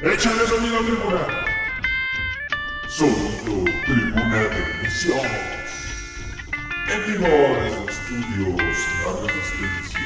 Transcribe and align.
Échale 0.00 0.46
sonido 0.46 0.78
tribuna. 0.84 1.26
Sonido 2.88 3.64
tribuna 3.84 4.36
de 4.36 4.82
misión. 4.84 5.26
En 6.88 7.00
vivo 7.04 7.26
desde 7.26 7.84
estudios 7.90 8.78
La 9.04 9.12
Resistencia. 9.26 10.00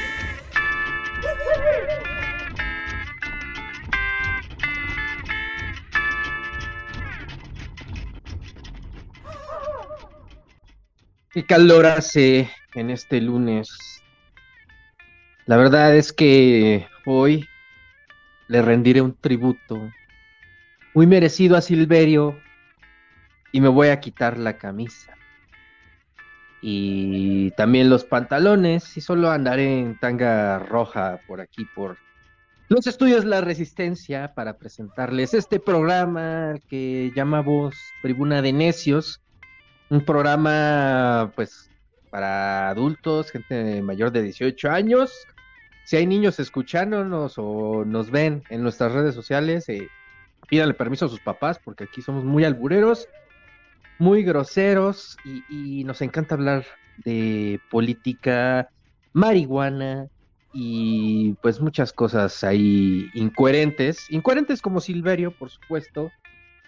Qué 11.29 11.45
calor 11.45 11.85
hace 11.85 12.49
en 12.73 12.89
este 12.89 13.21
lunes. 13.21 13.69
La 15.45 15.57
verdad 15.57 15.95
es 15.95 16.11
que 16.11 16.87
hoy 17.05 17.47
le 18.47 18.61
rendiré 18.61 19.01
un 19.01 19.15
tributo 19.15 19.91
muy 20.93 21.07
merecido 21.07 21.57
a 21.57 21.61
Silverio 21.61 22.37
y 23.51 23.61
me 23.61 23.69
voy 23.69 23.89
a 23.89 23.99
quitar 23.99 24.37
la 24.37 24.57
camisa. 24.57 25.13
Y 26.61 27.51
también 27.51 27.89
los 27.89 28.05
pantalones 28.05 28.95
y 28.95 29.01
solo 29.01 29.29
andaré 29.29 29.79
en 29.79 29.99
tanga 29.99 30.59
roja 30.59 31.19
por 31.27 31.41
aquí, 31.41 31.65
por 31.75 31.97
los 32.69 32.87
estudios 32.87 33.25
La 33.25 33.41
Resistencia, 33.41 34.33
para 34.33 34.57
presentarles 34.57 35.33
este 35.33 35.59
programa 35.59 36.55
que 36.69 37.11
llamamos 37.15 37.75
Tribuna 38.01 38.41
de 38.41 38.53
Necios. 38.53 39.21
Un 39.89 40.05
programa, 40.05 41.31
pues, 41.35 41.69
para 42.09 42.69
adultos, 42.69 43.29
gente 43.29 43.81
mayor 43.81 44.11
de 44.11 44.23
18 44.23 44.71
años. 44.71 45.11
Si 45.83 45.97
hay 45.97 46.07
niños 46.07 46.39
escuchándonos 46.39 47.35
o 47.37 47.83
nos 47.85 48.09
ven 48.09 48.43
en 48.49 48.63
nuestras 48.63 48.93
redes 48.93 49.13
sociales, 49.13 49.67
eh, 49.67 49.89
pídanle 50.47 50.73
permiso 50.73 51.05
a 51.05 51.09
sus 51.09 51.19
papás, 51.19 51.59
porque 51.63 51.83
aquí 51.85 52.01
somos 52.01 52.23
muy 52.23 52.45
albureros, 52.45 53.07
muy 53.99 54.23
groseros 54.23 55.17
y, 55.49 55.83
nos 55.83 56.01
encanta 56.01 56.35
hablar 56.35 56.65
de 57.03 57.59
política, 57.69 58.69
marihuana 59.11 60.07
y 60.53 61.33
pues 61.41 61.59
muchas 61.59 61.91
cosas 61.91 62.43
ahí 62.43 63.09
incoherentes, 63.13 64.09
incoherentes 64.09 64.61
como 64.61 64.79
Silverio, 64.79 65.31
por 65.31 65.49
supuesto, 65.49 66.11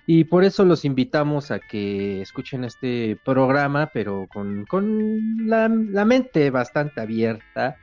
y 0.07 0.25
por 0.25 0.43
eso 0.43 0.65
los 0.65 0.85
invitamos 0.85 1.51
a 1.51 1.59
que 1.59 2.21
escuchen 2.21 2.63
este 2.63 3.17
programa, 3.23 3.89
pero 3.93 4.27
con, 4.31 4.65
con 4.65 5.47
la 5.47 5.69
mente 6.05 6.51
bastante 6.51 7.01
abierta 7.01 7.77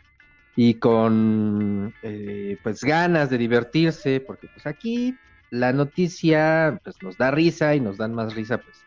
y 0.56 0.75
con 0.75 1.95
eh, 2.03 2.58
pues 2.62 2.83
ganas 2.83 3.31
de 3.31 3.39
divertirse, 3.39 4.20
porque 4.20 4.48
pues 4.48 4.67
aquí 4.67 5.17
la 5.50 5.72
noticia 5.72 6.81
pues 6.84 7.03
nos 7.03 7.17
da 7.19 7.31
risa 7.31 7.75
y 7.75 7.81
nos 7.81 7.97
dan 7.98 8.14
más 8.14 8.34
risa 8.34 8.58
pues 8.58 8.84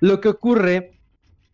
lo 0.00 0.20
que 0.20 0.28
ocurre 0.28 0.92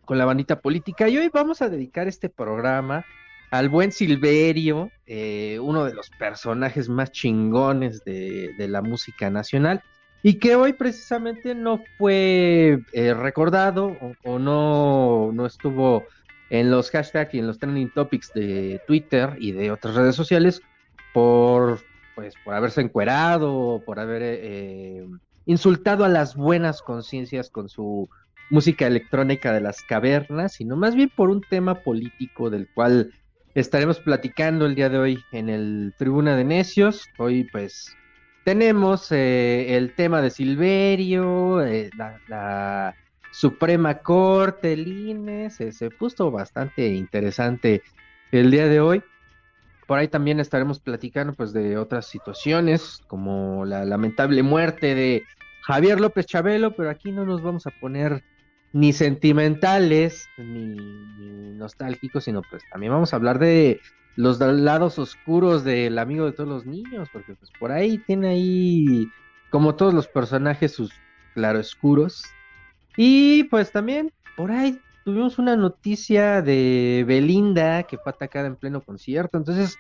con 0.05 0.19
la 0.19 0.25
bandita 0.25 0.61
política. 0.61 1.09
Y 1.09 1.19
hoy 1.19 1.31
vamos 1.33 1.61
a 1.61 1.69
dedicar 1.69 2.09
este 2.09 2.29
programa 2.29 3.05
al 3.51 3.69
buen 3.69 3.93
Silverio, 3.93 4.91
eh, 5.07 5.59
uno 5.61 5.85
de 5.85 5.95
los 5.95 6.11
personajes 6.11 6.89
más 6.89 7.13
chingones 7.13 8.05
de, 8.05 8.55
de, 8.57 8.69
la 8.69 8.83
música 8.83 9.31
nacional, 9.31 9.83
y 10.23 10.35
que 10.35 10.57
hoy 10.57 10.73
precisamente 10.73 11.55
no 11.55 11.83
fue 11.97 12.81
eh, 12.93 13.15
recordado 13.15 13.97
o, 14.01 14.15
o, 14.25 14.39
no, 14.39 15.31
no 15.33 15.47
estuvo 15.47 16.05
en 16.51 16.71
los 16.71 16.91
hashtags 16.91 17.35
y 17.35 17.39
en 17.39 17.47
los 17.47 17.59
trending 17.59 17.91
topics 17.91 18.33
de 18.33 18.81
Twitter 18.87 19.37
y 19.39 19.53
de 19.53 19.71
otras 19.71 19.95
redes 19.95 20.17
sociales 20.17 20.63
por, 21.13 21.81
pues, 22.15 22.35
por 22.45 22.55
haberse 22.55 22.81
encuerado, 22.81 23.83
por 23.85 24.01
haber 24.01 24.23
eh, 24.25 25.07
insultado 25.47 26.05
a 26.05 26.09
las 26.09 26.37
buenas 26.37 26.83
conciencias 26.83 27.51
con 27.51 27.69
su 27.69 28.09
música 28.51 28.87
electrónica 28.87 29.53
de 29.53 29.61
las 29.61 29.83
cavernas, 29.83 30.55
sino 30.55 30.77
más 30.77 30.95
bien 30.95 31.11
por 31.15 31.29
un 31.29 31.43
tema 31.43 31.75
político 31.83 32.51
del 32.51 32.69
cual 32.73 33.13
estaremos 33.55 34.01
platicando 34.01 34.67
el 34.67 34.75
día 34.75 34.89
de 34.89 34.99
hoy 34.99 35.25
en 35.33 35.49
el 35.49 35.95
Tribuna 35.99 36.37
de 36.37 36.45
Necios. 36.45 37.07
Hoy 37.19 37.45
pues 37.51 37.95
tenemos 38.45 39.13
eh, 39.13 39.77
el 39.77 39.95
tema 39.95 40.23
de 40.23 40.31
Silverio, 40.31 41.63
eh, 41.63 41.91
la, 41.97 42.95
Suprema 43.31 43.99
Corte, 43.99 44.73
el 44.73 44.89
INE, 44.89 45.51
se, 45.51 45.91
puso 45.91 46.31
bastante 46.31 46.89
interesante 46.89 47.83
el 48.33 48.51
día 48.51 48.67
de 48.67 48.81
hoy. 48.81 49.03
Por 49.87 49.99
ahí 49.99 50.09
también 50.09 50.41
estaremos 50.41 50.81
platicando 50.81 51.33
pues 51.33 51.53
de 51.53 51.79
otras 51.79 52.07
situaciones, 52.07 53.01
como 53.07 53.65
la 53.65 53.85
lamentable 53.85 54.43
muerte 54.43 54.95
de 54.95 55.23
Javier 55.63 56.01
López 56.01 56.27
Chabelo, 56.27 56.75
pero 56.75 56.91
aquí 56.91 57.13
no 57.13 57.25
nos 57.25 57.43
vamos 57.43 57.67
a 57.67 57.71
poner 57.81 58.23
ni 58.73 58.93
sentimentales 58.93 60.29
ni, 60.37 60.75
ni 60.75 61.53
nostálgicos, 61.55 62.25
sino 62.25 62.43
pues 62.51 62.63
también 62.71 62.93
vamos 62.93 63.13
a 63.13 63.17
hablar 63.17 63.39
de 63.39 63.81
los 64.19 64.41
lados 64.41 64.99
oscuros 64.99 65.63
del 65.63 65.97
amigo 65.97 66.27
de 66.27 66.33
todos 66.33 66.49
los 66.49 66.67
niños, 66.67 67.09
porque 67.13 67.37
pues 67.37 67.53
por 67.61 67.71
ahí 67.71 67.99
tiene 67.99 68.31
ahí, 68.31 69.09
como 69.49 69.77
todos 69.77 69.95
los 69.95 70.09
personajes, 70.09 70.73
sus 70.73 70.91
claroscuros. 71.35 72.25
Y 73.01 73.45
pues 73.45 73.71
también 73.71 74.13
por 74.37 74.51
ahí 74.51 74.81
tuvimos 75.05 75.39
una 75.39 75.57
noticia 75.57 76.43
de 76.43 77.05
Belinda 77.07 77.85
que 77.85 77.97
fue 77.99 78.11
atacada 78.13 78.49
en 78.49 78.57
pleno 78.57 78.83
concierto. 78.83 79.39
Entonces, 79.39 79.77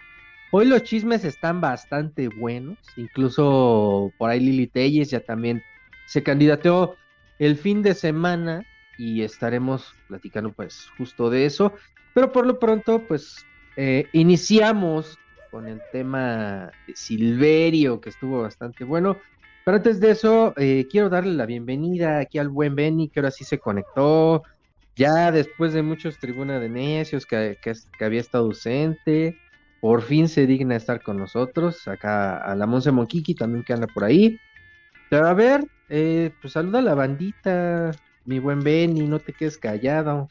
hoy 0.52 0.66
los 0.66 0.84
chismes 0.84 1.24
están 1.24 1.60
bastante 1.60 2.28
buenos. 2.28 2.78
Incluso 2.96 4.14
por 4.18 4.30
ahí 4.30 4.38
Lili 4.38 4.68
Telles 4.68 5.10
ya 5.10 5.18
también 5.20 5.60
se 6.04 6.22
candidateó 6.22 7.00
el 7.38 7.56
fin 7.56 7.82
de 7.82 7.94
semana 7.94 8.64
y 8.96 9.22
estaremos 9.22 9.96
platicando 10.06 10.52
pues 10.54 10.86
justo 10.96 11.28
de 11.28 11.46
eso. 11.46 11.74
Pero 12.12 12.30
por 12.30 12.46
lo 12.46 12.60
pronto, 12.60 13.06
pues 13.08 13.48
eh, 13.76 14.10
iniciamos 14.12 15.18
con 15.50 15.68
el 15.68 15.82
tema 15.90 16.72
de 16.86 16.94
Silverio, 16.94 18.00
que 18.00 18.10
estuvo 18.10 18.42
bastante 18.42 18.84
bueno. 18.84 19.22
Pero 19.68 19.76
antes 19.76 20.00
de 20.00 20.12
eso, 20.12 20.54
eh, 20.56 20.86
quiero 20.90 21.10
darle 21.10 21.34
la 21.34 21.44
bienvenida 21.44 22.20
aquí 22.20 22.38
al 22.38 22.48
buen 22.48 22.74
Benny, 22.74 23.10
que 23.10 23.20
ahora 23.20 23.30
sí 23.30 23.44
se 23.44 23.58
conectó, 23.58 24.42
ya 24.96 25.30
después 25.30 25.74
de 25.74 25.82
muchos 25.82 26.18
tribunas 26.18 26.62
de 26.62 26.70
necios 26.70 27.26
que, 27.26 27.58
que, 27.60 27.74
que, 27.98 28.04
había 28.06 28.22
estado 28.22 28.46
ausente, 28.46 29.36
por 29.82 30.00
fin 30.00 30.26
se 30.26 30.46
digna 30.46 30.74
estar 30.74 31.02
con 31.02 31.18
nosotros, 31.18 31.86
acá 31.86 32.38
a 32.38 32.56
la 32.56 32.66
Monse 32.66 32.92
Monquiqui 32.92 33.34
también 33.34 33.62
que 33.62 33.74
anda 33.74 33.86
por 33.88 34.04
ahí. 34.04 34.38
Pero 35.10 35.26
a 35.26 35.34
ver, 35.34 35.62
eh, 35.90 36.30
pues 36.40 36.54
saluda 36.54 36.78
a 36.78 36.82
la 36.82 36.94
bandita, 36.94 37.90
mi 38.24 38.38
buen 38.38 38.60
Benny, 38.60 39.06
no 39.06 39.18
te 39.18 39.34
quedes 39.34 39.58
callado. 39.58 40.30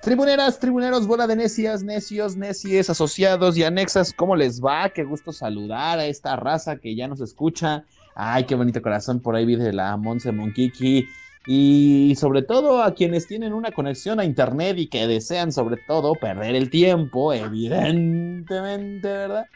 Tribuneras, 0.00 0.58
tribuneros, 0.58 1.06
bola 1.06 1.26
de 1.26 1.36
necias, 1.36 1.82
necios, 1.82 2.34
necies, 2.34 2.88
asociados 2.88 3.58
y 3.58 3.62
anexas, 3.64 4.14
¿cómo 4.14 4.34
les 4.36 4.58
va? 4.58 4.88
Qué 4.88 5.04
gusto 5.04 5.32
saludar 5.32 5.98
a 5.98 6.06
esta 6.06 6.34
raza 6.36 6.78
que 6.78 6.96
ya 6.96 7.08
nos 7.08 7.20
escucha. 7.20 7.84
Ay, 8.14 8.44
qué 8.44 8.54
bonito 8.54 8.80
corazón 8.80 9.20
por 9.20 9.34
ahí 9.34 9.56
de 9.56 9.72
la 9.72 9.96
Monse 9.96 10.32
Monkiki. 10.32 11.08
Y 11.46 12.14
sobre 12.16 12.42
todo 12.42 12.82
a 12.82 12.94
quienes 12.94 13.26
tienen 13.26 13.52
una 13.52 13.70
conexión 13.70 14.18
a 14.18 14.24
internet 14.24 14.78
y 14.78 14.86
que 14.86 15.06
desean 15.06 15.52
sobre 15.52 15.76
todo 15.86 16.14
perder 16.14 16.54
el 16.54 16.70
tiempo, 16.70 17.32
evidentemente, 17.34 19.08
¿verdad? 19.08 19.46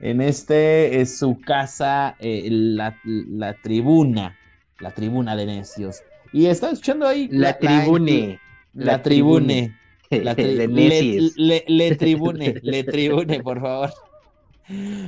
En 0.00 0.20
este 0.20 1.00
es 1.00 1.16
su 1.16 1.40
casa, 1.40 2.16
eh, 2.18 2.48
la, 2.50 2.98
la, 3.04 3.54
tribuna, 3.62 4.36
la 4.80 4.90
tribuna 4.90 5.36
de 5.36 5.46
necios. 5.46 6.02
Y 6.32 6.46
está 6.46 6.70
escuchando 6.70 7.06
ahí. 7.06 7.28
La, 7.30 7.56
tribune. 7.58 8.40
La, 8.74 8.84
la 8.84 9.02
tribune. 9.02 9.74
La 10.10 10.34
tri 10.34 10.56
le, 10.56 11.32
le, 11.36 11.64
le, 11.66 11.96
tribune, 11.96 12.56
le 12.62 12.84
tribune, 12.84 13.42
por 13.42 13.60
favor. 13.60 13.90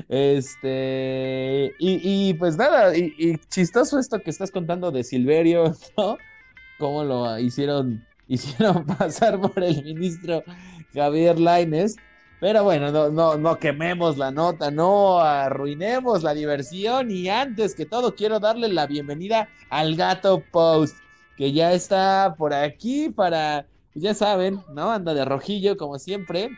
Este, 0.08 1.72
y, 1.78 2.28
y 2.28 2.34
pues 2.34 2.56
nada, 2.56 2.96
y, 2.96 3.14
y, 3.18 3.38
chistoso 3.48 3.98
esto 3.98 4.20
que 4.20 4.30
estás 4.30 4.50
contando 4.50 4.90
de 4.90 5.04
Silverio, 5.04 5.74
¿no? 5.96 6.18
Cómo 6.78 7.04
lo 7.04 7.38
hicieron, 7.38 8.04
hicieron 8.28 8.84
pasar 8.84 9.40
por 9.40 9.62
el 9.62 9.82
ministro 9.84 10.42
Javier 10.92 11.38
Laines. 11.38 11.96
Pero 12.40 12.62
bueno, 12.62 12.90
no, 12.92 13.08
no, 13.08 13.38
no 13.38 13.58
quememos 13.58 14.18
la 14.18 14.30
nota, 14.30 14.70
no 14.70 15.18
arruinemos 15.20 16.22
la 16.22 16.34
diversión. 16.34 17.10
Y 17.10 17.28
antes 17.28 17.74
que 17.74 17.86
todo, 17.86 18.14
quiero 18.14 18.38
darle 18.38 18.68
la 18.68 18.86
bienvenida 18.86 19.48
al 19.70 19.96
gato 19.96 20.42
Post, 20.50 20.98
que 21.38 21.52
ya 21.52 21.72
está 21.72 22.34
por 22.36 22.52
aquí 22.52 23.08
para, 23.08 23.66
ya 23.94 24.12
saben, 24.12 24.60
¿no? 24.74 24.90
Anda 24.90 25.14
de 25.14 25.24
rojillo 25.24 25.78
como 25.78 25.98
siempre. 25.98 26.50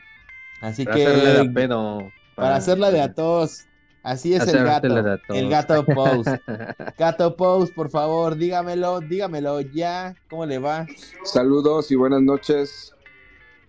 Así 0.60 0.84
para 0.84 0.96
que. 0.96 1.06
Hacerle 1.06 1.50
pedo. 1.50 2.10
Para, 2.36 2.56
hacerla 2.56 2.90
de 2.90 3.00
a 3.00 3.14
todos. 3.14 3.64
Así 4.02 4.34
es 4.34 4.46
el 4.46 4.62
gato. 4.62 4.86
El 5.30 5.48
gato 5.48 5.84
Post. 5.84 6.28
gato 6.98 7.34
Post, 7.34 7.74
por 7.74 7.90
favor, 7.90 8.36
dígamelo, 8.36 9.00
dígamelo 9.00 9.62
ya. 9.62 10.14
¿Cómo 10.30 10.46
le 10.46 10.58
va? 10.58 10.86
Saludos 11.24 11.90
y 11.90 11.96
buenas 11.96 12.20
noches. 12.20 12.94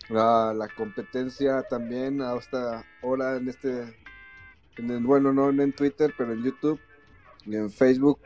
La, 0.09 0.53
la 0.53 0.67
competencia 0.67 1.63
también 1.63 2.21
hasta 2.21 2.85
ahora 3.01 3.37
en 3.37 3.49
este, 3.49 3.95
en 4.77 4.91
el, 4.91 5.03
bueno, 5.03 5.33
no 5.33 5.49
en 5.49 5.73
Twitter, 5.73 6.13
pero 6.17 6.33
en 6.33 6.43
YouTube. 6.43 6.79
Y 7.45 7.55
en 7.55 7.71
Facebook, 7.71 8.19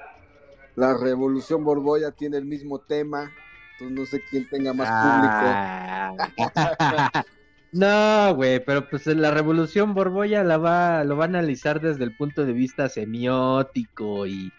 la 0.75 0.97
Revolución 0.97 1.63
Borboya 1.63 2.11
tiene 2.11 2.37
el 2.37 2.45
mismo 2.45 2.79
tema. 2.79 3.31
Entonces 3.73 3.97
no 3.97 4.05
sé 4.05 4.21
quién 4.29 4.49
tenga 4.49 4.73
más 4.73 4.89
público. 4.89 6.51
Ah. 6.79 7.23
no, 7.71 8.35
güey, 8.35 8.63
pero 8.65 8.89
pues 8.89 9.05
la 9.07 9.31
Revolución 9.31 9.93
Borboya 9.93 10.43
la 10.43 10.57
va, 10.57 11.03
lo 11.03 11.15
va 11.17 11.25
a 11.25 11.27
analizar 11.27 11.79
desde 11.81 12.03
el 12.03 12.15
punto 12.15 12.45
de 12.45 12.53
vista 12.53 12.89
semiótico 12.89 14.25
y, 14.27 14.53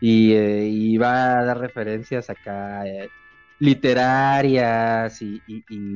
y, 0.00 0.32
eh, 0.34 0.98
va 0.98 1.38
a 1.40 1.44
dar 1.44 1.58
referencias 1.60 2.30
acá. 2.30 2.86
eh, 2.86 3.10
literarias 3.58 5.22
y, 5.22 5.42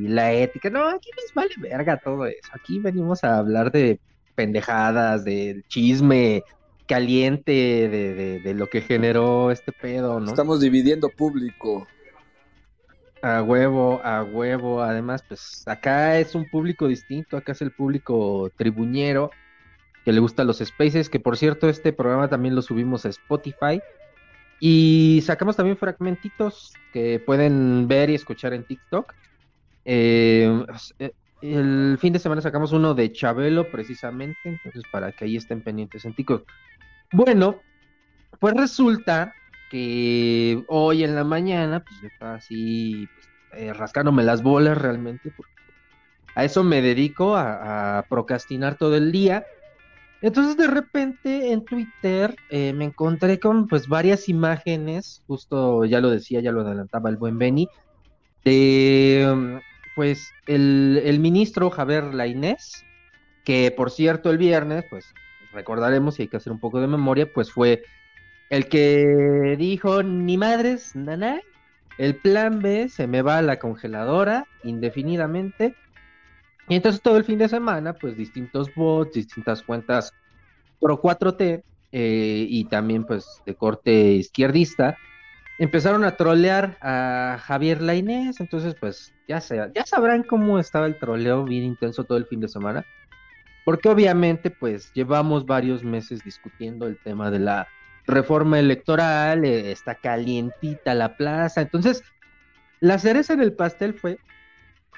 la 0.08 0.32
ética. 0.32 0.70
No, 0.70 0.88
aquí 0.88 1.10
nos 1.16 1.32
vale 1.34 1.50
verga 1.58 1.98
todo 1.98 2.26
eso. 2.26 2.50
Aquí 2.54 2.80
venimos 2.80 3.22
a 3.24 3.38
hablar 3.38 3.70
de 3.72 4.00
pendejadas, 4.34 5.24
del 5.24 5.64
chisme 5.68 6.42
caliente, 6.86 7.52
de, 7.52 8.14
de- 8.14 8.40
de 8.40 8.54
lo 8.54 8.66
que 8.68 8.80
generó 8.80 9.50
este 9.50 9.72
pedo, 9.72 10.20
¿no? 10.20 10.26
Estamos 10.30 10.60
dividiendo 10.60 11.08
público. 11.10 11.86
A 13.22 13.42
huevo, 13.42 14.00
a 14.02 14.22
huevo. 14.22 14.82
Además, 14.82 15.22
pues 15.26 15.66
acá 15.66 16.18
es 16.18 16.34
un 16.34 16.48
público 16.48 16.88
distinto. 16.88 17.36
Acá 17.36 17.52
es 17.52 17.62
el 17.62 17.72
público 17.72 18.50
tribuñero 18.56 19.30
que 20.04 20.12
le 20.12 20.20
gusta 20.20 20.44
los 20.44 20.58
spaces. 20.58 21.08
Que 21.08 21.20
por 21.20 21.36
cierto, 21.36 21.68
este 21.68 21.92
programa 21.92 22.28
también 22.28 22.54
lo 22.54 22.62
subimos 22.62 23.04
a 23.04 23.10
Spotify. 23.10 23.80
Y 24.58 25.22
sacamos 25.24 25.56
también 25.56 25.76
fragmentitos 25.76 26.74
que 26.92 27.18
pueden 27.18 27.88
ver 27.88 28.10
y 28.10 28.14
escuchar 28.14 28.52
en 28.52 28.64
TikTok. 28.64 29.14
Eh, 29.84 30.64
eh, 30.98 31.12
el 31.42 31.96
fin 31.98 32.12
de 32.12 32.18
semana 32.18 32.42
sacamos 32.42 32.72
uno 32.72 32.94
de 32.94 33.12
Chabelo, 33.12 33.70
precisamente. 33.70 34.38
Entonces, 34.44 34.82
para 34.90 35.12
que 35.12 35.24
ahí 35.24 35.36
estén 35.36 35.62
pendientes 35.62 36.04
en 36.04 36.14
TikTok. 36.14 36.46
Bueno, 37.12 37.60
pues 38.38 38.54
resulta 38.54 39.34
que 39.70 40.62
hoy 40.66 41.04
en 41.04 41.14
la 41.14 41.24
mañana, 41.24 41.82
pues 41.82 42.02
estaba 42.02 42.34
así, 42.34 43.08
pues, 43.14 43.62
eh, 43.62 43.72
rascándome 43.72 44.22
las 44.24 44.42
bolas 44.42 44.76
realmente, 44.76 45.32
porque 45.34 45.52
a 46.34 46.44
eso 46.44 46.62
me 46.62 46.82
dedico, 46.82 47.36
a, 47.36 48.04
procrastinar 48.08 48.76
todo 48.76 48.96
el 48.96 49.12
día. 49.12 49.46
Entonces 50.22 50.56
de 50.58 50.66
repente 50.66 51.52
en 51.52 51.64
Twitter 51.64 52.36
eh, 52.50 52.74
me 52.74 52.84
encontré 52.84 53.40
con 53.40 53.68
pues 53.68 53.88
varias 53.88 54.28
imágenes, 54.28 55.22
justo 55.26 55.86
ya 55.86 56.00
lo 56.00 56.10
decía, 56.10 56.40
ya 56.40 56.52
lo 56.52 56.60
adelantaba 56.60 57.08
el 57.08 57.16
buen 57.16 57.38
Benny, 57.38 57.68
de 58.44 59.26
um, 59.32 59.60
pues 59.94 60.30
el, 60.46 61.00
el 61.04 61.20
ministro 61.20 61.70
Javier 61.70 62.12
Lainés, 62.12 62.84
que 63.44 63.70
por 63.70 63.90
cierto 63.90 64.30
el 64.30 64.36
viernes, 64.36 64.84
pues 64.90 65.06
recordaremos 65.52 66.18
y 66.18 66.22
hay 66.22 66.28
que 66.28 66.36
hacer 66.36 66.52
un 66.52 66.60
poco 66.60 66.80
de 66.80 66.86
memoria, 66.86 67.32
pues 67.32 67.50
fue 67.50 67.82
el 68.50 68.68
que 68.68 69.56
dijo, 69.56 70.02
ni 70.02 70.36
madres, 70.36 70.94
nana, 70.96 71.40
el 71.98 72.16
plan 72.16 72.60
B 72.60 72.88
se 72.88 73.06
me 73.06 73.22
va 73.22 73.38
a 73.38 73.42
la 73.42 73.58
congeladora 73.58 74.46
indefinidamente. 74.64 75.76
Y 76.68 76.74
entonces 76.74 77.00
todo 77.00 77.16
el 77.16 77.24
fin 77.24 77.38
de 77.38 77.48
semana, 77.48 77.94
pues 77.94 78.16
distintos 78.16 78.74
bots, 78.74 79.14
distintas 79.14 79.62
cuentas 79.62 80.12
Pro 80.80 81.00
4T 81.00 81.62
eh, 81.92 82.46
y 82.48 82.64
también 82.64 83.04
pues 83.04 83.42
de 83.46 83.54
corte 83.54 83.92
izquierdista, 84.12 84.96
empezaron 85.58 86.04
a 86.04 86.16
trolear 86.16 86.76
a 86.80 87.38
Javier 87.40 87.82
Lainés. 87.82 88.40
Entonces 88.40 88.74
pues 88.80 89.12
ya, 89.28 89.40
se, 89.40 89.60
ya 89.74 89.86
sabrán 89.86 90.24
cómo 90.24 90.58
estaba 90.58 90.86
el 90.86 90.98
troleo 90.98 91.44
bien 91.44 91.62
intenso 91.62 92.02
todo 92.02 92.18
el 92.18 92.26
fin 92.26 92.40
de 92.40 92.48
semana. 92.48 92.84
Porque 93.64 93.88
obviamente 93.88 94.50
pues 94.50 94.92
llevamos 94.92 95.46
varios 95.46 95.84
meses 95.84 96.24
discutiendo 96.24 96.86
el 96.86 96.96
tema 96.96 97.30
de 97.30 97.38
la 97.38 97.68
reforma 98.10 98.58
electoral, 98.60 99.44
eh, 99.44 99.72
está 99.72 99.96
calientita 99.96 100.94
la 100.94 101.16
plaza. 101.16 101.62
Entonces, 101.62 102.02
la 102.80 102.98
cereza 102.98 103.34
en 103.34 103.42
el 103.42 103.54
pastel 103.56 103.94
fue 103.94 104.20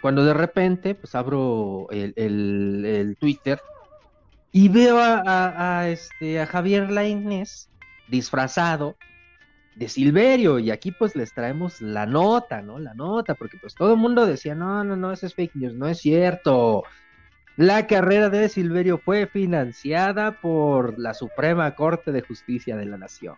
cuando 0.03 0.25
de 0.25 0.35
repente, 0.35 0.95
pues 0.97 1.15
abro 1.15 1.89
el, 1.91 2.13
el- 2.17 3.17
Twitter 3.19 3.61
y 4.53 4.69
veo 4.69 4.99
a, 5.01 5.89
este, 5.89 6.41
a 6.41 6.47
Javier 6.47 6.91
Lainez 6.91 7.71
disfrazado 8.07 8.99
de 9.75 9.89
Silverio 9.89 10.59
y 10.59 10.71
aquí 10.71 10.93
pues 10.93 11.17
les 11.17 11.33
traemos 11.35 11.81
la 11.81 12.07
nota, 12.07 12.63
¿no? 12.63 12.79
La 12.79 12.95
nota, 12.95 13.35
porque 13.37 13.59
pues 13.59 13.77
todo 13.77 13.93
el 13.95 13.99
mundo 14.01 14.27
decía, 14.27 14.55
no, 14.55 14.85
no, 14.85 14.97
no, 14.97 15.13
eso 15.13 15.27
es 15.27 15.35
fake 15.35 15.55
news, 15.57 15.75
no 15.77 15.89
es 15.89 15.99
cierto. 16.01 16.83
La 17.57 17.87
carrera 17.87 18.31
de 18.31 18.49
Silverio 18.49 18.99
fue 18.99 19.27
financiada 19.27 20.41
por 20.41 20.99
la 20.99 21.15
Suprema 21.15 21.75
Corte 21.75 22.11
de 22.11 22.23
Justicia 22.23 22.77
de 22.77 22.87
la 22.87 22.97
Nación. 22.97 23.35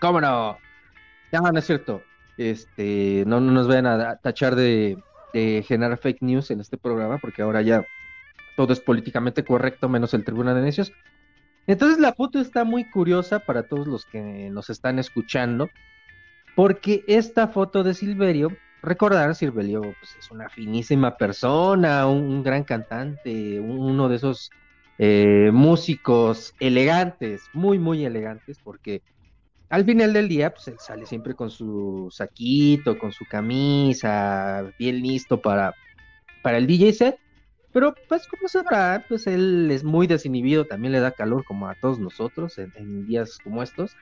¿Cómo 0.00 0.20
no? 0.20 0.58
No, 1.32 1.40
no 1.52 1.58
es 1.58 1.64
cierto. 1.64 2.02
Este, 2.36 3.22
no, 3.26 3.40
no 3.40 3.52
nos 3.52 3.68
vayan 3.68 3.86
a 3.86 4.16
tachar 4.16 4.56
de 4.56 4.98
generar 5.32 5.98
fake 5.98 6.22
news 6.22 6.50
en 6.50 6.60
este 6.60 6.76
programa, 6.76 7.18
porque 7.18 7.42
ahora 7.42 7.62
ya 7.62 7.84
todo 8.56 8.72
es 8.72 8.80
políticamente 8.80 9.44
correcto, 9.44 9.88
menos 9.88 10.14
el 10.14 10.24
Tribunal 10.24 10.56
de 10.56 10.62
Necios. 10.62 10.92
Entonces 11.66 11.98
la 11.98 12.12
foto 12.12 12.40
está 12.40 12.64
muy 12.64 12.90
curiosa 12.90 13.38
para 13.40 13.64
todos 13.64 13.86
los 13.86 14.04
que 14.04 14.50
nos 14.50 14.68
están 14.68 14.98
escuchando, 14.98 15.70
porque 16.54 17.04
esta 17.08 17.48
foto 17.48 17.82
de 17.82 17.94
Silverio, 17.94 18.50
recordar, 18.84 19.34
Silverio 19.34 19.96
pues, 19.98 20.16
es 20.16 20.30
una 20.30 20.48
finísima 20.50 21.16
persona, 21.16 22.06
un, 22.08 22.42
gran 22.42 22.64
cantante, 22.64 23.60
un- 23.60 23.78
uno 23.90 24.08
de 24.08 24.16
esos 24.16 24.52
eh, 24.98 25.50
músicos 25.52 26.54
elegantes, 26.58 27.48
muy, 27.52 27.78
muy 27.78 28.04
elegantes, 28.04 28.58
porque 28.62 29.02
al 29.70 29.84
final 29.84 30.12
del 30.12 30.28
día, 30.28 30.52
pues 30.52 30.68
él 30.68 30.78
sale 30.80 31.06
siempre 31.06 31.34
con 31.34 31.50
su 31.50 32.08
saquito, 32.12 32.98
con 32.98 33.12
su 33.12 33.26
camisa, 33.26 34.70
bien 34.78 35.00
listo 35.02 35.40
para, 35.42 35.74
para 36.42 36.58
el 36.58 36.66
DJ 36.66 36.92
set. 36.92 37.16
Pero 37.72 37.96
pues 38.08 38.26
como 38.28 38.48
sabrá, 38.48 39.04
pues 39.08 39.26
él 39.26 39.70
es 39.70 39.84
muy 39.84 40.06
desinhibido, 40.06 40.66
también 40.66 40.92
le 40.92 41.00
da 41.00 41.12
calor 41.12 41.44
como 41.44 41.68
a 41.68 41.74
todos 41.76 42.00
nosotros 42.00 42.58
en 42.58 43.06
días 43.06 43.40
como 43.42 43.62
estos. 43.62 43.96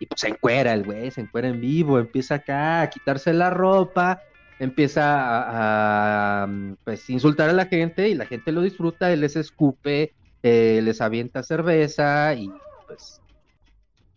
Y 0.00 0.06
pues 0.06 0.20
se 0.20 0.28
encuera 0.28 0.72
el 0.72 0.84
güey, 0.84 1.10
se 1.10 1.20
encuera 1.20 1.48
en 1.48 1.60
vivo, 1.60 1.98
empieza 1.98 2.36
acá 2.36 2.82
a 2.82 2.90
quitarse 2.90 3.32
la 3.32 3.50
ropa, 3.50 4.20
empieza 4.58 5.02
a, 5.04 6.44
a, 6.44 6.48
pues 6.84 7.08
insultar 7.10 7.50
a 7.50 7.52
la 7.52 7.66
gente 7.66 8.08
y 8.08 8.14
la 8.14 8.26
gente 8.26 8.52
lo 8.52 8.62
disfruta, 8.62 9.12
él 9.12 9.20
les 9.20 9.36
escupe, 9.36 10.12
eh, 10.42 10.80
les 10.82 11.00
avienta 11.00 11.44
cerveza 11.44 12.34
y 12.34 12.50
pues 12.88 13.20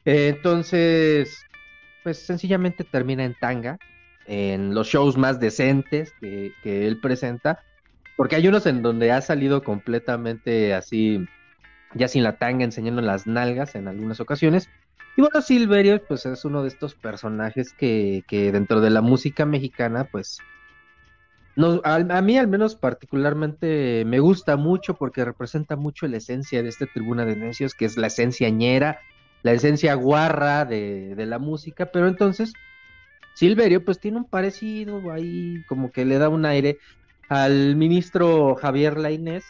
entonces 0.05 1.39
pues 2.03 2.17
sencillamente 2.17 2.83
termina 2.83 3.23
en 3.23 3.35
tanga 3.39 3.77
en 4.25 4.73
los 4.73 4.87
shows 4.87 5.17
más 5.17 5.39
decentes 5.39 6.13
que, 6.19 6.51
que 6.63 6.87
él 6.87 6.99
presenta 6.99 7.59
porque 8.17 8.35
hay 8.35 8.47
unos 8.47 8.65
en 8.65 8.81
donde 8.81 9.11
ha 9.11 9.21
salido 9.21 9.63
completamente 9.63 10.73
así 10.73 11.23
ya 11.93 12.07
sin 12.07 12.23
la 12.23 12.37
tanga 12.37 12.65
enseñando 12.65 13.03
las 13.03 13.27
nalgas 13.27 13.75
en 13.75 13.87
algunas 13.87 14.19
ocasiones 14.19 14.67
y 15.15 15.21
bueno, 15.21 15.41
Silverio, 15.41 16.01
pues 16.05 16.25
es 16.25 16.45
uno 16.45 16.61
de 16.61 16.67
estos 16.67 16.95
personajes 16.95 17.73
que, 17.73 18.23
que 18.27 18.51
dentro 18.51 18.81
de 18.81 18.89
la 18.89 19.01
música 19.01 19.45
mexicana, 19.45 20.09
pues, 20.11 20.39
a, 21.83 22.21
mí 22.21 22.37
al 22.37 22.47
menos 22.47 22.75
particularmente 22.75 24.03
me 24.05 24.19
gusta 24.19 24.57
mucho 24.57 24.95
porque 24.95 25.23
representa 25.23 25.77
mucho 25.77 26.07
la 26.07 26.17
esencia 26.17 26.61
de 26.61 26.69
este 26.69 26.85
Tribuna 26.85 27.25
de 27.25 27.37
Necios, 27.37 27.73
que 27.73 27.85
es 27.85 27.95
la 27.97 28.07
esencia 28.07 28.49
ñera, 28.49 28.99
la 29.41 29.53
esencia 29.53 29.93
guarra 29.93 30.65
de, 30.65 31.15
de 31.15 31.25
la 31.25 31.39
música, 31.39 31.85
pero 31.85 32.07
entonces 32.09 32.51
Silverio 33.35 33.85
pues 33.85 33.99
tiene 33.99 34.17
un 34.17 34.25
parecido 34.25 35.11
ahí, 35.11 35.63
como 35.67 35.91
que 35.91 36.03
le 36.03 36.17
da 36.17 36.27
un 36.29 36.45
aire 36.45 36.77
al 37.29 37.75
ministro 37.75 38.55
Javier 38.55 38.97
Lainés, 38.97 39.45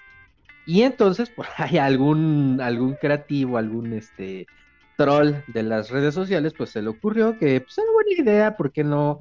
y 0.66 0.82
entonces 0.82 1.30
pues 1.36 1.50
hay 1.58 1.78
algún, 1.78 2.60
algún 2.62 2.96
creativo, 2.96 3.58
algún 3.58 3.94
este 3.94 4.48
troll 4.98 5.36
de 5.48 5.64
las 5.64 5.90
redes 5.90 6.14
sociales, 6.14 6.54
pues 6.58 6.72
se 6.72 6.82
le 6.82 6.90
ocurrió 6.90 7.38
que 7.38 7.62
pues 7.62 7.78
era 7.78 7.92
buena 7.94 8.12
idea, 8.12 8.58
¿por 8.58 8.72
qué 8.72 8.84
no 8.84 9.20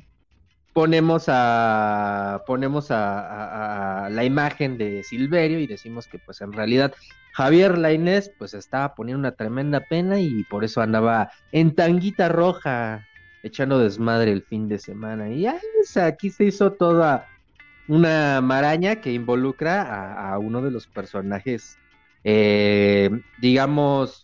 ponemos 0.75 1.27
a 1.29 2.43
ponemos 2.47 2.89
a, 2.91 4.09
la 4.11 4.25
imagen 4.25 4.77
de 4.77 5.03
Silverio 5.05 5.61
y 5.61 5.67
decimos 5.67 6.09
que 6.09 6.19
pues 6.19 6.41
en 6.41 6.53
realidad 6.53 6.93
Javier 7.33 7.79
Lainés 7.79 8.31
pues 8.39 8.55
estaba 8.55 8.95
poniendo 8.95 9.21
una 9.21 9.37
tremenda 9.37 9.81
pena 9.81 10.21
y 10.21 10.43
por 10.45 10.65
eso 10.65 10.83
andaba 10.83 11.31
en 11.53 11.75
tanguita 11.75 12.29
roja 12.29 13.07
echando 13.45 13.79
desmadre 13.79 14.33
el 14.33 14.43
fin 14.43 14.69
de 14.69 14.79
semana 14.79 15.31
y 15.31 15.47
aquí 15.47 16.31
se 16.31 16.45
hizo 16.45 16.73
toda 16.73 17.29
una 17.87 18.41
maraña 18.41 18.97
que 18.97 19.13
involucra 19.13 19.83
a, 19.83 20.33
a 20.33 20.39
uno 20.39 20.61
de 20.61 20.73
los 20.73 20.89
personajes 20.89 21.79
eh, 22.25 23.11
digamos 23.41 24.24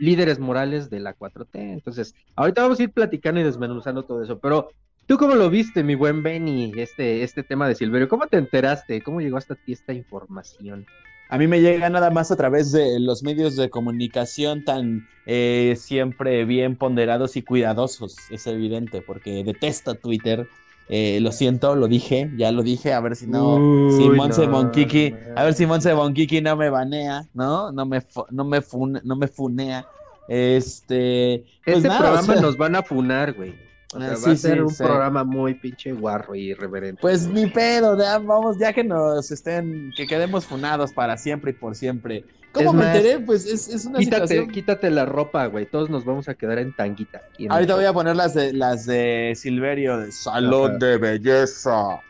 líderes 0.00 0.38
morales 0.38 0.90
de 0.90 0.98
la 0.98 1.14
4T. 1.16 1.48
Entonces, 1.54 2.14
ahorita 2.34 2.62
vamos 2.62 2.80
a 2.80 2.82
ir 2.82 2.90
platicando 2.90 3.40
y 3.40 3.44
desmenuzando 3.44 4.02
todo 4.02 4.22
eso, 4.22 4.38
pero 4.40 4.70
¿tú 5.06 5.16
cómo 5.16 5.34
lo 5.36 5.50
viste, 5.50 5.84
mi 5.84 5.94
buen 5.94 6.22
Benny, 6.22 6.72
este, 6.76 7.22
este 7.22 7.42
tema 7.42 7.68
de 7.68 7.76
Silverio? 7.76 8.08
¿Cómo 8.08 8.26
te 8.26 8.38
enteraste? 8.38 9.02
¿Cómo 9.02 9.20
llegó 9.20 9.36
hasta 9.36 9.54
ti 9.54 9.72
esta 9.72 9.92
información? 9.92 10.86
a 11.30 11.38
mí 11.38 11.46
me 11.46 11.60
llega 11.60 11.88
nada 11.88 12.10
más 12.10 12.32
a 12.32 12.36
través 12.36 12.72
de 12.72 12.98
los 12.98 13.22
medios 13.22 13.54
de 13.54 13.70
comunicación 13.70 14.64
tan 14.64 15.08
eh, 15.26 15.76
siempre 15.78 16.44
bien 16.44 16.74
ponderados 16.74 17.36
y 17.36 17.42
cuidadosos, 17.42 18.16
es 18.30 18.48
evidente, 18.48 19.00
porque 19.00 19.44
detesto 19.44 19.94
Twitter. 19.94 20.48
Eh, 20.92 21.20
lo 21.20 21.30
siento, 21.30 21.76
lo 21.76 21.86
dije, 21.86 22.32
ya 22.36 22.50
lo 22.50 22.64
dije, 22.64 22.92
a 22.92 22.98
ver 22.98 23.14
si 23.14 23.28
no, 23.28 23.56
si 23.96 24.10
Monse 24.10 24.48
Monkiki, 24.48 25.14
a 25.36 25.44
ver 25.44 25.54
si 25.54 25.64
Monse 25.64 25.94
Monkiki 25.94 26.40
no 26.40 26.56
me 26.56 26.68
banea, 26.68 27.28
¿no? 27.32 27.70
No 27.70 27.86
me, 27.86 28.02
no 28.30 28.44
me, 28.44 28.60
no 29.04 29.14
me 29.14 29.28
funea. 29.28 29.86
Este, 30.26 31.44
pues 31.64 31.76
este 31.76 31.88
programa 31.88 32.34
nos 32.34 32.56
van 32.56 32.74
a 32.74 32.82
funar, 32.82 33.34
güey. 33.34 33.54
O 33.94 34.00
sea, 34.00 34.16
va 34.24 34.32
a 34.32 34.36
ser 34.36 34.64
un 34.64 34.74
programa 34.74 35.22
muy 35.22 35.54
pinche 35.54 35.92
guarro 35.92 36.34
y 36.34 36.50
irreverente. 36.50 37.00
Pues 37.00 37.28
ni 37.28 37.46
pedo, 37.46 37.96
ya, 37.96 38.18
vamos, 38.18 38.58
ya 38.58 38.72
que 38.72 38.82
nos 38.82 39.30
estén, 39.30 39.92
que 39.96 40.08
quedemos 40.08 40.44
funados 40.44 40.92
para 40.92 41.16
siempre 41.16 41.52
y 41.52 41.54
por 41.54 41.76
siempre. 41.76 42.24
¿Cómo 42.52 42.72
me 42.72 42.86
enteré? 42.86 43.20
Pues 43.20 43.46
es, 43.46 43.68
es 43.68 43.86
una 43.86 43.98
quítate, 43.98 44.22
situación... 44.22 44.50
Quítate 44.50 44.90
la 44.90 45.06
ropa, 45.06 45.46
güey, 45.46 45.66
todos 45.66 45.88
nos 45.90 46.04
vamos 46.04 46.28
a 46.28 46.34
quedar 46.34 46.58
en 46.58 46.74
tanguita. 46.74 47.22
Ahorita 47.48 47.76
voy 47.76 47.84
a 47.84 47.92
poner 47.92 48.16
las 48.16 48.34
de, 48.34 48.52
las 48.52 48.86
de 48.86 49.32
Silverio, 49.36 49.98
de 49.98 50.12
Salón 50.12 50.78
de 50.78 50.98
Belleza. 50.98 52.00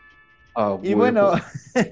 Ah, 0.55 0.77
y 0.81 0.93
bueno, 0.93 1.31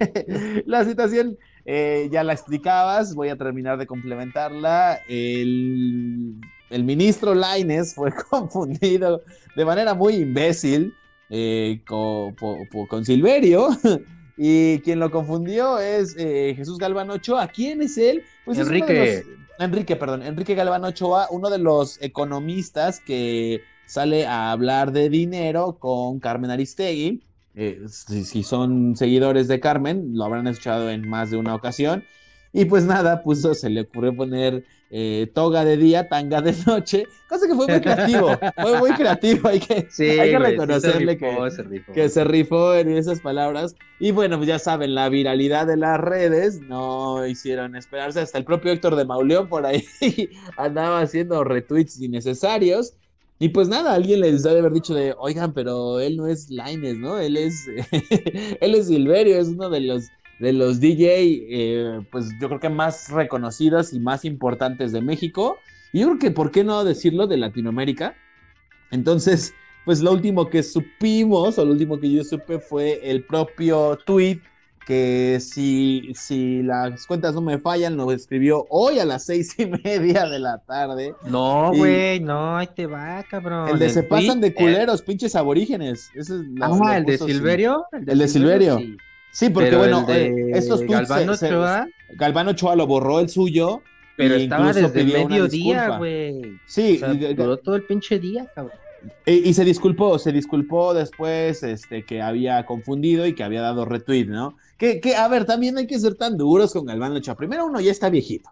la 0.66 0.84
situación 0.84 1.38
eh, 1.66 2.10
ya 2.12 2.24
la 2.24 2.34
explicabas, 2.34 3.14
voy 3.16 3.30
a 3.30 3.38
terminar 3.38 3.78
de 3.78 3.86
complementarla. 3.88 5.00
El, 5.08 6.36
el 6.70 6.84
ministro 6.84 7.34
Laines 7.36 7.94
fue 7.96 8.12
confundido 8.30 9.22
de 9.56 9.66
manera 9.66 9.94
muy 9.94 10.16
imbécil 10.16 10.94
eh, 11.30 11.82
con, 11.86 13.06
Silverio. 13.06 13.70
Y 14.42 14.80
quien 14.80 15.00
lo 15.00 15.12
confundió 15.12 15.80
es 15.80 16.16
eh, 16.18 16.54
Jesús 16.56 16.78
Galván 16.78 17.10
Ochoa. 17.10 17.50
¿Quién 17.50 17.82
es 17.82 17.98
él? 17.98 18.24
Pues 18.46 18.58
Enrique. 18.58 19.26
Enrique, 19.60 19.98
perdón. 19.98 20.24
Enrique 20.24 20.56
Galván 20.56 20.86
Ochoa, 20.86 21.28
uno 21.30 21.50
de 21.50 21.58
los 21.58 22.02
economistas 22.02 23.02
que 23.02 23.62
sale 23.86 24.26
a 24.26 24.52
hablar 24.52 24.94
de 24.94 25.10
dinero 25.10 25.76
con 25.78 26.22
Carmen 26.22 26.52
Aristegui. 26.52 27.22
Eh, 27.54 27.82
si, 27.90 28.42
son 28.44 28.96
seguidores 28.96 29.50
de 29.50 29.60
Carmen, 29.60 30.12
lo 30.14 30.24
habrán 30.24 30.48
escuchado 30.48 30.90
en 30.90 31.10
más 31.10 31.32
de 31.32 31.36
una 31.36 31.54
ocasión. 31.54 32.06
Y 32.54 32.64
pues 32.64 32.86
nada, 32.86 33.22
puso, 33.24 33.54
se 33.56 33.70
le 33.70 33.82
ocurrió 33.82 34.16
poner 34.16 34.64
eh, 34.92 35.30
toga 35.36 35.64
de 35.66 35.78
día, 35.78 36.10
tanga 36.10 36.42
de 36.42 36.56
noche, 36.66 37.06
cosa 37.28 37.48
que 37.48 37.54
fue 37.54 37.68
muy 37.68 37.80
creativo, 37.80 38.30
fue 38.60 38.80
muy 38.80 38.92
creativo, 38.92 39.48
hay 39.50 39.60
que, 39.60 39.88
hay 40.20 40.32
que 40.32 40.40
reconocerle 40.40 41.18
que, 41.18 41.52
se 41.52 41.64
rifó. 41.64 41.94
que 41.94 42.10
se 42.10 42.24
rifó 42.24 42.76
en 42.76 42.90
esas 42.90 43.20
palabras. 43.20 43.76
Y 44.00 44.12
bueno, 44.12 44.38
pues 44.38 44.48
ya 44.48 44.58
saben, 44.58 44.96
la 44.96 45.10
viralidad 45.10 45.68
de 45.68 45.78
las 45.78 46.00
redes 46.00 46.60
no 46.62 47.26
hicieron 47.28 47.76
esperarse, 47.76 48.20
hasta 48.20 48.38
el 48.40 48.46
propio 48.46 48.72
Héctor 48.72 48.96
de 48.96 49.06
Mauleón 49.06 49.48
por 49.48 49.66
ahí 49.66 49.86
andaba 50.58 51.02
haciendo 51.02 51.44
retweets 51.44 52.02
innecesarios. 52.02 52.94
Y 53.42 53.50
pues 53.50 53.70
nada, 53.70 53.94
alguien 53.94 54.20
les 54.20 54.44
debe 54.44 54.60
haber 54.60 54.74
dicho 54.74 54.94
de, 54.94 55.16
oigan, 55.18 55.54
pero 55.54 56.02
él 56.02 56.18
no 56.18 56.28
es 56.28 56.50
Laines, 56.50 56.98
¿no? 56.98 57.20
Él 57.20 57.38
es, 57.38 57.68
él 58.60 58.76
es 58.76 58.88
Silverio, 58.88 59.40
es 59.40 59.48
uno 59.48 59.70
de 59.70 59.80
los 59.80 60.10
de 60.40 60.54
los 60.54 60.80
DJ, 60.80 61.46
eh, 61.50 62.02
pues 62.12 62.30
yo 62.40 62.48
creo 62.48 62.60
que 62.60 62.70
más 62.70 63.10
reconocidos 63.10 63.94
y 63.94 64.00
más 64.00 64.26
importantes 64.26 64.92
de 64.92 65.02
México. 65.02 65.58
Y 65.92 66.00
yo 66.00 66.08
creo 66.08 66.20
que, 66.20 66.32
¿por 66.32 66.52
qué 66.52 66.64
no 66.64 66.84
decirlo 66.84 67.28
de 67.28 67.38
Latinoamérica? 67.38 68.16
Entonces, 68.92 69.54
pues 69.86 70.02
lo 70.02 70.12
último 70.12 70.50
que 70.50 70.64
supimos, 70.64 71.58
o 71.58 71.66
lo 71.66 71.72
último 71.72 72.00
que 72.00 72.12
yo 72.12 72.24
supe 72.24 72.60
fue 72.60 73.00
el 73.04 73.24
propio 73.24 73.98
tweet 74.06 74.40
que 74.90 75.38
si, 75.40 76.12
si 76.16 76.64
las 76.64 77.06
cuentas 77.06 77.36
no 77.36 77.42
me 77.42 77.60
fallan, 77.60 77.96
lo 77.96 78.12
escribió 78.12 78.66
hoy 78.72 78.98
a 78.98 79.06
las 79.06 79.24
seis 79.24 79.54
y 79.60 79.68
media 79.68 80.28
de 80.28 80.40
la 80.40 80.58
tarde. 80.60 81.14
No, 81.28 81.72
güey, 81.76 82.20
no, 82.20 82.58
ahí 82.58 82.68
te 82.76 82.88
va, 82.88 83.24
cabrón. 83.30 83.70
El 83.70 83.78
de 83.78 83.90
se 83.90 84.02
pasan 84.02 84.42
de 84.42 84.52
culeros, 84.52 85.04
pinches 85.04 85.36
aborígenes. 85.36 86.10
Ese 86.16 86.38
es 86.38 86.42
ah, 86.62 86.98
¿el 86.98 87.06
de 87.06 87.20
Silverio? 87.20 87.86
El 87.92 88.18
de, 88.18 88.28
Silverio. 88.28 88.80
Sí, 88.80 88.98
porque 89.54 89.76
bueno, 89.76 90.06
eh, 90.10 90.52
estos 90.54 90.86
tweets. 90.86 91.10
Galván 91.10 91.30
Ochoa. 91.30 91.88
Galván 92.16 92.48
Ochoa 92.48 92.76
lo 92.76 92.88
borró 92.88 93.20
el 93.20 93.30
suyo. 93.30 93.82
Pero 94.18 94.36
estaba 94.36 94.74
desde 94.74 95.04
mediodía, 95.06 95.98
güey. 95.98 96.60
Sí, 96.66 97.00
duró 97.36 97.58
todo 97.58 97.76
el 97.76 97.84
pinche 97.84 98.20
día, 98.20 98.52
cabrón. 98.54 98.78
Y, 99.26 99.54
se 99.54 99.64
disculpó, 99.64 100.20
se 100.20 100.34
disculpó 100.34 100.94
después 100.94 101.64
este, 101.64 102.04
que 102.04 102.22
había 102.22 102.66
confundido 102.66 103.26
y 103.26 103.34
que 103.34 103.44
había 103.44 103.62
dado 103.62 103.86
retweet, 103.86 104.26
¿no? 104.26 104.58
Que, 104.78 105.00
que, 105.00 105.16
a 105.16 105.26
ver, 105.30 105.46
también 105.46 105.78
hay 105.78 105.88
que 105.88 105.98
ser 106.00 106.16
tan 106.16 106.38
duros 106.38 106.74
con 106.74 106.86
Galván 106.86 107.14
Ochoa. 107.14 107.36
Primero, 107.36 107.66
uno 107.66 107.80
ya 107.80 107.92
está 107.92 108.10
viejito. 108.10 108.50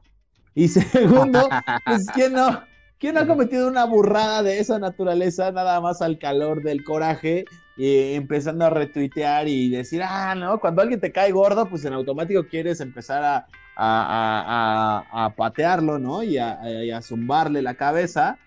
Y 0.56 0.68
segundo, 0.70 1.50
pues, 1.86 2.08
¿quién 2.14 2.34
no? 2.34 2.62
¿Quién 3.00 3.18
ha 3.18 3.28
cometido 3.28 3.68
una 3.68 3.86
burrada 3.86 4.42
de 4.42 4.60
esa 4.60 4.80
naturaleza 4.80 5.52
nada 5.52 5.80
más 5.82 6.02
al 6.02 6.18
calor 6.18 6.64
del 6.64 6.84
coraje 6.84 7.46
y 7.78 8.16
empezando 8.16 8.66
a 8.66 8.72
retuitear 8.72 9.48
y 9.48 9.70
decir, 9.70 10.02
ah, 10.04 10.34
no, 10.36 10.60
cuando 10.60 10.82
alguien 10.82 11.00
te 11.00 11.12
cae 11.12 11.32
gordo, 11.32 11.70
pues 11.70 11.86
en 11.86 11.94
automático 11.94 12.48
quieres 12.48 12.82
empezar 12.82 13.24
a, 13.24 13.48
a, 13.78 15.34
patearlo, 15.36 16.00
¿no? 16.00 16.24
Y 16.24 16.38
a, 16.38 17.02
zumbarle 17.02 17.62
la 17.62 17.76
cabeza. 17.76 18.40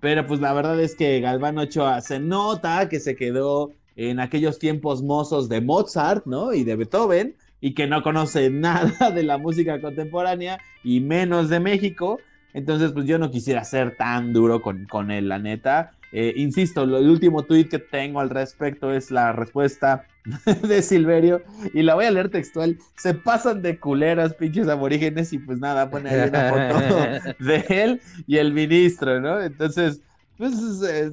Pero 0.00 0.26
pues 0.26 0.40
la 0.40 0.52
verdad 0.52 0.80
es 0.80 0.94
que 0.94 1.20
Galván 1.20 1.58
Ochoa 1.58 2.00
se 2.00 2.18
nota 2.18 2.88
que 2.88 3.00
se 3.00 3.16
quedó 3.16 3.72
en 3.96 4.20
aquellos 4.20 4.58
tiempos 4.58 5.02
mozos 5.02 5.48
de 5.48 5.60
Mozart, 5.60 6.24
¿no? 6.24 6.54
Y 6.54 6.64
de 6.64 6.76
Beethoven, 6.76 7.36
y 7.60 7.74
que 7.74 7.86
no 7.86 8.02
conoce 8.02 8.48
nada 8.50 9.10
de 9.10 9.22
la 9.22 9.36
música 9.38 9.80
contemporánea 9.80 10.58
y 10.82 11.00
menos 11.00 11.50
de 11.50 11.60
México. 11.60 12.20
Entonces, 12.54 12.92
pues 12.92 13.04
yo 13.06 13.18
no 13.18 13.30
quisiera 13.30 13.64
ser 13.64 13.96
tan 13.96 14.32
duro 14.32 14.62
con, 14.62 14.86
con 14.86 15.10
él, 15.10 15.28
la 15.28 15.38
neta. 15.38 15.92
Eh, 16.12 16.32
insisto, 16.36 16.84
el 16.84 17.08
último 17.08 17.42
tweet 17.42 17.68
que 17.68 17.78
tengo 17.78 18.20
al 18.20 18.30
respecto 18.30 18.92
es 18.92 19.10
la 19.10 19.32
respuesta 19.32 20.06
de 20.66 20.82
Silverio 20.82 21.42
y 21.74 21.82
la 21.82 21.94
voy 21.94 22.06
a 22.06 22.10
leer 22.10 22.30
textual. 22.30 22.78
Se 22.96 23.14
pasan 23.14 23.62
de 23.62 23.78
culeras, 23.78 24.34
pinches 24.34 24.68
aborígenes, 24.68 25.32
y 25.32 25.38
pues 25.38 25.58
nada, 25.58 25.90
pone 25.90 26.10
ahí 26.10 26.28
una 26.28 26.50
foto 26.50 27.34
de 27.44 27.64
él 27.68 28.00
y 28.26 28.38
el 28.38 28.52
ministro, 28.52 29.20
¿no? 29.20 29.40
Entonces, 29.40 30.00
pues 30.36 30.54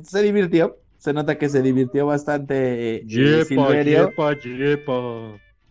se 0.04 0.22
divirtió. 0.22 0.78
Se 0.98 1.14
nota 1.14 1.38
que 1.38 1.50
se 1.50 1.62
divirtió 1.62 2.08
bastante 2.08 2.96
eh, 2.96 3.46
Silverio. 3.46 4.12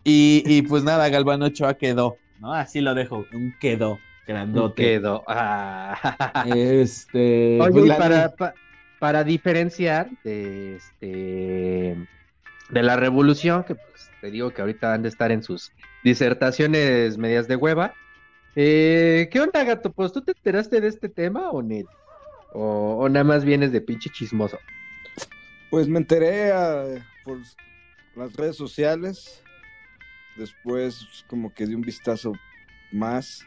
Y, 0.05 0.43
y, 0.45 0.61
pues 0.61 0.83
nada, 0.83 1.09
Galván 1.09 1.41
Ochoa 1.41 1.73
quedó, 1.73 2.15
¿no? 2.39 2.53
Así 2.53 2.79
lo 2.79 2.93
dejo, 2.93 3.25
un 3.33 3.53
quedó, 3.59 3.99
grandote. 4.27 4.83
quedó. 4.83 5.23
Ah. 5.27 6.45
Este. 6.55 7.59
Oye, 7.59 7.71
pues, 7.71 7.97
para, 7.97 8.29
para 8.35 8.53
diferenciar 9.23 10.09
de 10.23 10.75
este 10.77 12.07
de 12.69 12.83
la 12.83 12.95
revolución, 12.95 13.63
que 13.63 13.75
pues 13.75 14.09
te 14.21 14.31
digo 14.31 14.51
que 14.51 14.61
ahorita 14.61 14.93
han 14.93 15.03
de 15.03 15.09
estar 15.09 15.31
en 15.31 15.43
sus 15.43 15.71
disertaciones 16.03 17.17
medias 17.17 17.47
de 17.47 17.55
hueva. 17.55 17.93
Eh, 18.55 19.29
¿Qué 19.31 19.39
onda, 19.39 19.63
gato? 19.63 19.91
Pues 19.91 20.11
tú 20.11 20.21
te 20.21 20.31
enteraste 20.31 20.81
de 20.81 20.87
este 20.87 21.09
tema 21.09 21.51
o 21.51 21.61
net? 21.61 21.85
O, 22.53 23.07
nada 23.09 23.25
más 23.25 23.43
vienes 23.43 23.71
de 23.71 23.81
pinche 23.81 24.09
chismoso. 24.09 24.57
Pues 25.69 25.87
me 25.87 25.99
enteré 25.99 26.51
ah, 26.53 26.85
por 27.23 27.39
las 28.15 28.33
redes 28.35 28.55
sociales. 28.55 29.43
Después 30.37 31.25
como 31.27 31.53
que 31.53 31.67
di 31.67 31.75
un 31.75 31.81
vistazo 31.81 32.33
más. 32.91 33.45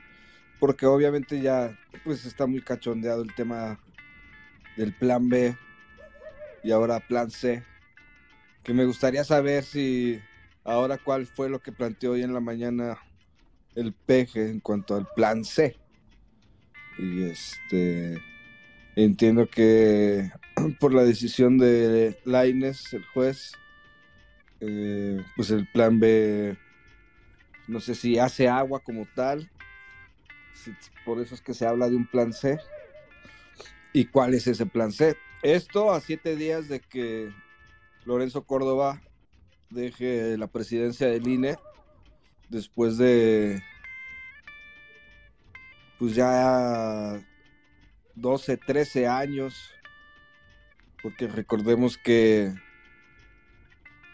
Porque 0.60 0.84
obviamente 0.84 1.40
ya 1.40 1.78
pues 2.04 2.26
está 2.26 2.46
muy 2.46 2.60
cachondeado 2.60 3.22
el 3.22 3.34
tema 3.34 3.78
del 4.78 4.92
plan 4.94 5.28
B 5.28 5.56
y 6.62 6.70
ahora 6.70 7.00
plan 7.00 7.30
C, 7.30 7.64
que 8.62 8.72
me 8.72 8.84
gustaría 8.84 9.24
saber 9.24 9.64
si 9.64 10.20
ahora 10.64 10.98
cuál 10.98 11.26
fue 11.26 11.50
lo 11.50 11.58
que 11.58 11.72
planteó 11.72 12.12
hoy 12.12 12.22
en 12.22 12.32
la 12.32 12.40
mañana 12.40 12.96
el 13.74 13.92
peje 13.92 14.48
en 14.48 14.60
cuanto 14.60 14.94
al 14.94 15.08
plan 15.16 15.44
C. 15.44 15.76
Y 16.96 17.24
este 17.24 18.22
entiendo 18.94 19.48
que 19.48 20.30
por 20.80 20.94
la 20.94 21.02
decisión 21.02 21.58
de 21.58 22.16
Laines, 22.24 22.92
el 22.92 23.04
juez, 23.06 23.52
eh, 24.60 25.20
pues 25.34 25.50
el 25.50 25.66
plan 25.72 25.98
B 25.98 26.56
no 27.66 27.80
sé 27.80 27.96
si 27.96 28.18
hace 28.18 28.48
agua 28.48 28.80
como 28.80 29.06
tal, 29.14 29.50
por 31.04 31.20
eso 31.20 31.34
es 31.34 31.40
que 31.40 31.52
se 31.52 31.66
habla 31.66 31.88
de 31.88 31.96
un 31.96 32.06
plan 32.06 32.32
C 32.32 32.58
¿Y 33.92 34.06
cuál 34.06 34.34
es 34.34 34.46
ese 34.46 34.66
plan 34.66 34.92
C? 34.92 35.16
Esto 35.42 35.92
a 35.92 36.00
siete 36.00 36.36
días 36.36 36.68
de 36.68 36.80
que 36.80 37.32
Lorenzo 38.04 38.44
Córdoba 38.44 39.00
deje 39.70 40.36
la 40.36 40.46
presidencia 40.46 41.06
del 41.08 41.26
INE 41.26 41.56
después 42.48 42.98
de 42.98 43.62
pues 45.98 46.14
ya 46.14 47.20
12, 48.14 48.56
13 48.56 49.08
años, 49.08 49.70
porque 51.02 51.26
recordemos 51.26 51.98
que 51.98 52.54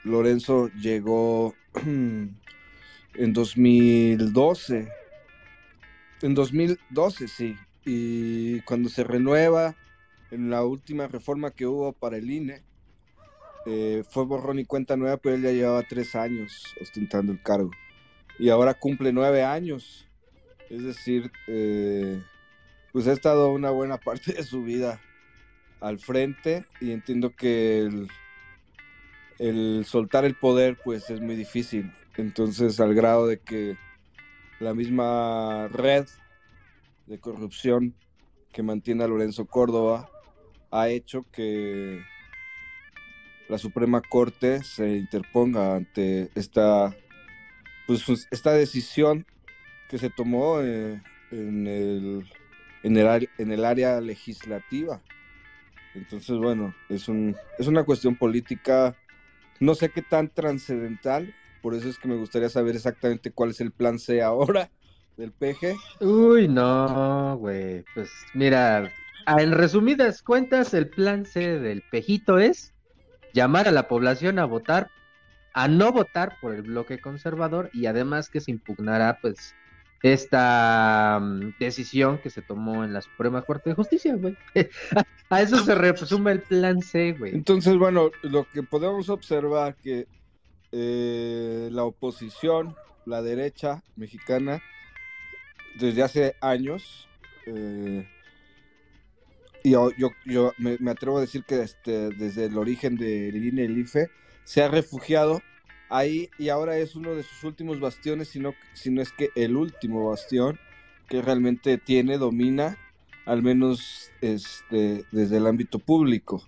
Lorenzo 0.03 0.69
llegó 0.69 1.55
en 1.85 3.33
2012 3.33 4.89
En 6.23 6.35
2012, 6.35 7.29
sí. 7.29 7.57
Y 7.85 8.61
cuando 8.63 8.89
se 8.89 9.05
renueva, 9.05 9.77
en 10.31 10.51
la 10.51 10.65
última 10.65 11.07
reforma 11.07 11.51
que 11.51 11.67
hubo 11.67 11.93
para 11.93 12.17
el 12.17 12.31
INE, 12.31 12.63
eh, 13.67 14.03
fue 14.09 14.25
borrón 14.25 14.59
y 14.59 14.65
cuenta 14.65 14.97
nueva, 14.97 15.17
pero 15.17 15.37
él 15.37 15.43
ya 15.43 15.53
llevaba 15.53 15.83
tres 15.83 16.15
años 16.15 16.65
ostentando 16.81 17.33
el 17.33 17.43
cargo. 17.43 17.71
Y 18.39 18.49
ahora 18.49 18.75
cumple 18.75 19.13
nueve 19.13 19.43
años. 19.43 20.09
Es 20.71 20.83
decir, 20.83 21.31
eh, 21.47 22.21
pues 22.93 23.07
ha 23.07 23.13
estado 23.13 23.51
una 23.53 23.71
buena 23.71 23.99
parte 23.99 24.33
de 24.33 24.43
su 24.43 24.63
vida 24.65 25.01
al 25.81 25.99
frente 25.99 26.65
y 26.81 26.93
entiendo 26.93 27.35
que 27.37 27.81
el, 27.81 28.09
el 29.39 29.85
soltar 29.87 30.25
el 30.25 30.35
poder 30.35 30.79
pues 30.83 31.11
es 31.11 31.21
muy 31.21 31.37
difícil. 31.37 31.93
Entonces 32.17 32.81
al 32.81 32.95
grado 32.95 33.27
de 33.27 33.39
que 33.39 33.77
la 34.61 34.75
misma 34.75 35.69
red 35.69 36.07
de 37.07 37.19
corrupción 37.19 37.95
que 38.53 38.63
mantiene 38.63 39.05
a 39.05 39.09
Lorenzo 39.09 39.47
Córdoba 39.47 40.09
ha 40.71 40.89
hecho 40.89 41.25
que 41.31 42.01
la 43.49 43.59
Suprema 43.59 44.01
Corte 44.01 44.63
se 44.63 44.97
interponga 44.97 45.77
ante 45.77 46.31
esta, 46.35 46.97
pues, 47.87 48.03
pues 48.05 48.27
esta 48.31 48.53
decisión 48.53 49.27
que 49.89 49.99
se 49.99 50.11
tomó 50.11 50.61
eh, 50.61 51.01
en, 51.31 51.67
el, 51.67 52.27
en, 52.83 52.97
el, 52.97 53.31
en 53.39 53.53
el 53.53 53.65
área 53.65 54.01
legislativa. 54.01 55.03
Entonces, 55.95 56.37
bueno, 56.39 56.75
es, 56.89 57.09
un, 57.09 57.37
es 57.59 57.67
una 57.67 57.85
cuestión 57.85 58.17
política, 58.17 58.97
no 59.61 59.75
sé 59.75 59.91
qué 59.91 60.03
tan 60.03 60.29
trascendental, 60.29 61.35
por 61.63 61.75
eso 61.75 61.89
es 61.89 61.99
que 61.99 62.09
me 62.09 62.17
gustaría 62.17 62.49
saber 62.49 62.75
exactamente 62.75 63.31
cuál 63.31 63.51
es 63.51 63.61
el 63.61 63.71
plan 63.71 63.99
C 63.99 64.23
ahora 64.23 64.71
del 65.17 65.33
PG. 65.33 65.77
Uy, 66.01 66.49
no, 66.49 67.37
güey, 67.39 67.85
pues 67.95 68.11
mira, 68.35 68.93
en 69.27 69.53
resumidas 69.53 70.23
cuentas, 70.23 70.75
el 70.75 70.89
plan 70.89 71.25
C 71.25 71.59
del 71.59 71.83
Pejito 71.91 72.39
es 72.39 72.75
llamar 73.33 73.69
a 73.69 73.73
la 73.73 73.89
población 73.89 74.39
a 74.39 74.45
votar, 74.45 74.91
a 75.53 75.69
no 75.69 75.93
votar 75.93 76.37
por 76.41 76.55
el 76.55 76.63
bloque 76.63 76.99
conservador 76.99 77.71
y 77.73 77.87
además 77.87 78.29
que 78.29 78.41
se 78.41 78.51
impugnará 78.51 79.19
pues 79.21 79.55
esta 80.03 81.19
mm, 81.21 81.55
decisión 81.59 82.19
que 82.19 82.29
se 82.29 82.43
tomó 82.43 82.85
en 82.85 82.93
la 82.93 83.01
Suprema 83.01 83.41
Corte 83.43 83.71
de 83.71 83.77
Justicia, 83.77 84.15
güey. 84.15 84.37
a 85.31 85.43
eso 85.43 85.65
se 85.65 85.75
resume 85.75 86.33
el 86.33 86.43
plan 86.43 86.83
C, 86.83 87.13
güey. 87.19 87.35
Entonces, 87.35 87.77
bueno, 87.77 88.11
lo 88.23 88.45
que 88.45 88.63
podemos 88.63 89.09
observar 89.09 89.77
que 89.77 90.07
eh, 90.73 91.71
la 91.73 91.85
oposición, 91.85 92.77
la 93.07 93.23
derecha 93.23 93.83
mexicana, 93.97 94.63
desde 95.79 96.03
hace 96.03 96.37
años, 96.41 97.09
eh, 97.47 98.07
y 99.63 99.71
yo, 99.71 99.91
yo, 100.27 100.53
me, 100.59 100.91
atrevo 100.91 101.19
a 101.19 101.23
decir 101.23 101.45
que 101.45 101.63
este, 101.63 102.11
desde 102.11 102.47
el 102.47 102.59
origen 102.59 102.97
de 102.97 103.29
INE 103.29 103.63
y 103.63 103.65
el 103.65 103.79
IFE, 103.79 104.11
se 104.45 104.63
ha 104.63 104.69
refugiado 104.69 105.41
ahí 105.89 106.29
y 106.39 106.51
ahora 106.51 106.77
es 106.77 106.95
uno 106.97 107.15
de 107.15 107.23
sus 107.23 107.45
últimos 107.45 107.81
bastiones, 107.81 108.29
si 108.29 108.41
no, 108.41 108.53
es 109.01 109.13
que 109.13 109.31
el 109.35 109.57
último 109.57 110.11
bastión 110.11 110.59
que 111.09 111.23
realmente 111.23 111.79
tiene, 111.79 112.19
domina, 112.19 112.79
al 113.25 113.43
menos 113.43 114.11
este, 114.21 115.05
desde 115.13 115.39
el 115.39 115.47
ámbito 115.47 115.79
público. 115.79 116.47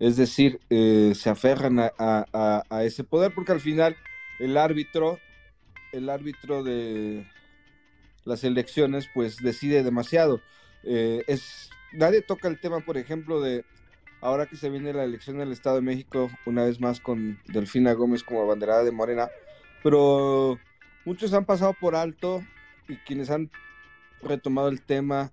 Es 0.00 0.16
decir, 0.16 0.58
eh, 0.68 1.12
se 1.14 1.30
aferran 1.30 1.78
a, 1.78 2.64
ese 2.82 3.04
poder 3.04 3.32
porque 3.32 3.52
al 3.52 3.60
final 3.60 3.96
el 4.40 4.56
árbitro, 4.56 5.20
el 5.92 6.08
árbitro 6.10 6.64
de 6.64 7.24
las 8.24 8.44
elecciones, 8.44 9.08
pues 9.12 9.36
decide 9.38 9.82
demasiado. 9.82 10.40
Eh, 10.84 11.24
es, 11.26 11.70
nadie 11.92 12.22
toca 12.22 12.48
el 12.48 12.60
tema, 12.60 12.80
por 12.80 12.96
ejemplo, 12.96 13.40
de 13.40 13.64
ahora 14.20 14.46
que 14.46 14.56
se 14.56 14.70
viene 14.70 14.92
la 14.92 15.04
elección 15.04 15.38
del 15.38 15.52
Estado 15.52 15.76
de 15.76 15.82
México, 15.82 16.30
una 16.46 16.64
vez 16.64 16.80
más 16.80 17.00
con 17.00 17.40
Delfina 17.46 17.92
Gómez 17.92 18.22
como 18.22 18.42
abanderada 18.42 18.84
de 18.84 18.92
Morena, 18.92 19.28
pero 19.82 20.58
muchos 21.04 21.32
han 21.34 21.44
pasado 21.44 21.74
por 21.78 21.96
alto 21.96 22.42
y 22.88 22.96
quienes 22.98 23.30
han 23.30 23.50
retomado 24.22 24.68
el 24.68 24.80
tema, 24.80 25.32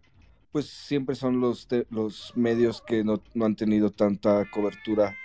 pues 0.52 0.66
siempre 0.68 1.16
son 1.16 1.40
los, 1.40 1.68
los 1.92 2.34
medios 2.36 2.82
que 2.82 3.04
no, 3.04 3.22
han 3.42 3.56
tenido 3.56 3.92
tanta 3.92 4.50
cobertura 4.50 5.16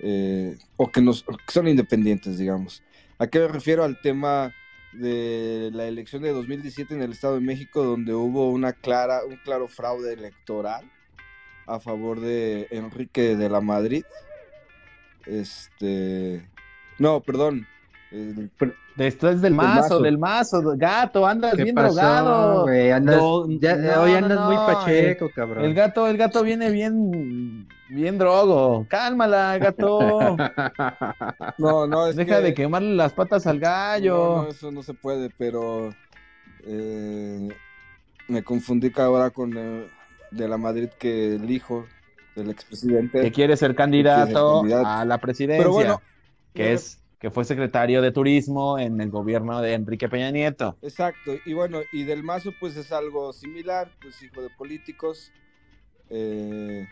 eh, 0.00 0.56
o 0.76 0.90
que, 0.90 1.02
que 1.02 1.52
son 1.52 1.68
independientes, 1.68 2.38
digamos. 2.38 2.82
¿A 3.18 3.26
qué 3.26 3.40
me 3.40 3.48
refiero? 3.48 3.84
Al 3.84 4.00
tema 4.00 4.54
de 4.92 5.70
la 5.72 5.86
elección 5.86 6.22
de 6.22 6.32
2017 6.32 6.94
en 6.94 7.02
el 7.02 7.12
Estado 7.12 7.34
de 7.34 7.40
México, 7.40 7.84
donde 7.84 8.14
hubo 8.14 8.50
una 8.50 8.72
clara, 8.72 9.24
un 9.24 9.36
claro 9.36 9.68
fraude 9.68 10.12
electoral 10.12 10.90
a 11.66 11.80
favor 11.80 12.20
de 12.20 12.68
Enrique 12.70 13.36
de 13.36 13.48
la 13.48 13.60
Madrid. 13.60 14.04
Este, 15.26 16.48
no, 16.98 17.20
perdón. 17.20 17.66
Esto 18.96 19.28
es 19.28 19.42
del 19.42 19.54
mazo, 19.54 20.00
del 20.00 20.16
mazo, 20.16 20.62
gato, 20.76 21.26
andas 21.26 21.56
bien 21.56 21.74
drogado. 21.74 22.64
hoy 22.64 22.92
andas 22.92 24.46
muy 24.46 24.56
pacheco, 24.56 25.30
cabrón. 25.34 25.64
El 25.64 25.74
gato, 25.74 26.06
el 26.06 26.16
gato 26.16 26.42
viene 26.42 26.70
bien, 26.70 27.68
bien 27.90 28.16
drogo. 28.16 28.86
Cálmala, 28.88 29.58
gato. 29.58 30.36
no, 31.58 31.86
no, 31.86 32.06
es 32.06 32.16
Deja 32.16 32.40
de 32.40 32.54
quemarle 32.54 32.94
las 32.94 33.12
patas 33.12 33.46
al 33.46 33.60
gallo. 33.60 34.44
No, 34.44 34.48
eso 34.48 34.70
no 34.70 34.82
se 34.82 34.94
puede, 34.94 35.30
pero 35.36 35.92
eh, 36.64 37.48
me 38.28 38.42
confundí 38.42 38.92
ahora 38.96 39.30
con 39.30 39.52
eh, 39.56 39.86
de 40.30 40.48
la 40.48 40.56
Madrid 40.56 40.88
que 40.98 41.34
el 41.34 41.50
hijo 41.50 41.86
del 42.34 42.50
expresidente. 42.50 43.20
Que 43.20 43.32
quiere 43.32 43.56
ser 43.56 43.74
candidato, 43.74 44.62
a 44.84 45.04
la 45.04 45.18
presidencia. 45.18 45.58
Pero 45.58 45.72
bueno, 45.72 46.00
que 46.54 46.72
es 46.72 47.00
que 47.26 47.30
fue 47.32 47.44
secretario 47.44 48.02
de 48.02 48.12
turismo 48.12 48.78
en 48.78 49.00
el 49.00 49.10
gobierno 49.10 49.60
de 49.60 49.72
Enrique 49.72 50.08
Peña 50.08 50.30
Nieto. 50.30 50.76
Exacto, 50.80 51.32
y 51.44 51.54
bueno, 51.54 51.80
y 51.90 52.04
del 52.04 52.22
Mazo 52.22 52.52
pues 52.60 52.76
es 52.76 52.92
algo 52.92 53.32
similar, 53.32 53.90
pues 54.00 54.22
hijo 54.22 54.42
de 54.42 54.48
políticos, 54.50 55.32
eh, 56.08 56.86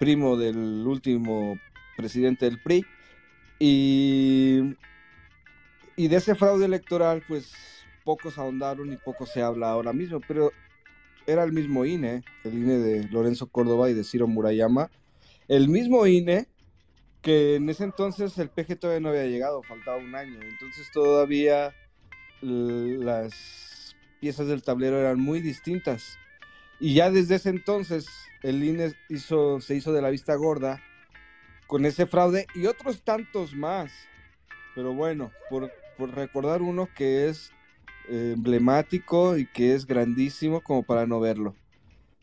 primo 0.00 0.36
del 0.36 0.84
último 0.84 1.60
presidente 1.96 2.46
del 2.46 2.60
PRI, 2.60 2.84
y, 3.60 4.74
y 5.94 6.08
de 6.08 6.16
ese 6.16 6.34
fraude 6.34 6.64
electoral 6.64 7.22
pues 7.28 7.52
pocos 8.04 8.38
ahondaron 8.38 8.92
y 8.92 8.96
poco 8.96 9.26
se 9.26 9.42
habla 9.42 9.70
ahora 9.70 9.92
mismo, 9.92 10.18
pero 10.26 10.50
era 11.24 11.44
el 11.44 11.52
mismo 11.52 11.84
INE, 11.84 12.24
el 12.42 12.54
INE 12.54 12.78
de 12.78 13.08
Lorenzo 13.10 13.46
Córdoba 13.46 13.88
y 13.88 13.94
de 13.94 14.02
Ciro 14.02 14.26
Murayama, 14.26 14.90
el 15.46 15.68
mismo 15.68 16.04
INE 16.04 16.48
que 17.22 17.54
en 17.54 17.68
ese 17.68 17.84
entonces 17.84 18.36
el 18.38 18.50
PG 18.50 18.78
todavía 18.78 19.00
no 19.00 19.08
había 19.10 19.26
llegado, 19.26 19.62
faltaba 19.62 19.96
un 19.96 20.14
año, 20.14 20.40
entonces 20.42 20.90
todavía 20.92 21.72
las 22.42 23.96
piezas 24.20 24.48
del 24.48 24.62
tablero 24.62 24.98
eran 24.98 25.20
muy 25.20 25.40
distintas. 25.40 26.18
Y 26.80 26.94
ya 26.94 27.10
desde 27.10 27.36
ese 27.36 27.50
entonces 27.50 28.06
el 28.42 28.62
INE 28.62 28.92
hizo, 29.08 29.60
se 29.60 29.76
hizo 29.76 29.92
de 29.92 30.02
la 30.02 30.10
vista 30.10 30.34
gorda 30.34 30.82
con 31.68 31.86
ese 31.86 32.06
fraude 32.06 32.46
y 32.54 32.66
otros 32.66 33.02
tantos 33.02 33.54
más. 33.54 33.92
Pero 34.74 34.92
bueno, 34.92 35.30
por, 35.48 35.70
por 35.96 36.12
recordar 36.14 36.60
uno 36.60 36.88
que 36.96 37.28
es 37.28 37.52
emblemático 38.08 39.36
y 39.36 39.46
que 39.46 39.74
es 39.74 39.86
grandísimo 39.86 40.60
como 40.60 40.82
para 40.82 41.06
no 41.06 41.20
verlo. 41.20 41.54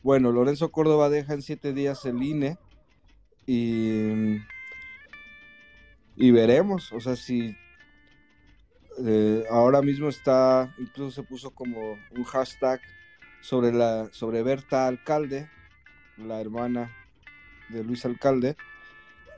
Bueno, 0.04 0.32
Lorenzo 0.32 0.72
Córdoba 0.72 1.10
deja 1.10 1.34
en 1.34 1.42
siete 1.42 1.74
días 1.74 2.06
el 2.06 2.22
INE 2.22 2.58
y, 3.46 4.40
y 6.20 6.30
veremos, 6.30 6.92
o 6.92 7.00
sea, 7.00 7.16
si 7.16 7.56
eh, 9.04 9.44
ahora 9.50 9.82
mismo 9.82 10.10
está, 10.10 10.72
incluso 10.78 11.10
se 11.10 11.28
puso 11.28 11.50
como 11.52 11.98
un 12.12 12.24
hashtag 12.26 12.80
sobre 13.42 13.72
la 13.72 14.10
sobre 14.12 14.44
Berta 14.44 14.86
Alcalde, 14.86 15.50
la 16.18 16.40
hermana 16.40 16.96
de 17.70 17.84
Luis 17.84 18.06
Alcalde, 18.06 18.56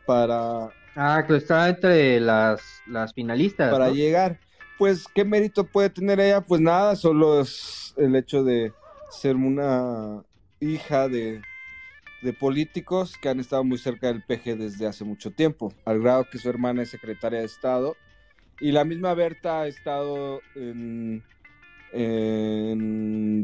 para 0.06 0.72
ah 0.96 1.24
que 1.26 1.38
está 1.38 1.70
entre 1.70 2.20
las, 2.20 2.82
las 2.88 3.14
finalistas 3.14 3.72
para 3.72 3.92
llegar 3.92 4.40
pues, 4.82 5.06
¿qué 5.14 5.24
mérito 5.24 5.64
puede 5.64 5.92
tener 5.92 6.20
ella? 6.20 6.42
Pues 6.42 6.60
nada, 6.60 6.96
solo 6.96 7.40
es 7.42 7.94
el 7.98 8.16
hecho 8.16 8.44
de 8.44 8.74
ser 9.12 9.36
una 9.36 10.24
hija 10.60 11.08
de, 11.08 11.40
políticos 12.38 13.18
que 13.18 13.30
han 13.30 13.40
estado 13.40 13.64
muy 13.64 13.78
cerca 13.78 14.08
del 14.08 14.24
PG 14.24 14.58
desde 14.58 14.88
hace 14.88 15.04
mucho 15.04 15.32
tiempo, 15.32 15.74
al 15.86 16.00
grado 16.02 16.30
que 16.30 16.38
su 16.38 16.50
hermana 16.50 16.84
es 16.84 16.90
secretaria 16.90 17.40
de 17.40 17.46
Estado. 17.46 17.96
Y 18.60 18.72
la 18.72 18.86
misma 18.86 19.14
Berta 19.16 19.62
ha 19.62 19.68
estado 19.68 20.42
en, 20.56 21.24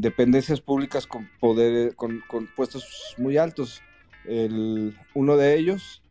dependencias 0.00 0.60
públicas 0.60 1.06
con 1.06 1.28
poder, 1.40 1.96
con, 1.96 2.22
puestos 2.54 3.14
muy 3.18 3.36
altos. 3.36 3.82
El, 4.24 4.96
uno 5.14 5.36
de 5.36 5.56
ellos, 5.56 6.02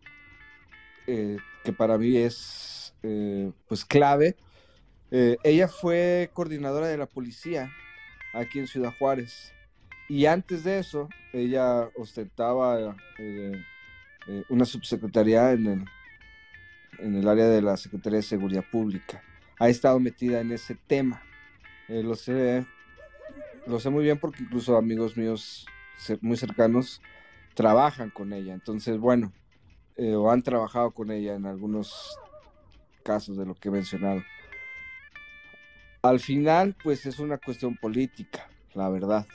eh, 1.07 1.37
que 1.63 1.71
para 1.71 1.97
mí 1.97 2.17
es 2.17 2.93
eh, 3.03 3.51
pues 3.67 3.85
clave, 3.85 4.35
eh, 5.11 5.37
ella 5.43 5.69
fue 5.69 6.29
coordinadora 6.33 6.87
de 6.87 6.97
la 6.97 7.05
policía 7.05 7.71
aquí 8.33 8.59
en 8.59 8.67
Ciudad 8.67 8.93
Juárez. 8.97 9.53
Y 10.09 10.25
antes 10.25 10.63
de 10.63 10.79
eso, 10.79 11.09
ella 11.33 11.89
ostentaba 11.95 12.95
eh, 13.17 13.51
eh, 14.27 14.43
una 14.49 14.63
subsecretaría 14.63 15.51
en 15.51 15.67
el, 15.67 15.85
en 16.99 17.15
el 17.15 17.27
área 17.27 17.47
de 17.47 17.61
la 17.61 17.75
Secretaría 17.75 18.17
de 18.17 18.23
Seguridad 18.23 18.63
Pública. 18.71 19.21
Ha 19.59 19.67
estado 19.67 19.99
metida 19.99 20.39
en 20.39 20.51
ese 20.51 20.75
tema. 20.75 21.21
Eh, 21.89 22.03
lo 22.03 22.15
sé, 22.15 22.65
lo 23.65 23.79
sé 23.79 23.89
muy 23.89 24.03
bien 24.03 24.17
porque 24.17 24.43
incluso 24.43 24.77
amigos 24.77 25.17
míos 25.17 25.65
muy 26.21 26.37
cercanos 26.37 27.01
trabajan 27.53 28.09
con 28.09 28.31
ella. 28.31 28.53
Entonces, 28.53 28.97
bueno, 28.97 29.33
o 29.97 30.31
han 30.31 30.43
trabajado 30.43 30.91
con 30.91 31.11
ella 31.11 31.35
en 31.35 31.47
algunos 31.47 32.17
casos 33.03 33.37
de 33.37 33.45
lo 33.45 33.55
que 33.55 33.69
he 33.69 33.71
mencionado. 33.71 34.23
Al 36.01 36.19
final, 36.19 36.75
pues 36.81 37.05
es 37.05 37.19
una 37.19 37.37
cuestión 37.37 37.75
política, 37.75 38.47
la 38.73 38.89
verdad. 38.89 39.25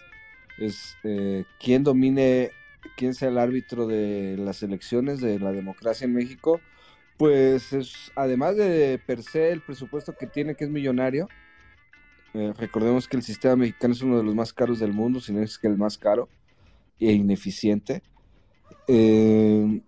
Es 0.63 0.97
eh, 1.03 1.45
quién 1.59 1.83
domine, 1.83 2.53
quién 2.97 3.15
sea 3.15 3.29
el 3.29 3.39
árbitro 3.39 3.87
de 3.87 4.37
las 4.39 4.63
elecciones, 4.63 5.21
de 5.21 5.39
la 5.39 5.53
democracia 5.53 6.05
en 6.05 6.15
México, 6.15 6.61
pues 7.17 7.73
es, 7.73 8.13
además 8.15 8.57
de 8.57 9.01
per 9.05 9.23
se 9.23 9.51
el 9.51 9.61
presupuesto 9.61 10.15
que 10.15 10.27
tiene, 10.27 10.55
que 10.55 10.65
es 10.65 10.71
millonario, 10.71 11.29
eh, 12.35 12.53
recordemos 12.57 13.09
que 13.09 13.17
el 13.17 13.23
sistema 13.23 13.57
mexicano 13.57 13.93
es 13.93 14.03
uno 14.03 14.17
de 14.19 14.25
los 14.25 14.35
más 14.35 14.53
caros 14.53 14.79
del 14.79 14.93
mundo, 14.93 15.21
si 15.21 15.33
no 15.33 15.43
es 15.43 15.59
que 15.59 15.67
el 15.67 15.77
más 15.77 15.99
caro 15.99 16.29
e 17.01 17.13
ineficiente. 17.13 18.03
Eh, 18.89 19.83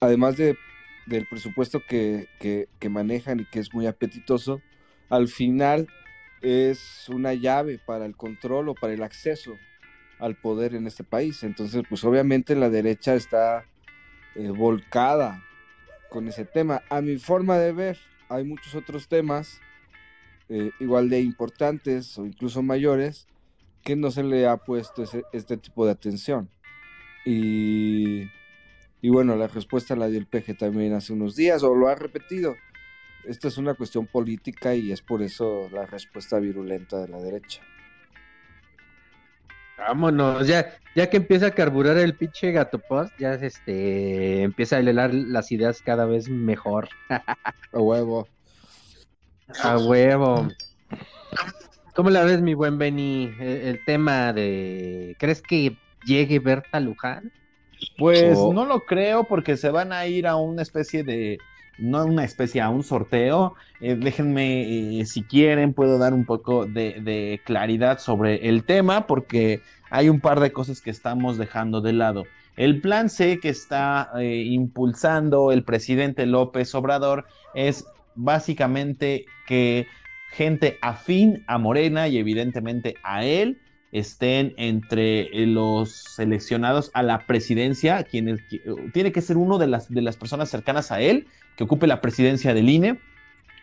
además 0.00 0.36
de, 0.36 0.56
del 1.06 1.26
presupuesto 1.26 1.82
que 1.86 2.28
manejan 2.88 3.40
y 3.40 3.44
que 3.44 3.60
es 3.60 3.74
muy 3.74 3.86
apetitoso, 3.86 4.60
al 5.10 5.28
final 5.28 5.86
es 6.40 7.08
una 7.08 7.34
llave 7.34 7.78
para 7.78 8.06
el 8.06 8.16
control 8.16 8.70
o 8.70 8.74
para 8.74 8.92
el 8.92 9.02
acceso 9.02 9.54
al 10.18 10.36
poder 10.36 10.74
en 10.74 10.86
este 10.86 11.04
país. 11.04 11.42
Entonces, 11.42 11.82
pues 11.88 12.04
obviamente 12.04 12.54
la 12.54 12.70
derecha 12.70 13.14
está 13.14 13.64
eh, 14.34 14.48
volcada 14.48 15.42
con 16.10 16.28
ese 16.28 16.44
tema. 16.44 16.82
A 16.90 17.00
mi 17.00 17.18
forma 17.18 17.58
de 17.58 17.72
ver, 17.72 17.98
hay 18.28 18.44
muchos 18.44 18.74
otros 18.74 19.08
temas 19.08 19.60
eh, 20.48 20.70
igual 20.80 21.08
de 21.08 21.20
importantes 21.20 22.18
o 22.18 22.26
incluso 22.26 22.62
mayores 22.62 23.26
que 23.82 23.96
no 23.96 24.10
se 24.10 24.22
le 24.22 24.46
ha 24.46 24.56
puesto 24.56 25.04
este 25.32 25.56
tipo 25.56 25.84
de 25.84 25.92
atención. 25.92 26.48
Y, 27.26 28.30
y 29.02 29.08
bueno, 29.08 29.36
la 29.36 29.48
respuesta 29.48 29.96
la 29.96 30.08
dio 30.08 30.18
el 30.18 30.26
PG 30.26 30.56
también 30.58 30.94
hace 30.94 31.12
unos 31.12 31.36
días 31.36 31.62
o 31.62 31.74
lo 31.74 31.88
ha 31.88 31.94
repetido 31.94 32.54
esto 33.26 33.48
es 33.48 33.56
una 33.56 33.74
cuestión 33.74 34.06
política 34.06 34.74
y 34.74 34.92
es 34.92 35.00
por 35.00 35.22
eso 35.22 35.68
la 35.72 35.86
respuesta 35.86 36.38
virulenta 36.38 37.00
de 37.00 37.08
la 37.08 37.18
derecha. 37.18 37.62
Vámonos, 39.76 40.46
ya, 40.46 40.72
ya 40.94 41.10
que 41.10 41.16
empieza 41.16 41.46
a 41.46 41.50
carburar 41.50 41.98
el 41.98 42.14
pinche 42.14 42.52
gato 42.52 42.78
post, 42.78 43.12
ya 43.18 43.34
este 43.34 44.42
empieza 44.42 44.76
a 44.76 44.80
helar 44.80 45.12
las 45.12 45.50
ideas 45.50 45.82
cada 45.82 46.06
vez 46.06 46.28
mejor. 46.28 46.88
a 47.08 47.78
huevo. 47.78 48.28
A 49.62 49.78
huevo. 49.78 50.48
¿Cómo 51.94 52.10
la 52.10 52.24
ves, 52.24 52.40
mi 52.40 52.54
buen 52.54 52.78
Benny? 52.78 53.34
E, 53.38 53.70
el, 53.70 53.84
tema 53.84 54.32
de. 54.32 55.16
¿Crees 55.18 55.42
que 55.42 55.76
llegue 56.04 56.38
Berta 56.38 56.80
Luján? 56.80 57.32
Pues 57.98 58.38
no 58.38 58.64
lo 58.64 58.80
creo, 58.80 59.24
porque 59.24 59.56
se 59.56 59.70
van 59.70 59.92
a 59.92 60.06
ir 60.06 60.26
a 60.26 60.36
una 60.36 60.62
especie 60.62 61.04
de 61.04 61.38
no 61.78 62.04
una 62.04 62.24
especie, 62.24 62.60
a 62.60 62.70
un 62.70 62.82
sorteo. 62.82 63.54
Eh, 63.80 63.96
déjenme, 63.96 65.00
eh, 65.00 65.06
si 65.06 65.22
quieren, 65.22 65.74
puedo 65.74 65.98
dar 65.98 66.14
un 66.14 66.24
poco 66.24 66.66
de, 66.66 67.40
claridad 67.44 67.98
sobre 67.98 68.48
el 68.48 68.64
tema, 68.64 69.06
porque 69.06 69.60
hay 69.90 70.08
un 70.08 70.20
par 70.20 70.40
de 70.40 70.52
cosas 70.52 70.80
que 70.80 70.90
estamos 70.90 71.38
dejando 71.38 71.80
de 71.80 71.92
lado. 71.92 72.24
El 72.56 72.80
plan 72.80 73.08
C 73.08 73.40
que 73.40 73.48
está 73.48 74.10
eh, 74.18 74.44
impulsando 74.46 75.50
el 75.50 75.64
presidente 75.64 76.26
López 76.26 76.74
Obrador 76.74 77.26
es 77.54 77.84
básicamente 78.14 79.26
que 79.46 79.88
gente 80.30 80.78
afín 80.80 81.44
a 81.48 81.58
Morena 81.58 82.06
y 82.08 82.18
evidentemente 82.18 82.94
a 83.02 83.24
él 83.24 83.60
estén 83.94 84.54
entre 84.56 85.30
los 85.46 85.92
seleccionados 85.92 86.90
a 86.94 87.04
la 87.04 87.26
presidencia, 87.26 88.02
quienes 88.02 88.40
tiene 88.92 89.12
que 89.12 89.22
ser 89.22 89.36
uno 89.36 89.56
de 89.56 89.68
las, 89.68 89.88
de 89.88 90.02
las 90.02 90.16
personas 90.16 90.50
cercanas 90.50 90.90
a 90.90 91.00
él 91.00 91.28
que 91.56 91.62
ocupe 91.62 91.86
la 91.86 92.00
presidencia 92.00 92.52
del 92.54 92.68
INE, 92.68 92.98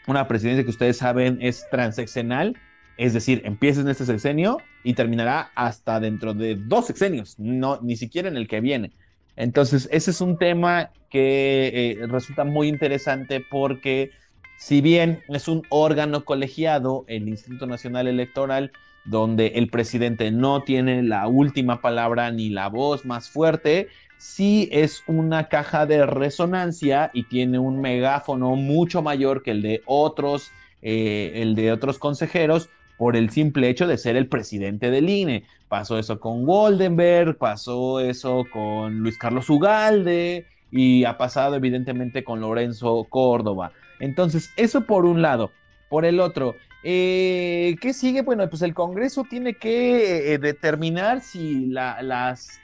una 0.08 0.30
presidencia 0.30 0.64
que 0.64 0.70
ustedes 0.70 0.96
saben 0.96 1.38
es 1.42 1.68
transeccional, 1.70 2.56
es 2.98 3.14
decir, 3.14 3.42
empieza 3.44 3.82
en 3.82 3.90
este 3.90 4.06
sexenio 4.06 4.60
y 4.86 4.94
terminará 4.94 5.52
hasta 5.54 6.00
dentro 6.00 6.34
de 6.34 6.56
dos 6.56 6.88
sexenios, 6.88 7.38
no, 7.38 7.80
ni 7.82 7.98
siquiera 7.98 8.30
en 8.30 8.38
el 8.38 8.48
que 8.48 8.62
viene. 8.62 8.94
Entonces, 9.36 9.90
ese 9.92 10.12
es 10.12 10.22
un 10.22 10.38
tema 10.38 10.92
que 11.10 11.98
eh, 12.02 12.08
resulta 12.08 12.46
muy 12.46 12.70
interesante 12.70 13.46
porque 13.52 14.12
si 14.58 14.80
bien 14.80 15.24
es 15.28 15.50
un 15.50 15.64
órgano 15.68 16.24
colegiado, 16.24 17.04
el 17.08 17.28
Instituto 17.28 17.68
Nacional 17.68 18.08
Electoral, 18.08 18.72
donde 19.06 19.48
el 19.56 19.70
presidente 19.70 20.32
no 20.32 20.62
tiene 20.62 21.04
la 21.04 21.28
última 21.28 21.82
palabra 21.82 22.32
ni 22.32 22.50
la 22.50 22.70
voz 22.70 23.06
más 23.06 23.30
fuerte, 23.30 23.88
sí 24.18 24.70
es 24.72 25.04
una 25.08 25.50
caja 25.50 25.86
de 25.86 26.06
resonancia 26.06 27.10
y 27.14 27.24
tiene 27.24 27.58
un 27.58 27.82
megáfono 27.82 28.56
mucho 28.56 29.02
mayor 29.02 29.42
que 29.42 29.52
el 29.52 29.62
de 29.62 29.82
otros, 29.86 30.52
eh, 30.82 31.32
el 31.36 31.56
de 31.56 31.72
otros 31.72 31.98
consejeros 31.98 32.70
por 32.98 33.16
el 33.16 33.32
simple 33.32 33.68
hecho 33.68 33.88
de 33.88 33.98
ser 33.98 34.16
el 34.16 34.28
presidente 34.28 34.92
del 34.92 35.10
INE. 35.10 35.44
Pasó 35.68 35.98
eso 35.98 36.20
con 36.20 36.46
Goldenberg, 36.46 37.36
pasó 37.36 38.00
eso 38.00 38.46
con 38.54 39.00
Luis 39.00 39.18
Carlos 39.18 39.50
Ugalde 39.50 40.46
y 40.70 41.04
ha 41.06 41.18
pasado 41.18 41.56
evidentemente 41.56 42.24
con 42.24 42.42
Lorenzo 42.42 43.08
Córdoba. 43.10 43.72
Entonces, 44.00 44.52
eso 44.56 44.82
por 44.82 45.06
un 45.06 45.24
lado. 45.24 45.52
Por 45.90 46.06
el 46.06 46.20
otro, 46.20 46.56
eh, 46.84 47.76
¿qué 47.80 47.94
sigue? 47.94 48.22
Bueno, 48.22 48.50
pues 48.50 48.62
el 48.62 48.74
Congreso 48.74 49.24
tiene 49.30 49.54
que 49.54 50.34
eh, 50.34 50.38
determinar 50.38 51.22
si 51.22 51.68
las, 51.68 52.60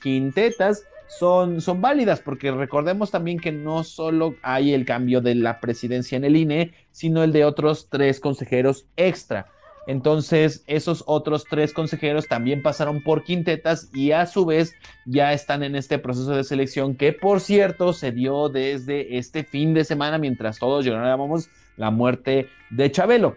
quintetas 0.00 0.84
son 1.08 1.80
válidas, 1.80 2.20
porque 2.20 2.50
recordemos 2.50 3.10
también 3.10 3.38
que 3.38 3.52
no 3.52 3.82
solo 3.84 4.34
hay 4.42 4.74
el 4.74 4.84
cambio 4.84 5.20
de 5.20 5.34
la 5.34 5.60
presidencia 5.60 6.16
en 6.16 6.24
el 6.24 6.36
INE, 6.36 6.72
sino 6.92 7.22
el 7.22 7.32
de 7.32 7.44
otros 7.44 7.88
tres 7.90 8.20
consejeros 8.20 8.86
extra. 8.96 9.46
Entonces, 9.88 10.64
esos 10.66 11.02
otros 11.06 11.46
tres 11.48 11.72
consejeros 11.72 12.28
también 12.28 12.62
pasaron 12.62 13.02
por 13.02 13.24
quintetas 13.24 13.88
y 13.94 14.12
a 14.12 14.26
su 14.26 14.44
vez 14.44 14.74
ya 15.06 15.32
están 15.32 15.62
en 15.62 15.74
este 15.74 15.98
proceso 15.98 16.36
de 16.36 16.44
selección 16.44 16.94
que, 16.94 17.14
por 17.14 17.40
cierto, 17.40 17.94
se 17.94 18.12
dio 18.12 18.50
desde 18.50 19.16
este 19.16 19.44
fin 19.44 19.72
de 19.72 19.84
semana 19.84 20.18
mientras 20.18 20.58
todos 20.58 20.84
llorábamos 20.84 21.48
la 21.78 21.90
muerte 21.90 22.50
de 22.68 22.92
Chabelo. 22.92 23.36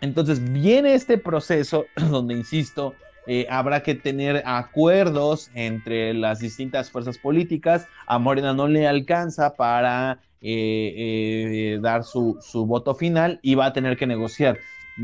Entonces, 0.00 0.52
viene 0.52 0.94
este 0.94 1.18
proceso 1.18 1.86
donde, 2.10 2.34
insisto, 2.34 2.94
eh, 3.30 3.46
habrá 3.50 3.82
que 3.82 3.94
tener 3.94 4.42
acuerdos 4.46 5.50
entre 5.52 6.14
las 6.14 6.38
distintas 6.38 6.90
fuerzas 6.90 7.18
políticas. 7.18 7.86
A 8.06 8.18
Morena 8.18 8.54
no 8.54 8.68
le 8.68 8.88
alcanza 8.88 9.54
para 9.54 10.20
eh, 10.40 10.94
eh, 10.96 11.78
dar 11.82 12.04
su, 12.04 12.38
voto 12.66 12.94
final 12.94 13.38
y 13.42 13.54
va 13.54 13.66
a 13.66 13.72
tener 13.74 13.98
que 13.98 14.06
negociar. 14.06 14.58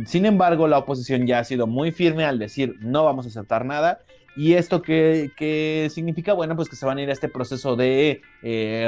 Sin 0.07 0.25
embargo, 0.25 0.67
la 0.69 0.79
oposición 0.79 1.27
ya 1.27 1.41
ha 1.41 1.45
sido 1.45 1.67
muy 1.67 1.93
firme 1.93 2.25
al 2.25 2.39
decir 2.39 2.77
no 2.81 3.05
vamos 3.05 3.27
a 3.27 3.29
aceptar 3.29 3.67
nada. 3.67 3.99
¿Y 4.37 4.55
esto 4.55 4.81
qué, 4.81 5.91
significa? 5.93 6.33
Bueno, 6.33 6.57
pues 6.57 6.71
que 6.71 6.77
se 6.77 6.87
van 6.87 6.97
a 6.97 7.03
ir 7.03 7.11
a 7.11 7.13
este 7.13 7.29
proceso 7.29 7.77
de 7.77 8.23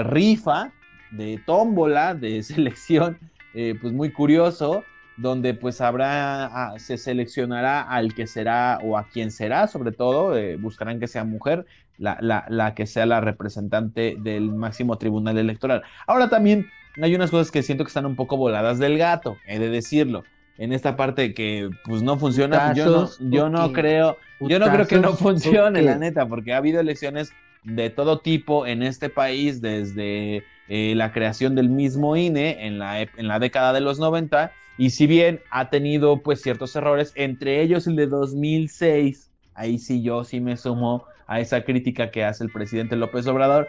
rifa, 0.03 0.73
de 1.11 1.39
tómbola, 1.45 2.15
de 2.15 2.43
selección, 2.43 3.19
pues 3.53 3.93
muy 3.93 4.11
curioso, 4.11 4.83
donde 5.17 5.55
pues 5.55 5.81
habrá, 5.81 6.47
ah, 6.47 6.79
se 6.79 6.99
seleccionará 6.99 7.83
al 7.83 8.15
que 8.15 8.27
será 8.27 8.79
o 8.83 8.99
a 8.99 9.09
quien 9.09 9.31
será, 9.31 9.67
sobre 9.67 9.93
todo, 9.93 10.37
eh, 10.37 10.57
buscarán 10.57 11.01
que 11.01 11.09
sea 11.09 11.25
mujer, 11.25 11.65
la, 11.99 12.45
la, 12.49 12.75
que 12.75 12.87
sea 12.87 13.07
la 13.07 13.21
representante 13.21 14.17
del 14.19 14.53
máximo 14.53 14.99
tribunal 14.99 15.39
electoral. 15.39 15.83
Ahora 16.07 16.29
también 16.29 16.67
hay 17.01 17.15
unas 17.15 17.31
cosas 17.31 17.51
que 17.51 17.63
siento 17.63 17.85
que 17.85 17.89
están 17.89 18.07
un 18.07 18.17
poco 18.17 18.37
voladas 18.37 18.79
del 18.79 18.99
gato, 18.99 19.37
he 19.47 19.59
de 19.59 19.71
decirlo. 19.71 20.25
En 20.59 20.73
esta 20.73 20.97
parte 20.97 21.35
que 21.35 21.69
pues 21.85 22.03
no 22.03 22.19
funciona, 22.19 22.73
yo 22.73 22.87
no, 22.87 23.31
yo 23.31 23.51
no 23.51 23.73
creo, 23.73 24.17
yo 24.41 24.59
no 24.59 24.71
creo 24.71 24.87
que 24.87 24.99
no 24.99 25.13
funcione, 25.15 25.83
la 25.83 25.99
neta, 25.99 26.27
porque 26.27 26.55
ha 26.55 26.59
habido 26.59 26.81
elecciones 26.81 27.31
de 27.63 27.91
todo 27.91 28.21
tipo 28.21 28.67
en 28.67 28.83
este 28.83 29.11
país 29.11 29.61
desde 29.61 30.45
eh, 30.69 30.95
la 30.97 31.13
creación 31.13 31.55
del 31.55 31.69
mismo 31.69 32.17
INE 32.17 32.67
en 32.67 32.79
la, 32.79 33.03
en 33.03 33.29
la 33.29 33.39
década 33.39 33.75
de 33.75 33.81
los 33.81 33.99
90 33.99 34.51
y 34.79 34.91
si 34.91 35.07
bien 35.07 35.41
ha 35.51 35.71
tenido 35.71 36.23
pues 36.23 36.43
ciertos 36.43 36.75
errores, 36.77 37.13
entre 37.15 37.63
ellos 37.63 37.87
el 37.87 37.97
de 37.97 38.07
2006, 38.07 39.31
ahí 39.55 39.79
sí 39.79 40.03
yo 40.03 40.25
sí 40.25 40.41
me 40.41 40.57
sumo 40.57 41.05
a 41.27 41.41
esa 41.41 41.65
crítica 41.65 42.11
que 42.11 42.25
hace 42.25 42.45
el 42.45 42.51
presidente 42.51 42.97
López 42.97 43.27
Obrador, 43.27 43.69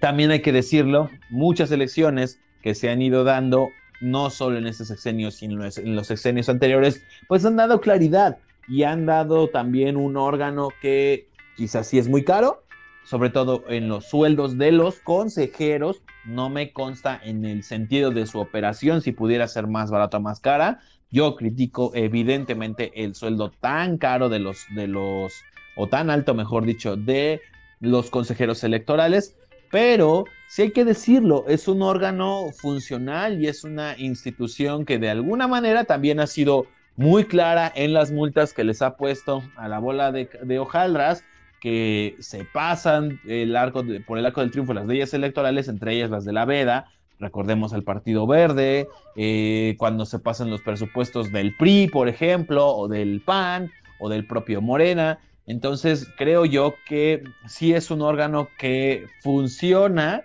también 0.00 0.30
hay 0.30 0.42
que 0.42 0.52
decirlo, 0.52 1.10
muchas 1.30 1.70
elecciones 1.70 2.40
que 2.62 2.74
se 2.74 2.90
han 2.90 3.00
ido 3.02 3.24
dando, 3.24 3.68
no 4.00 4.30
solo 4.30 4.58
en 4.58 4.66
este 4.66 4.84
sexenio, 4.84 5.30
sino 5.30 5.64
en 5.64 5.96
los 5.96 6.08
sexenios 6.08 6.48
anteriores, 6.48 7.02
pues 7.28 7.44
han 7.44 7.56
dado 7.56 7.80
claridad. 7.80 8.38
y 8.68 8.84
han 8.84 9.06
dado 9.06 9.48
también 9.48 9.96
un 9.96 10.16
órgano 10.16 10.68
que 10.80 11.28
quizás 11.56 11.88
sí 11.88 11.98
es 11.98 12.08
muy 12.08 12.24
caro, 12.24 12.62
sobre 13.04 13.30
todo 13.30 13.64
en 13.68 13.88
los 13.88 14.06
sueldos 14.06 14.58
de 14.58 14.72
los 14.72 15.00
consejeros. 15.00 16.02
No 16.24 16.50
me 16.50 16.72
consta 16.72 17.20
en 17.22 17.44
el 17.44 17.62
sentido 17.62 18.10
de 18.10 18.26
su 18.26 18.38
operación 18.38 19.02
si 19.02 19.12
pudiera 19.12 19.48
ser 19.48 19.66
más 19.66 19.90
barato 19.90 20.18
o 20.18 20.20
más 20.20 20.40
cara. 20.40 20.80
Yo 21.10 21.36
critico 21.36 21.92
evidentemente 21.94 23.04
el 23.04 23.14
sueldo 23.14 23.50
tan 23.50 23.98
caro 23.98 24.28
de 24.28 24.38
los, 24.38 24.64
de 24.74 24.86
los, 24.86 25.34
o 25.76 25.88
tan 25.88 26.10
alto, 26.10 26.34
mejor 26.34 26.64
dicho, 26.64 26.96
de 26.96 27.40
los 27.80 28.10
consejeros 28.10 28.64
electorales, 28.64 29.36
pero 29.70 30.24
si 30.48 30.62
hay 30.62 30.70
que 30.70 30.84
decirlo, 30.84 31.44
es 31.48 31.66
un 31.66 31.82
órgano 31.82 32.46
funcional 32.54 33.42
y 33.42 33.48
es 33.48 33.64
una 33.64 33.98
institución 33.98 34.84
que 34.84 34.98
de 34.98 35.10
alguna 35.10 35.48
manera 35.48 35.84
también 35.84 36.20
ha 36.20 36.26
sido 36.26 36.66
muy 36.96 37.24
clara 37.24 37.72
en 37.74 37.92
las 37.92 38.12
multas 38.12 38.52
que 38.52 38.64
les 38.64 38.82
ha 38.82 38.96
puesto 38.96 39.42
a 39.56 39.68
la 39.68 39.78
bola 39.78 40.12
de, 40.12 40.28
de 40.42 40.58
hojaldras 40.58 41.24
que 41.62 42.16
se 42.18 42.44
pasan 42.44 43.20
el 43.24 43.54
arco 43.54 43.84
por 44.04 44.18
el 44.18 44.26
arco 44.26 44.40
del 44.40 44.50
triunfo 44.50 44.74
las 44.74 44.84
leyes 44.84 45.14
electorales, 45.14 45.68
entre 45.68 45.94
ellas 45.94 46.10
las 46.10 46.24
de 46.24 46.32
la 46.32 46.44
veda, 46.44 46.86
recordemos 47.20 47.72
al 47.72 47.84
Partido 47.84 48.26
Verde, 48.26 48.88
eh, 49.14 49.76
cuando 49.78 50.04
se 50.04 50.18
pasan 50.18 50.50
los 50.50 50.60
presupuestos 50.60 51.30
del 51.30 51.56
PRI, 51.56 51.86
por 51.86 52.08
ejemplo, 52.08 52.66
o 52.66 52.88
del 52.88 53.20
PAN, 53.20 53.70
o 54.00 54.08
del 54.08 54.26
propio 54.26 54.60
Morena. 54.60 55.20
Entonces, 55.46 56.08
creo 56.18 56.46
yo 56.46 56.74
que 56.84 57.22
sí 57.46 57.72
es 57.72 57.92
un 57.92 58.02
órgano 58.02 58.48
que 58.58 59.06
funciona 59.20 60.24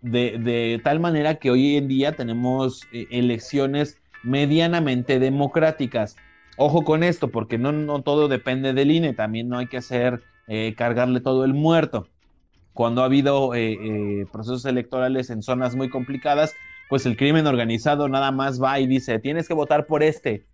de, 0.00 0.38
de 0.38 0.80
tal 0.82 0.98
manera 0.98 1.36
que 1.36 1.52
hoy 1.52 1.76
en 1.76 1.86
día 1.86 2.16
tenemos 2.16 2.82
eh, 2.92 3.06
elecciones 3.12 4.00
medianamente 4.24 5.20
democráticas. 5.20 6.16
Ojo 6.56 6.82
con 6.82 7.04
esto, 7.04 7.28
porque 7.28 7.58
no, 7.58 7.70
no 7.70 8.02
todo 8.02 8.26
depende 8.26 8.72
del 8.72 8.90
INE, 8.90 9.12
también 9.12 9.48
no 9.48 9.58
hay 9.58 9.68
que 9.68 9.76
hacer 9.76 10.31
eh, 10.48 10.74
cargarle 10.76 11.20
todo 11.20 11.44
el 11.44 11.54
muerto. 11.54 12.08
Cuando 12.72 13.02
ha 13.02 13.06
habido 13.06 13.54
eh, 13.54 13.72
eh, 13.72 14.26
procesos 14.32 14.64
electorales 14.64 15.30
en 15.30 15.42
zonas 15.42 15.76
muy 15.76 15.90
complicadas, 15.90 16.54
pues 16.88 17.06
el 17.06 17.16
crimen 17.16 17.46
organizado 17.46 18.08
nada 18.08 18.32
más 18.32 18.62
va 18.62 18.80
y 18.80 18.86
dice, 18.86 19.18
tienes 19.18 19.48
que 19.48 19.54
votar 19.54 19.86
por 19.86 20.02
este. 20.02 20.46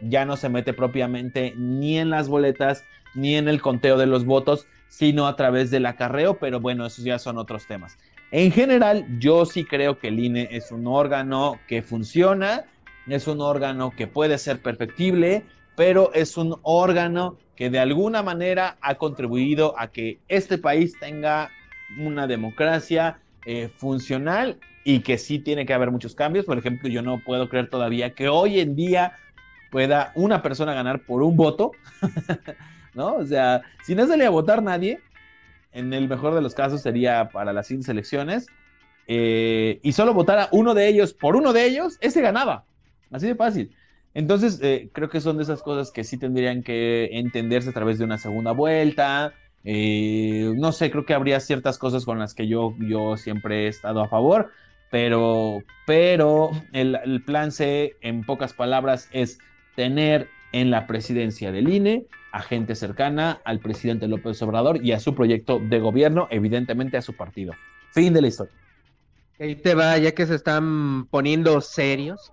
Ya 0.00 0.24
no 0.24 0.36
se 0.36 0.48
mete 0.48 0.72
propiamente 0.72 1.54
ni 1.56 1.98
en 1.98 2.10
las 2.10 2.28
boletas, 2.28 2.84
ni 3.14 3.36
en 3.36 3.48
el 3.48 3.62
conteo 3.62 3.96
de 3.96 4.06
los 4.06 4.24
votos, 4.24 4.66
sino 4.88 5.26
a 5.26 5.36
través 5.36 5.70
del 5.70 5.86
acarreo, 5.86 6.38
pero 6.38 6.60
bueno, 6.60 6.86
esos 6.86 7.04
ya 7.04 7.18
son 7.18 7.38
otros 7.38 7.66
temas. 7.66 7.98
En 8.30 8.50
general, 8.50 9.06
yo 9.18 9.46
sí 9.46 9.64
creo 9.64 9.98
que 9.98 10.08
el 10.08 10.18
INE 10.18 10.48
es 10.50 10.72
un 10.72 10.86
órgano 10.86 11.58
que 11.68 11.82
funciona, 11.82 12.64
es 13.06 13.26
un 13.28 13.40
órgano 13.40 13.90
que 13.90 14.06
puede 14.06 14.38
ser 14.38 14.60
perfectible, 14.60 15.44
pero 15.76 16.12
es 16.12 16.36
un 16.36 16.56
órgano 16.62 17.38
que 17.56 17.70
de 17.70 17.78
alguna 17.78 18.22
manera 18.22 18.76
ha 18.80 18.96
contribuido 18.96 19.78
a 19.78 19.88
que 19.88 20.20
este 20.28 20.58
país 20.58 20.94
tenga 21.00 21.50
una 21.98 22.26
democracia 22.26 23.18
eh, 23.46 23.70
funcional 23.76 24.58
y 24.84 25.00
que 25.00 25.18
sí 25.18 25.38
tiene 25.38 25.66
que 25.66 25.74
haber 25.74 25.90
muchos 25.90 26.14
cambios. 26.14 26.44
Por 26.44 26.58
ejemplo, 26.58 26.88
yo 26.88 27.02
no 27.02 27.18
puedo 27.24 27.48
creer 27.48 27.70
todavía 27.70 28.14
que 28.14 28.28
hoy 28.28 28.60
en 28.60 28.76
día 28.76 29.14
pueda 29.70 30.12
una 30.14 30.42
persona 30.42 30.74
ganar 30.74 31.00
por 31.00 31.22
un 31.22 31.36
voto, 31.36 31.72
¿no? 32.94 33.14
O 33.14 33.26
sea, 33.26 33.62
si 33.84 33.94
no 33.94 34.06
sale 34.06 34.26
a 34.26 34.30
votar 34.30 34.62
nadie, 34.62 35.00
en 35.72 35.92
el 35.92 36.08
mejor 36.08 36.34
de 36.34 36.42
los 36.42 36.54
casos 36.54 36.82
sería 36.82 37.28
para 37.30 37.52
las 37.52 37.66
siguientes 37.66 37.88
elecciones, 37.88 38.46
eh, 39.08 39.80
y 39.82 39.92
solo 39.92 40.14
votara 40.14 40.48
uno 40.52 40.74
de 40.74 40.88
ellos 40.88 41.14
por 41.14 41.36
uno 41.36 41.52
de 41.52 41.66
ellos, 41.66 41.98
ese 42.00 42.20
ganaba. 42.20 42.64
Así 43.10 43.26
de 43.26 43.34
fácil. 43.34 43.74
Entonces, 44.16 44.58
eh, 44.62 44.88
creo 44.94 45.10
que 45.10 45.20
son 45.20 45.36
de 45.36 45.42
esas 45.42 45.62
cosas 45.62 45.90
que 45.90 46.02
sí 46.02 46.16
tendrían 46.16 46.62
que 46.62 47.18
entenderse 47.18 47.68
a 47.68 47.74
través 47.74 47.98
de 47.98 48.06
una 48.06 48.16
segunda 48.16 48.52
vuelta. 48.52 49.34
Eh, 49.62 50.54
no 50.56 50.72
sé, 50.72 50.90
creo 50.90 51.04
que 51.04 51.12
habría 51.12 51.38
ciertas 51.38 51.76
cosas 51.76 52.06
con 52.06 52.18
las 52.18 52.32
que 52.32 52.48
yo, 52.48 52.74
yo 52.78 53.18
siempre 53.18 53.66
he 53.66 53.68
estado 53.68 54.00
a 54.00 54.08
favor, 54.08 54.52
pero, 54.90 55.58
pero 55.86 56.50
el, 56.72 56.98
el 57.04 57.24
plan 57.24 57.52
C, 57.52 57.92
en 58.00 58.24
pocas 58.24 58.54
palabras, 58.54 59.10
es 59.12 59.38
tener 59.74 60.28
en 60.50 60.70
la 60.70 60.86
presidencia 60.86 61.52
del 61.52 61.68
INE 61.68 62.06
a 62.32 62.40
gente 62.40 62.74
cercana 62.74 63.42
al 63.44 63.60
presidente 63.60 64.08
López 64.08 64.40
Obrador 64.40 64.82
y 64.82 64.92
a 64.92 64.98
su 64.98 65.14
proyecto 65.14 65.58
de 65.58 65.78
gobierno, 65.78 66.26
evidentemente 66.30 66.96
a 66.96 67.02
su 67.02 67.12
partido. 67.12 67.52
Fin 67.92 68.14
de 68.14 68.22
la 68.22 68.28
historia. 68.28 68.54
Ahí 69.38 69.56
te 69.56 69.74
va, 69.74 69.98
ya 69.98 70.12
que 70.12 70.24
se 70.24 70.36
están 70.36 71.06
poniendo 71.08 71.60
serios. 71.60 72.32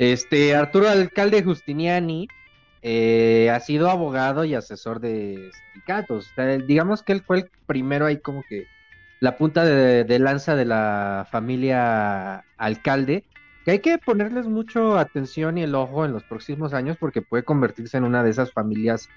Este, 0.00 0.54
Arturo 0.54 0.88
Alcalde 0.88 1.42
Justiniani 1.42 2.26
eh, 2.80 3.50
ha 3.50 3.60
sido 3.60 3.90
abogado 3.90 4.46
y 4.46 4.54
asesor 4.54 4.98
de 4.98 5.50
sindicatos. 5.52 6.32
Digamos 6.66 7.02
que 7.02 7.12
él 7.12 7.20
fue 7.20 7.40
el 7.40 7.50
primero 7.66 8.06
ahí 8.06 8.16
como 8.16 8.42
que 8.48 8.66
la 9.20 9.36
punta 9.36 9.62
de, 9.62 10.18
lanza 10.18 10.56
de 10.56 10.64
la 10.64 11.28
familia 11.30 12.46
alcalde, 12.56 13.24
que 13.66 13.72
hay 13.72 13.78
que 13.80 13.98
ponerles 13.98 14.46
mucho 14.46 14.96
atención 14.96 15.58
y 15.58 15.64
el 15.64 15.74
ojo 15.74 16.06
en 16.06 16.14
los 16.14 16.24
próximos 16.24 16.72
años 16.72 16.96
porque 16.98 17.20
puede 17.20 17.42
convertirse 17.42 17.98
en 17.98 18.04
una 18.04 18.22
de 18.22 18.30
esas 18.30 18.52
familias 18.52 19.10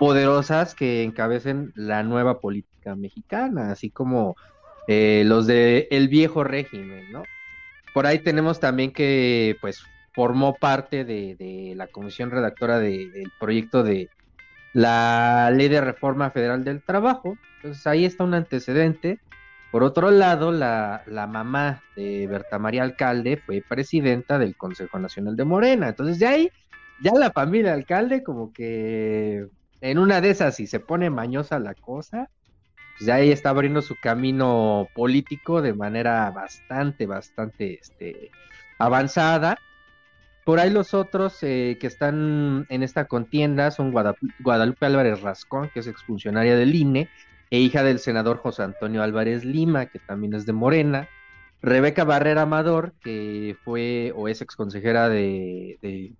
poderosas 0.00 0.74
que 0.74 1.04
encabecen 1.04 1.72
la 1.76 2.02
nueva 2.02 2.40
política 2.40 2.96
mexicana, 2.96 3.70
así 3.70 3.88
como 3.88 4.34
eh, 4.88 5.22
los 5.24 5.46
de 5.46 5.86
viejo 6.10 6.42
régimen, 6.42 7.12
¿no? 7.12 7.22
Por 7.92 8.08
ahí 8.08 8.18
tenemos 8.18 8.58
también 8.58 8.92
que, 8.92 9.56
pues, 9.60 9.84
formó 10.14 10.54
parte 10.54 11.04
de, 11.04 11.74
la 11.76 11.86
comisión 11.88 12.30
redactora 12.30 12.78
de, 12.78 13.10
del 13.10 13.32
proyecto 13.38 13.82
de 13.82 14.08
la 14.72 15.50
ley 15.52 15.68
de 15.68 15.80
reforma 15.80 16.30
federal 16.30 16.64
del 16.64 16.82
trabajo. 16.82 17.36
Entonces 17.56 17.86
ahí 17.86 18.04
está 18.04 18.24
un 18.24 18.34
antecedente. 18.34 19.20
Por 19.70 19.82
otro 19.82 20.10
lado, 20.10 20.52
la, 20.52 21.02
la, 21.06 21.26
mamá 21.26 21.82
de 21.96 22.26
Berta 22.28 22.58
María 22.58 22.84
Alcalde 22.84 23.36
fue 23.44 23.62
presidenta 23.66 24.38
del 24.38 24.56
Consejo 24.56 24.98
Nacional 24.98 25.34
de 25.36 25.44
Morena. 25.44 25.88
Entonces 25.88 26.18
de 26.18 26.26
ahí, 26.26 26.50
ya 27.02 27.12
la 27.14 27.32
familia 27.32 27.72
Alcalde 27.72 28.22
como 28.22 28.52
que 28.52 29.48
en 29.80 29.98
una 29.98 30.20
de 30.20 30.30
esas, 30.30 30.56
si 30.56 30.66
se 30.66 30.80
pone 30.80 31.10
mañosa 31.10 31.58
la 31.58 31.74
cosa, 31.74 32.30
pues 32.96 33.06
ya 33.06 33.16
ahí 33.16 33.32
está 33.32 33.50
abriendo 33.50 33.82
su 33.82 33.96
camino 34.00 34.88
político 34.94 35.60
de 35.60 35.74
manera 35.74 36.30
bastante, 36.30 37.06
bastante 37.06 37.80
este, 37.80 38.30
avanzada. 38.78 39.58
Por 40.44 40.60
ahí 40.60 40.70
los 40.70 40.92
otros 40.92 41.42
eh, 41.42 41.78
que 41.80 41.86
están 41.86 42.66
en 42.68 42.82
esta 42.82 43.06
contienda 43.06 43.70
son 43.70 43.92
Guadalupe, 43.92 44.86
Álvarez 44.86 45.22
Rascón, 45.22 45.70
que 45.72 45.80
es 45.80 45.86
exfuncionaria 45.86 46.54
del 46.54 46.74
INE, 46.74 47.08
e 47.50 47.60
hija 47.60 47.82
del 47.82 47.98
senador 47.98 48.38
José 48.38 48.62
Antonio 48.62 49.02
Álvarez 49.02 49.44
Lima, 49.44 49.86
que 49.86 49.98
también 49.98 50.34
es 50.34 50.44
de 50.44 50.52
Morena. 50.52 51.08
Rebeca 51.62 52.04
Barrera 52.04 52.42
Amador, 52.42 52.92
que 53.00 53.56
fue 53.64 54.12
o 54.14 54.28
es 54.28 54.42
exconsejera 54.42 55.08
de, 55.08 55.78
de 55.80 56.12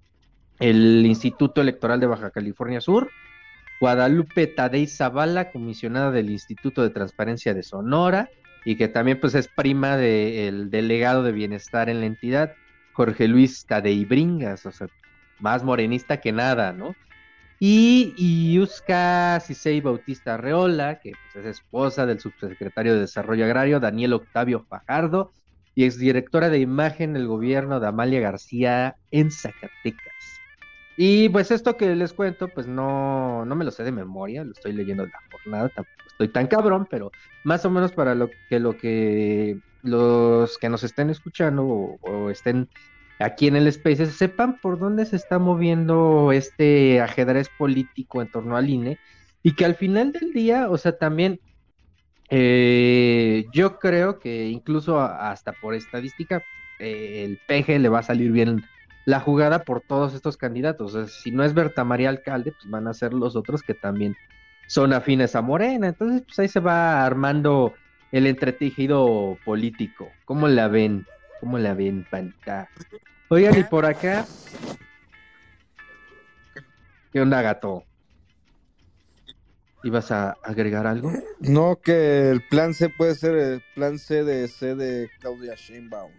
el 0.59 1.05
Instituto 1.05 1.61
Electoral 1.61 2.01
de 2.01 2.07
Baja 2.07 2.31
California 2.31 2.81
Sur. 2.81 3.11
Guadalupe 3.81 4.47
Tadei 4.47 4.87
Zavala, 4.87 5.51
comisionada 5.51 6.11
del 6.11 6.31
Instituto 6.31 6.83
de 6.83 6.91
Transparencia 6.91 7.53
de 7.53 7.63
Sonora, 7.63 8.31
y 8.65 8.77
que 8.77 8.89
también 8.89 9.21
pues 9.21 9.35
es 9.35 9.49
prima 9.49 9.97
del 9.99 10.71
de, 10.71 10.77
delegado 10.79 11.23
de 11.23 11.33
bienestar 11.33 11.91
en 11.91 12.01
la 12.01 12.07
entidad. 12.07 12.55
Jorge 12.95 13.29
Luis 13.29 13.67
Tadei 13.67 14.05
Bringas, 14.05 14.65
o 14.67 14.73
sea, 14.73 14.87
más 15.41 15.63
morenista 15.63 16.21
que 16.21 16.33
nada, 16.33 16.73
¿no? 16.73 16.95
Y, 17.61 18.55
Yuska 18.55 19.41
Cisei 19.41 19.81
Bautista 19.81 20.37
Reola, 20.37 21.01
que 21.01 21.13
pues, 21.33 21.45
es 21.45 21.59
esposa 21.59 22.07
del 22.07 22.21
subsecretario 22.21 22.95
de 22.95 23.01
Desarrollo 23.01 23.45
Agrario, 23.45 23.81
Daniel 23.81 24.15
Octavio 24.15 24.65
Fajardo, 24.69 25.33
y 25.75 25.85
exdirectora 25.85 26.51
de 26.51 26.61
imagen 26.61 27.15
del 27.15 27.27
gobierno 27.27 27.81
de 27.81 27.89
Amalia 27.89 28.21
García 28.21 28.97
en 29.11 29.31
Zacatecas. 29.31 30.41
Y 30.97 31.29
pues 31.31 31.51
esto 31.51 31.77
que 31.77 31.95
les 31.97 32.13
cuento, 32.13 32.49
pues 32.49 32.69
no, 32.69 33.45
no 33.45 33.57
me 33.57 33.65
lo 33.65 33.73
sé 33.73 33.83
de 33.83 33.91
memoria, 33.91 34.45
lo 34.45 34.53
estoy 34.53 34.73
leyendo 34.73 35.05
de 35.05 35.11
la 35.11 35.19
jornada, 35.33 35.69
tampoco 35.71 36.05
estoy 36.07 36.29
tan 36.29 36.47
cabrón, 36.47 36.87
pero 36.89 37.11
más 37.43 37.65
o 37.65 37.71
menos 37.71 37.93
para 37.93 38.15
lo 38.15 38.31
que 38.49 38.61
lo 38.61 38.77
que 38.77 39.59
los 39.85 40.57
que 40.59 40.69
nos 40.69 40.83
estén 40.83 41.11
escuchando 41.11 41.65
o, 42.01 42.31
estén 42.31 42.69
aquí 43.21 43.47
en 43.47 43.55
el 43.55 43.69
Space 43.69 44.07
sepan 44.07 44.59
por 44.61 44.79
dónde 44.79 45.05
se 45.05 45.17
está 45.17 45.39
moviendo 45.39 46.33
este 46.33 47.01
ajedrez 47.01 47.49
político 47.57 48.23
en 48.23 48.31
torno 48.31 48.57
al 48.57 48.69
INE 48.69 48.99
y 49.43 49.53
que 49.53 49.67
al 49.67 49.75
final 49.77 50.11
del 50.13 50.33
día, 50.33 50.71
o 50.71 50.79
sea, 50.79 50.97
también 50.97 51.39
eh, 52.31 53.45
yo 53.53 53.79
creo 53.79 54.19
que 54.19 54.47
incluso 54.49 55.01
hasta 55.01 55.53
por 55.53 55.75
estadística 55.75 56.43
eh, 56.79 57.25
el 57.25 57.39
PG 57.47 57.79
le 57.79 57.91
va 57.91 57.99
a 57.99 58.03
salir 58.03 58.33
bien 58.33 58.65
la 59.05 59.21
jugada 59.21 59.65
por 59.65 59.83
todos 59.83 60.15
estos 60.15 60.39
candidatos. 60.39 60.97
Si 61.13 61.31
no 61.31 61.45
es 61.45 61.53
Berta 61.53 61.85
María 61.85 62.09
Alcalde, 62.09 62.53
pues 62.53 62.71
van 62.71 62.89
a 62.89 62.95
ser 62.95 63.13
los 63.13 63.37
otros 63.37 63.63
que 63.63 63.75
también 63.75 64.17
son 64.67 64.95
afines 64.95 65.37
a 65.37 65.43
Morena. 65.43 65.89
Entonces, 65.89 66.23
pues 66.23 66.39
ahí 66.39 66.49
se 66.49 66.61
va 66.61 67.05
armando 67.05 67.75
el 68.15 68.29
entretejido 68.29 69.37
político. 69.45 70.09
¿Cómo 70.25 70.47
la 70.47 70.69
ven? 70.69 71.05
¿Cómo 71.41 71.59
la 71.59 71.75
ven, 71.75 72.07
panita? 72.09 72.69
Oigan, 73.29 73.59
y 73.59 73.65
por 73.65 73.85
acá. 73.85 74.25
¿Qué 77.13 77.21
onda, 77.21 77.43
gato? 77.43 77.83
¿Ibas 79.83 80.13
a 80.13 80.37
agregar 80.45 80.87
algo? 80.87 81.11
No, 81.41 81.81
que 81.83 82.31
el 82.31 82.41
plan 82.47 82.73
C 82.73 82.89
puede 82.89 83.17
ser 83.17 83.35
el 83.35 83.63
plan 83.75 83.99
C 83.99 84.23
de 84.23 84.47
C 84.47 84.77
de 84.77 85.11
Claudia 85.19 85.57
Sheinbaum. 85.57 86.13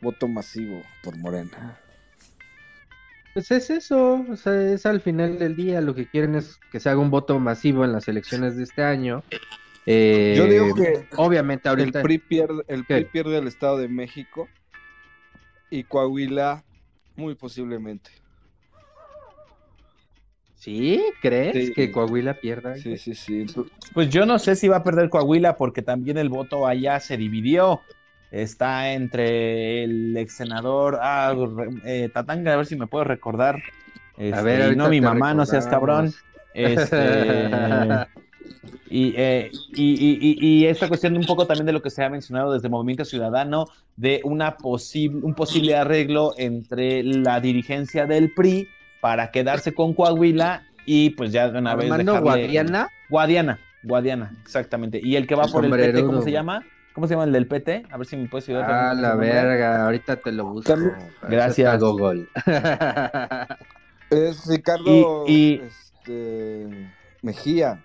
Voto 0.00 0.28
masivo 0.28 0.80
por 1.02 1.16
Morena. 1.16 1.76
Pues 3.34 3.50
es 3.50 3.68
eso, 3.70 4.24
o 4.30 4.36
sea, 4.36 4.72
es 4.72 4.86
al 4.86 5.00
final 5.00 5.40
del 5.40 5.56
día 5.56 5.80
lo 5.80 5.96
que 5.96 6.06
quieren 6.06 6.36
es 6.36 6.60
que 6.70 6.78
se 6.78 6.88
haga 6.88 7.00
un 7.00 7.10
voto 7.10 7.36
masivo 7.40 7.84
en 7.84 7.92
las 7.92 8.06
elecciones 8.06 8.56
de 8.56 8.62
este 8.62 8.84
año. 8.84 9.24
Eh, 9.90 10.34
Yo 10.36 10.44
digo 10.44 10.74
que 10.74 11.06
obviamente 11.16 11.66
ahorita 11.66 12.00
el 12.00 12.02
PRI 12.02 12.18
pierde, 12.18 12.62
el. 12.68 12.84
PRI 12.84 13.06
pierde 13.06 13.38
el 13.38 13.46
Estado 13.46 13.78
de 13.78 13.88
México 13.88 14.46
y 15.70 15.84
Coahuila 15.84 16.62
muy 17.16 17.34
posiblemente. 17.34 18.10
¿Sí? 20.56 21.02
¿Crees 21.22 21.68
Sí. 21.68 21.72
que 21.72 21.90
Coahuila 21.90 22.34
pierda? 22.34 22.76
Sí, 22.76 22.98
sí, 22.98 23.14
sí. 23.14 23.46
Pues 23.94 24.10
yo 24.10 24.26
no 24.26 24.38
sé 24.38 24.56
si 24.56 24.68
va 24.68 24.76
a 24.76 24.84
perder 24.84 25.08
Coahuila 25.08 25.56
porque 25.56 25.80
también 25.80 26.18
el 26.18 26.28
voto 26.28 26.66
allá 26.66 27.00
se 27.00 27.16
dividió. 27.16 27.80
Está 28.30 28.92
entre 28.92 29.84
el 29.84 30.14
ex 30.18 30.34
senador 30.36 30.98
ah, 31.00 31.34
eh, 31.86 32.10
Tatanga, 32.12 32.52
a 32.52 32.56
ver 32.56 32.66
si 32.66 32.76
me 32.76 32.88
puedo 32.88 33.04
recordar. 33.04 33.62
Este, 34.18 34.42
ver, 34.42 34.58
y 34.58 34.62
ahorita 34.64 34.82
no 34.82 34.90
mi 34.90 35.00
mamá, 35.00 35.32
no 35.32 35.46
seas 35.46 35.66
cabrón. 35.66 36.12
Este, 36.52 37.48
y, 38.90 39.14
eh, 39.16 39.50
y, 39.74 39.82
y- 39.92 40.18
y- 40.20 40.46
y 40.62 40.66
esta 40.66 40.88
cuestión 40.88 41.16
un 41.16 41.24
poco 41.26 41.46
también 41.46 41.66
de 41.66 41.72
lo 41.72 41.82
que 41.82 41.90
se 41.90 42.02
ha 42.04 42.10
mencionado 42.10 42.52
desde 42.52 42.68
Movimiento 42.68 43.04
Ciudadano, 43.04 43.66
de 43.96 44.20
una 44.24 44.56
posible, 44.56 45.20
un 45.24 45.34
posible 45.34 45.76
arreglo 45.76 46.32
entre 46.38 47.02
la 47.02 47.40
dirigencia 47.40 48.06
del 48.06 48.32
PRI 48.32 48.68
para 49.00 49.30
quedarse 49.30 49.72
con 49.74 49.92
Coahuila 49.94 50.62
y 50.86 51.10
pues 51.10 51.32
ya 51.32 51.50
de 51.50 51.58
una 51.58 51.74
vez 51.74 51.90
Armando 51.90 52.12
dejarle- 52.14 52.22
Guadiana. 52.22 52.88
Guadiana, 53.10 53.58
Guadiana, 53.82 54.32
exactamente. 54.42 55.00
Y 55.02 55.16
el 55.16 55.26
que 55.26 55.34
va 55.34 55.44
El 55.44 55.52
por 55.52 55.64
el 55.64 55.70
PT, 55.70 56.04
¿cómo 56.04 56.22
se 56.22 56.30
llama? 56.32 56.64
¿Cómo 56.94 57.06
se 57.06 57.14
llama 57.14 57.24
el 57.24 57.32
del 57.32 57.46
PT? 57.46 57.84
A 57.90 57.96
ver 57.96 58.06
si 58.06 58.16
me 58.16 58.26
puedes 58.28 58.48
ayudar. 58.48 58.64
Ah, 58.68 58.92
la 58.94 59.14
verga, 59.14 59.84
ahorita 59.84 60.16
te 60.16 60.32
lo 60.32 60.46
busco. 60.46 60.74
Gracias. 61.28 61.78
Google. 61.80 62.26
es 64.10 64.46
Ricardo 64.46 65.24
Y- 65.26 65.32
y- 65.32 65.62
este, 65.64 66.66
Mejía. 67.22 67.84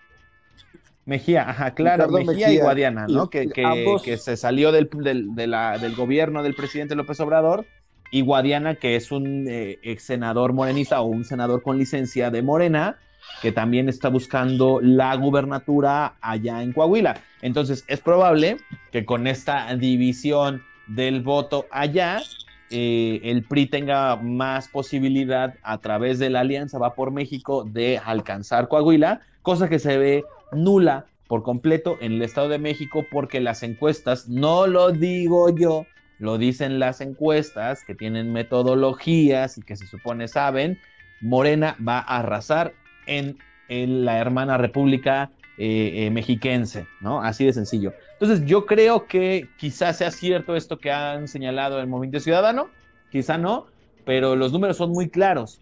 Mejía, 1.05 1.49
ajá, 1.49 1.73
claro, 1.73 2.05
Ricardo 2.07 2.17
Mejía, 2.25 2.47
y 2.47 2.49
Mejía. 2.51 2.63
Guadiana, 2.63 3.07
¿no? 3.07 3.23
Y- 3.25 3.27
Que, 3.29 3.43
y 3.43 3.49
que- 3.49 3.65
ambos- 3.65 4.03
que 4.03 4.17
se 4.17 4.37
salió 4.37 4.71
del, 4.71 4.89
del, 4.93 5.35
de 5.35 5.47
la- 5.47 5.77
del 5.77 5.95
gobierno 5.95 6.43
del 6.43 6.55
presidente 6.55 6.95
López 6.95 7.19
Obrador, 7.19 7.65
y 8.11 8.21
Guadiana, 8.21 8.75
que 8.75 8.95
es 8.95 9.11
un 9.11 9.45
eh, 9.49 9.79
ex 9.81 10.03
senador 10.03 10.53
morenista 10.53 11.01
o 11.01 11.05
un 11.05 11.25
senador 11.25 11.61
con 11.63 11.77
licencia 11.79 12.29
de 12.29 12.41
Morena, 12.43 12.97
que 13.41 13.51
también 13.51 13.89
está 13.89 14.09
buscando 14.09 14.79
la 14.81 15.15
gubernatura 15.15 16.13
allá 16.21 16.61
en 16.61 16.73
Coahuila. 16.73 17.15
Entonces, 17.41 17.83
es 17.87 17.99
probable 17.99 18.57
que 18.91 19.03
con 19.03 19.25
esta 19.27 19.75
división 19.75 20.61
del 20.87 21.21
voto 21.21 21.65
allá, 21.71 22.21
eh, 22.69 23.19
el 23.23 23.43
PRI 23.43 23.65
tenga 23.65 24.15
más 24.17 24.67
posibilidad 24.67 25.55
a 25.63 25.79
través 25.79 26.19
de 26.19 26.29
la 26.29 26.41
Alianza 26.41 26.77
Va 26.77 26.93
por 26.95 27.11
México 27.11 27.63
de 27.65 27.99
alcanzar 28.03 28.67
Coahuila, 28.67 29.21
cosa 29.41 29.67
que 29.69 29.79
se 29.79 29.97
ve 29.97 30.23
nula 30.53 31.05
por 31.27 31.43
completo 31.43 31.97
en 32.01 32.13
el 32.13 32.21
Estado 32.21 32.49
de 32.49 32.59
México 32.59 33.05
porque 33.09 33.41
las 33.41 33.63
encuestas, 33.63 34.27
no 34.29 34.67
lo 34.67 34.91
digo 34.91 35.55
yo, 35.55 35.85
lo 36.19 36.37
dicen 36.37 36.79
las 36.79 37.01
encuestas 37.01 37.83
que 37.83 37.95
tienen 37.95 38.31
metodologías 38.31 39.57
y 39.57 39.61
que 39.61 39.75
se 39.75 39.87
supone 39.87 40.27
saben, 40.27 40.79
Morena 41.21 41.75
va 41.85 41.99
a 41.99 42.19
arrasar 42.19 42.73
en, 43.07 43.37
en 43.67 44.05
la 44.05 44.19
hermana 44.19 44.57
república 44.57 45.31
eh, 45.57 46.05
eh, 46.05 46.09
mexiquense, 46.09 46.87
¿no? 46.99 47.21
Así 47.21 47.45
de 47.45 47.53
sencillo. 47.53 47.93
Entonces 48.13 48.45
yo 48.45 48.65
creo 48.65 49.05
que 49.05 49.47
quizás 49.57 49.97
sea 49.97 50.11
cierto 50.11 50.55
esto 50.55 50.79
que 50.79 50.91
han 50.91 51.27
señalado 51.27 51.79
el 51.79 51.87
Movimiento 51.87 52.19
Ciudadano, 52.19 52.69
quizá 53.11 53.37
no, 53.37 53.67
pero 54.03 54.35
los 54.35 54.51
números 54.51 54.77
son 54.77 54.91
muy 54.91 55.09
claros. 55.09 55.61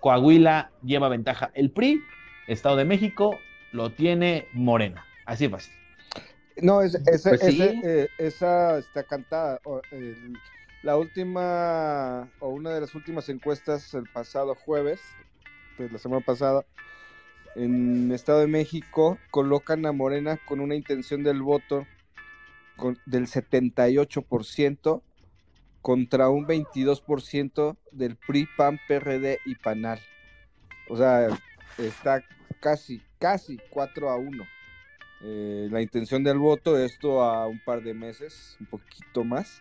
Coahuila 0.00 0.70
lleva 0.82 1.08
ventaja 1.08 1.50
el 1.54 1.70
PRI, 1.70 2.02
Estado 2.46 2.76
de 2.76 2.84
México 2.84 3.38
lo 3.74 3.90
tiene 3.90 4.46
Morena. 4.52 5.04
Así 5.26 5.48
fácil. 5.48 5.74
No, 6.62 6.80
es- 6.80 6.94
ese- 7.06 7.30
Pues 7.30 7.40
sí. 7.40 7.60
ese, 7.60 7.80
eh, 8.04 8.08
esa 8.18 8.78
está 8.78 9.02
cantada. 9.02 9.60
O, 9.64 9.82
el- 9.90 10.34
la 10.84 10.96
última, 10.96 12.30
o 12.38 12.50
una 12.50 12.70
de 12.70 12.80
las 12.82 12.94
últimas 12.94 13.28
encuestas 13.28 13.92
el 13.94 14.04
pasado 14.12 14.54
jueves, 14.54 15.00
pues 15.76 15.90
la 15.90 15.98
semana 15.98 16.24
pasada, 16.24 16.64
en 17.56 18.12
Estado 18.12 18.40
de 18.40 18.46
México, 18.46 19.18
colocan 19.30 19.84
a 19.86 19.92
Morena 19.92 20.38
con 20.46 20.60
una 20.60 20.76
intención 20.76 21.24
del 21.24 21.42
voto 21.42 21.84
con- 22.76 22.98
del 23.06 23.26
78% 23.26 25.02
contra 25.82 26.28
un 26.28 26.46
22% 26.46 27.76
del 27.90 28.16
PRI, 28.16 28.46
PAN, 28.56 28.78
PRD 28.86 29.38
y 29.44 29.56
PANAL. 29.56 30.00
O 30.88 30.96
sea, 30.96 31.28
está 31.78 32.22
casi, 32.64 33.02
casi 33.18 33.58
4 33.68 34.08
a 34.08 34.16
1. 34.16 34.42
Eh, 35.20 35.68
la 35.70 35.82
intención 35.82 36.24
del 36.24 36.38
voto, 36.38 36.78
esto 36.78 37.22
a 37.22 37.46
un 37.46 37.60
par 37.62 37.82
de 37.82 37.92
meses, 37.92 38.56
un 38.58 38.66
poquito 38.66 39.22
más, 39.22 39.60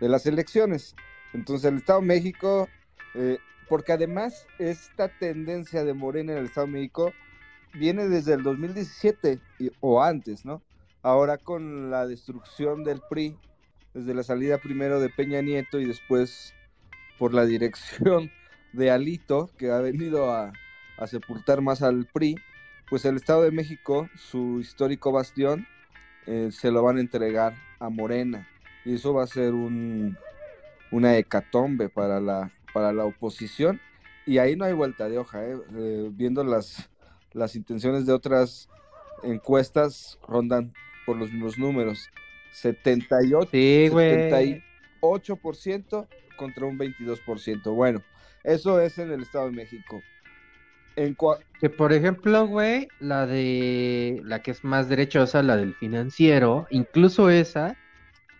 de 0.00 0.08
las 0.08 0.24
elecciones. 0.26 0.94
Entonces 1.32 1.68
el 1.70 1.78
Estado 1.78 2.00
de 2.00 2.06
México, 2.06 2.68
eh, 3.14 3.38
porque 3.68 3.92
además 3.92 4.46
esta 4.60 5.08
tendencia 5.08 5.82
de 5.82 5.94
Morena 5.94 6.32
en 6.32 6.38
el 6.38 6.44
Estado 6.44 6.68
de 6.68 6.72
México 6.74 7.12
viene 7.74 8.08
desde 8.08 8.34
el 8.34 8.44
2017 8.44 9.40
y- 9.58 9.70
o 9.80 10.00
antes, 10.00 10.44
¿no? 10.44 10.62
Ahora 11.02 11.38
con 11.38 11.90
la 11.90 12.06
destrucción 12.06 12.84
del 12.84 13.00
PRI, 13.10 13.36
desde 13.94 14.14
la 14.14 14.22
salida 14.22 14.58
primero 14.58 15.00
de 15.00 15.10
Peña 15.10 15.42
Nieto 15.42 15.80
y 15.80 15.86
después 15.86 16.54
por 17.18 17.34
la 17.34 17.46
dirección 17.46 18.30
de 18.72 18.92
Alito, 18.92 19.50
que 19.58 19.70
ha 19.70 19.80
venido 19.80 20.32
a, 20.32 20.52
a 20.98 21.06
sepultar 21.06 21.60
más 21.60 21.82
al 21.82 22.06
PRI, 22.06 22.36
pues 22.88 23.04
el 23.04 23.16
Estado 23.16 23.42
de 23.42 23.50
México, 23.50 24.08
su 24.16 24.60
histórico 24.60 25.12
bastión, 25.12 25.66
eh, 26.26 26.50
se 26.52 26.70
lo 26.70 26.82
van 26.82 26.98
a 26.98 27.00
entregar 27.00 27.54
a 27.78 27.88
Morena. 27.88 28.48
Y 28.84 28.94
eso 28.94 29.14
va 29.14 29.24
a 29.24 29.26
ser 29.26 29.54
un, 29.54 30.16
una 30.90 31.16
hecatombe 31.16 31.88
para 31.88 32.20
la, 32.20 32.52
para 32.72 32.92
la 32.92 33.04
oposición. 33.04 33.80
Y 34.26 34.38
ahí 34.38 34.56
no 34.56 34.64
hay 34.64 34.72
vuelta 34.72 35.08
de 35.08 35.18
hoja, 35.18 35.44
¿eh? 35.44 35.56
Eh, 35.74 36.08
viendo 36.12 36.44
las, 36.44 36.90
las 37.32 37.56
intenciones 37.56 38.06
de 38.06 38.12
otras 38.12 38.68
encuestas, 39.22 40.18
rondan 40.26 40.72
por 41.06 41.16
los 41.16 41.30
mismos 41.30 41.58
números. 41.58 42.08
78, 42.52 43.48
Sí, 43.50 43.88
güey. 43.90 44.62
78% 45.02 46.06
contra 46.36 46.66
un 46.66 46.78
22%. 46.78 47.74
Bueno, 47.74 48.02
eso 48.44 48.80
es 48.80 48.98
en 48.98 49.10
el 49.10 49.22
Estado 49.22 49.46
de 49.46 49.52
México. 49.52 50.02
En 50.96 51.16
Que 51.60 51.70
por 51.70 51.92
ejemplo, 51.92 52.46
güey, 52.46 52.88
la 53.00 53.26
de 53.26 54.20
la 54.24 54.42
que 54.42 54.52
es 54.52 54.64
más 54.64 54.88
derechosa, 54.88 55.42
la 55.42 55.56
del 55.56 55.74
financiero, 55.74 56.66
incluso 56.70 57.30
esa 57.30 57.76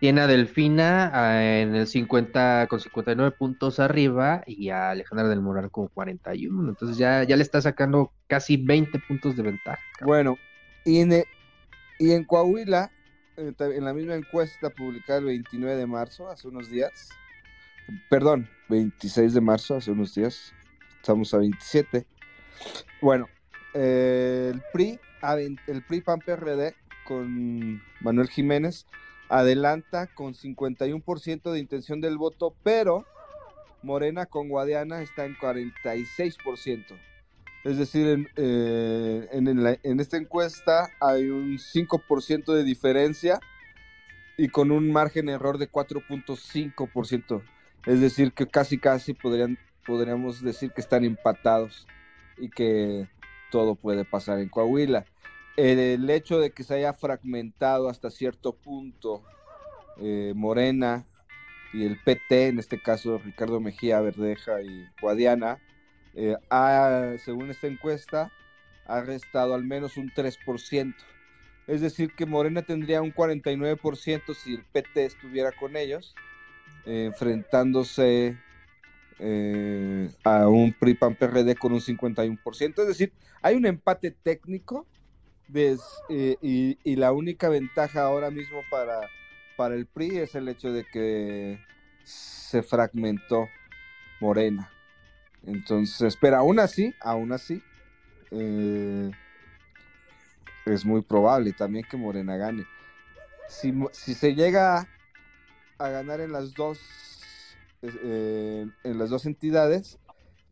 tiene 0.01 0.21
a 0.21 0.27
Delfina 0.27 1.11
ah, 1.15 1.43
en 1.43 1.75
el 1.75 1.87
50 1.87 2.67
con 2.69 2.79
59 2.79 3.37
puntos 3.39 3.81
arriba 3.81 4.43
y 4.47 4.69
a 4.69 4.91
Alejandra 4.91 5.29
del 5.29 5.41
Moral 5.41 5.71
con 5.71 5.89
41. 5.89 6.69
Entonces 6.69 6.99
ya, 6.99 7.25
ya 7.25 7.37
le 7.37 7.43
está 7.43 7.63
sacando 7.63 8.13
casi 8.27 8.59
20 8.59 8.99
puntos 9.09 9.35
de 9.35 9.43
ventaja. 9.43 9.81
cabrón. 9.99 10.07
Bueno, 10.07 10.39
y 10.85 11.01
en, 11.01 11.25
y 11.99 12.13
en 12.13 12.25
Coahuila, 12.25 12.91
en 13.37 13.85
la 13.85 13.95
misma 13.95 14.15
encuesta 14.15 14.71
publicada 14.71 15.21
el 15.21 15.25
29 15.25 15.77
de 15.77 15.87
marzo, 15.87 16.29
hace 16.29 16.49
unos 16.49 16.69
días, 16.69 17.09
perdón, 18.11 18.49
26 18.69 19.33
de 19.33 19.41
marzo, 19.41 19.77
hace 19.77 19.91
unos 19.91 20.15
días, 20.15 20.53
estamos 20.97 21.33
a 21.33 21.39
27. 21.39 22.07
Bueno, 23.01 23.29
eh, 23.75 24.53
el 24.55 24.63
PRI, 24.73 24.99
el 25.67 25.83
PRI 25.83 26.01
PRD 26.01 26.75
con 27.05 27.83
Manuel 28.01 28.29
Jiménez 28.29 28.87
adelanta 29.29 30.07
con 30.07 30.35
51% 30.35 31.51
de 31.51 31.59
intención 31.59 32.01
del 32.01 32.19
voto, 32.19 32.55
pero 32.63 33.05
Morena 33.83 34.27
con 34.27 34.49
Guadiana 34.49 35.03
está 35.03 35.25
en 35.25 35.37
46%. 35.37 36.97
Es 37.65 37.79
decir, 37.79 38.07
en, 38.07 38.29
eh, 38.37 39.29
en, 39.33 40.01
esta 40.01 40.19
encuesta 40.19 40.91
hay 41.01 41.31
un 41.31 41.59
5% 41.59 42.53
de 42.53 42.63
diferencia 42.63 43.41
y 44.37 44.49
con 44.49 44.71
un 44.71 44.93
margen 44.93 45.29
error 45.31 45.57
de 45.57 45.71
4.5%. 45.71 47.43
Es 47.87 48.01
decir, 48.01 48.33
que 48.33 48.47
casi 48.47 48.79
casi 48.79 49.15
podrían, 49.15 49.59
podríamos 49.87 50.43
decir 50.43 50.73
que 50.73 50.83
están 50.83 51.05
empatados 51.05 51.87
y 52.39 52.51
que 52.51 53.09
todo 53.51 53.75
puede 53.75 54.05
pasar 54.05 54.39
en 54.39 54.49
Coahuila. 54.49 55.05
El 55.57 56.11
hecho 56.11 56.41
de 56.41 56.51
que 56.51 56.65
se 56.65 56.75
haya 56.75 56.93
fragmentado 56.93 57.89
hasta 57.89 58.11
cierto 58.11 58.53
punto 58.53 59.23
eh, 60.01 60.33
Morena 60.35 61.05
y 61.73 61.85
el 61.87 61.99
PT, 62.03 62.49
en 62.49 62.59
este 62.59 62.81
caso 62.81 63.19
Ricardo 63.19 63.61
Mejía 63.61 64.01
Verdeja 64.01 64.61
y 64.63 64.87
Guadiana, 65.01 65.59
eh, 66.15 66.37
ha, 66.51 67.15
según 67.25 67.51
esta 67.51 67.67
encuesta, 67.67 68.33
ha 68.87 69.01
restado 69.01 69.55
al 69.55 69.65
menos 69.65 69.97
un 69.97 70.11
3%. 70.11 70.95
Es 71.67 71.81
decir, 71.81 72.13
que 72.15 72.27
Morena 72.27 72.63
tendría 72.63 73.01
un 73.01 73.13
49% 73.13 74.35
si 74.35 74.55
el 74.55 74.65
PT 74.65 75.05
estuviera 75.07 75.53
con 75.53 75.77
ellos, 75.77 76.15
eh, 76.85 77.07
enfrentándose 77.07 78.37
eh, 79.19 80.11
a 80.25 80.49
un 80.49 80.73
PRI 80.73 80.95
PAN 80.95 81.15
PRD 81.15 81.57
con 81.57 81.73
un 81.73 81.81
51%. 81.81 82.81
Es 82.81 82.89
decir, 82.89 83.13
hay 83.43 83.57
un 83.57 83.67
empate 83.67 84.11
técnico 84.11 84.87
eh, 85.53 85.77
y, 86.41 86.79
y, 86.83 86.97
la 86.97 87.13
única 87.13 87.49
ventaja 87.49 88.03
ahora 88.03 88.31
mismo 88.31 88.63
para, 88.71 89.01
para 89.57 89.75
el 89.75 89.87
PRI 89.87 90.19
es 90.19 90.35
el 90.35 90.49
hecho 90.49 90.73
de 90.73 90.85
que 90.85 91.61
se 92.03 92.63
fragmentó 92.63 93.49
Morena. 94.21 94.71
Entonces, 95.47 96.17
pero 96.21 96.39
aún 96.39 96.59
así, 96.59 96.95
aún 97.01 97.33
así, 97.33 97.63
eh, 98.31 99.11
es 100.65 100.85
muy 100.85 101.03
probable 101.03 101.53
también 101.53 101.85
que 101.89 101.97
Morena 101.97 102.37
gane. 102.37 102.67
Si, 103.49 103.73
si 103.93 104.15
se 104.15 104.35
llega 104.35 104.89
a 105.79 105.89
ganar 105.89 106.21
en 106.21 106.33
las 106.33 106.55
dos 106.55 106.81
eh, 108.03 108.67
en 108.85 108.99
las 108.99 109.11
dos 109.11 109.27
entidades, 109.27 109.99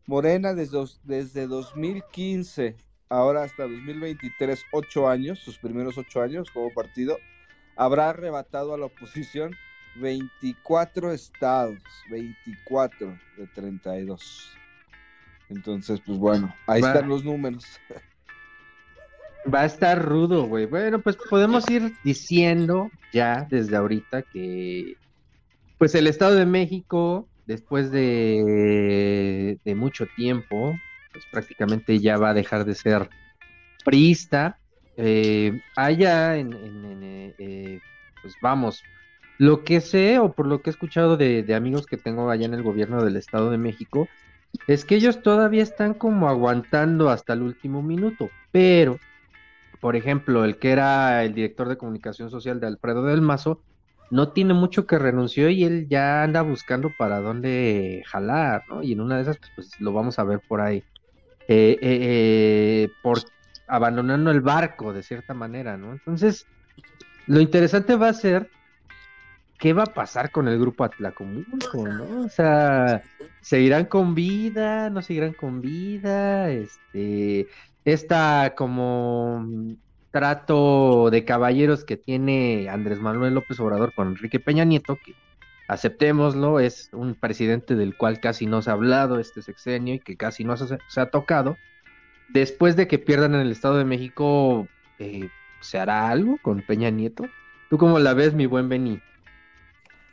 Morena 0.05 0.53
desde, 0.53 0.83
desde 1.03 1.47
2015 1.47 2.75
ahora 3.09 3.43
hasta 3.43 3.63
2023, 3.63 4.65
ocho 4.71 5.07
años, 5.07 5.39
sus 5.39 5.57
primeros 5.59 5.97
ocho 5.97 6.21
años 6.21 6.49
como 6.51 6.73
partido, 6.73 7.17
habrá 7.75 8.09
arrebatado 8.09 8.73
a 8.73 8.77
la 8.77 8.87
oposición 8.87 9.55
24 9.95 11.11
estados, 11.11 11.79
24 12.09 13.17
de 13.37 13.47
32. 13.47 14.57
Entonces, 15.49 16.01
pues 16.05 16.17
bueno, 16.17 16.55
ahí 16.67 16.81
Va. 16.81 16.87
están 16.89 17.09
los 17.09 17.23
números. 17.23 17.79
Va 19.53 19.61
a 19.61 19.65
estar 19.65 20.01
rudo, 20.03 20.47
güey. 20.47 20.65
Bueno, 20.65 20.99
pues 20.99 21.17
podemos 21.29 21.69
ir 21.69 21.93
diciendo 22.03 22.89
ya 23.11 23.45
desde 23.49 23.75
ahorita 23.75 24.23
que, 24.23 24.97
pues 25.77 25.95
el 25.95 26.07
Estado 26.07 26.35
de 26.35 26.45
México, 26.45 27.27
después 27.45 27.91
de, 27.91 29.59
de 29.63 29.75
mucho 29.75 30.07
tiempo, 30.15 30.73
pues 31.11 31.25
prácticamente 31.31 31.99
ya 31.99 32.17
va 32.17 32.29
a 32.29 32.33
dejar 32.33 32.65
de 32.65 32.75
ser 32.75 33.09
priista. 33.83 34.57
Eh, 34.97 35.61
allá 35.75 36.37
en, 36.37 36.53
en, 36.53 37.03
eh, 37.03 37.35
eh, 37.37 37.79
pues 38.21 38.35
vamos, 38.41 38.83
lo 39.37 39.63
que 39.63 39.81
sé 39.81 40.19
o 40.19 40.33
por 40.33 40.47
lo 40.47 40.61
que 40.61 40.69
he 40.69 40.71
escuchado 40.71 41.17
de, 41.17 41.43
de, 41.43 41.55
amigos 41.55 41.85
que 41.85 41.97
tengo 41.97 42.29
allá 42.29 42.45
en 42.45 42.53
el 42.53 42.63
gobierno 42.63 43.03
del 43.03 43.15
Estado 43.15 43.49
de 43.49 43.57
México, 43.57 44.07
es 44.67 44.85
que 44.85 44.95
ellos 44.95 45.21
todavía 45.21 45.63
están 45.63 45.95
como 45.95 46.29
aguantando 46.29 47.09
hasta 47.09 47.33
el 47.33 47.41
último 47.41 47.81
minuto, 47.81 48.29
pero, 48.51 48.99
por 49.79 49.95
ejemplo, 49.95 50.45
el 50.45 50.57
que 50.57 50.71
era 50.71 51.23
el 51.23 51.33
director 51.33 51.67
de 51.67 51.77
comunicación 51.77 52.29
social 52.29 52.59
de 52.59 52.67
Alfredo 52.67 53.03
del 53.03 53.21
Mazo, 53.21 53.61
no 54.13 54.29
tiene 54.29 54.53
mucho 54.53 54.85
que 54.85 54.99
renunció 54.99 55.49
y 55.49 55.63
él 55.63 55.87
ya 55.89 56.21
anda 56.21 56.43
buscando 56.43 56.91
para 56.95 57.19
dónde 57.19 58.03
jalar, 58.05 58.63
¿no? 58.69 58.83
Y 58.83 58.91
en 58.91 59.01
una 59.01 59.15
de 59.15 59.23
esas, 59.23 59.39
pues, 59.39 59.51
pues 59.55 59.81
lo 59.81 59.91
vamos 59.91 60.19
a 60.19 60.23
ver 60.23 60.39
por 60.47 60.61
ahí. 60.61 60.83
Eh, 61.47 61.79
eh, 61.79 61.79
eh, 61.81 62.89
por 63.01 63.17
abandonando 63.67 64.29
el 64.29 64.41
barco 64.41 64.93
de 64.93 65.01
cierta 65.01 65.33
manera, 65.33 65.77
¿no? 65.77 65.93
Entonces, 65.93 66.45
lo 67.25 67.39
interesante 67.41 67.95
va 67.95 68.09
a 68.09 68.13
ser 68.13 68.51
qué 69.57 69.73
va 69.73 69.81
a 69.81 69.93
pasar 69.95 70.29
con 70.29 70.47
el 70.47 70.59
grupo 70.59 70.83
Atlacomulco, 70.83 71.87
¿no? 71.87 72.21
O 72.21 72.29
sea, 72.29 73.01
¿seguirán 73.41 73.85
con 73.85 74.13
vida? 74.13 74.91
¿No 74.91 75.01
seguirán 75.01 75.33
con 75.33 75.59
vida? 75.59 76.51
Este, 76.51 77.47
esta 77.83 78.53
como 78.55 79.43
trato 80.13 81.09
de 81.09 81.25
caballeros 81.25 81.83
que 81.83 81.97
tiene 81.97 82.69
Andrés 82.69 82.99
Manuel 82.99 83.33
López 83.33 83.59
Obrador 83.59 83.95
con 83.95 84.09
Enrique 84.09 84.39
Peña 84.39 84.63
Nieto, 84.63 84.99
que 85.03 85.15
aceptémoslo, 85.67 86.59
es 86.59 86.91
un 86.93 87.15
presidente 87.15 87.75
del 87.75 87.97
cual 87.97 88.19
casi 88.19 88.45
no 88.45 88.61
se 88.61 88.69
ha 88.69 88.73
hablado 88.73 89.17
este 89.17 89.41
sexenio 89.41 89.95
y 89.95 89.99
que 89.99 90.15
casi 90.15 90.43
no 90.43 90.55
se, 90.55 90.77
ha 91.01 91.05
tocado. 91.07 91.57
Después 92.29 92.75
de 92.75 92.87
que 92.87 92.99
pierdan 92.99 93.33
en 93.33 93.41
el 93.41 93.51
Estado 93.51 93.75
de 93.79 93.85
México, 93.85 94.67
eh, 94.99 95.29
¿se 95.61 95.79
hará 95.79 96.09
algo 96.09 96.37
con 96.43 96.61
Peña 96.61 96.91
Nieto? 96.91 97.25
¿Tú 97.71 97.79
cómo 97.79 97.97
la 97.97 98.13
ves, 98.13 98.35
mi 98.35 98.45
buen 98.45 98.69
Beni? 98.69 99.01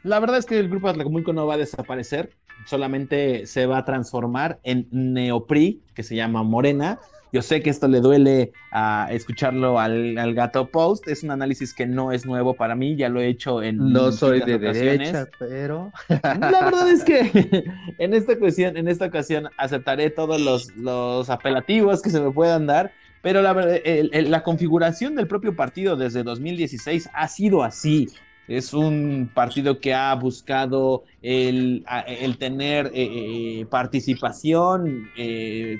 La 0.02 0.18
verdad 0.18 0.38
es 0.38 0.46
que 0.46 0.58
el 0.58 0.70
grupo 0.70 0.88
Atlacomulco 0.88 1.34
no 1.34 1.46
va 1.46 1.54
a 1.54 1.58
desaparecer, 1.58 2.30
solamente 2.64 3.44
se 3.44 3.66
va 3.66 3.76
a 3.76 3.84
transformar 3.84 4.60
en 4.62 4.88
Neopri, 4.90 5.82
que 5.94 6.02
se 6.02 6.16
llama 6.16 6.42
Morena, 6.42 6.98
yo 7.32 7.42
sé 7.42 7.62
que 7.62 7.70
esto 7.70 7.86
le 7.88 8.00
duele 8.00 8.52
a 8.72 9.08
escucharlo 9.10 9.78
al, 9.78 10.18
al, 10.18 10.34
Gato 10.34 10.68
Post. 10.70 11.08
Es 11.08 11.22
un 11.22 11.30
análisis 11.30 11.72
que 11.72 11.86
no 11.86 12.12
es 12.12 12.26
nuevo 12.26 12.54
para 12.54 12.74
mí. 12.74 12.96
Ya 12.96 13.08
lo 13.08 13.20
he 13.20 13.28
hecho 13.28 13.62
en. 13.62 13.92
No 13.92 14.10
soy 14.10 14.40
de 14.40 14.56
ocasiones. 14.56 15.12
derecha, 15.12 15.28
pero. 15.38 15.92
La 16.08 16.64
verdad 16.64 16.88
es 16.88 17.04
que 17.04 17.64
en 17.98 18.14
esta 18.14 18.32
ocasión, 18.32 18.76
en 18.76 18.88
esta 18.88 19.06
ocasión 19.06 19.48
aceptaré 19.56 20.10
todos 20.10 20.40
los, 20.40 20.74
los 20.76 21.30
apelativos 21.30 22.02
que 22.02 22.10
se 22.10 22.20
me 22.20 22.30
puedan 22.30 22.66
dar. 22.66 22.92
Pero 23.22 23.42
la, 23.42 23.52
el, 23.84 24.10
el, 24.12 24.30
la 24.30 24.42
configuración 24.42 25.14
del 25.14 25.26
propio 25.26 25.54
partido 25.54 25.94
desde 25.94 26.22
2016 26.22 27.10
ha 27.12 27.28
sido 27.28 27.62
así. 27.62 28.08
Es 28.50 28.74
un 28.74 29.30
partido 29.32 29.78
que 29.78 29.94
ha 29.94 30.12
buscado 30.16 31.04
el, 31.22 31.84
el 32.08 32.36
tener 32.36 32.86
eh, 32.86 32.90
eh, 32.94 33.66
participación 33.70 35.08
eh, 35.16 35.78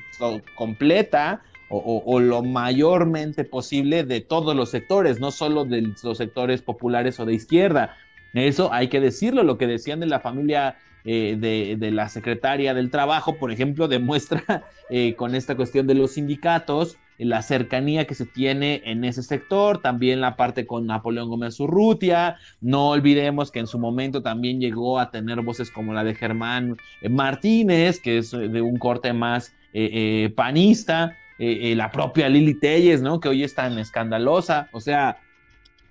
completa 0.55 1.43
o, 1.69 2.21
lo 2.21 2.43
mayormente 2.43 3.45
posible 3.45 4.05
de 4.05 4.21
todos 4.21 4.55
los 4.57 4.71
sectores, 4.71 5.21
no 5.21 5.33
solo 5.33 5.65
de 5.65 5.93
los 6.03 6.19
sectores 6.19 6.63
populares 6.63 7.19
o 7.19 7.25
de 7.27 7.35
izquierda. 7.35 7.97
Eso 8.35 8.73
hay 8.73 8.89
que 8.89 9.01
decirlo, 9.01 9.43
lo 9.43 9.59
que 9.59 9.67
decían 9.67 9.99
de 9.99 10.07
la 10.07 10.21
familia 10.21 10.77
eh, 11.05 11.37
de, 11.39 11.77
de, 11.79 11.91
la 11.91 12.09
secretaria 12.09 12.75
del 12.75 12.91
trabajo, 12.91 13.37
por 13.37 13.51
ejemplo, 13.51 13.89
demuestra 13.89 14.65
eh, 14.91 15.15
con 15.15 15.35
esta 15.35 15.57
cuestión 15.57 15.87
de 15.87 15.95
los 15.95 16.13
sindicatos 16.13 16.99
la 17.25 17.43
cercanía 17.43 18.07
que 18.07 18.15
se 18.15 18.27
tiene 18.27 18.83
en 18.85 19.05
ese 19.05 19.23
sector, 19.23 19.83
también 19.83 20.21
la 20.21 20.37
parte 20.37 20.67
con 20.67 20.87
Napoleón 20.87 21.29
Gómez 21.29 21.59
Urrutia, 21.61 22.37
no 22.61 22.91
olvidemos 22.91 23.51
que 23.51 23.61
en 23.61 23.67
su 23.67 23.79
momento 23.79 24.23
también 24.23 24.61
llegó 24.61 24.99
a 24.99 25.11
tener 25.11 25.41
voces 25.43 25.71
como 25.71 25.93
la 25.93 26.05
de 26.05 26.15
Germán 26.15 26.77
Martínez, 27.09 28.01
que 28.01 28.19
es 28.19 28.31
de 28.31 28.63
un 28.63 28.79
corte 28.79 29.13
más 29.13 29.55
eh, 29.73 29.91
eh, 29.93 30.33
panista, 30.35 31.17
eh, 31.39 31.75
la 31.77 31.91
propia 31.91 32.29
Lili 32.29 32.55
Telles, 32.55 33.03
¿no? 33.03 33.21
Que 33.21 33.29
hoy 33.29 33.45
es 33.45 33.55
tan 33.55 33.79
escandalosa, 33.79 34.69
o 34.73 34.81
sea, 34.81 35.19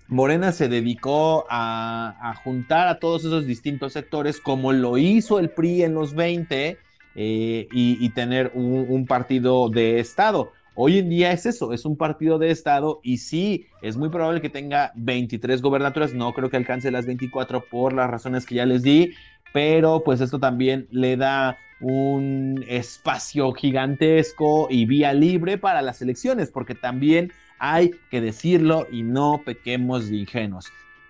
Morena 0.09 0.51
se 0.51 0.67
dedicó 0.67 1.45
a, 1.51 2.34
juntar 2.43 2.88
a 2.88 2.99
todos 2.99 3.23
esos 3.25 3.45
distintos 3.45 3.93
sectores, 3.93 4.39
como 4.39 4.73
lo 4.73 4.97
hizo 4.97 5.38
el 5.38 5.51
PRI 5.51 5.84
en 5.84 5.93
los 5.93 6.15
20, 6.15 6.77
eh, 7.15 7.67
y, 7.71 8.09
tener 8.09 8.51
un, 8.55 9.05
partido 9.05 9.69
de 9.69 9.99
Estado. 9.99 10.51
Hoy 10.82 10.97
en 10.97 11.09
día 11.09 11.34
es 11.34 11.45
eso, 11.45 11.73
es 11.73 11.84
un 11.84 11.97
partido 11.97 12.39
de 12.39 12.51
Estado 12.51 13.01
y 13.03 13.17
sí, 13.17 13.65
es 13.82 13.97
muy 13.97 14.07
probable 14.07 14.39
que 14.39 14.49
tenga 14.49 14.93
23 14.95 15.61
gobernaturas, 15.61 16.13
no 16.13 16.32
creo 16.32 16.49
que 16.49 16.55
alcance 16.55 16.89
las 16.89 17.05
24 17.05 17.65
por 17.65 17.91
las 17.91 18.09
razones 18.09 18.45
que 18.45 18.55
ya 18.55 18.65
les 18.65 18.82
di, 18.82 19.11
pero 19.51 20.01
pues 20.05 20.21
esto 20.21 20.39
también 20.39 20.88
le 20.89 21.17
da 21.17 21.57
un 21.82 22.63
espacio 22.69 23.51
gigantesco 23.51 24.67
y 24.69 24.86
vía 24.86 25.11
libre 25.11 25.57
para 25.57 25.82
las 25.82 26.01
elecciones, 26.01 26.49
porque 26.49 26.75
también 26.75 27.34
hay 27.57 27.91
que 28.09 28.21
decirlo 28.21 28.88
y 28.89 29.03
no 29.03 29.41
pequemos 29.43 30.09
de 30.09 30.15
ingenuos. 30.15 30.67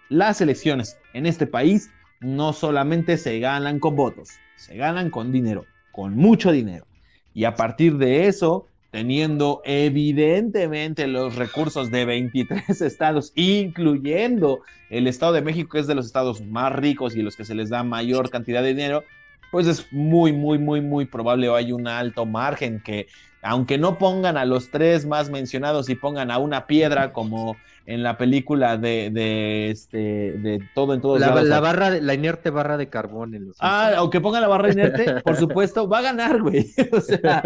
Las 0.10 0.42
elecciones 0.42 0.98
en 1.14 1.28
este 1.28 1.46
país 1.46 1.92
no 2.22 2.54
solamente 2.54 3.18
se 3.20 3.40
ganan 3.40 3.78
con 3.78 3.96
votos, 3.96 4.32
se 4.56 4.78
ganan 4.78 5.12
con 5.12 5.32
dinero, 5.32 5.66
con 5.92 6.16
mucho 6.16 6.52
dinero. 6.52 6.88
Y 7.36 7.44
a 7.44 7.54
partir 7.54 8.00
de 8.00 8.26
eso, 8.26 8.66
teniendo 8.92 9.62
evidentemente 9.66 11.08
los 11.08 11.36
recursos 11.36 11.92
de 11.92 12.06
23 12.06 12.82
estados, 12.82 13.32
incluyendo 13.36 14.62
el 14.90 15.08
Estado 15.08 15.34
de 15.34 15.42
México, 15.42 15.70
que 15.72 15.80
es 15.80 15.88
de 15.88 15.96
los 15.96 16.06
estados 16.06 16.42
más 16.42 16.74
ricos 16.74 17.16
y 17.16 17.22
los 17.22 17.36
que 17.36 17.46
se 17.46 17.56
les 17.56 17.70
da 17.70 17.84
mayor 17.84 18.30
cantidad 18.30 18.64
de 18.64 18.70
dinero, 18.70 19.04
pues 19.52 19.68
es 19.68 19.92
muy, 19.92 20.32
muy, 20.32 20.58
muy, 20.58 20.82
muy 20.82 21.06
probable 21.06 21.50
o 21.50 21.56
hay 21.56 21.72
un 21.72 21.88
alto 21.88 22.26
margen 22.26 22.82
que 22.82 23.08
aunque 23.42 23.78
no 23.78 23.98
pongan 23.98 24.38
a 24.38 24.46
los 24.46 24.70
tres 24.70 25.06
más 25.06 25.30
mencionados 25.30 25.90
y 25.90 25.96
pongan 25.96 26.30
a 26.30 26.40
una 26.40 26.68
piedra 26.68 27.14
como 27.14 27.56
en 27.90 28.04
la 28.04 28.18
película 28.18 28.78
de, 28.78 29.10
de 29.12 29.72
este 29.72 29.98
de 29.98 30.62
todo 30.76 30.94
en 30.94 31.02
todos 31.02 31.20
La, 31.20 31.28
lados. 31.28 31.44
la 31.48 31.60
barra, 31.60 31.90
de- 31.92 32.02
la 32.02 32.14
inerte 32.14 32.50
barra 32.52 32.78
de 32.78 32.88
carbón 32.88 33.34
en 33.34 33.48
los 33.48 33.58
Ah, 33.60 33.92
aunque 33.98 34.22
pongan 34.22 34.42
la 34.42 34.48
barra 34.48 34.72
inerte, 34.72 35.22
por 35.24 35.36
supuesto, 35.36 35.90
va 35.90 36.00
a 36.00 36.02
ganar, 36.04 36.42
güey. 36.42 36.68
O 36.92 37.02
sea, 37.02 37.42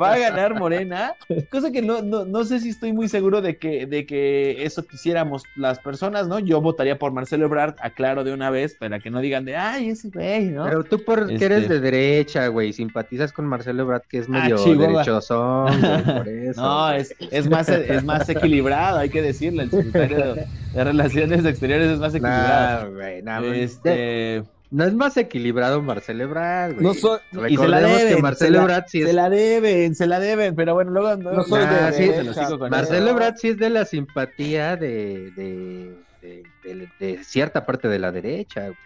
va 0.00 0.12
a 0.14 0.18
ganar 0.18 0.58
Morena. 0.58 1.12
Cosa 1.50 1.70
que 1.70 1.82
no, 1.82 2.02
no, 2.02 2.24
no 2.24 2.44
sé 2.44 2.60
si 2.60 2.70
estoy 2.70 2.92
muy 2.92 3.08
seguro 3.08 3.42
de 3.42 3.56
que, 3.58 3.86
de 3.86 4.06
que 4.06 4.64
eso 4.64 4.84
quisiéramos 4.86 5.42
las 5.56 5.78
personas, 5.78 6.26
¿no? 6.28 6.38
Yo 6.38 6.60
votaría 6.60 6.98
por 6.98 7.12
Marcelo 7.12 7.44
Ebrard, 7.46 7.74
aclaro 7.80 8.24
de 8.24 8.32
una 8.32 8.50
vez, 8.50 8.74
para 8.74 8.98
que 8.98 9.10
no 9.10 9.20
digan 9.20 9.44
de, 9.44 9.56
ay, 9.56 9.90
ese 9.90 10.08
güey, 10.08 10.46
¿no? 10.46 10.64
Pero 10.64 10.84
tú 10.84 11.02
porque 11.04 11.34
Este- 11.34 11.44
eres 11.46 11.68
de 11.68 11.80
derecha, 11.80 12.46
güey, 12.48 12.72
simpatizas 12.72 13.32
con 13.32 13.44
Marcelo 13.46 13.82
Ebrard, 13.82 14.02
que 14.08 14.18
es 14.18 14.26
Ah, 14.28 14.32
medio 14.32 14.56
Chihuahua. 14.56 14.86
derechosón, 15.02 15.80
güey, 15.80 16.16
por 16.16 16.28
eso. 16.30 16.60
No, 16.62 16.92
es, 16.92 17.14
es, 17.30 17.50
más, 17.50 17.68
es 17.68 18.02
más 18.04 18.28
equilibrado, 18.28 18.98
hay 18.98 19.10
que 19.10 19.20
decirlo. 19.22 19.62
El 19.62 19.70
secretario 19.84 20.34
de, 20.34 20.46
de 20.74 20.84
Relaciones 20.84 21.44
Exteriores 21.44 21.88
es 21.90 21.98
más 21.98 22.14
equilibrado. 22.14 22.84
No, 22.90 22.94
güey, 22.94 23.22
no. 23.22 23.52
Este, 23.52 24.42
No 24.70 24.84
es 24.84 24.94
más 24.94 25.16
equilibrado 25.16 25.82
Marcelo 25.82 26.24
Ebrard, 26.24 26.74
güey. 26.74 26.84
No 26.86 26.94
soy- 26.94 27.18
y 27.30 27.56
se 27.56 27.68
la 27.68 27.78
Recordemos 27.78 27.98
deben, 27.98 28.16
que 28.16 28.22
Marcelo 28.22 28.48
se 28.48 28.56
la- 28.56 28.62
Ebrard 28.62 28.84
sí 28.88 29.02
se 29.02 29.08
es... 29.08 29.14
la 29.14 29.30
deben, 29.30 29.94
se 29.94 30.06
la 30.06 30.18
deben, 30.20 30.54
pero 30.54 30.74
bueno, 30.74 30.90
luego 30.92 31.16
No 31.16 31.44
soy 31.44 31.60
de 31.60 31.66
Ah, 31.66 31.92
sí, 31.92 32.06
se 32.06 32.22
Marcelo. 32.70 33.08
Ebrard 33.10 33.36
sí 33.36 33.48
es 33.48 33.58
de 33.58 33.70
la 33.70 33.84
simpatía 33.84 34.76
de, 34.76 35.30
de, 35.32 35.94
de, 36.22 36.42
de- 36.64 36.88
de 36.98 37.24
cierta 37.24 37.66
parte 37.66 37.88
de 37.88 37.98
la 37.98 38.10
derecha, 38.12 38.62
güey. 38.62 38.76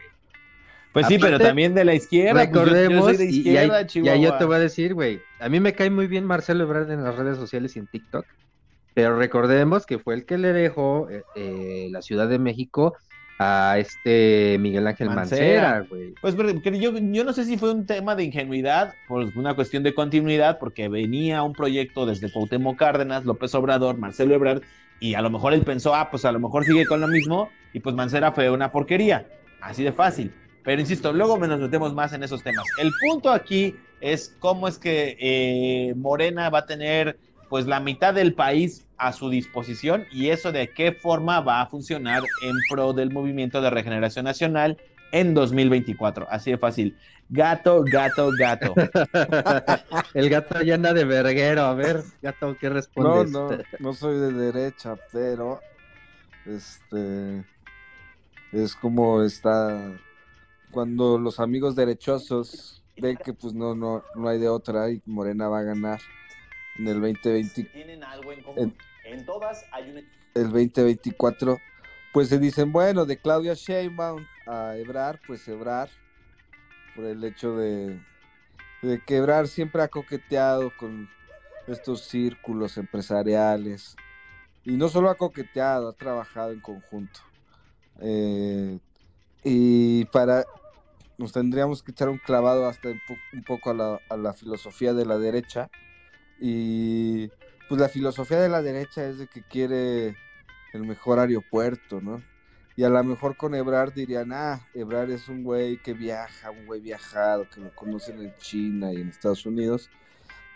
Pues 0.92 1.08
sí, 1.08 1.18
pero 1.18 1.34
Aparte, 1.36 1.44
también 1.48 1.74
de 1.74 1.84
la 1.84 1.92
izquierda. 1.94 2.32
pues 2.32 2.46
yo- 2.48 2.54
yo, 2.54 2.64
Recordemos, 2.64 3.04
soy 3.04 3.16
de 3.18 3.24
y- 3.26 3.28
y, 3.28 3.36
izquierda, 3.40 3.76
ahí, 3.76 3.86
y 3.92 4.08
ahí 4.08 4.22
yo 4.22 4.38
te 4.38 4.44
voy 4.46 4.56
a 4.56 4.60
decir, 4.60 4.94
güey, 4.94 5.20
a 5.40 5.48
mí 5.50 5.60
me 5.60 5.74
cae 5.74 5.90
muy 5.90 6.06
bien 6.06 6.24
Marcelo 6.24 6.64
Ebrard 6.64 6.90
en 6.90 7.04
las 7.04 7.14
redes 7.14 7.36
sociales 7.36 7.76
y 7.76 7.80
en 7.80 7.86
TikTok, 7.86 8.24
pero 8.96 9.14
recordemos 9.18 9.84
que 9.84 9.98
fue 9.98 10.14
el 10.14 10.24
que 10.24 10.38
le 10.38 10.54
dejó 10.54 11.10
eh, 11.10 11.22
eh, 11.34 11.88
la 11.90 12.00
Ciudad 12.00 12.30
de 12.30 12.38
México 12.38 12.94
a 13.38 13.76
este 13.78 14.56
Miguel 14.58 14.86
Ángel 14.86 15.10
Mancera. 15.10 15.84
Güey. 15.86 16.14
Pues 16.22 16.34
yo, 16.34 16.96
yo 16.96 17.24
no 17.24 17.34
sé 17.34 17.44
si 17.44 17.58
fue 17.58 17.72
un 17.72 17.84
tema 17.84 18.16
de 18.16 18.24
ingenuidad, 18.24 18.94
por 19.06 19.22
una 19.36 19.54
cuestión 19.54 19.82
de 19.82 19.92
continuidad, 19.92 20.58
porque 20.58 20.88
venía 20.88 21.42
un 21.42 21.52
proyecto 21.52 22.06
desde 22.06 22.32
Cuauhtémoc 22.32 22.78
Cárdenas, 22.78 23.26
López 23.26 23.54
Obrador, 23.54 23.98
Marcelo 23.98 24.34
Ebrard, 24.34 24.62
y 24.98 25.12
a 25.12 25.20
lo 25.20 25.28
mejor 25.28 25.52
él 25.52 25.60
pensó, 25.60 25.94
ah, 25.94 26.08
pues 26.10 26.24
a 26.24 26.32
lo 26.32 26.40
mejor 26.40 26.64
sigue 26.64 26.86
con 26.86 27.02
lo 27.02 27.06
mismo, 27.06 27.50
y 27.74 27.80
pues 27.80 27.94
Mancera 27.94 28.32
fue 28.32 28.48
una 28.48 28.72
porquería, 28.72 29.26
así 29.60 29.84
de 29.84 29.92
fácil. 29.92 30.32
Pero 30.64 30.80
insisto, 30.80 31.12
luego 31.12 31.36
nos 31.36 31.60
metemos 31.60 31.92
más 31.92 32.14
en 32.14 32.22
esos 32.22 32.42
temas. 32.42 32.64
El 32.80 32.90
punto 32.98 33.30
aquí 33.30 33.76
es 34.00 34.34
cómo 34.38 34.68
es 34.68 34.78
que 34.78 35.18
eh, 35.20 35.94
Morena 35.96 36.48
va 36.48 36.60
a 36.60 36.66
tener 36.66 37.18
pues 37.48 37.66
la 37.66 37.80
mitad 37.80 38.14
del 38.14 38.34
país 38.34 38.86
a 38.98 39.12
su 39.12 39.28
disposición 39.30 40.04
y 40.10 40.28
eso 40.30 40.52
de 40.52 40.72
qué 40.72 40.92
forma 40.92 41.40
va 41.40 41.60
a 41.60 41.66
funcionar 41.66 42.22
en 42.42 42.56
pro 42.70 42.92
del 42.92 43.12
movimiento 43.12 43.60
de 43.60 43.70
regeneración 43.70 44.24
nacional 44.24 44.78
en 45.12 45.34
2024. 45.34 46.26
Así 46.30 46.50
de 46.50 46.58
fácil. 46.58 46.96
Gato, 47.28 47.82
gato, 47.84 48.30
gato. 48.38 48.74
El 50.14 50.28
gato 50.30 50.62
ya 50.62 50.74
anda 50.76 50.92
de 50.92 51.04
verguero, 51.04 51.62
a 51.62 51.74
ver, 51.74 52.02
gato, 52.22 52.56
¿qué 52.58 52.68
No, 52.68 52.74
respondes? 52.74 53.30
no, 53.32 53.48
no 53.80 53.94
soy 53.94 54.18
de 54.18 54.32
derecha, 54.32 54.96
pero 55.12 55.60
este 56.44 57.44
es 58.52 58.74
como 58.76 59.22
está 59.22 59.92
cuando 60.70 61.18
los 61.18 61.40
amigos 61.40 61.74
derechosos 61.74 62.84
ven 62.96 63.16
que 63.16 63.32
pues 63.32 63.54
no, 63.54 63.74
no, 63.74 64.04
no 64.14 64.28
hay 64.28 64.38
de 64.38 64.48
otra 64.48 64.90
y 64.90 65.02
Morena 65.06 65.48
va 65.48 65.60
a 65.60 65.64
ganar 65.64 66.00
en 66.78 66.88
el 66.88 67.00
2020, 67.00 67.64
Tienen 67.64 68.04
algo 68.04 68.32
en 68.32 68.42
común. 68.42 68.76
En 69.04 69.24
todas 69.24 69.64
hay 69.72 69.90
un 69.90 69.98
el 70.34 70.44
2024, 70.52 71.58
pues 72.12 72.28
se 72.28 72.38
dicen, 72.38 72.70
bueno, 72.72 73.06
de 73.06 73.16
Claudia 73.16 73.54
Sheinbaum 73.54 74.24
a 74.46 74.76
Ebrar, 74.76 75.18
pues 75.26 75.46
Ebrar, 75.48 75.88
por 76.94 77.06
el 77.06 77.24
hecho 77.24 77.56
de, 77.56 78.00
de 78.82 79.00
que 79.06 79.46
siempre 79.46 79.82
ha 79.82 79.88
coqueteado 79.88 80.72
con 80.76 81.08
estos 81.66 82.02
círculos 82.02 82.76
empresariales. 82.76 83.96
Y 84.64 84.72
no 84.76 84.88
solo 84.88 85.08
ha 85.08 85.14
coqueteado, 85.14 85.88
ha 85.88 85.92
trabajado 85.94 86.52
en 86.52 86.60
conjunto. 86.60 87.20
Eh, 88.00 88.78
y 89.44 90.04
para, 90.06 90.44
nos 91.18 91.32
tendríamos 91.32 91.82
que 91.82 91.92
echar 91.92 92.08
un 92.08 92.18
clavado 92.18 92.66
hasta 92.66 92.88
un, 92.88 93.00
po- 93.06 93.16
un 93.32 93.42
poco 93.44 93.70
a 93.70 93.74
la, 93.74 94.00
a 94.10 94.16
la 94.16 94.32
filosofía 94.34 94.92
de 94.92 95.06
la 95.06 95.18
derecha. 95.18 95.70
Y 96.40 97.28
pues 97.68 97.80
la 97.80 97.88
filosofía 97.88 98.40
de 98.40 98.48
la 98.48 98.62
derecha 98.62 99.06
es 99.06 99.18
de 99.18 99.26
que 99.26 99.42
quiere 99.42 100.16
el 100.72 100.82
mejor 100.84 101.18
aeropuerto, 101.18 102.00
¿no? 102.00 102.22
Y 102.76 102.84
a 102.84 102.90
lo 102.90 103.02
mejor 103.02 103.36
con 103.36 103.54
Ebrard 103.54 103.94
dirían, 103.94 104.32
ah, 104.32 104.60
Ebrard 104.74 105.10
es 105.10 105.28
un 105.28 105.42
güey 105.42 105.78
que 105.78 105.94
viaja, 105.94 106.50
un 106.50 106.66
güey 106.66 106.80
viajado, 106.80 107.48
que 107.48 107.60
lo 107.60 107.74
conocen 107.74 108.20
en 108.20 108.34
China 108.36 108.92
y 108.92 108.96
en 109.00 109.08
Estados 109.08 109.46
Unidos. 109.46 109.88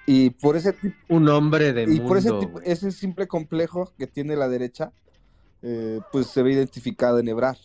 Y 0.05 0.31
por 0.31 0.57
ese 0.57 0.75
tipo, 0.75 0.97
Un 1.09 1.29
hombre 1.31 1.73
de 1.73 1.85
y 1.85 1.87
mundo, 1.87 2.07
por 2.07 2.19
ese, 2.19 2.31
tipo- 2.33 2.61
ese 2.61 2.93
simple 2.93 3.27
complejo 3.27 3.93
que 3.97 4.07
tiene 4.07 4.37
la 4.37 4.49
derecha, 4.49 4.93
eh, 5.63 6.01
pues 6.13 6.27
se 6.27 6.43
ve 6.43 6.53
identificado 6.53 7.19
en 7.19 7.29
Ebrard. 7.29 7.59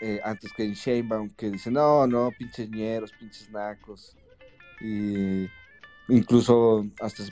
Eh, 0.00 0.20
antes 0.24 0.52
que 0.52 0.64
en 0.64 0.72
Sheinbaum, 0.72 1.30
que 1.30 1.50
dice, 1.50 1.70
no, 1.70 2.06
no, 2.06 2.30
pinches 2.38 2.68
ñeros, 2.70 3.12
pinches 3.12 3.50
nacos. 3.50 4.16
Y 4.80 5.46
incluso 6.08 6.86
hasta 7.00 7.22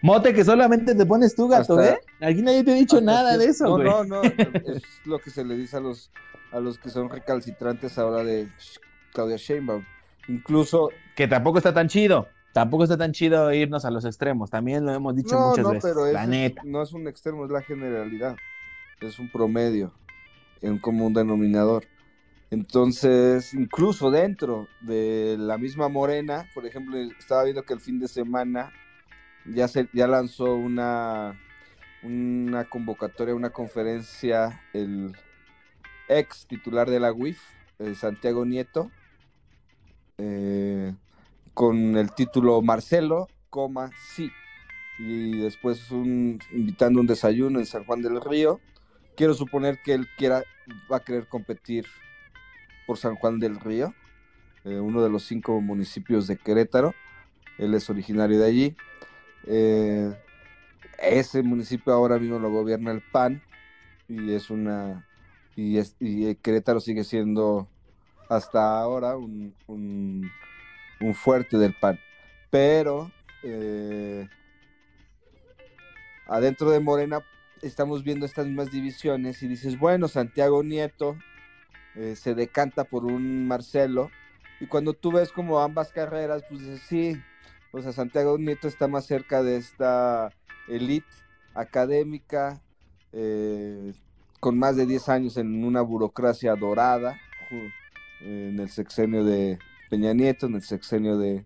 Mote 0.00 0.32
que 0.32 0.44
solamente 0.44 0.94
te 0.94 1.04
pones 1.06 1.34
tú, 1.34 1.48
gato, 1.48 1.76
Hasta- 1.78 1.94
¿eh? 1.94 1.98
Aquí 2.20 2.40
nadie 2.42 2.62
te 2.62 2.70
ha 2.70 2.74
dicho 2.74 3.00
nada 3.00 3.36
de 3.36 3.46
eso, 3.46 3.64
no, 3.64 3.70
güey. 3.72 3.84
No, 3.88 4.04
no, 4.04 4.22
es 4.22 4.82
lo 5.04 5.18
que 5.18 5.30
se 5.30 5.44
le 5.44 5.56
dice 5.56 5.76
a 5.76 5.80
los, 5.80 6.12
a 6.52 6.60
los 6.60 6.78
que 6.78 6.88
son 6.88 7.08
recalcitrantes 7.10 7.98
ahora 7.98 8.22
de 8.22 8.48
Claudia 9.12 9.36
Sheinbaum. 9.36 9.84
Incluso, 10.28 10.90
Que 11.16 11.26
tampoco 11.26 11.58
está 11.58 11.74
tan 11.74 11.88
chido. 11.88 12.28
Tampoco 12.52 12.84
está 12.84 12.96
tan 12.96 13.12
chido 13.12 13.52
irnos 13.52 13.84
a 13.84 13.90
los 13.90 14.04
extremos. 14.04 14.50
También 14.50 14.84
lo 14.86 14.92
hemos 14.92 15.16
dicho 15.16 15.34
no, 15.34 15.48
muchas 15.50 15.64
no, 15.64 15.70
veces. 15.72 15.90
pero 15.92 16.12
la 16.12 16.22
ese 16.22 16.30
neta. 16.30 16.60
es- 16.62 16.68
no 16.68 16.82
es 16.82 16.92
un 16.92 17.08
extremo, 17.08 17.44
es 17.44 17.50
la 17.50 17.62
generalidad. 17.62 18.36
Es 19.00 19.18
un 19.18 19.30
promedio, 19.30 19.92
un 20.62 20.78
común 20.78 21.12
denominador. 21.12 21.84
Entonces, 22.50 23.52
incluso 23.52 24.10
dentro 24.10 24.68
de 24.80 25.36
la 25.38 25.58
misma 25.58 25.88
Morena, 25.88 26.48
por 26.54 26.66
ejemplo, 26.66 26.96
estaba 26.96 27.44
viendo 27.44 27.62
que 27.62 27.74
el 27.74 27.80
fin 27.80 27.98
de 28.00 28.08
semana 28.08 28.72
ya 29.44 29.68
se 29.68 29.88
ya 29.92 30.06
lanzó 30.06 30.54
una 30.54 31.38
una 32.02 32.64
convocatoria, 32.64 33.34
una 33.34 33.50
conferencia 33.50 34.62
el 34.72 35.12
ex 36.08 36.46
titular 36.46 36.88
de 36.88 37.00
la 37.00 37.12
UIF, 37.12 37.40
eh, 37.80 37.94
Santiago 37.94 38.44
Nieto, 38.44 38.90
eh, 40.16 40.94
con 41.54 41.96
el 41.96 42.12
título 42.12 42.62
Marcelo, 42.62 43.28
coma, 43.50 43.90
sí. 44.14 44.30
Y 44.98 45.38
después 45.38 45.90
un, 45.90 46.40
invitando 46.52 47.00
un 47.00 47.06
desayuno 47.06 47.58
en 47.58 47.66
San 47.66 47.84
Juan 47.84 48.02
del 48.02 48.20
Río. 48.20 48.60
Quiero 49.16 49.34
suponer 49.34 49.80
que 49.84 49.94
él 49.94 50.08
quiera, 50.16 50.42
va 50.90 50.98
a 50.98 51.04
querer 51.04 51.28
competir 51.28 51.86
por 52.88 52.96
San 52.96 53.16
Juan 53.16 53.38
del 53.38 53.60
Río, 53.60 53.92
eh, 54.64 54.80
uno 54.80 55.02
de 55.02 55.10
los 55.10 55.24
cinco 55.24 55.60
municipios 55.60 56.26
de 56.26 56.38
Querétaro. 56.38 56.94
Él 57.58 57.74
es 57.74 57.90
originario 57.90 58.38
de 58.38 58.46
allí. 58.46 58.76
Eh, 59.46 60.10
ese 60.98 61.42
municipio 61.42 61.92
ahora 61.92 62.18
mismo 62.18 62.38
lo 62.38 62.50
gobierna 62.50 62.90
el 62.90 63.02
PAN 63.02 63.42
y 64.08 64.32
es 64.32 64.48
una 64.48 65.06
y, 65.54 66.34
Querétaro 66.36 66.80
sigue 66.80 67.04
siendo 67.04 67.68
hasta 68.30 68.80
ahora 68.80 69.18
un 69.18 70.32
fuerte 71.12 71.58
del 71.58 71.74
PAN. 71.74 72.00
Pero 72.48 73.10
eh, 73.42 74.26
adentro 76.26 76.70
de 76.70 76.80
Morena 76.80 77.22
estamos 77.60 78.02
viendo 78.02 78.24
estas 78.24 78.46
mismas 78.46 78.70
divisiones 78.70 79.42
y 79.42 79.48
dices, 79.48 79.78
bueno, 79.78 80.08
Santiago 80.08 80.62
Nieto 80.62 81.18
eh, 81.94 82.14
se 82.16 82.34
decanta 82.34 82.84
por 82.84 83.04
un 83.04 83.46
Marcelo 83.46 84.10
y 84.60 84.66
cuando 84.66 84.92
tú 84.92 85.12
ves 85.12 85.30
como 85.32 85.60
ambas 85.60 85.92
carreras, 85.92 86.42
pues 86.48 86.60
dices, 86.60 86.82
sí, 86.88 87.16
o 87.72 87.80
sea, 87.82 87.92
Santiago 87.92 88.38
Nieto 88.38 88.66
está 88.68 88.88
más 88.88 89.06
cerca 89.06 89.42
de 89.42 89.56
esta 89.56 90.30
elite 90.68 91.06
académica, 91.54 92.62
eh, 93.12 93.92
con 94.40 94.58
más 94.58 94.76
de 94.76 94.86
10 94.86 95.08
años 95.08 95.36
en 95.36 95.64
una 95.64 95.80
burocracia 95.82 96.54
dorada, 96.54 97.16
ju- 97.50 97.72
en 98.20 98.58
el 98.58 98.68
sexenio 98.68 99.24
de 99.24 99.58
Peña 99.90 100.12
Nieto, 100.12 100.46
en 100.46 100.54
el 100.56 100.62
sexenio 100.62 101.18
de 101.18 101.44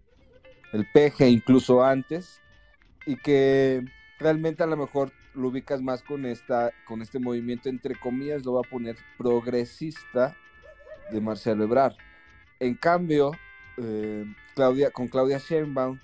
el 0.72 0.86
PG, 0.93 1.28
incluso 1.28 1.84
antes, 1.84 2.40
y 3.07 3.16
que 3.16 3.84
realmente 4.18 4.62
a 4.62 4.66
lo 4.66 4.76
mejor 4.76 5.12
lo 5.34 5.48
ubicas 5.48 5.80
más 5.80 6.02
con 6.02 6.26
esta, 6.26 6.72
con 6.86 7.02
este 7.02 7.18
movimiento, 7.18 7.68
entre 7.68 7.94
comillas, 7.94 8.44
lo 8.44 8.54
va 8.54 8.60
a 8.60 8.70
poner 8.70 8.96
progresista 9.16 10.36
de 11.10 11.20
Marcelo 11.20 11.64
Ebrard. 11.64 11.94
En 12.60 12.74
cambio, 12.74 13.32
eh, 13.78 14.24
Claudia, 14.54 14.90
con 14.90 15.08
Claudia 15.08 15.38
Sheinbaum, 15.38 15.98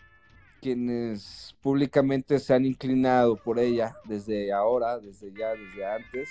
quienes 0.61 1.55
públicamente 1.63 2.39
se 2.39 2.55
han 2.55 2.65
inclinado 2.65 3.37
por 3.37 3.59
ella 3.59 3.95
desde 4.05 4.53
ahora, 4.53 4.99
desde 4.99 5.33
ya, 5.33 5.51
desde 5.51 5.87
antes, 5.87 6.31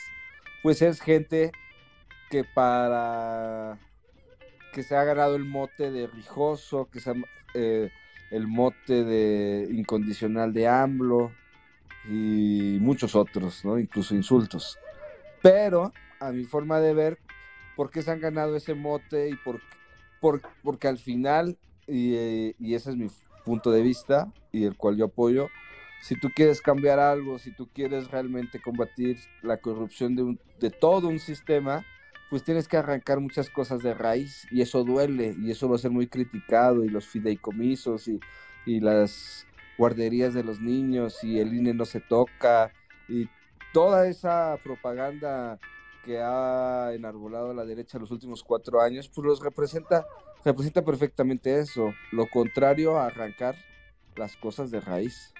pues 0.64 0.82
es 0.82 1.02
gente 1.02 1.52
que 2.30 2.44
para 2.44 3.78
que 4.74 4.84
se 4.84 4.96
ha 4.96 5.04
ganado 5.04 5.36
el 5.36 5.46
mote 5.46 5.92
de 5.92 6.08
rijoso, 6.08 6.90
que 6.92 7.00
se 7.00 7.12
ha, 7.12 7.14
eh, 7.54 7.90
el 8.32 8.48
mote 8.48 9.04
de 9.04 9.68
incondicional 9.72 10.54
de 10.54 10.68
AMLO 10.68 11.32
y 12.10 12.78
muchos 12.80 13.16
otros, 13.16 13.64
¿no? 13.66 13.78
Incluso 13.78 14.16
insultos. 14.16 14.78
Pero, 15.42 15.92
a 16.20 16.32
mi 16.32 16.44
forma 16.44 16.80
de 16.80 16.94
ver, 16.94 17.20
¿por 17.76 17.90
qué 17.90 18.02
se 18.02 18.12
han 18.12 18.20
ganado 18.20 18.56
ese 18.56 18.74
mote? 18.74 19.30
Y 19.30 19.36
por, 19.36 19.62
por 20.20 20.42
porque 20.64 20.88
al 20.88 20.98
final, 20.98 21.58
y, 21.88 22.16
eh, 22.16 22.56
y 22.60 22.76
ese 22.76 22.92
es 22.92 22.96
mi 22.96 23.08
punto 23.46 23.72
de 23.72 23.82
vista 23.82 24.32
y 24.52 24.66
el 24.66 24.76
cual 24.76 24.98
yo 24.98 25.06
apoyo, 25.06 25.48
si 26.02 26.20
tú 26.20 26.30
quieres 26.36 26.62
cambiar 26.62 27.00
algo, 27.00 27.40
si 27.40 27.52
tú 27.52 27.68
quieres 27.74 28.10
realmente 28.10 28.62
combatir 28.62 29.18
la 29.42 29.58
corrupción 29.58 30.16
de, 30.16 30.24
un, 30.24 30.40
de 30.60 30.70
todo 30.70 31.08
un 31.08 31.20
sistema, 31.20 31.86
pues 32.30 32.44
tienes 32.44 32.68
que 32.68 32.78
arrancar 32.78 33.20
muchas 33.20 33.50
cosas 33.50 33.82
de 33.82 33.94
raíz 33.94 34.48
y 34.52 34.62
eso 34.62 34.84
duele 34.84 35.36
y 35.40 35.52
eso 35.52 35.70
va 35.70 35.76
a 35.76 35.80
ser 35.80 35.92
muy 35.92 36.08
criticado 36.08 36.84
y 36.84 36.90
los 36.90 37.08
fideicomisos 37.08 38.08
y, 38.08 38.20
y 38.66 38.80
las 38.80 39.48
guarderías 39.78 40.34
de 40.34 40.44
los 40.44 40.60
niños 40.60 41.24
y 41.24 41.40
el 41.40 41.54
INE 41.54 41.74
no 41.74 41.86
se 41.86 42.00
toca 42.00 42.72
y 43.08 43.30
toda 43.74 44.08
esa 44.08 44.58
propaganda 44.64 45.60
que 46.04 46.20
ha 46.22 46.94
enarbolado 46.94 47.54
la 47.54 47.66
derecha 47.66 48.00
los 48.00 48.12
últimos 48.12 48.44
cuatro 48.44 48.82
años, 48.82 49.10
pues 49.14 49.26
los 49.26 49.42
representa, 49.42 50.06
representa 50.44 50.84
perfectamente 50.84 51.60
eso, 51.60 51.94
lo 52.12 52.28
contrario 52.28 52.98
a 52.98 53.08
arrancar 53.08 53.56
las 54.16 54.36
cosas 54.38 54.72
de 54.72 54.80
raíz. 54.80 55.34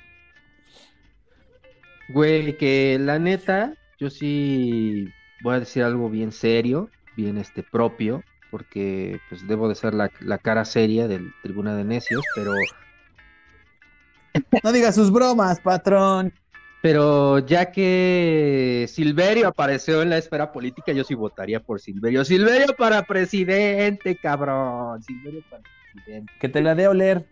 Güey, 2.10 2.58
que 2.58 2.98
la 3.00 3.18
neta, 3.18 3.76
yo 3.98 4.10
sí 4.10 5.08
voy 5.42 5.56
a 5.56 5.60
decir 5.60 5.84
algo 5.84 6.10
bien 6.10 6.32
serio, 6.32 6.90
bien 7.16 7.38
este 7.38 7.64
propio, 7.64 8.24
porque 8.52 9.20
pues 9.30 9.48
debo 9.48 9.68
de 9.68 9.76
ser 9.76 9.94
la, 9.94 10.12
la 10.20 10.38
cara 10.38 10.66
seria 10.66 11.08
del 11.08 11.34
Tribuna 11.44 11.76
de 11.76 11.84
Necios, 11.84 12.24
pero 12.36 12.54
No 14.64 14.72
diga 14.72 14.92
sus 14.92 15.12
bromas, 15.12 15.60
patrón. 15.60 16.34
Pero 16.82 17.40
ya 17.40 17.72
que 17.72 18.86
Silverio 18.88 19.48
apareció 19.48 20.02
en 20.02 20.10
la 20.10 20.18
esfera 20.18 20.52
política, 20.52 20.92
yo 20.92 21.04
sí 21.04 21.16
votaría 21.16 21.60
por 21.60 21.82
Silverio. 21.82 22.24
Silverio 22.24 22.76
para 22.78 23.04
presidente, 23.04 24.16
cabrón. 24.16 25.02
Silverio 25.02 25.44
para 25.50 25.64
presidente. 25.94 26.32
Que 26.40 26.50
te 26.50 26.62
la 26.62 26.76
dé 26.76 26.86
a 26.86 26.92
oler. 26.92 27.26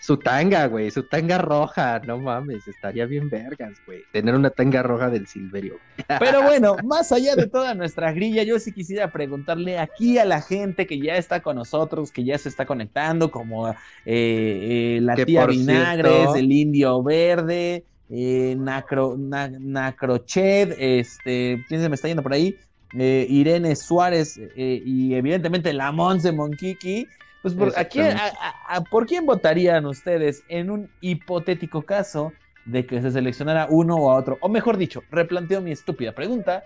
Su 0.00 0.22
tanga, 0.22 0.66
güey, 0.66 0.90
su 0.92 1.08
tanga 1.08 1.38
roja, 1.38 1.98
no 2.00 2.20
mames, 2.20 2.68
estaría 2.68 3.04
bien 3.06 3.28
vergas, 3.28 3.82
güey. 3.84 4.06
Tener 4.12 4.34
una 4.34 4.50
tanga 4.50 4.82
roja 4.82 5.10
del 5.10 5.26
Silverio. 5.26 5.82
Pero 6.18 6.42
bueno, 6.44 6.76
más 6.84 7.10
allá 7.12 7.34
de 7.34 7.48
toda 7.48 7.74
nuestra 7.74 8.12
grilla, 8.12 8.44
yo 8.44 8.58
sí 8.60 8.72
quisiera 8.72 9.10
preguntarle 9.10 9.78
aquí 9.78 10.18
a 10.18 10.24
la 10.24 10.40
gente 10.40 10.86
que 10.86 11.00
ya 11.00 11.16
está 11.16 11.42
con 11.42 11.56
nosotros, 11.56 12.12
que 12.12 12.24
ya 12.24 12.38
se 12.38 12.48
está 12.48 12.64
conectando, 12.64 13.30
como 13.30 13.68
eh, 13.70 13.74
eh, 14.04 14.98
la 15.02 15.14
Que 15.16 15.26
tía 15.26 15.46
Vinagres, 15.46 16.12
cierto- 16.12 16.36
el 16.36 16.52
indio 16.52 17.02
verde, 17.02 17.84
eh, 18.08 18.54
Nacro, 18.58 19.16
Na- 19.18 19.48
Nacroched, 19.50 20.74
este, 20.78 21.64
¿quién 21.66 21.80
se 21.82 21.88
me 21.88 21.94
está 21.96 22.08
yendo 22.08 22.22
por 22.22 22.32
ahí? 22.32 22.58
Eh, 22.92 23.26
Irene 23.28 23.76
Suárez 23.76 24.38
eh, 24.38 24.80
y 24.84 25.14
evidentemente 25.14 25.72
la 25.72 25.92
Monse 25.92 26.32
Monkiki. 26.32 27.12
Pues 27.42 27.54
por, 27.54 27.72
¿a 27.78 27.84
quién- 27.84 28.16
a- 28.16 28.26
a- 28.26 28.76
a- 28.76 28.80
¿por 28.84 29.06
quién 29.06 29.24
votarían 29.26 29.86
ustedes 29.86 30.42
en 30.48 30.70
un 30.70 30.90
hipotético 31.00 31.82
caso 31.82 32.32
de 32.66 32.84
que 32.84 33.00
se 33.00 33.10
seleccionara 33.10 33.66
uno 33.70 33.96
o 33.96 34.10
a 34.10 34.16
otro? 34.16 34.38
O 34.40 34.48
mejor 34.48 34.76
dicho, 34.76 35.02
replanteo 35.10 35.60
mi 35.60 35.70
estúpida 35.70 36.12
pregunta. 36.12 36.64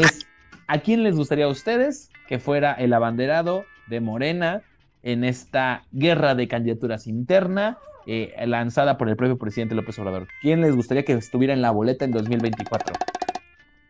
Es, 0.00 0.26
¿a 0.66 0.78
quién 0.78 1.02
les 1.02 1.16
gustaría 1.16 1.44
a 1.44 1.48
ustedes 1.48 2.10
que 2.28 2.38
fuera 2.38 2.72
el 2.72 2.92
abanderado 2.92 3.64
de 3.88 4.00
Morena 4.00 4.62
en 5.02 5.22
esta 5.22 5.84
guerra 5.92 6.34
de 6.34 6.48
candidaturas 6.48 7.06
interna 7.06 7.78
eh, 8.08 8.34
lanzada 8.46 8.96
por 8.98 9.08
el 9.08 9.16
propio 9.16 9.36
presidente 9.36 9.74
López 9.74 9.98
Obrador? 9.98 10.26
¿Quién 10.40 10.60
les 10.62 10.74
gustaría 10.74 11.04
que 11.04 11.12
estuviera 11.12 11.52
en 11.52 11.60
la 11.62 11.70
boleta 11.70 12.04
en 12.04 12.12
2024? 12.12 12.96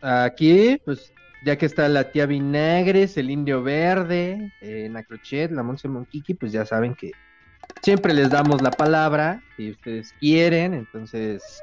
Aquí, 0.03 0.79
pues, 0.85 1.12
ya 1.47 1.57
que 1.57 1.66
está 1.66 1.88
la 1.88 2.11
tía 2.11 2.26
Vinagres, 2.26 3.16
el 3.16 3.30
Indio 3.30 3.62
Verde, 3.62 4.53
eh, 4.61 4.88
Nacrochet, 4.90 5.53
la 5.53 5.62
Monse 5.62 5.86
Monquiqui, 5.86 6.34
pues 6.34 6.51
ya 6.51 6.66
saben 6.66 6.97
que 6.97 7.12
siempre 7.82 8.12
les 8.14 8.30
damos 8.30 8.62
la 8.62 8.72
palabra, 8.72 9.44
si 9.57 9.70
ustedes 9.70 10.12
quieren, 10.18 10.74
entonces 10.74 11.62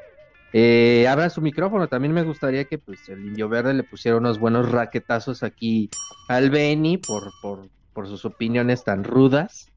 eh, 0.53 1.05
abran 1.09 1.29
su 1.29 1.41
micrófono. 1.41 1.89
También 1.89 2.13
me 2.13 2.23
gustaría 2.23 2.63
que 2.63 2.77
pues 2.77 3.09
el 3.09 3.25
Indio 3.25 3.49
Verde 3.49 3.73
le 3.73 3.84
pusiera 3.84 4.17
unos 4.17 4.39
buenos 4.39 4.71
raquetazos 4.71 5.43
aquí 5.43 5.89
al 6.29 6.49
Beni 6.49 6.97
por, 6.97 7.34
por, 7.41 7.67
por 7.91 8.07
sus 8.07 8.23
opiniones 8.23 8.86
tan 8.86 9.03
rudas. 9.03 9.67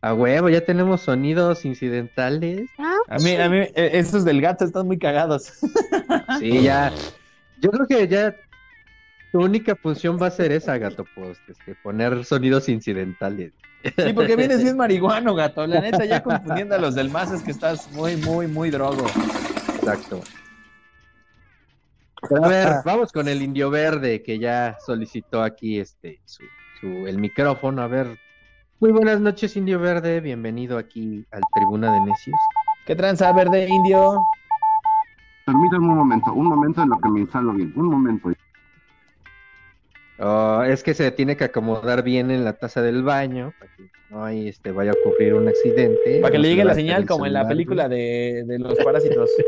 A 0.00 0.12
huevo, 0.12 0.48
ya 0.48 0.62
tenemos 0.64 1.02
sonidos 1.02 1.64
incidentales. 1.64 2.68
A 3.06 3.18
mí, 3.18 3.36
a 3.36 3.48
mí, 3.48 3.58
eh, 3.58 3.90
esos 3.92 4.24
del 4.24 4.40
gato 4.40 4.64
están 4.64 4.88
muy 4.88 4.98
cagados. 4.98 5.52
Sí, 6.40 6.62
ya. 6.62 6.92
Yo 7.60 7.70
creo 7.70 7.86
que 7.86 8.08
ya 8.08 8.34
tu 9.32 9.40
única 9.42 9.74
función 9.74 10.18
va 10.20 10.26
a 10.26 10.30
ser 10.30 10.52
esa, 10.52 10.76
gato 10.78 11.04
post, 11.14 11.40
este, 11.48 11.74
poner 11.82 12.24
sonidos 12.24 12.68
incidentales. 12.68 13.52
Sí, 13.82 14.12
porque 14.12 14.36
vienes 14.36 14.62
bien 14.62 14.76
marihuano, 14.76 15.34
gato. 15.34 15.66
La 15.66 15.80
neta, 15.80 16.04
ya 16.04 16.22
confundiendo 16.22 16.74
a 16.74 16.78
los 16.78 16.94
del 16.94 17.10
más 17.10 17.32
es 17.32 17.42
que 17.42 17.50
estás 17.50 17.90
muy, 17.92 18.16
muy, 18.16 18.46
muy 18.46 18.70
drogo. 18.70 19.06
Exacto. 19.76 20.20
A 22.44 22.48
ver, 22.48 22.68
vamos 22.84 23.10
con 23.10 23.26
el 23.26 23.42
indio 23.42 23.68
verde 23.70 24.22
que 24.22 24.38
ya 24.38 24.76
solicitó 24.86 25.42
aquí 25.42 25.80
este 25.80 26.20
su, 26.24 26.44
su- 26.80 27.06
el 27.08 27.18
micrófono. 27.18 27.82
A 27.82 27.88
ver. 27.88 28.16
Muy 28.78 28.90
buenas 28.92 29.20
noches, 29.20 29.56
Indio 29.56 29.78
Verde. 29.78 30.20
Bienvenido 30.20 30.76
aquí 30.76 31.24
al 31.30 31.40
Tribuna 31.54 31.92
de 31.92 32.00
Necios. 32.00 32.36
¿Qué 32.84 32.96
tranza, 32.96 33.32
verde 33.32 33.68
indio? 33.68 34.20
Permítanme 35.46 35.86
un 35.88 35.96
momento, 35.96 36.32
un 36.32 36.46
momento 36.46 36.82
en 36.82 36.88
lo 36.90 36.98
que 36.98 37.08
me 37.08 37.20
instalo 37.20 37.52
bien, 37.52 37.72
un 37.76 37.86
momento. 37.86 38.30
Oh, 40.24 40.62
es 40.62 40.84
que 40.84 40.94
se 40.94 41.10
tiene 41.10 41.36
que 41.36 41.42
acomodar 41.44 42.04
bien 42.04 42.30
en 42.30 42.44
la 42.44 42.52
taza 42.52 42.80
del 42.80 43.02
baño 43.02 43.52
para 43.58 43.72
que 43.74 43.90
no 44.08 44.24
ahí 44.24 44.46
este, 44.46 44.70
vaya 44.70 44.92
a 44.92 44.94
ocurrir 44.94 45.34
un 45.34 45.48
accidente. 45.48 46.20
Para 46.20 46.30
que 46.30 46.38
le 46.38 46.50
llegue 46.50 46.64
la 46.64 46.76
señal 46.76 47.06
como 47.06 47.26
en 47.26 47.32
la 47.32 47.48
película 47.48 47.88
de, 47.88 48.44
de 48.46 48.58
los 48.58 48.78
parásitos. 48.78 49.30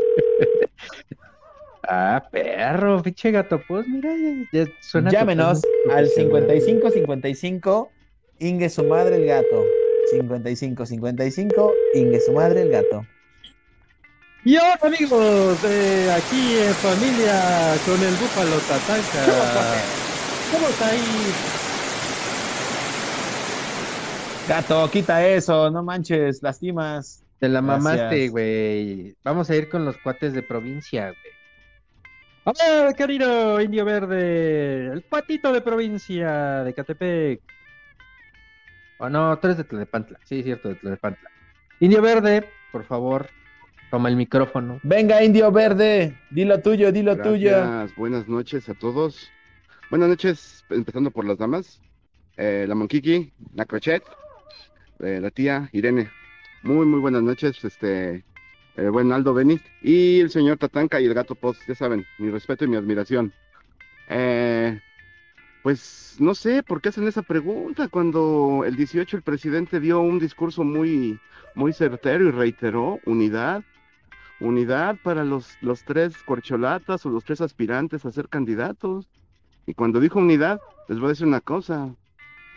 Ah, 1.87 2.27
perro, 2.31 2.99
pinche 3.03 3.29
gato, 3.29 3.61
pues 3.67 3.87
mira, 3.87 4.09
ya, 4.51 4.65
ya 4.65 4.71
suena 4.81 5.11
Llámenos 5.11 5.61
al 5.91 6.07
profesional. 6.07 6.09
55 6.09 6.89
55 6.89 7.91
Ingue 8.39 8.69
su 8.69 8.83
madre 8.85 9.17
el 9.17 9.27
gato. 9.27 9.63
55 10.09 10.83
55 10.83 11.73
Ingue 11.93 12.19
su 12.21 12.31
madre 12.31 12.63
el 12.63 12.71
gato. 12.71 13.05
Y 14.43 14.55
ahora 14.55 14.79
amigos, 14.81 15.63
eh, 15.63 16.11
aquí 16.11 16.57
en 16.57 16.73
familia 16.73 17.75
con 17.85 18.01
el 18.01 18.15
búfalo 18.15 18.57
Tatanka. 18.67 19.83
¿Cómo 20.55 20.69
está 20.69 20.87
ahí? 20.87 21.01
Gato, 24.47 24.89
quita 24.89 25.27
eso, 25.27 25.69
no 25.69 25.83
manches, 25.83 26.41
lastimas. 26.41 27.25
Te 27.39 27.49
la 27.49 27.59
Gracias. 27.59 27.83
mamaste, 27.83 28.29
güey. 28.29 29.15
Vamos 29.21 29.49
a 29.49 29.55
ir 29.57 29.67
con 29.67 29.83
los 29.83 29.97
cuates 29.97 30.31
de 30.31 30.43
provincia, 30.43 31.07
güey. 31.07 31.35
A 32.45 32.53
ver, 32.53 32.95
querido 32.95 33.59
Indio 33.59 33.83
Verde, 33.83 34.93
el 34.93 35.01
patito 35.01 35.51
de 35.51 35.59
provincia 35.59 36.63
de 36.63 36.73
Catepec. 36.73 37.41
Oh, 38.99 39.09
no, 39.09 39.37
tú 39.37 39.47
eres 39.47 39.57
de 39.57 39.65
Tlalnepantla. 39.65 40.19
Sí, 40.23 40.41
cierto, 40.41 40.69
de 40.69 40.75
Tlalnepantla. 40.75 41.29
Indio 41.81 42.01
Verde, 42.01 42.47
por 42.71 42.85
favor, 42.85 43.27
toma 43.91 44.07
el 44.07 44.15
micrófono. 44.15 44.79
Venga, 44.83 45.21
indio 45.21 45.51
verde, 45.51 46.17
dilo 46.29 46.61
tuyo, 46.61 46.93
dilo 46.93 47.17
tuyo. 47.17 47.49
Gracias, 47.49 47.97
buenas 47.97 48.25
noches 48.29 48.69
a 48.69 48.73
todos. 48.73 49.31
Buenas 49.91 50.09
noches, 50.09 50.65
empezando 50.71 51.11
por 51.11 51.25
las 51.25 51.37
damas. 51.37 51.79
Eh, 52.37 52.65
la 52.67 52.73
Monquiqui, 52.73 53.31
la 53.53 53.65
Crochet, 53.65 54.03
eh, 54.99 55.19
la 55.21 55.29
tía 55.29 55.69
Irene. 55.73 56.09
Muy, 56.63 56.87
muy 56.87 56.99
buenas 56.99 57.21
noches, 57.21 57.63
este, 57.63 58.25
el 58.75 58.89
buen 58.89 59.11
Aldo 59.11 59.35
Beni 59.35 59.59
y 59.83 60.21
el 60.21 60.31
señor 60.31 60.57
Tatanka 60.57 60.99
y 60.99 61.05
el 61.05 61.13
gato 61.13 61.35
Post, 61.35 61.61
ya 61.67 61.75
saben, 61.75 62.03
mi 62.17 62.31
respeto 62.31 62.65
y 62.65 62.67
mi 62.67 62.77
admiración. 62.77 63.31
Eh, 64.09 64.81
pues 65.61 66.15
no 66.19 66.33
sé 66.33 66.63
por 66.63 66.81
qué 66.81 66.89
hacen 66.89 67.07
esa 67.07 67.21
pregunta 67.21 67.87
cuando 67.87 68.63
el 68.65 68.75
18 68.75 69.17
el 69.17 69.23
presidente 69.23 69.79
dio 69.79 70.01
un 70.01 70.17
discurso 70.17 70.63
muy, 70.63 71.19
muy 71.53 71.73
certero 71.73 72.27
y 72.27 72.31
reiteró 72.31 72.99
unidad, 73.05 73.63
unidad 74.39 74.97
para 75.03 75.23
los, 75.23 75.57
los 75.61 75.83
tres 75.83 76.17
corcholatas 76.23 77.05
o 77.05 77.09
los 77.09 77.23
tres 77.23 77.39
aspirantes 77.41 78.03
a 78.03 78.11
ser 78.11 78.29
candidatos. 78.29 79.07
Y 79.65 79.73
cuando 79.73 79.99
dijo 79.99 80.19
unidad, 80.19 80.61
les 80.87 80.99
voy 80.99 81.07
a 81.07 81.09
decir 81.09 81.27
una 81.27 81.41
cosa. 81.41 81.89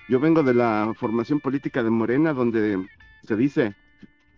Yo 0.08 0.20
vengo 0.20 0.42
de 0.42 0.54
la 0.54 0.92
formación 0.96 1.40
política 1.40 1.82
de 1.82 1.90
Morena, 1.90 2.32
donde 2.32 2.86
se 3.24 3.36
dice 3.36 3.74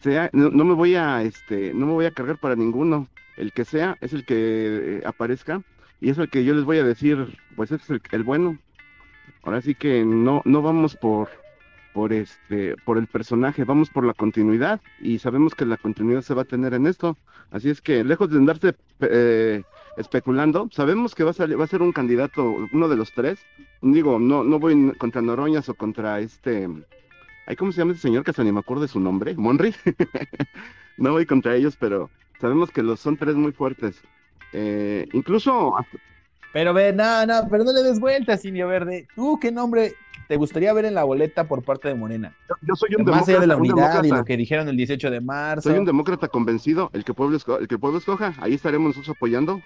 sea, 0.01 0.31
no, 0.33 0.51
me 0.51 0.75
voy 0.75 0.95
a, 0.95 1.23
este, 1.23 1.75
no 1.75 1.87
me 1.87 1.93
voy 1.93 2.07
a 2.07 2.11
cargar 2.11 2.39
para 2.39 2.57
ninguno. 2.57 3.09
El 3.37 3.53
que 3.53 3.65
sea 3.65 3.97
es 4.01 4.13
el 4.13 4.25
que 4.25 4.99
eh, 4.99 5.03
aparezca 5.07 5.63
y 6.01 6.11
es 6.11 6.19
el 6.19 6.29
que 6.29 6.45
yo 6.45 6.55
les 6.55 6.65
voy 6.65 6.79
a 6.79 6.85
decir, 6.85 7.39
pues 7.57 7.71
es 7.71 7.89
el, 7.91 8.03
el 8.11 8.25
bueno. 8.25 8.59
Ahora 9.43 9.61
sí 9.61 9.75
que 9.75 10.05
no, 10.05 10.43
no 10.45 10.63
vamos 10.63 10.97
por, 10.97 11.29
por 11.93 12.13
este, 12.13 12.77
por 12.85 12.99
el 12.99 13.07
personaje, 13.07 13.65
vamos 13.65 13.91
por 13.91 14.05
la 14.05 14.15
continuidad 14.15 14.81
y 15.01 15.19
sabemos 15.19 15.55
que 15.55 15.65
la 15.65 15.77
continuidad 15.77 16.23
se 16.23 16.35
va 16.35 16.43
a 16.43 16.47
tener 16.47 16.75
en 16.75 16.87
esto. 16.87 17.17
Así 17.51 17.71
es 17.71 17.81
que 17.81 18.05
lejos 18.05 18.31
de 18.31 18.39
andarse 18.39 18.75
eh, 19.01 19.63
especulando, 19.97 20.69
sabemos 20.73 21.15
que 21.15 21.25
va 21.25 21.31
a 21.31 21.35
salir, 21.35 21.59
va 21.59 21.65
a 21.65 21.69
ser 21.69 21.83
un 21.83 21.93
candidato, 21.93 22.57
uno 22.73 22.89
de 22.89 22.97
los 22.97 23.13
tres. 23.13 23.41
Digo, 23.83 24.19
no, 24.19 24.45
no 24.45 24.59
voy 24.59 24.93
contra 24.99 25.23
Noroñas 25.23 25.69
o 25.69 25.75
contra 25.75 26.21
este, 26.21 26.69
ay, 27.47 27.57
¿cómo 27.57 27.73
se 27.73 27.79
llama 27.79 27.93
ese 27.93 28.03
señor 28.03 28.25
que 28.25 28.31
hasta 28.31 28.45
ni 28.45 28.53
me 28.53 28.61
acuerdo 28.61 28.83
de 28.83 28.89
su 28.89 29.01
nombre? 29.01 29.35
Monry. 29.37 29.75
no 30.99 31.13
voy 31.13 31.27
contra 31.27 31.57
ellos, 31.57 31.77
pero 31.79 32.11
sabemos 32.41 32.71
que 32.71 32.83
los 32.83 33.01
son 33.01 33.17
tres 33.17 33.35
muy 33.35 33.53
fuertes. 33.53 34.01
Eh, 34.53 35.07
incluso 35.13 35.75
Pero 36.53 36.75
ve, 36.75 36.93
no, 36.93 37.25
no, 37.27 37.49
pero 37.49 37.63
no 37.65 37.73
le 37.73 37.83
des 37.83 38.01
vueltas, 38.01 38.45
Indio 38.45 38.67
Verde. 38.69 39.07
¿Tú 39.15 39.39
qué 39.41 39.53
nombre 39.53 39.95
te 40.29 40.37
gustaría 40.37 40.73
ver 40.73 40.85
en 40.85 40.95
la 40.95 41.05
boleta 41.05 41.45
por 41.45 41.63
parte 41.63 41.89
de 41.89 41.95
Morena? 41.95 42.35
yo, 42.49 42.55
yo 42.63 42.75
soy 42.77 42.95
un 42.97 43.05
Más 43.05 43.29
allá 43.29 43.39
demócrata, 43.39 43.41
de 43.41 43.47
la 43.47 43.57
un 43.57 43.61
unidad 43.61 43.77
y 43.77 43.81
demócrata. 44.03 44.17
lo 44.17 44.25
que 44.25 44.37
dijeron 44.37 44.69
el 44.69 44.77
18 44.77 45.11
de 45.11 45.21
marzo. 45.21 45.69
Soy 45.71 45.79
un 45.79 45.85
demócrata 45.85 46.29
convencido, 46.29 46.91
el 46.93 47.05
que, 47.05 47.15
pueblo 47.15 47.39
esco- 47.39 47.59
el 47.61 47.69
que 47.69 47.79
pueblo 47.79 47.99
escoja, 47.99 48.35
ahí 48.41 48.55
estaremos 48.55 48.89
nosotros 48.97 49.17
apoyando. 49.17 49.61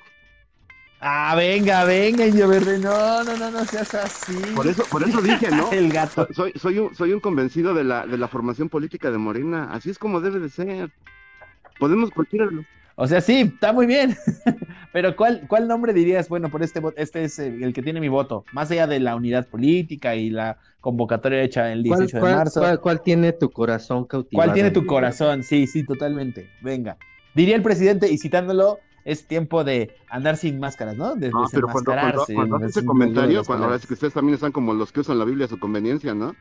Ah, 1.06 1.34
venga, 1.36 1.84
venga, 1.84 2.26
Indio 2.26 2.48
Verde. 2.48 2.78
No, 2.78 3.22
no, 3.24 3.36
no, 3.36 3.50
no 3.50 3.64
seas 3.66 3.94
así. 3.94 4.34
Por 4.54 4.66
eso, 4.66 4.84
por 4.90 5.02
eso 5.02 5.20
dije, 5.20 5.50
¿no? 5.50 5.70
El 5.72 5.92
gato. 5.92 6.26
Soy, 6.32 6.52
soy, 6.56 6.78
un, 6.78 6.94
soy 6.94 7.12
un 7.12 7.20
convencido 7.20 7.74
de 7.74 7.84
la, 7.84 8.06
de 8.06 8.16
la 8.16 8.28
formación 8.28 8.68
política 8.70 9.10
de 9.10 9.18
Morena, 9.18 9.68
así 9.70 9.90
es 9.90 9.98
como 9.98 10.20
debe 10.22 10.38
de 10.38 10.48
ser. 10.48 10.90
Podemos 11.78 12.10
cualquiera 12.10 12.46
de 12.46 12.52
los... 12.52 12.64
O 12.96 13.06
sea, 13.06 13.20
sí, 13.20 13.40
está 13.54 13.72
muy 13.72 13.86
bien. 13.86 14.16
Pero 14.92 15.16
¿cuál, 15.16 15.46
cuál 15.48 15.66
nombre 15.66 15.92
dirías? 15.92 16.28
Bueno, 16.28 16.48
por 16.50 16.62
este 16.62 16.80
este 16.96 17.24
es 17.24 17.38
el, 17.38 17.72
que 17.72 17.82
tiene 17.82 18.00
mi 18.00 18.08
voto. 18.08 18.44
Más 18.52 18.70
allá 18.70 18.86
de 18.86 19.00
la 19.00 19.16
unidad 19.16 19.48
política 19.48 20.14
y 20.14 20.30
la 20.30 20.58
convocatoria 20.80 21.42
hecha 21.42 21.72
el 21.72 21.82
¿Cuál, 21.82 22.00
18 22.00 22.26
de 22.26 22.32
marzo. 22.32 22.60
cuál- 22.60 22.80
cuál 22.80 23.02
tiene 23.02 23.32
tu 23.32 23.50
corazón 23.50 24.04
cautivado? 24.04 24.46
¿Cuál 24.46 24.54
tiene 24.54 24.70
tu 24.70 24.86
corazón? 24.86 25.42
Sí, 25.42 25.66
sí, 25.66 25.84
totalmente. 25.84 26.48
Venga. 26.62 26.96
Diría 27.34 27.56
el 27.56 27.62
presidente, 27.62 28.08
y 28.12 28.18
citándolo, 28.18 28.78
es 29.04 29.26
tiempo 29.26 29.64
de 29.64 29.96
andar 30.08 30.36
sin 30.36 30.60
máscaras, 30.60 30.96
¿no? 30.96 31.16
De 31.16 31.30
No, 31.30 31.46
pero 31.52 31.66
cuando, 31.68 31.90
cuando, 31.92 32.26
cuando 32.32 32.56
hace 32.56 32.66
ese 32.66 32.84
comentario, 32.84 33.44
cuando, 33.44 33.66
ahora 33.66 33.78
que 33.80 33.92
ustedes 33.92 34.14
también 34.14 34.34
están 34.34 34.52
como 34.52 34.72
los 34.72 34.92
que 34.92 35.00
usan 35.00 35.18
la 35.18 35.24
Biblia 35.24 35.46
a 35.46 35.48
su 35.48 35.58
conveniencia, 35.58 36.14
¿no? 36.14 36.36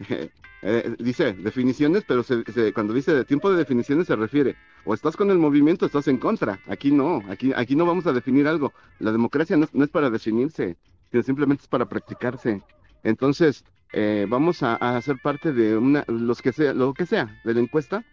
Eh, 0.62 0.94
dice 0.98 1.32
definiciones, 1.32 2.04
pero 2.06 2.22
se- 2.22 2.44
cuando 2.74 2.92
dice 2.92 3.14
de 3.14 3.24
tiempo 3.24 3.50
de 3.50 3.56
definiciones 3.56 4.06
se 4.06 4.14
refiere 4.14 4.56
o 4.84 4.92
estás 4.92 5.16
con 5.16 5.30
el 5.30 5.38
movimiento 5.38 5.86
estás 5.86 6.06
en 6.06 6.18
contra. 6.18 6.60
Aquí 6.66 6.90
no, 6.90 7.22
aquí, 7.30 7.74
no 7.76 7.86
vamos 7.86 8.06
a 8.06 8.12
definir 8.12 8.46
algo. 8.46 8.74
La 8.98 9.10
democracia 9.10 9.56
no, 9.56 9.64
es- 9.64 9.88
para 9.90 10.10
definirse, 10.10 10.76
sino 11.10 11.22
simplemente 11.22 11.62
es 11.62 11.68
para 11.68 11.88
practicarse. 11.88 12.62
Entonces, 13.02 13.64
eh, 13.94 14.26
vamos 14.28 14.62
a, 14.62 14.74
hacer 14.74 15.16
parte 15.22 15.52
de 15.54 15.78
una, 15.78 16.04
los 16.08 16.42
que 16.42 16.52
sea, 16.52 16.74
lo 16.74 16.92
que 16.92 17.06
sea, 17.06 17.40
de 17.42 17.54
la 17.54 17.60
encuesta 17.60 18.04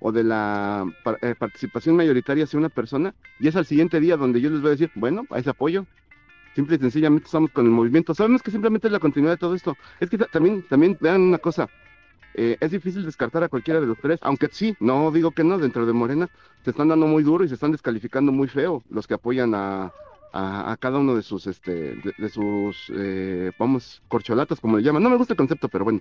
o 0.00 0.10
de 0.10 0.24
la 0.24 0.84
eh, 1.20 1.36
participación 1.38 1.94
mayoritaria 1.94 2.42
hacia 2.44 2.58
una 2.58 2.68
persona, 2.68 3.14
y 3.38 3.46
es 3.46 3.54
al 3.54 3.66
siguiente 3.66 4.00
día 4.00 4.16
donde 4.16 4.40
yo 4.40 4.50
les 4.50 4.60
voy 4.60 4.68
a 4.68 4.72
decir, 4.72 4.90
bueno, 4.96 5.24
a 5.30 5.38
ese 5.38 5.50
apoyo. 5.50 5.86
Simple 6.54 6.76
y 6.76 6.78
sencillamente 6.78 7.26
estamos 7.26 7.50
con 7.50 7.64
el 7.66 7.72
movimiento. 7.72 8.14
Sabemos 8.14 8.42
que 8.42 8.50
simplemente 8.50 8.86
es 8.88 8.92
la 8.92 8.98
continuidad 9.00 9.34
de 9.34 9.38
todo 9.38 9.54
esto. 9.54 9.76
Es 10.00 10.10
que 10.10 10.18
ta- 10.18 10.26
también, 10.26 10.62
también 10.68 10.96
vean 11.00 11.22
una 11.22 11.38
cosa. 11.38 11.68
eh, 12.34 12.56
es 12.60 12.70
difícil 12.70 13.04
descartar 13.04 13.42
a 13.44 13.48
cualquiera 13.48 13.78
de 13.80 13.86
los 13.86 13.98
tres, 13.98 14.18
aunque 14.22 14.48
sí, 14.50 14.74
no 14.80 15.10
digo 15.10 15.32
que 15.32 15.44
no, 15.44 15.58
dentro 15.58 15.84
de 15.84 15.92
Morena 15.92 16.28
se 16.64 16.70
están 16.70 16.88
dando 16.88 17.06
muy 17.06 17.22
duro 17.22 17.44
y 17.44 17.48
se 17.48 17.54
están 17.54 17.72
descalificando 17.72 18.32
muy 18.32 18.48
feo 18.48 18.82
los 18.88 19.06
que 19.06 19.14
apoyan 19.14 19.52
a, 19.54 19.92
cada 20.80 20.98
uno 20.98 21.14
de 21.14 21.22
sus, 21.22 21.46
este, 21.46 21.72
de, 21.96 22.14
de 22.16 22.28
sus, 22.30 22.90
eh, 22.96 23.52
vamos, 23.58 24.02
corcholatas, 24.08 24.60
como 24.60 24.78
le 24.78 24.82
llaman. 24.82 25.02
No 25.02 25.10
me 25.10 25.16
gusta 25.16 25.34
el 25.34 25.38
concepto, 25.38 25.68
pero 25.68 25.84
bueno. 25.84 26.00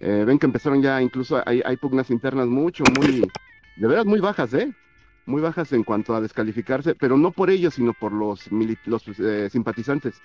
Eh, 0.00 0.24
ven 0.26 0.38
que 0.40 0.46
empezaron 0.46 0.82
ya, 0.82 1.00
incluso 1.00 1.40
hay, 1.46 1.62
hay 1.64 1.76
pugnas 1.76 2.10
internas 2.10 2.48
mucho, 2.48 2.82
muy, 2.98 3.20
de 3.76 3.86
veras 3.88 4.04
muy 4.06 4.18
bajas, 4.20 4.52
¿eh? 4.54 4.72
Muy 5.26 5.40
bajas 5.40 5.72
en 5.72 5.84
cuanto 5.84 6.14
a 6.14 6.20
descalificarse, 6.20 6.94
pero 6.94 7.16
no 7.16 7.30
por 7.32 7.50
ellos, 7.50 7.74
sino 7.74 7.94
por 7.94 8.12
los, 8.12 8.50
los 8.50 9.08
eh, 9.18 9.48
simpatizantes. 9.50 10.20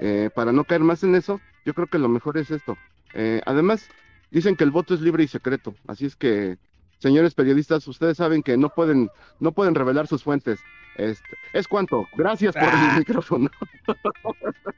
Eh, 0.00 0.30
para 0.34 0.52
no 0.52 0.64
caer 0.64 0.82
más 0.82 1.02
en 1.02 1.14
eso, 1.14 1.40
yo 1.64 1.74
creo 1.74 1.86
que 1.86 1.98
lo 1.98 2.08
mejor 2.08 2.38
es 2.38 2.50
esto. 2.50 2.76
Eh, 3.14 3.40
además, 3.46 3.88
dicen 4.30 4.56
que 4.56 4.64
el 4.64 4.70
voto 4.70 4.94
es 4.94 5.00
libre 5.00 5.24
y 5.24 5.28
secreto, 5.28 5.74
así 5.86 6.06
es 6.06 6.16
que, 6.16 6.58
señores 7.04 7.34
periodistas, 7.34 7.86
ustedes 7.86 8.16
saben 8.16 8.42
que 8.42 8.56
no 8.56 8.70
pueden, 8.70 9.10
no 9.38 9.52
pueden 9.52 9.74
revelar 9.74 10.06
sus 10.06 10.24
fuentes. 10.24 10.58
Este, 10.96 11.36
es 11.52 11.66
cuanto. 11.68 12.06
Gracias 12.16 12.54
por 12.54 12.62
Ah. 12.64 12.90
el 12.92 12.98
micrófono. 13.00 13.50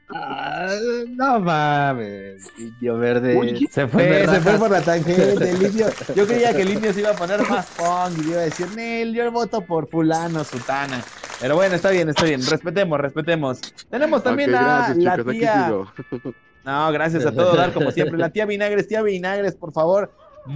Ah, 0.09 0.67
no 1.09 1.39
mames, 1.39 2.47
indio 2.57 2.97
verde. 2.97 3.59
Se 3.69 3.87
fue, 3.87 4.25
se 4.27 4.39
fue 4.41 4.57
por 4.57 4.71
la 4.71 4.81
tangente, 4.81 5.33
el 5.51 5.61
indio. 5.63 5.87
Yo 6.15 6.25
creía 6.25 6.55
que 6.55 6.63
el 6.63 6.71
indio 6.73 6.91
se 6.93 7.01
iba 7.01 7.11
a 7.11 7.15
poner 7.15 7.47
más 7.47 7.65
punk 7.77 8.25
y 8.25 8.29
iba 8.31 8.39
a 8.41 8.43
decir, 8.45 8.67
Nel, 8.75 9.13
yo 9.13 9.31
voto 9.31 9.61
por 9.61 9.89
fulano, 9.89 10.43
sutana. 10.43 11.01
Pero 11.39 11.55
bueno, 11.55 11.75
está 11.75 11.91
bien, 11.91 12.09
está 12.09 12.23
bien. 12.25 12.41
Respetemos, 12.45 12.99
respetemos. 12.99 13.61
Tenemos 13.89 14.23
también 14.23 14.55
a 14.55 14.93
gracias, 14.95 14.97
la 15.25 15.31
tía. 15.31 15.71
No, 16.65 16.91
gracias 16.91 17.25
a 17.25 17.31
todo 17.31 17.55
dar, 17.55 17.71
como 17.71 17.91
siempre. 17.91 18.17
La 18.17 18.29
tía 18.29 18.45
Vinagres, 18.45 18.89
tía 18.89 19.01
Vinagres, 19.01 19.55
por 19.55 19.71
favor, 19.71 20.11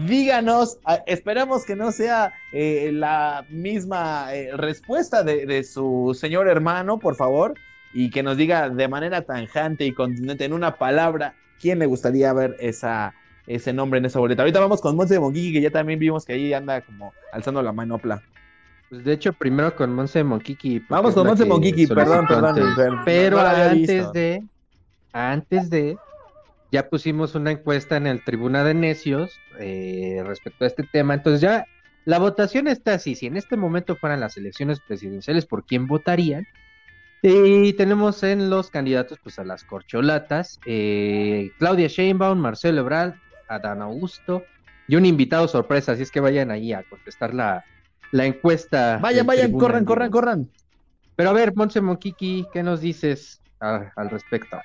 díganos. 0.08 0.80
ah, 0.86 1.00
esperamos 1.06 1.66
que 1.66 1.76
no 1.76 1.92
sea 1.92 2.34
eh, 2.52 2.92
la 2.94 3.46
misma 3.50 4.34
eh, 4.34 4.50
respuesta 4.56 5.24
de, 5.24 5.46
de 5.46 5.64
su 5.64 6.18
señor 6.20 6.48
hermano, 6.48 7.00
por 7.00 7.16
favor, 7.16 7.54
y 7.94 8.10
que 8.10 8.24
nos 8.24 8.38
diga 8.38 8.70
de 8.70 8.88
manera 8.88 9.24
tanjante 9.24 9.86
y 9.86 9.94
contundente, 9.94 10.46
en 10.46 10.54
una 10.54 10.76
palabra, 10.76 11.36
quién 11.60 11.80
le 11.80 11.86
gustaría 11.86 12.34
ver 12.34 12.56
esa, 12.60 13.14
ese 13.48 13.74
nombre 13.74 14.00
en 14.00 14.06
esa 14.06 14.20
boleta. 14.20 14.42
Ahorita 14.44 14.60
vamos 14.60 14.82
con 14.82 14.96
Monte 14.96 15.16
de 15.16 15.20
Monquiqui, 15.20 15.54
que 15.54 15.62
ya 15.62 15.72
también 15.72 16.00
vimos 16.00 16.26
que 16.26 16.34
ahí 16.34 16.54
anda 16.54 16.82
como 16.82 17.14
alzando 17.32 17.62
la 17.62 17.72
manopla. 17.72 18.22
Pues 18.90 19.06
de 19.06 19.14
hecho, 19.14 19.32
primero 19.32 19.74
con 19.74 19.94
Monse 19.94 20.22
Monquiqui. 20.22 20.82
porque 20.82 20.94
Vamos 20.94 21.14
con 21.14 21.24
la 21.24 21.30
Monte 21.30 21.44
que 21.44 21.50
Monquiqui, 21.50 21.88
perdón, 21.88 22.28
perdón. 22.28 22.56
Pero 23.06 23.40
antes 23.40 23.88
visto. 23.88 24.12
de, 24.12 24.44
antes 25.14 25.70
de, 25.70 25.98
ya 26.72 26.90
pusimos 26.90 27.36
una 27.36 27.52
encuesta 27.52 27.98
en 27.98 28.08
el 28.08 28.24
Tribuna 28.24 28.64
de 28.64 28.74
Necios 28.74 29.38
eh, 29.60 30.24
respecto 30.26 30.64
a 30.64 30.68
este 30.68 30.84
tema. 30.84 31.14
Entonces 31.14 31.42
ya 31.42 31.66
la 32.06 32.18
votación 32.18 32.68
está 32.68 32.94
así. 32.94 33.16
Si 33.16 33.26
en 33.28 33.38
este 33.38 33.58
momento 33.58 33.96
fueran 33.98 34.20
las 34.22 34.38
elecciones 34.38 34.80
presidenciales, 34.80 35.46
¿por 35.46 35.66
quién 35.66 35.88
votarían? 35.88 36.48
Y 37.22 37.74
tenemos 37.74 38.24
en 38.24 38.50
los 38.50 38.72
candidatos 38.72 39.20
pues 39.22 39.38
a 39.38 39.44
las 39.44 39.64
corcholatas, 39.64 40.60
eh, 40.66 41.52
Claudia 41.60 41.88
Sheinbaum, 41.88 42.40
Marcelo 42.40 42.82
Ebrard, 42.82 43.14
Adán 43.48 43.82
Augusto 43.84 44.44
y 44.88 44.96
un 44.96 45.06
invitado 45.06 45.48
sorpresa, 45.48 45.92
así 45.92 46.02
es 46.02 46.10
que 46.10 46.20
vayan 46.20 46.50
ahí 46.50 46.74
a 46.74 46.84
contestar 46.84 47.34
la, 47.34 47.64
la 48.12 48.26
encuesta. 48.26 48.98
Vayan, 49.02 49.28
vayan, 49.28 49.46
Tribuna 49.48 49.62
corran, 49.68 49.86
corran, 49.86 50.10
corran. 50.12 50.50
Pero 51.16 51.30
a 51.30 51.34
ver, 51.34 51.54
Monse 51.56 51.80
Monquiqui, 51.82 52.48
¿qué 52.52 52.64
nos 52.64 52.82
dices 52.82 53.40
a- 53.60 53.92
al 53.96 54.10
respecto? 54.10 54.58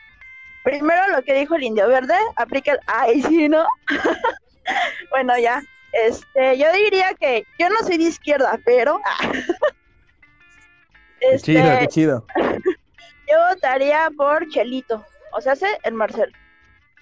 Primero 0.66 1.00
lo 1.14 1.22
que 1.22 1.32
dijo 1.34 1.54
el 1.54 1.62
indio 1.62 1.86
verde, 1.86 2.16
aplica 2.34 2.72
el 2.72 2.80
ay 2.88 3.22
sí, 3.22 3.48
¿no? 3.48 3.64
bueno, 5.10 5.38
ya. 5.38 5.62
Este, 5.92 6.58
yo 6.58 6.66
diría 6.72 7.14
que 7.20 7.46
yo 7.56 7.68
no 7.70 7.76
soy 7.86 7.98
de 7.98 8.04
izquierda, 8.04 8.58
pero 8.64 9.00
Qué 11.20 11.34
este, 11.34 11.52
chido, 11.54 11.78
qué 11.78 11.86
chido. 11.88 12.26
yo 12.36 13.36
votaría 13.54 14.10
por 14.16 14.48
Chelito, 14.48 15.04
o 15.32 15.40
sea, 15.40 15.54
sé 15.54 15.68
el 15.84 15.94
Marcelo. 15.94 16.32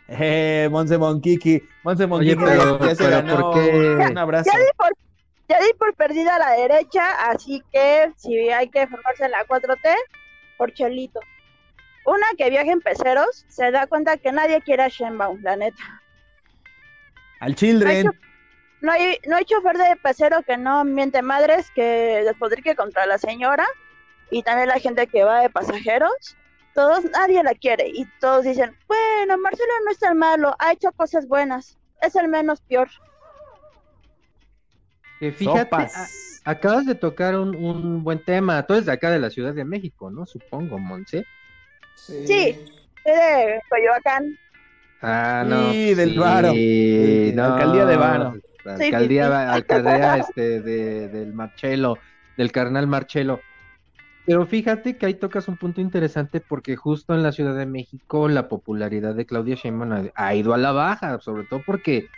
Eh, 0.08 0.68
Monse 0.70 0.98
Monquiqui. 0.98 1.66
Monse 1.84 2.06
Monquiqui 2.06 2.36
pero- 2.44 2.78
ya 2.80 2.94
se 2.94 3.04
pero 3.04 3.10
ganó 3.16 3.52
¿por 3.52 3.54
qué? 3.54 3.70
un 4.10 4.18
abrazo. 4.18 4.50
Ya 4.52 4.58
di 4.58 4.66
por 4.76 4.90
ya 5.48 5.58
di 5.60 5.72
por 5.78 5.94
perdida 5.94 6.36
a 6.36 6.38
la 6.38 6.50
derecha, 6.52 7.30
así 7.30 7.62
que 7.72 8.12
si 8.18 8.50
hay 8.50 8.68
que 8.68 8.86
formarse 8.86 9.24
en 9.24 9.30
la 9.30 9.46
4T, 9.46 9.94
por 10.58 10.70
Chelito. 10.74 11.20
Una 12.04 12.26
que 12.36 12.50
viaja 12.50 12.70
en 12.70 12.80
peceros, 12.80 13.44
se 13.48 13.70
da 13.70 13.86
cuenta 13.86 14.16
que 14.18 14.30
nadie 14.32 14.60
quiere 14.62 14.82
a 14.82 14.88
Shenbaum, 14.88 15.40
la 15.42 15.56
neta. 15.56 16.02
Al 17.40 17.54
Children. 17.54 18.10
No 18.82 18.92
hay, 18.92 19.18
no 19.26 19.36
hay 19.36 19.44
chofer 19.46 19.78
de 19.78 19.96
pecero 19.96 20.42
que 20.42 20.58
no 20.58 20.84
miente 20.84 21.22
madres 21.22 21.70
que 21.74 22.22
despotrique 22.24 22.74
contra 22.76 23.06
la 23.06 23.16
señora 23.16 23.66
y 24.30 24.42
también 24.42 24.68
la 24.68 24.78
gente 24.78 25.06
que 25.06 25.24
va 25.24 25.40
de 25.40 25.48
pasajeros. 25.48 26.36
Todos, 26.74 27.04
nadie 27.12 27.42
la 27.42 27.54
quiere 27.54 27.88
y 27.88 28.04
todos 28.20 28.44
dicen, 28.44 28.76
bueno, 28.88 29.38
Marcelo 29.38 29.72
no 29.86 29.90
es 29.92 29.98
tan 29.98 30.18
malo, 30.18 30.54
ha 30.58 30.72
hecho 30.72 30.90
cosas 30.92 31.26
buenas, 31.28 31.78
es 32.02 32.16
el 32.16 32.28
menos 32.28 32.60
peor. 32.62 32.88
Que 35.20 35.32
fíjate, 35.32 35.76
a- 35.76 36.06
acabas 36.44 36.84
de 36.84 36.94
tocar 36.96 37.36
un, 37.36 37.54
un 37.54 38.02
buen 38.04 38.22
tema. 38.22 38.66
Tú 38.66 38.74
eres 38.74 38.86
de 38.86 38.92
acá 38.92 39.10
de 39.10 39.20
la 39.20 39.30
Ciudad 39.30 39.54
de 39.54 39.64
México, 39.64 40.10
¿no? 40.10 40.26
Supongo, 40.26 40.78
Monse. 40.78 41.24
Sí, 41.94 42.26
soy 42.26 42.74
de 43.04 43.60
Coyoacán. 43.68 44.38
Ah, 45.02 45.44
no. 45.46 45.72
Sí, 45.72 45.94
del 45.94 46.12
sí, 46.12 46.18
Varo, 46.18 46.52
de 46.52 47.32
la 47.34 47.48
no. 47.48 47.54
alcaldía 47.54 47.86
de 47.86 47.96
Varo. 47.96 48.34
Sí, 48.78 48.84
alcaldía, 48.84 49.52
alcaldía 49.52 50.16
este, 50.16 50.60
de, 50.62 51.08
del 51.08 51.34
Marcelo, 51.34 51.98
del 52.36 52.50
carnal 52.50 52.86
Marcelo. 52.86 53.40
Pero 54.26 54.46
fíjate 54.46 54.96
que 54.96 55.04
ahí 55.04 55.14
tocas 55.14 55.48
un 55.48 55.58
punto 55.58 55.82
interesante 55.82 56.40
porque 56.40 56.76
justo 56.76 57.14
en 57.14 57.22
la 57.22 57.32
Ciudad 57.32 57.54
de 57.54 57.66
México 57.66 58.26
la 58.28 58.48
popularidad 58.48 59.14
de 59.14 59.26
Claudia 59.26 59.54
Sheinbaum 59.54 59.92
ha, 59.92 60.02
ha 60.14 60.34
ido 60.34 60.54
a 60.54 60.58
la 60.58 60.72
baja, 60.72 61.20
sobre 61.20 61.44
todo 61.44 61.62
porque 61.64 62.08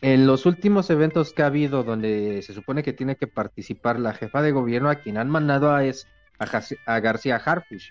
en 0.00 0.28
los 0.28 0.46
últimos 0.46 0.88
eventos 0.90 1.32
que 1.32 1.42
ha 1.42 1.46
habido 1.46 1.82
donde 1.82 2.40
se 2.42 2.54
supone 2.54 2.84
que 2.84 2.92
tiene 2.92 3.16
que 3.16 3.26
participar 3.26 3.98
la 3.98 4.14
jefa 4.14 4.42
de 4.42 4.52
gobierno, 4.52 4.88
a 4.88 4.94
quien 4.96 5.18
han 5.18 5.28
mandado 5.28 5.74
a 5.74 5.84
es 5.84 6.06
a, 6.38 6.46
a 6.86 7.00
García 7.00 7.36
Harfuch. 7.36 7.90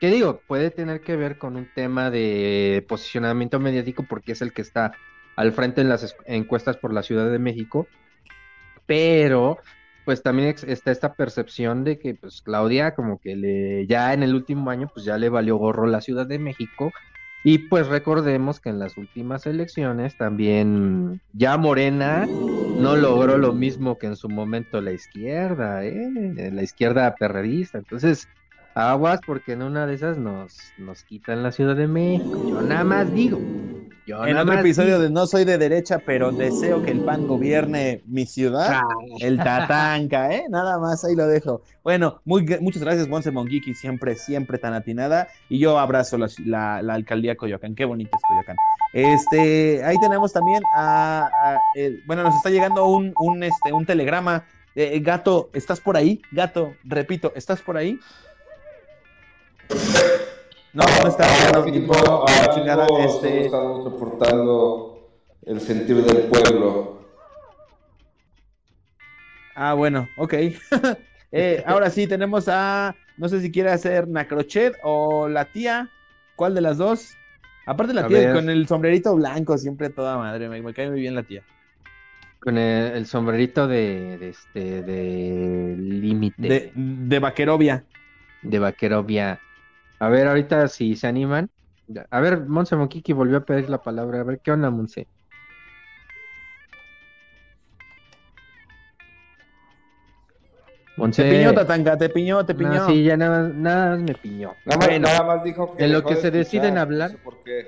Que 0.00 0.08
digo, 0.10 0.42
puede 0.46 0.70
tener 0.70 1.02
que 1.02 1.16
ver 1.16 1.38
con 1.38 1.56
un 1.56 1.70
tema 1.72 2.10
de 2.10 2.84
posicionamiento 2.88 3.60
mediático 3.60 4.06
porque 4.06 4.32
es 4.32 4.42
el 4.42 4.52
que 4.52 4.62
está 4.62 4.98
al 5.36 5.52
frente 5.52 5.80
en 5.80 5.88
las 5.88 6.02
es- 6.02 6.16
encuestas 6.26 6.76
por 6.76 6.92
la 6.92 7.02
Ciudad 7.02 7.30
de 7.30 7.38
México, 7.38 7.90
pero 8.86 9.58
pues 10.04 10.22
también 10.22 10.54
está 10.68 10.92
esta 10.92 11.14
percepción 11.16 11.84
de 11.84 11.98
que 11.98 12.14
pues 12.16 12.42
Claudia 12.42 12.94
como 12.94 13.18
que 13.20 13.36
le 13.36 13.86
ya 13.86 14.12
en 14.14 14.22
el 14.22 14.34
último 14.34 14.70
año 14.70 14.88
pues 14.92 15.04
ya 15.06 15.18
le 15.18 15.28
valió 15.30 15.56
gorro 15.56 15.86
la 15.86 16.00
Ciudad 16.02 16.26
de 16.26 16.38
México 16.38 16.92
y 17.42 17.68
pues 17.68 17.88
recordemos 17.88 18.60
que 18.60 18.70
en 18.70 18.78
las 18.78 18.96
últimas 18.96 19.46
elecciones 19.46 20.16
también 20.16 21.20
ya 21.32 21.56
Morena 21.58 22.32
no 22.74 22.96
logró 22.96 23.38
lo 23.38 23.52
mismo 23.54 23.98
que 23.98 24.06
en 24.08 24.16
su 24.16 24.28
momento 24.28 24.80
la 24.80 24.92
izquierda, 24.92 25.84
¿eh? 25.84 26.10
La 26.52 26.62
izquierda 26.62 27.16
perredista. 27.18 27.78
Entonces, 27.78 28.28
aguas 28.74 29.20
porque 29.26 29.52
en 29.52 29.62
una 29.62 29.86
de 29.86 29.94
esas 29.94 30.18
nos, 30.18 30.56
nos 30.78 31.02
quitan 31.04 31.42
la 31.42 31.52
Ciudad 31.52 31.76
de 31.76 31.86
México. 31.88 32.40
Yo 32.48 32.62
nada 32.62 32.84
más 32.84 33.12
digo. 33.12 33.40
Yo 34.06 34.22
En 34.26 34.36
otro 34.36 34.52
episodio 34.52 34.96
digo. 34.98 35.02
de 35.04 35.10
No 35.10 35.26
soy 35.26 35.44
de 35.46 35.56
derecha, 35.56 35.98
pero 36.04 36.30
deseo 36.30 36.82
que 36.82 36.90
el 36.90 37.00
PAN 37.00 37.26
gobierne 37.26 38.02
mi 38.06 38.26
ciudad. 38.26 38.66
Ah, 38.70 38.82
El 39.20 39.38
Tatanca, 39.38 40.30
¿eh? 40.34 40.44
Nada 40.50 40.78
más, 40.78 41.02
ahí 41.04 41.14
lo 41.16 41.26
dejo. 41.26 41.62
Bueno, 41.82 42.20
muy, 42.26 42.44
muchas 42.60 42.82
gracias, 42.82 43.08
Monse 43.08 43.30
Monguiki, 43.30 43.72
siempre, 43.74 44.14
siempre 44.16 44.58
tan 44.58 44.74
atinada. 44.74 45.28
Y 45.48 45.58
yo 45.58 45.78
abrazo 45.78 46.18
la, 46.18 46.28
la- 46.44 46.82
la 46.82 46.94
alcaldía 46.94 47.36
Coyoacán. 47.36 47.74
Qué 47.74 47.86
bonito 47.86 48.10
es 48.14 48.22
Coyoacán. 48.28 48.56
Este, 48.92 49.82
ahí 49.84 49.96
tenemos 50.00 50.32
también 50.34 50.62
a, 50.76 51.28
a- 51.42 51.58
el- 51.74 52.02
bueno, 52.06 52.24
nos 52.24 52.34
está 52.36 52.50
llegando 52.50 52.84
un, 52.86 53.14
un, 53.18 53.42
este, 53.42 53.72
un 53.72 53.86
telegrama. 53.86 54.44
Eh, 54.76 54.98
gato, 55.00 55.50
¿estás 55.54 55.80
por 55.80 55.96
ahí? 55.96 56.20
Gato, 56.32 56.74
repito, 56.84 57.32
¿estás 57.36 57.62
por 57.62 57.76
ahí? 57.76 57.98
No, 60.72 60.82
no 61.02 61.08
está. 61.08 61.26
ya 61.26 61.52
no, 61.52 61.64
ni 61.66 61.78
modo, 61.80 62.26
a 62.28 62.30
la 62.32 62.54
chingada, 62.54 62.86
este, 63.06 63.46
estamos 63.46 63.84
reportando 63.84 65.08
el 65.46 65.60
sentir 65.60 65.96
del 66.04 66.24
pueblo. 66.24 67.00
Ah, 69.54 69.74
bueno, 69.74 70.08
ok. 70.16 70.34
Eh, 71.36 71.64
ahora 71.66 71.90
sí, 71.90 72.06
tenemos 72.06 72.46
a. 72.46 72.94
No 73.16 73.28
sé 73.28 73.40
si 73.40 73.50
quiere 73.50 73.68
hacer 73.72 74.06
Nacrochet 74.06 74.76
o 74.84 75.28
la 75.28 75.46
tía. 75.46 75.90
¿Cuál 76.36 76.54
de 76.54 76.60
las 76.60 76.78
dos? 76.78 77.12
Aparte, 77.66 77.92
la 77.92 78.02
A 78.02 78.06
tía 78.06 78.18
ver. 78.20 78.34
con 78.34 78.48
el 78.50 78.68
sombrerito 78.68 79.16
blanco, 79.16 79.58
siempre 79.58 79.90
toda 79.90 80.16
madre. 80.16 80.48
Me, 80.48 80.62
me 80.62 80.72
cae 80.72 80.88
muy 80.88 81.00
bien 81.00 81.16
la 81.16 81.24
tía. 81.24 81.42
Con 82.38 82.56
el, 82.56 82.92
el 82.92 83.06
sombrerito 83.06 83.66
de, 83.66 84.16
de 84.18 84.28
este 84.28 84.82
de 84.82 85.74
límite 85.76 86.40
De, 86.48 86.72
de 86.72 87.18
Vaquerovia. 87.18 87.84
de 88.42 88.58
Vaquerovia. 88.60 89.40
A 90.04 90.08
ver, 90.10 90.26
ahorita 90.28 90.68
si 90.68 90.96
se 90.96 91.06
animan. 91.06 91.48
A 92.10 92.20
ver, 92.20 92.40
Monse 92.46 92.76
Monquiqui 92.76 93.14
volvió 93.14 93.38
a 93.38 93.44
pedir 93.46 93.70
la 93.70 93.78
palabra. 93.80 94.20
A 94.20 94.22
ver, 94.24 94.38
¿qué 94.44 94.52
onda, 94.52 94.68
Monse? 94.68 95.08
Monse. 100.98 101.24
Te 101.24 101.30
piñó, 101.30 101.54
Tatanca, 101.54 101.96
te 101.96 102.10
piñó, 102.10 102.44
te 102.44 102.52
No, 102.52 102.58
piñó. 102.58 102.86
sí, 102.86 103.02
ya 103.02 103.16
nada, 103.16 103.44
más- 103.44 103.54
nada 103.54 103.90
más 103.90 104.00
me 104.00 104.14
piñó. 104.14 104.54
Nada 104.66 104.76
más, 104.78 104.88
Bueno, 104.88 105.08
nada 105.08 105.22
más 105.24 105.42
dijo 105.42 105.74
que 105.74 105.84
en 105.84 105.92
lo 105.92 106.04
que 106.04 106.16
de 106.16 106.20
se 106.20 106.30
deciden 106.30 106.76
hablar. 106.76 107.12
No 107.12 107.16
sé 107.16 107.24
por 107.24 107.42
qué. 107.42 107.66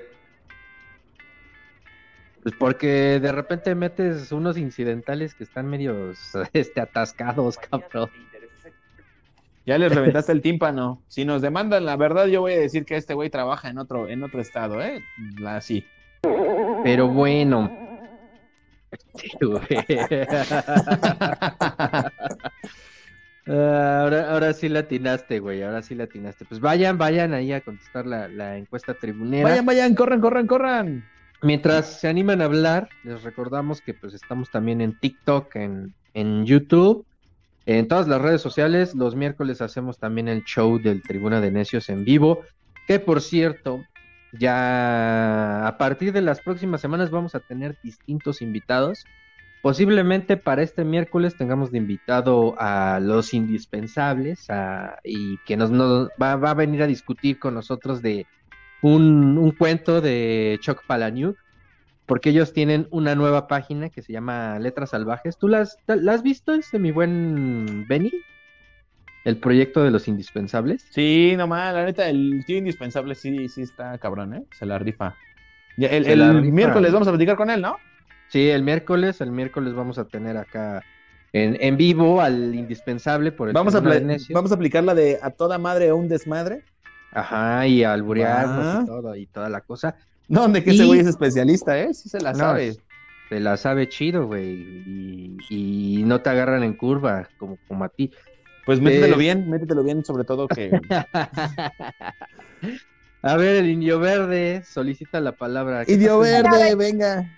pues 2.43 2.53
porque 2.59 3.19
de 3.19 3.31
repente 3.31 3.73
metes 3.73 4.31
unos 4.31 4.59
incidentales 4.59 5.33
que 5.33 5.43
están 5.43 5.65
medios 5.67 6.19
este, 6.53 6.81
atascados, 6.81 7.57
cabrón. 7.57 8.11
Ya 9.67 9.77
les 9.77 9.93
reventaste 9.93 10.31
el 10.31 10.41
tímpano. 10.49 11.03
Si 11.09 11.25
nos 11.25 11.41
demandan 11.41 11.85
la 11.85 11.97
verdad, 11.97 12.27
yo 12.27 12.39
voy 12.39 12.53
a 12.53 12.59
decir 12.59 12.85
que 12.85 12.95
este 12.95 13.13
güey 13.13 13.29
trabaja 13.29 13.69
en 13.69 13.77
otro, 13.77 14.07
en 14.07 14.23
otro 14.23 14.39
estado, 14.39 14.81
¿eh? 14.81 15.03
Así. 15.45 15.85
Pero 16.83 17.09
bueno. 17.09 17.69
Sí. 19.15 19.29
Ah, 23.49 24.01
ahora, 24.01 24.29
ahora 24.33 24.51
sí 24.51 24.67
la 24.67 24.79
atinaste, 24.79 25.39
güey. 25.39 25.63
Ahora 25.63 25.81
sí 25.81 25.95
la 25.95 26.03
atinaste. 26.03 26.43
Pues 26.43 26.59
vayan, 26.59 26.97
vayan 26.97 27.33
ahí 27.33 27.53
a 27.53 27.61
contestar 27.61 28.05
la, 28.05 28.27
la 28.27 28.57
encuesta 28.57 28.93
tribunera. 28.93 29.47
Vayan, 29.47 29.65
vayan, 29.65 29.95
corran, 29.95 30.19
corran, 30.19 30.47
corran. 30.47 31.05
Mientras 31.41 32.01
se 32.01 32.09
animan 32.09 32.41
a 32.41 32.43
hablar, 32.43 32.89
les 33.05 33.23
recordamos 33.23 33.79
que 33.79 33.93
pues 33.93 34.13
estamos 34.13 34.51
también 34.51 34.81
en 34.81 34.99
TikTok, 34.99 35.55
en, 35.55 35.93
en 36.13 36.45
YouTube, 36.45 37.06
en 37.67 37.87
todas 37.87 38.07
las 38.07 38.21
redes 38.21 38.41
sociales. 38.41 38.95
Los 38.95 39.15
miércoles 39.15 39.61
hacemos 39.61 39.99
también 39.99 40.27
el 40.27 40.43
show 40.43 40.79
del 40.79 41.03
Tribuna 41.03 41.39
de 41.41 41.51
Necios 41.51 41.89
en 41.89 42.03
vivo, 42.03 42.41
que 42.87 42.99
por 42.99 43.21
cierto, 43.21 43.83
ya 44.33 45.67
a 45.67 45.77
partir 45.77 46.13
de 46.13 46.21
las 46.21 46.41
próximas 46.41 46.81
semanas 46.81 47.11
vamos 47.11 47.35
a 47.35 47.39
tener 47.39 47.77
distintos 47.83 48.41
invitados. 48.41 49.03
Posiblemente 49.61 50.37
para 50.37 50.61
este 50.61 50.85
miércoles 50.85 51.35
tengamos 51.35 51.71
de 51.71 51.79
invitado 51.79 52.55
a 52.57 52.99
los 53.01 53.33
indispensables 53.33 54.47
y 55.03 55.37
que 55.45 55.57
nos, 55.57 55.71
nos- 55.71 56.09
va, 56.21 56.35
va 56.35 56.51
a 56.51 56.53
venir 56.53 56.83
a 56.83 56.87
discutir 56.87 57.39
con 57.39 57.55
nosotros 57.55 58.01
de 58.01 58.25
un, 58.81 59.37
un 59.37 59.51
cuento 59.51 59.99
de 59.99 60.57
Chuck 60.61 60.85
Palahniuk, 60.85 61.37
porque 62.07 62.31
ellos 62.31 62.53
tienen 62.53 62.87
una 62.89 63.13
nueva 63.13 63.47
página 63.47 63.89
que 63.89 64.01
se 64.01 64.13
llama 64.13 64.57
Letras 64.59 64.89
Salvajes. 64.91 65.37
¿Tú 65.37 65.47
la 65.49 65.59
has, 65.59 65.77
la 65.85 66.13
has 66.13 66.23
visto, 66.23 66.53
este, 66.53 66.79
mi 66.79 66.91
buen 66.91 67.85
Benny? 67.87 68.11
El 69.25 69.37
proyecto 69.37 69.83
de 69.83 69.91
los 69.91 70.07
indispensables. 70.07 70.87
Sí, 70.89 71.35
nomás, 71.37 71.73
la 71.73 71.83
neta, 71.85 72.07
el 72.09 72.43
tío 72.47 72.57
indispensable 72.57 73.13
sí, 73.13 73.49
sí 73.49 73.61
está 73.61 73.97
cabrón, 73.97 74.33
¿eh? 74.33 74.43
Se 74.57 74.65
la 74.65 74.79
rifa. 74.79 75.15
Ya, 75.75 75.89
el 75.89 76.07
el 76.07 76.19
la 76.19 76.31
rifa. 76.31 76.55
miércoles 76.55 76.93
vamos 76.93 77.09
a 77.09 77.11
platicar 77.11 77.35
con 77.35 77.49
él, 77.49 77.61
¿no? 77.61 77.75
Sí, 78.29 78.49
el 78.49 78.63
miércoles, 78.63 79.19
el 79.19 79.31
miércoles 79.31 79.73
vamos 79.73 79.97
a 79.97 80.05
tener 80.05 80.37
acá 80.37 80.83
en, 81.33 81.57
en 81.59 81.75
vivo 81.75 82.21
al 82.21 82.55
indispensable 82.55 83.33
por 83.33 83.49
el 83.49 83.53
Vamos 83.53 83.75
a, 83.75 83.81
vamos 83.81 84.51
a 84.51 84.55
aplicar 84.55 84.83
la 84.85 84.95
de 84.95 85.19
a 85.21 85.29
toda 85.29 85.57
madre 85.57 85.91
o 85.91 85.97
un 85.97 86.07
desmadre. 86.07 86.63
Ajá, 87.11 87.67
y 87.67 87.83
a 87.83 87.93
alburearnos 87.93 88.65
Va. 88.65 88.83
y 88.83 88.85
todo, 88.85 89.15
y 89.15 89.27
toda 89.27 89.49
la 89.49 89.61
cosa. 89.61 89.97
¿Dónde 90.27 90.63
que 90.63 90.71
ese 90.71 90.83
Y- 90.83 90.87
güey 90.87 90.99
es 90.99 91.07
especialista, 91.07 91.77
eh? 91.79 91.93
Sí 91.93 92.09
se 92.09 92.19
la 92.19 92.33
No, 92.33 92.39
sabe. 92.39 92.75
Se 93.29 93.39
la 93.39 93.57
sabe 93.57 93.89
chido, 93.89 94.25
güey, 94.27 94.53
y, 94.55 95.37
y 95.49 96.03
no 96.03 96.21
te 96.21 96.29
agarran 96.29 96.63
en 96.63 96.73
curva 96.75 97.27
como, 97.37 97.57
como 97.67 97.83
a 97.83 97.89
ti. 97.89 98.11
Pues 98.65 98.79
métetelo 98.81 99.13
es- 99.13 99.19
bien, 99.19 99.49
métetelo 99.49 99.83
bien, 99.83 100.03
sobre 100.05 100.23
todo 100.23 100.47
que. 100.47 100.71
A 103.23 103.35
ver, 103.35 103.55
el 103.57 103.69
indio 103.69 103.99
verde 103.99 104.63
solicita 104.63 105.19
la 105.19 105.31
palabra. 105.33 105.83
¿Qué 105.85 105.93
Indio 105.93 106.19
verde, 106.19 106.75
venga. 106.75 107.29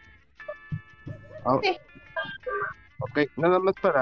Ok, 2.99 3.19
nada 3.37 3.59
más 3.59 3.73
para. 3.81 4.01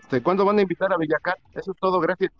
Este, 0.00 0.22
¿Cuándo 0.22 0.44
van 0.44 0.58
a 0.58 0.62
invitar 0.62 0.92
a 0.92 0.96
Bellacat? 0.96 1.38
Eso 1.54 1.72
es 1.72 1.78
todo, 1.78 2.00
gracias. 2.00 2.32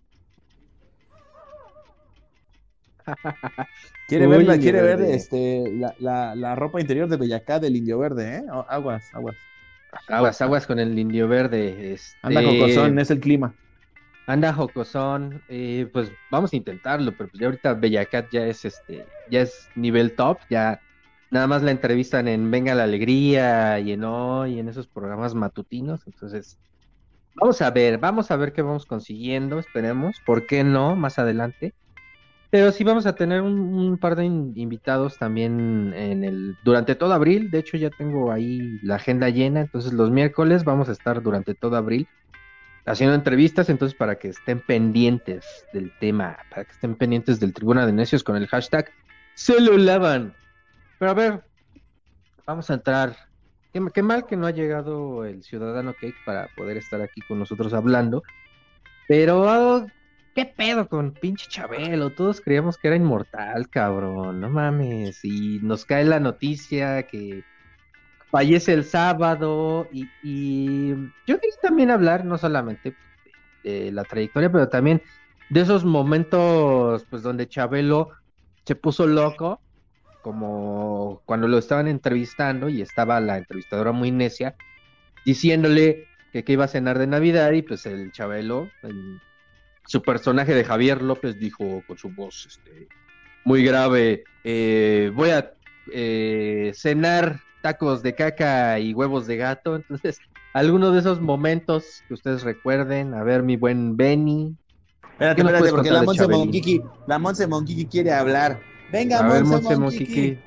Quiere 4.09 4.27
Uy, 4.27 4.37
ver, 4.37 4.47
la, 4.47 4.59
quiere 4.59 4.83
ver 4.83 5.01
este, 5.01 5.65
la, 5.73 5.95
la, 5.99 6.35
la 6.35 6.55
ropa 6.55 6.81
interior 6.81 7.09
de 7.09 7.17
Bellacá 7.17 7.59
del 7.59 7.77
Indio 7.77 7.99
Verde, 7.99 8.37
¿eh? 8.37 8.45
Aguas, 8.69 9.05
aguas. 9.15 9.37
Aguas, 10.09 10.41
aguas 10.41 10.67
con 10.67 10.79
el 10.79 10.99
indio 10.99 11.29
verde. 11.29 11.93
Este... 11.93 12.19
Anda 12.23 12.43
cocosón, 12.43 12.99
es 12.99 13.11
el 13.11 13.21
clima. 13.21 13.55
Anda 14.27 14.53
jocosón, 14.53 15.43
eh, 15.49 15.89
pues 15.93 16.13
vamos 16.31 16.53
a 16.53 16.57
intentarlo, 16.57 17.13
pero 17.13 17.29
pues 17.29 17.41
ya 17.41 17.47
ahorita 17.47 17.75
Bellacat 17.75 18.31
ya 18.31 18.47
es 18.47 18.65
este, 18.65 19.05
ya 19.31 19.43
es 19.43 19.69
nivel 19.75 20.15
top, 20.15 20.39
ya 20.49 20.81
nada 21.31 21.49
más 21.49 21.63
la 21.63 21.73
entrevistan 21.73 22.29
en 22.29 22.51
Venga 22.51 22.75
la 22.75 22.85
Alegría 22.85 23.81
y 23.81 23.93
en 23.93 24.05
Hoy, 24.05 24.55
y 24.55 24.59
en 24.61 24.69
esos 24.69 24.87
programas 24.87 25.35
matutinos, 25.35 26.07
entonces 26.07 26.59
vamos 27.35 27.61
a 27.63 27.71
ver, 27.71 27.99
vamos 27.99 28.31
a 28.31 28.37
ver 28.37 28.53
qué 28.53 28.63
vamos 28.63 28.87
consiguiendo, 28.87 29.59
esperemos, 29.59 30.17
¿por 30.25 30.47
qué 30.47 30.63
no? 30.63 30.95
Más 30.95 31.19
adelante. 31.19 31.75
Pero 32.53 32.71
sí 32.73 32.85
vamos 32.85 33.07
a 33.07 33.15
tener 33.17 33.41
un, 33.43 33.99
par 33.99 34.15
de 34.17 34.27
in- 34.27 34.53
invitados 34.57 35.19
también 35.19 35.93
en 35.95 36.23
el, 36.25 36.59
durante 36.63 36.95
todo 36.97 37.13
abril, 37.15 37.51
de 37.51 37.61
hecho 37.61 37.79
ya 37.79 37.91
tengo 37.91 38.31
ahí 38.33 38.79
la 38.83 38.97
agenda 38.97 39.31
llena, 39.31 39.63
entonces 39.63 39.93
los 39.95 40.11
miércoles 40.11 40.65
vamos 40.65 40.89
a 40.91 40.93
estar 40.93 41.23
durante 41.23 41.55
todo 41.55 41.77
abril 41.77 42.11
haciendo 42.87 43.15
entrevistas, 43.17 43.69
entonces 43.71 43.97
para 43.97 44.19
que 44.19 44.29
estén 44.29 44.61
pendientes 44.63 45.67
del 45.73 45.93
tema, 45.99 46.39
para 46.51 46.65
que 46.67 46.73
estén 46.73 46.97
pendientes 46.97 47.41
del 47.41 47.55
Tribuna 47.55 47.87
de 47.87 47.93
Necios 47.95 48.25
con 48.25 48.37
el 48.37 48.49
hashtag 48.49 48.93
se. 49.35 50.37
Pero 50.99 51.11
a 51.11 51.15
ver, 51.15 51.45
vamos 52.47 52.71
a 52.71 52.75
entrar 52.75 53.17
qué, 53.73 53.81
qué 53.95 54.03
mal 54.03 54.27
que 54.27 54.37
no 54.37 54.47
ha 54.47 54.51
llegado 54.51 55.25
el 55.25 55.43
Ciudadano 55.43 55.95
Cake 55.95 56.21
para 56.25 56.49
poder 56.49 56.77
estar 56.77 57.01
aquí 57.03 57.23
con 57.23 57.39
nosotros 57.39 57.73
hablando. 57.75 58.27
Pero, 59.07 59.93
¿qué 60.35 60.47
pedo 60.47 60.89
con 60.89 61.13
pinche 61.13 61.47
Chabelo? 61.49 62.11
Todos 62.11 62.41
creíamos 62.41 62.79
que 62.79 62.89
era 62.89 62.97
inmortal, 62.97 63.69
cabrón. 63.69 64.41
No 64.41 64.51
mames. 64.51 65.25
Y 65.25 65.61
nos 65.63 65.85
cae 65.85 66.05
la 66.05 66.21
noticia 66.21 67.05
que 67.05 67.43
fallece 68.31 68.73
el 68.73 68.85
sábado. 68.85 69.89
Y, 69.93 70.91
yo 71.27 71.39
quería 71.39 71.57
también 71.63 71.91
hablar, 71.91 72.25
no 72.25 72.39
solamente 72.39 72.95
de 73.63 73.93
la 73.93 74.05
trayectoria, 74.05 74.51
pero 74.51 74.69
también 74.69 75.03
de 75.51 75.61
esos 75.61 75.85
momentos, 75.85 77.07
pues, 77.11 77.23
donde 77.23 77.49
Chabelo 77.49 78.11
se 78.65 78.75
puso 78.75 79.07
loco, 79.07 79.61
como 80.23 81.23
cuando 81.27 81.49
lo 81.49 81.59
estaban 81.59 81.89
entrevistando 81.89 82.69
y 82.69 82.81
estaba 82.81 83.21
la 83.21 83.39
entrevistadora 83.39 83.93
muy 83.93 84.11
necia, 84.11 84.55
diciéndole 85.27 86.07
que, 86.33 86.45
que 86.45 86.53
iba 86.53 86.65
a 86.65 86.69
cenar 86.69 86.99
de 86.99 87.07
Navidad 87.07 87.53
y 87.53 87.63
pues 87.63 87.87
el 87.87 88.13
Chabelo, 88.13 88.69
el- 88.83 89.21
su 89.87 90.03
personaje 90.03 90.55
de 90.55 90.65
Javier 90.65 91.03
López 91.03 91.39
dijo 91.39 91.83
con 91.87 91.99
su 91.99 92.11
voz 92.11 92.47
este, 92.47 92.89
muy 93.45 93.65
grave, 93.65 94.25
eh, 94.45 95.11
voy 95.15 95.31
a 95.31 95.53
eh, 95.93 96.73
cenar 96.75 97.41
tacos 97.63 98.03
de 98.03 98.15
caca 98.15 98.79
y 98.79 98.95
huevos 98.95 99.27
de 99.27 99.37
gato, 99.37 99.77
entonces 99.77 100.19
alguno 100.55 100.91
de 100.93 101.01
esos 101.01 101.21
momentos 101.21 102.03
que 102.09 102.15
ustedes 102.15 102.43
recuerden, 102.43 103.15
a 103.15 103.23
ver 103.23 103.43
mi 103.43 103.57
buen 103.57 103.97
Benny, 103.97 104.57
Espérate, 105.23 105.37
¿Qué 105.37 105.43
nos 105.45 105.53
espérate, 105.53 105.71
porque 105.71 105.89
contar 105.89 106.01
la 106.01 106.07
Monse? 106.07 106.29
Monquiqui, 106.29 106.83
la 107.07 107.19
Monse 107.19 107.47
Monquiqui 107.47 107.87
quiere 107.87 108.13
hablar. 108.13 108.59
Venga, 108.91 109.21
a 109.21 109.33
ver 109.33 109.45
Monse 109.45 109.63
Monse 109.63 109.79
Monquiqui. 109.79 110.39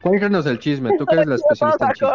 Cuéntanos 0.00 0.46
el 0.46 0.58
chisme, 0.58 0.90
tú 0.96 1.06
que 1.06 1.14
eres 1.14 1.26
la 1.26 1.34
especialista 1.36 1.86
en 1.86 1.92
chisme. 1.92 2.08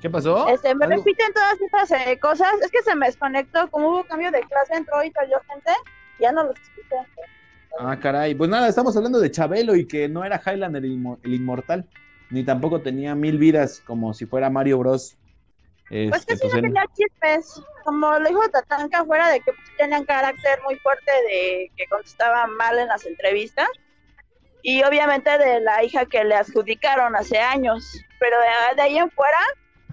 ¿Qué 0.00 0.08
pasó? 0.10 0.48
Este, 0.48 0.74
me 0.74 0.86
¿Algo? 0.86 0.98
repiten 0.98 1.32
todas 1.32 1.60
estas 1.60 1.90
eh, 2.06 2.18
cosas. 2.18 2.52
Es 2.62 2.70
que 2.70 2.82
se 2.82 2.94
me 2.94 3.06
desconectó. 3.06 3.70
Como 3.70 3.88
hubo 3.88 4.04
cambio 4.04 4.30
de 4.30 4.40
clase, 4.40 4.74
entró 4.74 5.02
y 5.04 5.10
salió 5.12 5.40
gente. 5.48 5.72
Ya 6.18 6.32
no 6.32 6.44
los 6.44 6.54
escuché. 6.60 6.96
Ah, 7.78 7.98
caray. 8.00 8.34
Pues 8.34 8.48
nada, 8.50 8.68
estamos 8.68 8.96
hablando 8.96 9.20
de 9.20 9.30
Chabelo 9.30 9.76
y 9.76 9.86
que 9.86 10.08
no 10.08 10.24
era 10.24 10.40
Highlander 10.44 10.84
el, 10.84 10.92
inmo- 10.92 11.18
el 11.22 11.34
inmortal, 11.34 11.86
ni 12.30 12.44
tampoco 12.44 12.80
tenía 12.80 13.14
mil 13.14 13.38
vidas 13.38 13.80
como 13.86 14.12
si 14.14 14.26
fuera 14.26 14.50
Mario 14.50 14.78
Bros. 14.78 15.16
Pues 15.88 16.12
Este, 16.14 16.34
que 16.34 16.36
sí 16.36 16.42
pues 16.42 16.54
no 16.54 16.60
tenía 16.62 16.84
chismes. 16.94 17.62
Como 17.84 18.18
lo 18.18 18.28
dijo 18.28 18.48
Tatanka, 18.48 19.04
fuera 19.04 19.28
de 19.28 19.40
que 19.40 19.52
tenían 19.76 20.04
carácter 20.04 20.60
muy 20.64 20.76
fuerte 20.76 21.10
de 21.28 21.70
que 21.76 21.84
contestaba 21.90 22.46
mal 22.46 22.78
en 22.78 22.88
las 22.88 23.04
entrevistas. 23.06 23.68
Y 24.62 24.82
obviamente 24.82 25.36
de 25.38 25.60
la 25.60 25.82
hija 25.84 26.04
que 26.06 26.22
le 26.24 26.34
adjudicaron 26.36 27.16
hace 27.16 27.38
años. 27.38 27.84
Pero 28.18 28.36
de, 28.38 28.76
de 28.76 28.82
ahí 28.82 28.98
en 28.98 29.10
fuera, 29.10 29.38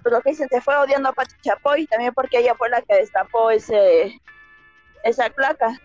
pues 0.02 0.12
lo 0.12 0.20
que 0.22 0.30
dicen, 0.30 0.48
se 0.50 0.60
fue 0.60 0.76
odiando 0.76 1.08
a 1.08 1.12
Pati 1.12 1.34
Chapoy, 1.42 1.86
también 1.86 2.12
porque 2.14 2.38
ella 2.38 2.54
fue 2.56 2.68
la 2.68 2.82
que 2.82 2.96
destapó 2.96 3.50
ese 3.50 4.20
esa 5.04 5.30
placa. 5.30 5.78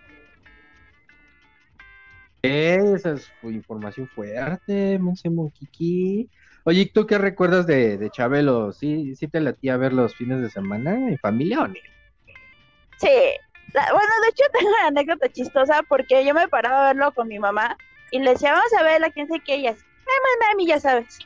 Esa 2.41 3.11
es 3.13 3.31
información 3.43 4.07
fuerte, 4.09 4.99
Monse 4.99 5.29
Monquiqui. 5.29 6.29
Oye, 6.65 6.81
¿y 6.81 6.85
¿tú 6.91 7.05
qué 7.05 7.17
recuerdas 7.17 7.65
de, 7.67 7.97
de 7.97 8.09
Chabelo? 8.09 8.73
¿Sí, 8.73 9.15
¿Sí 9.15 9.27
te 9.27 9.39
latía 9.39 9.77
ver 9.77 9.93
los 9.93 10.15
fines 10.15 10.41
de 10.41 10.49
semana 10.49 10.93
en 10.93 11.17
familia 11.19 11.61
o 11.61 11.67
no? 11.67 11.73
Sí, 12.97 13.09
la- 13.73 13.91
bueno, 13.93 14.09
de 14.23 14.29
hecho 14.29 14.43
tengo 14.53 14.69
una 14.69 14.87
anécdota 14.87 15.29
chistosa 15.29 15.83
porque 15.87 16.25
yo 16.25 16.33
me 16.33 16.47
paraba 16.47 16.83
a 16.89 16.93
verlo 16.93 17.13
con 17.13 17.27
mi 17.27 17.39
mamá 17.39 17.77
y 18.11 18.19
le 18.19 18.31
decía, 18.31 18.51
vamos 18.53 18.73
a 18.79 18.83
ver 18.83 19.03
a 19.03 19.09
quién 19.09 19.27
sé 19.27 19.41
qué 19.45 19.55
ellas. 19.55 19.77
Mami, 19.77 20.51
mami, 20.51 20.67
ya 20.67 20.79
sabes. 20.79 21.17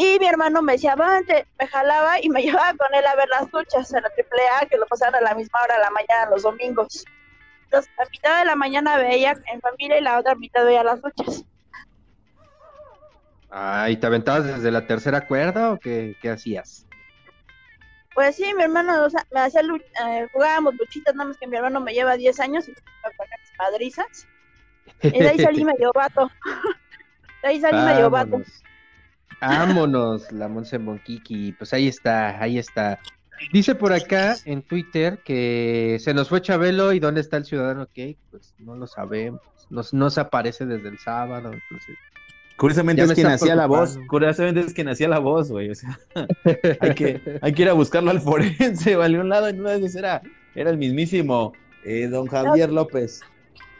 Y 0.00 0.16
mi 0.20 0.28
hermano 0.28 0.62
me 0.62 0.74
decía, 0.74 0.94
vente, 0.94 1.44
me 1.58 1.66
jalaba 1.66 2.20
y 2.22 2.28
me 2.28 2.40
llevaba 2.42 2.72
con 2.74 2.94
él 2.94 3.04
a 3.04 3.16
ver 3.16 3.28
las 3.30 3.52
luchas 3.52 3.92
en 3.92 4.00
la 4.00 4.08
AAA, 4.08 4.66
que 4.68 4.78
lo 4.78 4.86
pasaban 4.86 5.16
a 5.16 5.20
la 5.20 5.34
misma 5.34 5.58
hora 5.64 5.74
de 5.74 5.80
la 5.80 5.90
mañana 5.90 6.30
los 6.30 6.44
domingos. 6.44 7.04
Entonces, 7.64 7.90
la 7.98 8.04
mitad 8.08 8.38
de 8.38 8.44
la 8.44 8.54
mañana 8.54 8.96
veía 8.96 9.34
en 9.52 9.60
familia 9.60 9.98
y 9.98 10.02
la 10.02 10.20
otra 10.20 10.36
mitad 10.36 10.64
veía 10.64 10.84
las 10.84 11.00
luchas. 11.02 11.44
Ay, 13.50 13.96
¿te 13.96 14.06
aventabas 14.06 14.44
desde 14.46 14.70
la 14.70 14.86
tercera 14.86 15.26
cuerda 15.26 15.72
o 15.72 15.80
qué, 15.80 16.14
qué 16.22 16.30
hacías? 16.30 16.86
Pues 18.14 18.36
sí, 18.36 18.54
mi 18.54 18.62
hermano 18.62 19.04
o 19.04 19.10
sea, 19.10 19.26
me 19.32 19.40
hacía 19.40 19.62
lu- 19.62 19.76
eh, 19.76 20.28
jugábamos 20.32 20.74
luchitas, 20.76 21.14
nada 21.16 21.28
más 21.28 21.38
que 21.38 21.48
mi 21.48 21.56
hermano 21.56 21.80
me 21.80 21.92
lleva 21.92 22.16
10 22.16 22.38
años 22.38 22.68
y 22.68 22.70
me 22.70 22.76
mis 22.76 23.58
madrizas. 23.58 24.28
Y 25.02 25.18
de 25.18 25.28
ahí 25.28 25.38
salí 25.38 25.64
medio 25.64 25.90
vato. 25.92 26.30
De 27.42 27.48
ahí 27.48 27.60
salí 27.60 27.76
medio 27.78 28.10
vato. 28.10 28.40
Vámonos. 29.40 30.30
La 30.32 30.48
Monse 30.48 30.78
Monquiqui. 30.78 31.52
Pues 31.52 31.72
ahí 31.72 31.88
está, 31.88 32.40
ahí 32.42 32.58
está. 32.58 32.98
Dice 33.52 33.74
por 33.74 33.92
acá 33.92 34.36
en 34.46 34.62
Twitter 34.62 35.20
que 35.24 35.98
se 36.00 36.12
nos 36.12 36.28
fue 36.28 36.42
Chabelo 36.42 36.92
y 36.92 36.98
dónde 36.98 37.20
está 37.20 37.36
el 37.36 37.44
ciudadano 37.44 37.86
Cake. 37.86 38.18
Pues 38.30 38.54
no 38.58 38.74
lo 38.74 38.86
sabemos. 38.86 39.40
No, 39.70 39.82
no 39.92 40.10
se 40.10 40.20
aparece 40.20 40.66
desde 40.66 40.88
el 40.88 40.98
sábado. 40.98 41.52
Entonces, 41.52 41.96
Curiosamente 42.56 43.02
es 43.04 43.12
quien 43.12 43.28
hacía 43.28 43.54
la 43.54 43.66
voz. 43.66 43.96
Curiosamente 44.08 44.60
es 44.60 44.74
quien 44.74 44.88
hacía 44.88 45.06
la 45.06 45.20
voz, 45.20 45.48
güey. 45.52 45.70
O 45.70 45.74
sea, 45.76 45.96
hay 46.80 46.94
que, 46.94 47.38
hay 47.40 47.52
que 47.52 47.62
ir 47.62 47.68
a 47.68 47.74
buscarlo 47.74 48.10
al 48.10 48.20
forense 48.20 48.94
a 49.00 49.04
algún 49.04 49.28
lado. 49.28 49.46
En 49.46 49.60
una 49.60 49.70
de 49.70 49.78
esas 49.78 49.94
era, 49.94 50.22
era 50.56 50.70
el 50.70 50.76
mismísimo 50.78 51.52
eh, 51.84 52.08
don 52.08 52.26
Javier 52.26 52.72
López. 52.72 53.20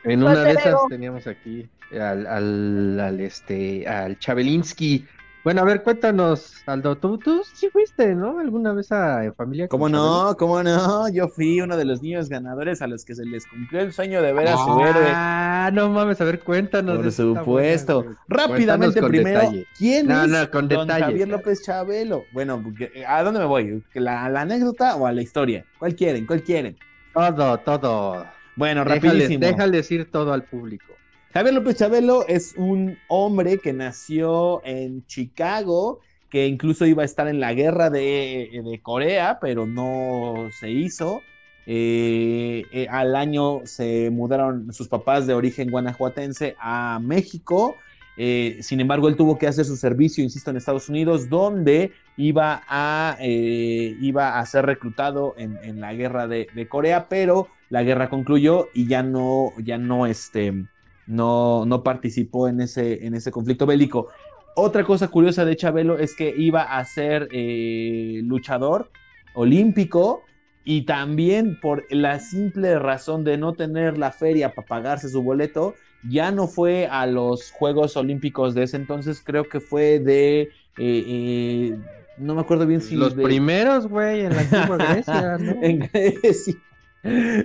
En 0.04 0.22
una 0.22 0.36
de 0.36 0.44
Pues, 0.44 0.56
esas 0.58 0.64
pero- 0.64 0.86
teníamos 0.88 1.26
aquí 1.26 1.68
al, 1.90 2.24
al, 2.28 3.00
al, 3.00 3.20
este, 3.20 3.88
al 3.88 4.16
Chabelinsky. 4.20 5.04
Bueno, 5.44 5.62
a 5.62 5.64
ver, 5.64 5.82
cuéntanos, 5.82 6.62
Aldo, 6.66 6.98
tú, 6.98 7.18
tú 7.18 7.42
sí 7.54 7.68
fuiste, 7.70 8.14
¿no? 8.14 8.38
¿Alguna 8.38 8.72
vez 8.72 8.92
a 8.92 9.24
en 9.24 9.34
familia 9.34 9.68
¿Cómo 9.68 9.88
no? 9.88 10.36
¿Cómo 10.38 10.62
no? 10.62 11.08
Yo 11.08 11.28
fui 11.28 11.60
uno 11.60 11.76
de 11.76 11.84
los 11.84 12.02
niños 12.02 12.28
ganadores 12.28 12.82
a 12.82 12.86
los 12.86 13.04
que 13.04 13.14
se 13.14 13.24
les 13.24 13.46
cumplió 13.46 13.80
el 13.80 13.92
sueño 13.92 14.20
de 14.20 14.32
ver 14.32 14.48
a 14.48 14.56
su 14.56 14.80
héroe. 14.80 15.12
Ah, 15.14 15.70
no 15.72 15.88
mames, 15.90 16.20
a 16.20 16.24
ver, 16.24 16.40
cuéntanos. 16.40 16.98
Por 16.98 17.12
supuesto. 17.12 18.02
buena. 18.02 18.18
Rápidamente, 18.28 19.00
con 19.00 19.10
primero, 19.10 19.40
detalle. 19.40 19.66
¿quién 19.76 20.06
No, 20.06 20.24
es 20.24 20.30
no, 20.30 20.50
con 20.50 20.68
don 20.68 20.86
detalle, 20.86 21.04
Javier. 21.04 21.28
López 21.28 21.62
Chabelo? 21.62 22.26
Bueno, 22.32 22.62
porque- 22.62 23.04
¿a 23.06 23.22
dónde 23.22 23.40
me 23.40 23.46
voy? 23.46 23.82
¿La, 23.94 24.28
la 24.28 24.40
anécdota 24.42 24.96
o 24.96 25.06
a 25.06 25.12
la 25.12 25.22
historia? 25.22 25.64
¿Cuál 25.78 25.94
quieren? 25.94 26.26
¿Cuál 26.26 26.42
quieren? 26.42 26.76
Todo, 27.14 27.58
todo. 27.60 28.26
Bueno, 28.56 28.84
Déjales, 28.84 29.02
rapidísimo. 29.04 29.40
déjales 29.46 29.90
ir 29.90 30.10
todo 30.10 30.32
al 30.32 30.44
público. 30.44 30.97
Javier 31.32 31.54
López 31.54 31.76
Chabelo 31.76 32.26
es 32.26 32.54
un 32.56 32.96
hombre 33.08 33.58
que 33.58 33.72
nació 33.74 34.62
en 34.64 35.04
Chicago, 35.06 36.00
que 36.30 36.46
incluso 36.46 36.86
iba 36.86 37.02
a 37.02 37.06
estar 37.06 37.28
en 37.28 37.38
la 37.38 37.52
guerra 37.52 37.90
de, 37.90 38.62
de 38.64 38.80
Corea, 38.80 39.38
pero 39.40 39.66
no 39.66 40.48
se 40.58 40.70
hizo. 40.70 41.20
Eh, 41.66 42.64
eh, 42.72 42.86
al 42.88 43.14
año 43.14 43.60
se 43.64 44.08
mudaron 44.10 44.72
sus 44.72 44.88
papás 44.88 45.26
de 45.26 45.34
origen 45.34 45.70
guanajuatense 45.70 46.56
a 46.58 46.98
México. 47.02 47.76
Eh, 48.16 48.58
sin 48.62 48.80
embargo, 48.80 49.06
él 49.08 49.16
tuvo 49.16 49.36
que 49.38 49.46
hacer 49.46 49.66
su 49.66 49.76
servicio, 49.76 50.24
insisto, 50.24 50.50
en 50.50 50.56
Estados 50.56 50.88
Unidos, 50.88 51.28
donde 51.28 51.92
iba 52.16 52.62
a, 52.66 53.16
eh, 53.20 53.96
iba 54.00 54.38
a 54.38 54.46
ser 54.46 54.64
reclutado 54.64 55.34
en, 55.36 55.58
en 55.62 55.80
la 55.80 55.92
guerra 55.92 56.26
de, 56.26 56.48
de 56.54 56.68
Corea, 56.68 57.06
pero 57.08 57.48
la 57.68 57.82
guerra 57.82 58.08
concluyó 58.08 58.70
y 58.72 58.88
ya 58.88 59.02
no, 59.02 59.52
ya 59.62 59.76
no, 59.76 60.06
este, 60.06 60.64
no, 61.08 61.64
no 61.66 61.82
participó 61.82 62.48
en 62.48 62.60
ese, 62.60 63.04
en 63.06 63.14
ese 63.14 63.30
conflicto 63.30 63.66
bélico. 63.66 64.08
Otra 64.54 64.84
cosa 64.84 65.08
curiosa 65.08 65.44
de 65.44 65.56
Chabelo 65.56 65.98
es 65.98 66.14
que 66.16 66.34
iba 66.36 66.62
a 66.62 66.84
ser 66.84 67.28
eh, 67.32 68.20
luchador 68.24 68.90
olímpico 69.34 70.22
y 70.64 70.82
también 70.82 71.58
por 71.60 71.84
la 71.90 72.18
simple 72.20 72.78
razón 72.78 73.24
de 73.24 73.38
no 73.38 73.54
tener 73.54 73.96
la 73.96 74.10
feria 74.10 74.54
para 74.54 74.66
pagarse 74.66 75.08
su 75.08 75.22
boleto, 75.22 75.74
ya 76.10 76.30
no 76.30 76.46
fue 76.46 76.86
a 76.86 77.06
los 77.06 77.50
Juegos 77.52 77.96
Olímpicos 77.96 78.54
de 78.54 78.64
ese 78.64 78.76
entonces, 78.76 79.22
creo 79.24 79.48
que 79.48 79.60
fue 79.60 79.98
de... 80.00 80.42
eh, 80.42 80.48
eh, 80.76 81.74
no 82.18 82.34
me 82.34 82.40
acuerdo 82.40 82.66
bien 82.66 82.80
si... 82.80 82.96
Los 82.96 83.14
de- 83.14 83.24
primeros, 83.24 83.86
güey, 83.86 84.20
en 84.20 84.34
la 84.34 84.40
antigua 84.42 84.76
Grecia, 84.88 85.38
¿no? 85.38 85.62
en 85.62 85.88
Grecia. 85.92 86.54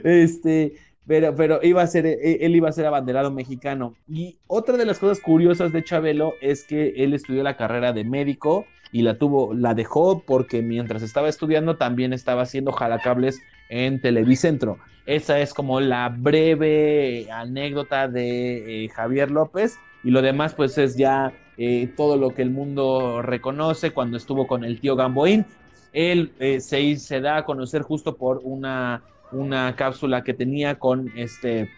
Este, 0.03 0.73
pero, 1.07 1.35
pero 1.35 1.59
iba 1.63 1.81
a 1.81 1.87
ser, 1.87 2.05
eh, 2.05 2.37
él 2.41 2.55
iba 2.55 2.69
a 2.69 2.73
ser 2.73 2.85
abanderado 2.85 3.31
mexicano. 3.31 3.95
Y 4.07 4.37
otra 4.47 4.77
de 4.77 4.85
las 4.85 4.99
cosas 4.99 5.19
curiosas 5.19 5.71
de 5.71 5.83
Chabelo 5.83 6.33
es 6.41 6.63
que 6.63 6.93
él 6.97 7.13
estudió 7.13 7.43
la 7.43 7.57
carrera 7.57 7.93
de 7.93 8.03
médico 8.03 8.65
y 8.91 9.01
la 9.01 9.17
tuvo, 9.17 9.53
la 9.53 9.73
dejó 9.73 10.23
porque 10.25 10.61
mientras 10.61 11.01
estaba 11.01 11.27
estudiando 11.27 11.77
también 11.77 12.13
estaba 12.13 12.43
haciendo 12.43 12.71
jalacables 12.71 13.41
en 13.69 13.99
Televicentro. 13.99 14.77
Esa 15.05 15.39
es 15.39 15.53
como 15.53 15.81
la 15.81 16.09
breve 16.09 17.27
anécdota 17.31 18.07
de 18.07 18.85
eh, 18.85 18.89
Javier 18.89 19.31
López 19.31 19.77
y 20.03 20.11
lo 20.11 20.21
demás 20.21 20.53
pues 20.53 20.77
es 20.77 20.95
ya 20.95 21.33
eh, 21.57 21.91
todo 21.97 22.17
lo 22.17 22.29
que 22.29 22.41
el 22.41 22.51
mundo 22.51 23.21
reconoce 23.21 23.91
cuando 23.91 24.15
estuvo 24.15 24.47
con 24.47 24.63
el 24.63 24.79
tío 24.79 24.95
Gamboín. 24.95 25.45
Él 25.91 26.31
eh, 26.39 26.59
se 26.59 27.21
da 27.21 27.37
a 27.37 27.45
conocer 27.45 27.81
justo 27.81 28.15
por 28.15 28.41
una, 28.43 29.03
una 29.33 29.75
cápsula 29.75 30.23
que 30.23 30.33
tenía 30.33 30.79
con 30.79 31.11
este 31.15 31.69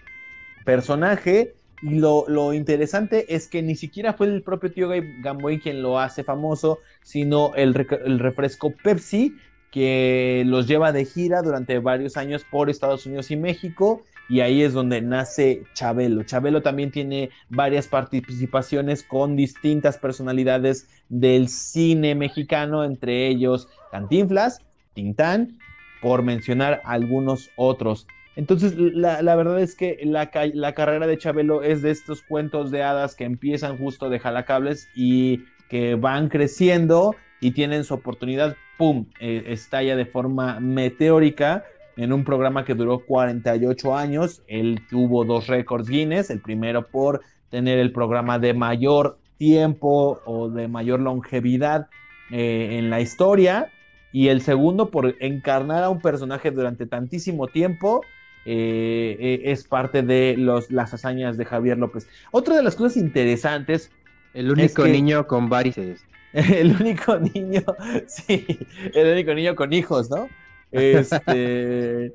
personaje 0.65 1.55
Y 1.81 1.99
lo, 1.99 2.25
lo 2.27 2.53
interesante 2.53 3.35
es 3.35 3.47
que 3.47 3.61
ni 3.61 3.75
siquiera 3.75 4.13
fue 4.13 4.27
el 4.27 4.43
propio 4.43 4.71
tío 4.71 4.89
Gamboín 5.21 5.59
quien 5.59 5.81
lo 5.81 5.99
hace 5.99 6.23
famoso, 6.23 6.79
sino 7.03 7.53
el, 7.55 7.75
el 8.05 8.19
refresco 8.19 8.71
Pepsi, 8.83 9.35
que 9.71 10.43
los 10.45 10.67
lleva 10.67 10.91
de 10.91 11.05
gira 11.05 11.41
durante 11.41 11.79
varios 11.79 12.17
años 12.17 12.45
por 12.45 12.69
Estados 12.69 13.05
Unidos 13.05 13.29
y 13.31 13.35
México 13.37 14.03
y 14.27 14.39
ahí 14.39 14.63
es 14.63 14.73
donde 14.73 15.01
nace 15.01 15.63
Chabelo. 15.73 16.23
Chabelo 16.23 16.61
también 16.61 16.91
tiene 16.91 17.29
varias 17.49 17.87
participaciones 17.87 19.03
con 19.03 19.35
distintas 19.35 19.97
personalidades 19.97 20.87
del 21.09 21.49
cine 21.49 22.15
mexicano, 22.15 22.83
entre 22.83 23.27
ellos 23.27 23.67
Cantinflas, 23.91 24.61
Tintán, 24.93 25.59
por 26.05 26.21
mencionar 26.21 26.83
algunos 26.85 27.49
otros. 27.55 28.05
Entonces, 28.35 28.75
la, 28.77 29.35
verdad 29.35 29.59
es 29.59 29.73
que 29.73 29.97
la, 30.03 30.29
la, 30.53 30.73
carrera 30.75 31.07
de 31.07 31.17
Chabelo 31.17 31.63
es 31.63 31.81
de 31.81 31.89
estos 31.89 32.21
cuentos 32.21 32.69
de 32.69 32.83
hadas 32.83 33.15
que 33.15 33.23
empiezan 33.23 33.79
justo 33.79 34.07
de 34.11 34.19
jalacables 34.19 34.87
y 34.93 35.45
que 35.67 35.95
van 35.95 36.29
creciendo 36.29 37.15
y 37.41 37.53
tienen 37.53 37.83
su 37.83 37.95
oportunidad, 37.95 38.55
¡pum!, 38.77 39.07
eh, 39.19 39.45
estalla 39.47 39.95
de 39.95 40.05
forma 40.05 40.59
meteórica 40.59 41.63
en 41.97 42.13
un 42.13 42.23
programa 42.23 42.65
que 42.65 42.75
duró 42.75 42.99
48 42.99 43.97
años. 43.97 44.43
Él 44.47 44.81
tuvo 44.87 45.25
dos 45.25 45.47
récords 45.47 45.89
Guinness, 45.89 46.29
el 46.29 46.39
primero 46.39 46.85
por 46.85 47.21
tener 47.49 47.79
el 47.79 47.91
programa 47.91 48.37
de 48.37 48.53
mayor 48.53 49.17
tiempo 49.39 50.21
o 50.23 50.49
de 50.49 50.67
mayor 50.67 50.99
longevidad 50.99 51.87
eh, 52.29 52.77
en 52.77 52.91
la 52.91 53.01
historia 53.01 53.71
y 54.15 54.29
el 54.29 54.39
segundo 54.39 54.91
por 54.91 55.17
encarnar 55.19 55.83
a 55.83 55.89
un 55.89 55.99
personaje 55.99 56.49
durante 56.49 56.85
tantísimo 56.85 57.47
tiempo. 57.47 57.99
Eh, 58.45 59.17
eh, 59.19 59.41
es 59.51 59.65
parte 59.65 60.03
de 60.03 60.35
los, 60.37 60.71
las 60.71 60.93
hazañas 60.93 61.35
de 61.35 61.43
Javier 61.43 61.77
López. 61.77 62.07
Otra 62.31 62.55
de 62.55 62.63
las 62.63 62.77
cosas 62.77 62.95
interesantes. 62.95 63.91
El 64.33 64.49
único 64.49 64.87
niño 64.87 65.27
con 65.27 65.49
varices. 65.49 66.05
El 66.33 66.77
único 66.79 67.19
niño, 67.19 67.61
sí, 68.07 68.45
el 68.93 69.13
único 69.13 69.33
niño 69.33 69.55
con 69.55 69.71
hijos, 69.71 70.09
¿no? 70.09 70.27
Este, 70.71 72.13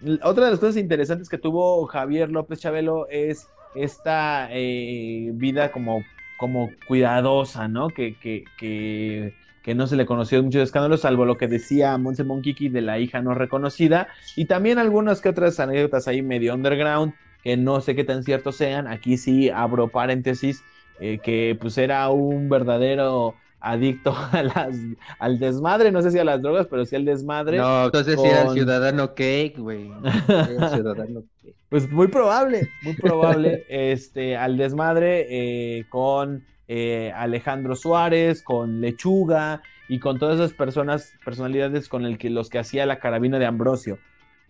otra 0.22 0.46
de 0.46 0.50
las 0.50 0.60
cosas 0.60 0.78
interesantes 0.78 1.28
que 1.28 1.36
tuvo 1.36 1.86
Javier 1.86 2.30
López 2.30 2.60
Chabelo 2.60 3.08
es 3.10 3.48
esta 3.74 4.48
eh, 4.50 5.30
vida 5.34 5.70
como, 5.70 6.02
como 6.38 6.70
cuidadosa, 6.88 7.68
¿no? 7.68 7.88
Que, 7.88 8.16
que, 8.18 8.44
que, 8.58 9.34
que, 9.62 9.74
no 9.74 9.86
se 9.86 9.96
le 9.96 10.06
conoció 10.06 10.42
muchos 10.42 10.62
escándalos, 10.62 11.00
salvo 11.00 11.24
lo 11.24 11.36
que 11.36 11.48
decía 11.48 11.96
Monse 11.98 12.24
Monkiki 12.24 12.68
de 12.68 12.82
la 12.82 12.98
hija 12.98 13.20
no 13.20 13.34
reconocida, 13.34 14.08
y 14.36 14.46
también 14.46 14.78
algunas 14.78 15.20
que 15.20 15.28
otras 15.28 15.58
anécdotas 15.60 16.08
ahí 16.08 16.22
medio 16.22 16.54
underground, 16.54 17.14
que 17.42 17.56
no 17.56 17.80
sé 17.80 17.94
qué 17.94 18.04
tan 18.04 18.22
ciertos 18.22 18.56
sean. 18.56 18.86
Aquí 18.86 19.16
sí 19.16 19.50
abro 19.50 19.88
paréntesis, 19.88 20.62
eh, 21.00 21.18
que 21.22 21.56
pues 21.60 21.76
era 21.78 22.08
un 22.10 22.48
verdadero 22.48 23.34
adicto 23.62 24.14
a 24.32 24.42
las, 24.42 24.76
al 25.18 25.38
desmadre, 25.38 25.90
no 25.90 26.02
sé 26.02 26.10
si 26.10 26.18
a 26.18 26.24
las 26.24 26.42
drogas, 26.42 26.66
pero 26.68 26.84
sí 26.84 26.96
al 26.96 27.04
desmadre. 27.04 27.58
No, 27.58 27.86
entonces 27.86 28.20
sí 28.20 28.26
era 28.26 28.42
el 28.42 28.50
ciudadano 28.50 29.14
cake, 29.14 29.58
güey. 29.58 29.90
ciudadano 30.74 31.22
cake. 31.42 31.56
Pues 31.68 31.90
muy 31.90 32.08
probable, 32.08 32.68
muy 32.82 32.92
probable, 32.94 33.64
este, 33.68 34.36
al 34.36 34.58
desmadre 34.58 35.26
eh, 35.30 35.86
con 35.88 36.44
eh, 36.68 37.12
Alejandro 37.14 37.76
Suárez, 37.76 38.42
con 38.42 38.80
Lechuga 38.80 39.62
y 39.88 39.98
con 39.98 40.18
todas 40.18 40.38
esas 40.38 40.52
personas, 40.52 41.14
personalidades 41.24 41.88
con 41.88 42.04
el 42.06 42.18
que, 42.18 42.30
los 42.30 42.48
que 42.48 42.58
hacía 42.58 42.86
la 42.86 42.98
carabina 42.98 43.38
de 43.38 43.46
Ambrosio. 43.46 43.98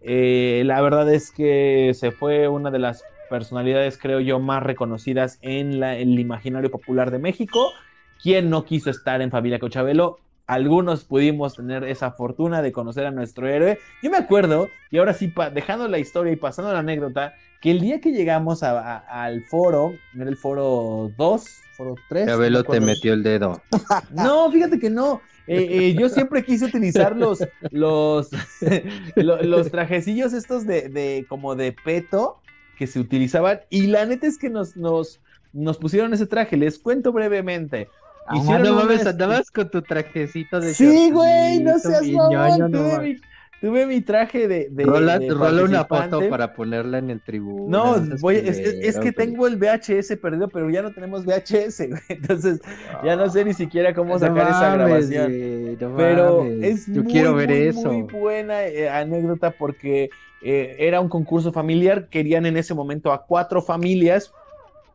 Eh, 0.01 0.63
la 0.67 0.81
verdad 0.81 1.13
es 1.13 1.31
que 1.31 1.93
se 1.95 2.11
fue 2.11 2.49
una 2.49 2.71
de 2.71 2.79
las 2.79 3.05
personalidades, 3.31 3.99
creo 3.99 4.21
yo, 4.21 4.41
más 4.41 4.63
reconocidas 4.63 5.39
en 5.43 5.83
el 5.83 6.19
imaginario 6.19 6.71
popular 6.71 7.11
de 7.11 7.19
México 7.19 7.73
¿Quién 8.23 8.51
no 8.51 8.65
quiso 8.65 8.89
estar 8.89 9.21
en 9.21 9.33
Familia 9.33 9.59
Cochabelo? 9.59 10.21
Algunos 10.47 11.05
pudimos 11.05 11.57
tener 11.57 11.83
esa 11.83 12.13
fortuna 12.13 12.63
de 12.63 12.71
conocer 12.71 13.05
a 13.05 13.11
nuestro 13.11 13.49
héroe. 13.49 13.81
Yo 14.01 14.11
me 14.11 14.17
acuerdo, 14.17 14.69
y 14.93 14.99
ahora 14.99 15.13
sí, 15.13 15.33
dejando 15.53 15.89
la 15.89 15.99
historia 15.99 16.33
y 16.33 16.37
pasando 16.37 16.73
la 16.73 16.79
anécdota, 16.79 17.35
que 17.63 17.71
el 17.71 17.81
día 17.81 18.01
que 18.01 18.11
llegamos 18.11 18.65
al 18.65 19.45
foro, 19.45 19.95
era 20.17 20.29
el 20.29 20.37
foro 20.37 21.13
2, 21.17 21.45
foro 21.77 21.95
3. 22.09 22.27
Chabelo 22.27 22.65
te 22.65 22.81
metió 22.81 23.15
el 23.15 23.23
dedo. 23.23 23.63
No, 24.13 24.51
fíjate 24.51 24.81
que 24.81 24.91
no. 24.91 25.23
Eh, 25.47 25.69
eh, 25.71 25.95
yo 25.95 26.09
siempre 26.09 26.45
quise 26.45 26.67
utilizar 26.67 27.17
los, 27.17 27.39
los, 27.71 28.31
los 29.17 29.71
trajecillos 29.71 30.33
estos 30.33 30.67
de, 30.67 30.89
de, 30.89 31.25
como 31.29 31.55
de 31.55 31.73
peto 31.73 32.41
que 32.77 32.89
se 32.89 32.99
utilizaban. 32.99 33.61
Y 33.71 33.87
la 33.87 34.07
neta 34.07 34.27
es 34.27 34.39
que 34.39 34.51
nos, 34.51 34.77
nos, 34.77 35.21
nos 35.53 35.79
pusieron 35.79 36.13
ese 36.13 36.27
traje. 36.27 36.57
Les 36.57 36.81
cuento 36.81 37.13
brevemente. 37.13 37.89
Ah, 38.27 38.59
no 38.59 38.75
mames, 38.75 39.07
andabas 39.07 39.51
con 39.51 39.71
tu 39.71 39.83
trajecito 39.83 40.61
de 40.61 40.75
Sí, 40.75 41.11
güey, 41.11 41.61
no 41.61 41.79
seas 41.79 42.07
mamón, 42.07 42.73
tuve, 43.63 43.87
mi, 43.87 44.01
traje 44.01 44.49
de, 44.49 44.69
de, 44.71 44.85
rola, 44.85 45.19
una 45.63 45.85
foto 45.85 46.29
para 46.29 46.53
ponerla 46.53 46.99
en 46.99 47.11
el 47.11 47.23
tribuno. 47.23 47.69
No, 47.69 48.19
voy, 48.21 48.37
es, 48.37 48.59
es, 48.59 48.99
que 48.99 49.13
tengo 49.13 49.47
el 49.47 49.57
VHS 49.57 50.17
perdido, 50.21 50.49
pero 50.49 50.69
ya 50.69 50.83
no 50.83 50.93
tenemos 50.93 51.25
VHS, 51.25 51.89
güey. 51.89 52.03
Entonces, 52.09 52.61
ya 53.05 53.17
no 53.17 53.31
sé 53.31 53.45
ni 53.45 53.55
siquiera 53.55 53.95
cómo 53.95 54.19
sacar 54.19 54.49
esa 54.49 54.75
grabación. 54.75 55.79
pero 55.97 56.45
es 56.45 56.87
Yo 56.87 57.05
muy, 57.05 57.13
quiero 57.13 57.35
ver 57.35 57.51
muy, 57.51 57.59
eso. 57.59 57.93
muy 57.93 58.03
buena 58.03 58.67
eh, 58.67 58.91
anécdota 58.91 59.53
porque 59.53 60.11
eh, 60.43 60.77
era 60.79 61.01
un 61.01 61.09
concurso 61.09 61.53
familiar. 61.53 62.09
Querían 62.09 62.47
en 62.47 62.57
ese 62.57 62.75
momento 62.75 63.13
a 63.13 63.25
cuatro 63.25 63.63
familias, 63.63 64.33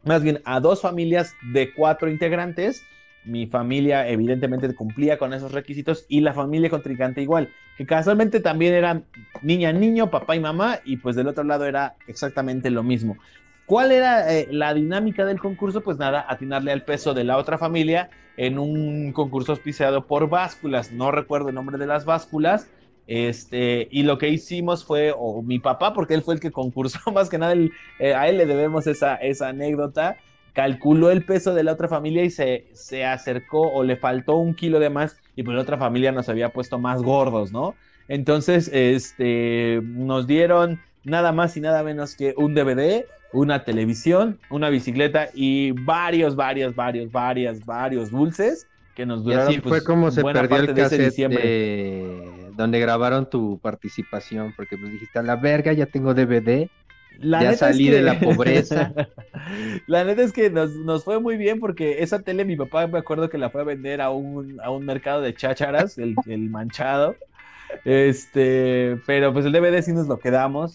más 0.03 0.22
bien 0.22 0.41
a 0.43 0.59
dos 0.59 0.82
familias 0.82 1.34
de 1.53 1.74
cuatro 1.74 2.09
integrantes 2.09 2.84
mi 3.28 3.47
familia 3.47 4.07
evidentemente 4.07 4.73
cumplía 4.73 5.17
con 5.17 5.34
esos 5.34 5.51
requisitos 5.51 6.05
y 6.07 6.21
la 6.21 6.34
familia 6.34 6.69
contrincante 6.69 7.21
igual, 7.21 7.49
que 7.78 7.86
casualmente 7.86 8.39
también 8.39 8.73
eran 8.73 9.05
niña, 9.41 9.71
niño, 9.73 10.09
papá 10.09 10.36
y 10.36 10.39
mamá 10.39 10.80
y 10.84 10.97
pues 10.97 11.15
del 11.15 11.28
otro 11.28 11.43
lado 11.43 11.65
era 11.65 11.95
exactamente 12.07 12.69
lo 12.69 12.84
mismo. 12.84 13.17
¿Cuál 13.65 13.91
era 13.91 14.34
eh, 14.34 14.47
la 14.49 14.73
dinámica 14.73 15.25
del 15.25 15.39
concurso? 15.39 15.84
Pues 15.84 15.97
nada, 15.97 16.25
atinarle 16.30 16.71
al 16.71 16.86
peso 16.86 17.13
de 17.13 17.25
la 17.25 17.38
otra 17.38 17.57
familia 17.57 18.09
en 18.38 18.59
un 18.59 19.11
concurso 19.11 19.51
auspiciado 19.51 20.07
por 20.07 20.30
básculas, 20.30 20.91
no 20.93 21.11
recuerdo 21.11 21.49
el 21.49 21.55
nombre 21.55 21.78
de 21.78 21.88
las 21.88 22.05
básculas, 22.05 22.71
este, 23.07 23.88
y 23.91 24.03
lo 24.03 24.17
que 24.17 24.30
hicimos 24.30 24.86
fue, 24.86 25.13
o 25.17 25.41
mi 25.41 25.59
papá, 25.59 25.93
porque 25.93 26.13
él 26.13 26.21
fue 26.21 26.36
el 26.36 26.39
que 26.39 26.51
concursó, 26.51 26.99
más 27.11 27.30
que 27.30 27.38
nada, 27.38 27.55
eh, 27.99 28.13
a 28.13 28.28
él 28.30 28.38
le 28.38 28.45
debemos 28.45 28.86
esa, 28.88 29.15
esa 29.15 29.49
anécdota, 29.49 30.17
calculó 30.58 31.12
el 31.12 31.24
peso 31.24 31.53
de 31.53 31.64
la 31.64 31.74
otra 31.74 31.88
familia 31.88 32.24
y 32.24 32.32
se, 32.32 32.66
se 32.74 33.05
acercó 33.05 33.62
o 33.62 33.84
le 33.84 33.95
faltó 33.95 34.38
un 34.38 34.55
kilo 34.55 34.80
de 34.80 34.89
más 34.89 35.16
y 35.36 35.43
pues 35.43 35.53
la 35.55 35.62
otra 35.62 35.78
familia 35.78 36.12
nos 36.12 36.30
había 36.30 36.49
puesto 36.49 36.80
más 36.80 37.03
gordos, 37.03 37.51
¿no? 37.51 37.76
Entonces, 38.08 38.68
este, 38.74 39.80
nos 39.84 40.26
dieron 40.26 40.80
nada 41.03 41.32
más 41.32 41.55
y 41.58 41.62
nada 41.62 41.84
menos 41.84 42.16
que 42.16 42.34
un 42.38 42.55
DVD, 42.55 43.05
una 43.34 43.66
televisión, 43.66 44.39
una 44.49 44.70
bicicleta 44.70 45.30
y 45.36 45.74
varios, 45.74 46.36
varios, 46.36 46.74
varios, 46.76 47.12
varios, 47.12 47.64
varios 47.64 48.10
dulces 48.10 48.66
que 48.95 49.05
nos 49.05 49.24
duraron. 49.24 49.51
Y 49.51 49.58
así 49.58 49.62
fue 49.62 49.70
pues, 49.74 49.84
como 49.84 50.10
se 50.10 50.24
perdió 50.24 50.58
el 50.58 50.74
cassette 50.74 51.30
de... 51.30 52.49
donde 52.55 52.80
grabaron 52.80 53.29
tu 53.29 53.59
participación, 53.59 54.54
porque 54.55 54.75
pues 54.75 54.92
dijiste 54.92 55.20
a 55.20 55.21
la 55.21 55.36
verga, 55.36 55.71
ya 55.74 55.86
tengo 55.86 56.16
DVD 56.16 56.67
la 57.20 57.42
ya 57.42 57.54
salí 57.54 57.89
de 57.89 58.02
la 58.02 58.20
pobreza. 58.20 58.94
la 59.88 60.04
neta 60.04 60.24
es 60.24 60.32
que 60.32 60.50
nos, 60.50 61.04
fue 61.04 61.20
muy 61.20 61.38
bien 61.38 61.60
porque 61.60 62.02
esa 62.04 62.22
tele 62.22 62.46
mi 62.46 62.56
papá 62.56 62.88
me 62.88 63.00
acuerdo 63.00 63.30
que 63.30 63.38
la 63.38 63.50
fue 63.50 63.62
a 63.62 63.66
vender 63.66 64.02
a 64.02 64.10
un, 64.10 64.60
a 64.62 64.70
un 64.72 64.86
mercado 64.86 65.22
de 65.22 65.34
chácharas, 65.34 65.98
el, 65.98 66.16
el 66.28 66.50
manchado. 66.50 67.16
Este, 67.86 69.00
pero 69.06 69.34
pues 69.34 69.46
el 69.46 69.52
DVD 69.52 69.82
sí 69.82 69.94
nos 69.94 70.08
lo 70.08 70.20
quedamos 70.20 70.74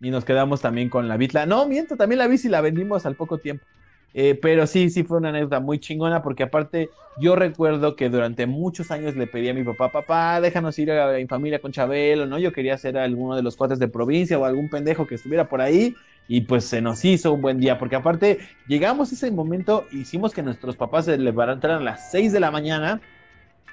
y 0.00 0.10
nos 0.10 0.24
quedamos 0.24 0.60
también 0.60 0.88
con 0.88 1.08
la 1.08 1.16
bitla. 1.16 1.46
No, 1.46 1.66
miento, 1.66 1.96
también 1.96 2.18
la 2.18 2.26
bici 2.26 2.48
la 2.48 2.60
vendimos 2.60 3.06
al 3.06 3.14
poco 3.14 3.38
tiempo. 3.38 3.64
Eh, 4.14 4.38
pero 4.40 4.66
sí, 4.66 4.90
sí 4.90 5.04
fue 5.04 5.18
una 5.18 5.30
anécdota 5.30 5.60
muy 5.60 5.78
chingona 5.78 6.22
porque 6.22 6.42
aparte 6.42 6.90
yo 7.18 7.34
recuerdo 7.34 7.96
que 7.96 8.10
durante 8.10 8.46
muchos 8.46 8.90
años 8.90 9.16
le 9.16 9.26
pedí 9.26 9.48
a 9.48 9.54
mi 9.54 9.64
papá, 9.64 9.90
papá, 9.90 10.40
déjanos 10.40 10.78
ir 10.78 10.92
a, 10.92 11.12
mi 11.14 11.26
familia 11.26 11.60
con 11.60 11.72
Chabelo, 11.72 12.26
¿no? 12.26 12.38
Yo 12.38 12.52
quería 12.52 12.76
ser 12.76 12.98
alguno 12.98 13.36
de 13.36 13.42
los 13.42 13.56
cuates 13.56 13.78
de 13.78 13.88
provincia 13.88 14.38
o 14.38 14.44
algún 14.44 14.68
pendejo 14.68 15.06
que 15.06 15.14
estuviera 15.14 15.48
por 15.48 15.62
ahí 15.62 15.94
y 16.28 16.42
pues 16.42 16.64
se 16.64 16.82
nos 16.82 17.04
hizo 17.04 17.32
un 17.32 17.40
buen 17.40 17.58
día 17.58 17.78
porque 17.78 17.96
aparte 17.96 18.38
llegamos 18.68 19.10
a 19.12 19.14
ese 19.14 19.30
momento, 19.30 19.86
hicimos 19.92 20.34
que 20.34 20.42
nuestros 20.42 20.76
papás 20.76 21.06
se 21.06 21.16
levantaran 21.16 21.80
a 21.80 21.84
las 21.84 22.10
6 22.10 22.32
de 22.32 22.40
la 22.40 22.50
mañana, 22.50 23.00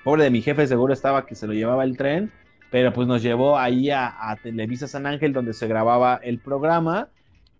pobre 0.05 0.23
de 0.23 0.29
mi 0.29 0.41
jefe 0.41 0.67
seguro 0.67 0.93
estaba 0.93 1.25
que 1.25 1.35
se 1.35 1.47
lo 1.47 1.53
llevaba 1.53 1.83
el 1.83 1.97
tren, 1.97 2.31
pero 2.71 2.93
pues 2.93 3.07
nos 3.09 3.21
llevó 3.21 3.57
ahí 3.57 3.89
a, 3.91 4.37
Televisa 4.41 4.87
San 4.87 5.05
Ángel 5.05 5.33
donde 5.33 5.53
se 5.53 5.67
grababa 5.67 6.19
el 6.23 6.39
programa 6.39 7.09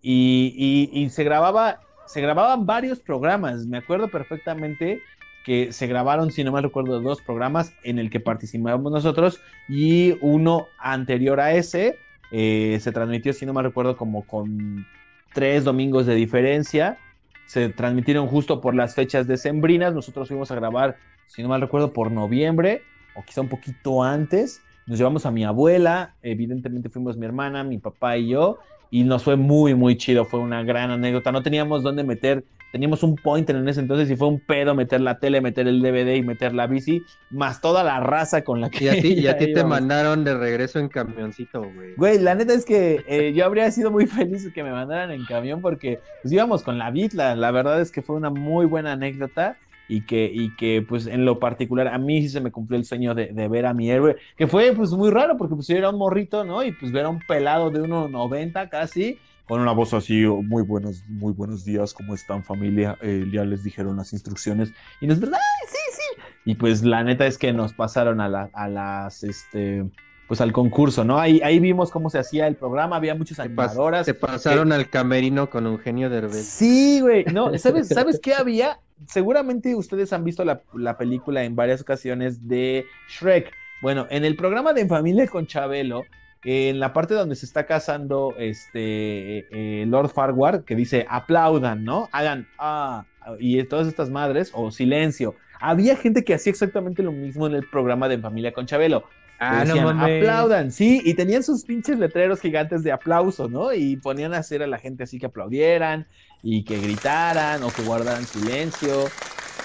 y, 0.02 0.88
y 0.92 1.10
se 1.10 1.24
grababa 1.24 1.80
se 2.10 2.20
grababan 2.20 2.66
varios 2.66 2.98
programas. 2.98 3.66
Me 3.66 3.78
acuerdo 3.78 4.08
perfectamente 4.08 5.00
que 5.44 5.72
se 5.72 5.86
grabaron, 5.86 6.30
si 6.32 6.42
no 6.42 6.50
mal 6.50 6.64
recuerdo, 6.64 7.00
dos 7.00 7.22
programas 7.22 7.72
en 7.84 7.98
el 7.98 8.10
que 8.10 8.18
participábamos 8.18 8.90
nosotros 8.90 9.40
y 9.68 10.16
uno 10.20 10.66
anterior 10.78 11.40
a 11.40 11.52
ese 11.52 11.98
eh, 12.32 12.78
se 12.80 12.90
transmitió, 12.90 13.32
si 13.32 13.46
no 13.46 13.52
mal 13.52 13.64
recuerdo, 13.64 13.96
como 13.96 14.26
con 14.26 14.86
tres 15.32 15.64
domingos 15.64 16.06
de 16.06 16.16
diferencia. 16.16 16.98
Se 17.46 17.68
transmitieron 17.68 18.26
justo 18.26 18.60
por 18.60 18.74
las 18.74 18.94
fechas 18.94 19.28
decembrinas. 19.28 19.94
Nosotros 19.94 20.28
fuimos 20.28 20.50
a 20.50 20.56
grabar, 20.56 20.96
si 21.28 21.42
no 21.42 21.48
mal 21.48 21.60
recuerdo, 21.60 21.92
por 21.92 22.10
noviembre 22.10 22.82
o 23.14 23.22
quizá 23.22 23.40
un 23.40 23.48
poquito 23.48 24.02
antes. 24.02 24.62
Nos 24.86 24.98
llevamos 24.98 25.26
a 25.26 25.30
mi 25.30 25.44
abuela, 25.44 26.14
evidentemente 26.22 26.88
fuimos 26.88 27.16
mi 27.16 27.26
hermana, 27.26 27.62
mi 27.62 27.78
papá 27.78 28.16
y 28.16 28.30
yo, 28.30 28.58
y 28.90 29.04
nos 29.04 29.22
fue 29.22 29.36
muy, 29.36 29.74
muy 29.74 29.96
chido. 29.96 30.24
Fue 30.24 30.40
una 30.40 30.62
gran 30.62 30.90
anécdota. 30.90 31.32
No 31.32 31.42
teníamos 31.42 31.82
dónde 31.82 32.04
meter 32.04 32.44
teníamos 32.72 33.02
un 33.02 33.16
pointer 33.16 33.56
en 33.56 33.68
ese 33.68 33.80
entonces 33.80 34.10
y 34.10 34.16
fue 34.16 34.28
un 34.28 34.40
pedo 34.40 34.74
meter 34.74 35.00
la 35.00 35.18
tele, 35.18 35.40
meter 35.40 35.66
el 35.66 35.82
DVD 35.82 36.16
y 36.16 36.22
meter 36.22 36.54
la 36.54 36.66
bici, 36.66 37.02
más 37.30 37.60
toda 37.60 37.82
la 37.82 38.00
raza 38.00 38.42
con 38.42 38.60
la 38.60 38.70
que. 38.70 38.84
Y 38.84 38.88
a 38.88 38.92
ti, 39.00 39.12
y 39.14 39.26
a 39.26 39.36
ti 39.38 39.52
te 39.52 39.64
mandaron 39.64 40.24
de 40.24 40.36
regreso 40.36 40.78
en 40.78 40.88
camioncito, 40.88 41.62
güey. 41.62 41.94
Güey, 41.96 42.18
la 42.18 42.34
neta 42.34 42.54
es 42.54 42.64
que 42.64 43.04
eh, 43.06 43.32
yo 43.34 43.44
habría 43.44 43.70
sido 43.70 43.90
muy 43.90 44.06
feliz 44.06 44.48
que 44.52 44.62
me 44.62 44.72
mandaran 44.72 45.10
en 45.10 45.24
camión 45.24 45.60
porque 45.60 46.00
pues 46.22 46.32
íbamos 46.32 46.62
con 46.62 46.78
la 46.78 46.90
bitla. 46.90 47.34
La 47.36 47.50
verdad 47.50 47.80
es 47.80 47.90
que 47.90 48.02
fue 48.02 48.16
una 48.16 48.30
muy 48.30 48.66
buena 48.66 48.92
anécdota 48.92 49.56
y 49.90 50.02
que, 50.02 50.30
y 50.32 50.54
que 50.56 50.82
pues 50.86 51.06
en 51.06 51.24
lo 51.24 51.38
particular 51.38 51.88
a 51.88 51.98
mí 51.98 52.22
sí 52.22 52.28
se 52.28 52.40
me 52.40 52.52
cumplió 52.52 52.78
el 52.78 52.84
sueño 52.84 53.14
de, 53.14 53.26
de 53.26 53.48
ver 53.48 53.66
a 53.66 53.74
mi 53.74 53.90
héroe, 53.90 54.16
que 54.36 54.46
fue 54.46 54.72
pues 54.72 54.92
muy 54.92 55.10
raro 55.10 55.36
porque 55.36 55.54
pues 55.54 55.66
yo 55.66 55.76
era 55.76 55.90
un 55.90 55.98
morrito, 55.98 56.44
¿no? 56.44 56.62
Y 56.62 56.72
pues 56.72 56.92
ver 56.92 57.06
a 57.06 57.08
un 57.08 57.20
pelado 57.26 57.70
de 57.70 57.80
1,90 57.80 58.68
casi 58.68 59.18
con 59.50 59.60
una 59.60 59.72
voz 59.72 59.92
así, 59.94 60.24
oh, 60.26 60.42
muy 60.42 60.62
buenos, 60.62 61.02
muy 61.08 61.32
buenos 61.32 61.64
días, 61.64 61.92
¿cómo 61.92 62.14
están 62.14 62.44
familia? 62.44 62.96
Eh, 63.02 63.26
ya 63.32 63.44
les 63.44 63.64
dijeron 63.64 63.96
las 63.96 64.12
instrucciones. 64.12 64.72
Y 65.00 65.08
nos 65.08 65.18
verdad, 65.18 65.40
sí, 65.66 65.76
sí. 65.90 66.22
Y 66.44 66.54
pues 66.54 66.84
la 66.84 67.02
neta 67.02 67.26
es 67.26 67.36
que 67.36 67.52
nos 67.52 67.72
pasaron 67.72 68.20
a, 68.20 68.28
la, 68.28 68.48
a 68.52 68.68
las, 68.68 69.24
este, 69.24 69.84
pues 70.28 70.40
al 70.40 70.52
concurso, 70.52 71.02
¿no? 71.02 71.18
Ahí, 71.18 71.40
ahí 71.42 71.58
vimos 71.58 71.90
cómo 71.90 72.10
se 72.10 72.20
hacía 72.20 72.46
el 72.46 72.54
programa, 72.54 72.94
había 72.94 73.16
muchas 73.16 73.40
animadoras. 73.40 74.06
te 74.06 74.14
pasaron 74.14 74.70
al 74.70 74.88
camerino 74.88 75.50
con 75.50 75.66
Eugenio 75.66 76.08
Derbez. 76.08 76.46
Sí, 76.46 77.00
güey. 77.00 77.24
No, 77.24 77.58
¿sabes, 77.58 77.88
¿sabes 77.88 78.20
qué 78.22 78.34
había? 78.34 78.78
Seguramente 79.06 79.74
ustedes 79.74 80.12
han 80.12 80.24
visto 80.24 80.44
la, 80.44 80.62
la 80.74 80.96
película 80.98 81.44
en 81.44 81.56
varias 81.56 81.80
ocasiones 81.80 82.46
de 82.48 82.84
Shrek. 83.08 83.52
Bueno, 83.82 84.06
en 84.10 84.24
el 84.24 84.36
programa 84.36 84.72
de 84.72 84.82
En 84.82 84.88
Familia 84.88 85.26
con 85.26 85.46
Chabelo, 85.46 86.04
en 86.44 86.80
la 86.80 86.92
parte 86.92 87.14
donde 87.14 87.34
se 87.34 87.46
está 87.46 87.66
casando 87.66 88.34
este 88.38 89.46
eh, 89.50 89.86
Lord 89.86 90.10
Farquhar, 90.10 90.64
que 90.64 90.74
dice 90.74 91.06
aplaudan, 91.08 91.84
¿no? 91.84 92.08
Hagan 92.12 92.46
ah, 92.58 93.04
y 93.38 93.62
todas 93.64 93.86
estas 93.88 94.10
madres, 94.10 94.50
o 94.54 94.70
silencio. 94.70 95.34
Había 95.60 95.96
gente 95.96 96.24
que 96.24 96.34
hacía 96.34 96.50
exactamente 96.50 97.02
lo 97.02 97.12
mismo 97.12 97.46
en 97.46 97.54
el 97.54 97.68
programa 97.68 98.08
de 98.08 98.14
En 98.14 98.22
Familia 98.22 98.52
con 98.52 98.66
Chabelo. 98.66 99.04
Ah, 99.42 99.64
no 99.64 99.74
mames. 99.74 100.22
aplaudan, 100.22 100.70
sí, 100.70 101.00
y 101.02 101.14
tenían 101.14 101.42
sus 101.42 101.64
pinches 101.64 101.98
letreros 101.98 102.42
gigantes 102.42 102.82
de 102.82 102.92
aplauso, 102.92 103.48
¿no? 103.48 103.72
Y 103.72 103.96
ponían 103.96 104.34
a 104.34 104.38
hacer 104.38 104.62
a 104.62 104.66
la 104.66 104.76
gente 104.76 105.04
así 105.04 105.18
que 105.18 105.26
aplaudieran 105.26 106.06
y 106.42 106.62
que 106.62 106.78
gritaran 106.78 107.62
o 107.62 107.70
que 107.70 107.80
guardaran 107.82 108.26
silencio. 108.26 109.06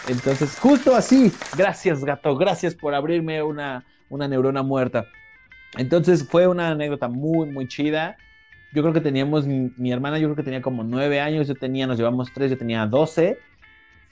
Entonces, 0.08 0.58
justo 0.58 0.96
así, 0.96 1.30
gracias 1.58 2.06
gato, 2.06 2.38
gracias 2.38 2.74
por 2.74 2.96
abrirme 2.96 3.44
una, 3.44 3.86
una 4.08 4.30
neurona 4.30 4.64
muerta. 4.64 5.08
Entonces 5.78 6.26
fue 6.26 6.48
una 6.48 6.70
anécdota 6.70 7.10
muy, 7.10 7.50
muy 7.50 7.68
chida. 7.68 8.16
Yo 8.74 8.82
creo 8.82 8.94
que 8.94 9.02
teníamos, 9.02 9.46
mi, 9.46 9.74
mi 9.76 9.92
hermana 9.92 10.20
yo 10.20 10.28
creo 10.28 10.38
que 10.38 10.44
tenía 10.44 10.62
como 10.62 10.86
nueve 10.86 11.20
años, 11.20 11.50
yo 11.50 11.56
tenía, 11.56 11.86
nos 11.86 11.98
llevamos 11.98 12.32
tres, 12.34 12.50
yo 12.50 12.58
tenía 12.58 12.86
doce. 12.86 13.40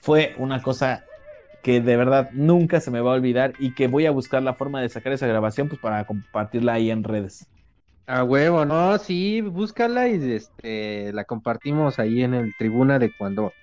Fue 0.00 0.34
una 0.36 0.60
cosa 0.60 1.06
que 1.64 1.80
de 1.80 1.96
verdad 1.96 2.30
nunca 2.32 2.78
se 2.78 2.90
me 2.90 3.00
va 3.00 3.12
a 3.12 3.14
olvidar 3.14 3.54
y 3.58 3.74
que 3.74 3.88
voy 3.88 4.04
a 4.04 4.10
buscar 4.10 4.42
la 4.42 4.52
forma 4.52 4.82
de 4.82 4.90
sacar 4.90 5.14
esa 5.14 5.26
grabación 5.26 5.68
pues 5.68 5.80
para 5.80 6.04
compartirla 6.06 6.74
ahí 6.74 6.90
en 6.90 7.02
redes. 7.02 7.48
A 8.06 8.22
huevo, 8.22 8.66
no, 8.66 8.98
sí, 8.98 9.40
búscala 9.40 10.06
y 10.08 10.30
este 10.30 11.10
la 11.14 11.24
compartimos 11.24 11.98
ahí 11.98 12.22
en 12.22 12.34
el 12.34 12.54
tribuna 12.58 12.98
de 12.98 13.16
cuando 13.16 13.54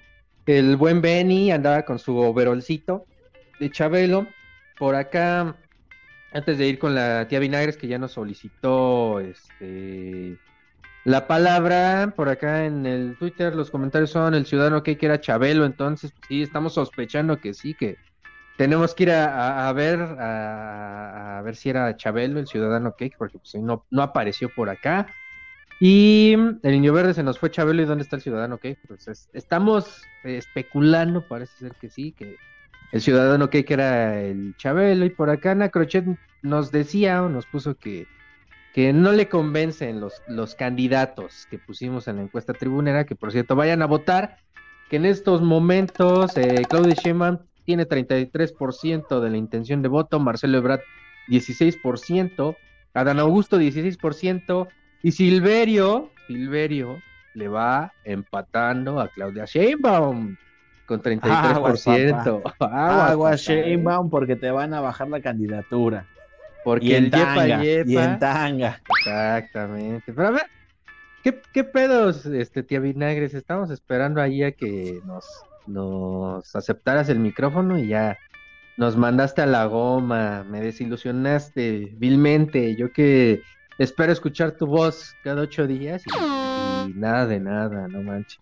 el 0.47 0.77
buen 0.77 1.01
Benny 1.01 1.51
andaba 1.51 1.83
con 1.83 1.99
su 1.99 2.17
overolcito 2.17 3.05
de 3.59 3.69
Chabelo. 3.69 4.25
Por 4.79 4.95
acá, 4.95 5.55
antes 6.33 6.57
de 6.57 6.67
ir 6.67 6.79
con 6.79 6.95
la 6.95 7.27
tía 7.27 7.37
Vinagres, 7.37 7.77
que 7.77 7.87
ya 7.87 7.99
nos 7.99 8.13
solicitó 8.13 9.19
este 9.19 10.39
la 11.05 11.27
palabra, 11.27 12.13
por 12.15 12.29
acá 12.29 12.65
en 12.65 12.85
el 12.85 13.17
Twitter, 13.17 13.55
los 13.55 13.71
comentarios 13.71 14.11
son 14.11 14.33
el 14.35 14.45
ciudadano 14.45 14.83
que 14.83 14.97
era 15.01 15.19
Chabelo, 15.19 15.65
entonces 15.65 16.11
pues, 16.11 16.27
sí, 16.27 16.41
estamos 16.43 16.73
sospechando 16.75 17.39
que 17.39 17.53
sí, 17.53 17.73
que 17.73 17.95
tenemos 18.57 18.93
que 18.93 19.03
ir 19.03 19.11
a, 19.11 19.71
ver 19.73 19.99
a, 19.99 21.39
a 21.39 21.41
ver 21.41 21.55
si 21.55 21.69
era 21.69 21.95
Chabelo, 21.97 22.39
el 22.39 22.47
ciudadano 22.47 22.93
Cake, 22.97 23.15
porque 23.17 23.39
pues 23.39 23.55
no, 23.55 23.85
no 23.89 24.01
apareció 24.03 24.49
por 24.55 24.69
acá. 24.69 25.07
Y 25.79 26.33
el 26.61 26.75
Indio 26.75 26.93
Verde 26.93 27.15
se 27.15 27.23
nos 27.23 27.39
fue 27.39 27.49
Chabelo 27.49 27.81
y 27.81 27.85
¿dónde 27.85 28.03
está 28.03 28.15
el 28.15 28.21
ciudadano 28.21 28.59
Cake? 28.59 28.79
Pues 28.87 29.07
es- 29.07 29.29
estamos 29.33 30.03
especulando, 30.23 31.27
parece 31.27 31.57
ser 31.57 31.75
que 31.81 31.89
sí, 31.89 32.13
que 32.13 32.35
el 32.91 33.01
ciudadano 33.01 33.49
Cake 33.49 33.71
era 33.73 34.21
el 34.21 34.55
Chabelo 34.57 35.05
y 35.05 35.09
por 35.09 35.31
acá 35.31 35.51
Ana 35.51 35.69
Crochet 35.69 36.05
nos 36.43 36.71
decía 36.71 37.23
o 37.23 37.29
nos 37.29 37.47
puso 37.47 37.75
que, 37.75 38.05
que 38.73 38.93
no 38.93 39.11
le 39.11 39.27
convencen 39.27 39.99
los, 39.99 40.21
los 40.27 40.55
candidatos 40.55 41.47
que 41.49 41.57
pusimos 41.57 42.07
en 42.07 42.17
la 42.17 42.21
encuesta 42.23 42.53
tribunera, 42.53 43.05
que 43.05 43.15
por 43.15 43.31
cierto 43.31 43.55
vayan 43.55 43.81
a 43.81 43.85
votar, 43.85 44.37
que 44.89 44.95
en 44.95 45.05
estos 45.05 45.41
momentos 45.41 46.37
eh, 46.37 46.67
Claudia 46.69 46.93
Sheinbaum 46.93 47.39
tiene 47.65 47.87
33% 47.87 49.19
de 49.19 49.29
la 49.29 49.37
intención 49.37 49.81
de 49.81 49.89
voto, 49.89 50.19
Marcelo 50.19 50.57
Ebrard 50.57 50.81
16%, 51.27 52.55
Adán 52.93 53.19
Augusto 53.19 53.59
16% 53.59 54.67
y 55.03 55.11
Silverio, 55.11 56.09
Silverio 56.27 57.01
le 57.33 57.47
va 57.47 57.93
empatando 58.03 58.99
a 58.99 59.07
Claudia 59.09 59.45
Sheinbaum 59.45 60.35
con 60.85 61.01
33%. 61.01 61.23
Aguas, 61.55 61.87
Agua 62.59 63.31
papá. 63.31 63.35
Sheinbaum 63.35 64.09
porque 64.09 64.35
te 64.35 64.51
van 64.51 64.73
a 64.73 64.81
bajar 64.81 65.09
la 65.09 65.21
candidatura. 65.21 66.05
Porque 66.63 66.85
Y 66.87 66.95
en 66.95 67.05
el 67.05 67.11
tanga, 67.11 67.63
yepa. 67.63 67.89
y 67.91 67.97
en 67.97 68.19
tanga. 68.19 68.81
Exactamente. 68.99 70.13
Pero 70.13 70.27
a 70.27 70.31
ver, 70.31 70.45
¿qué, 71.23 71.41
qué 71.53 71.63
pedos, 71.63 72.25
este, 72.25 72.63
tía 72.63 72.79
Vinagres? 72.79 73.33
Estamos 73.33 73.71
esperando 73.71 74.21
ahí 74.21 74.43
a 74.43 74.51
que 74.51 74.99
nos, 75.05 75.25
nos 75.67 76.55
aceptaras 76.55 77.09
el 77.09 77.19
micrófono 77.19 77.79
y 77.79 77.87
ya 77.87 78.17
nos 78.77 78.95
mandaste 78.95 79.41
a 79.41 79.45
la 79.45 79.65
goma, 79.65 80.43
me 80.43 80.61
desilusionaste 80.61 81.93
vilmente. 81.97 82.75
Yo 82.75 82.91
que 82.91 83.41
espero 83.77 84.11
escuchar 84.13 84.51
tu 84.51 84.67
voz 84.67 85.15
cada 85.23 85.41
ocho 85.41 85.65
días 85.67 86.03
y, 86.05 86.89
y 86.89 86.93
nada 86.93 87.25
de 87.25 87.39
nada, 87.39 87.87
no 87.87 88.01
manches. 88.03 88.39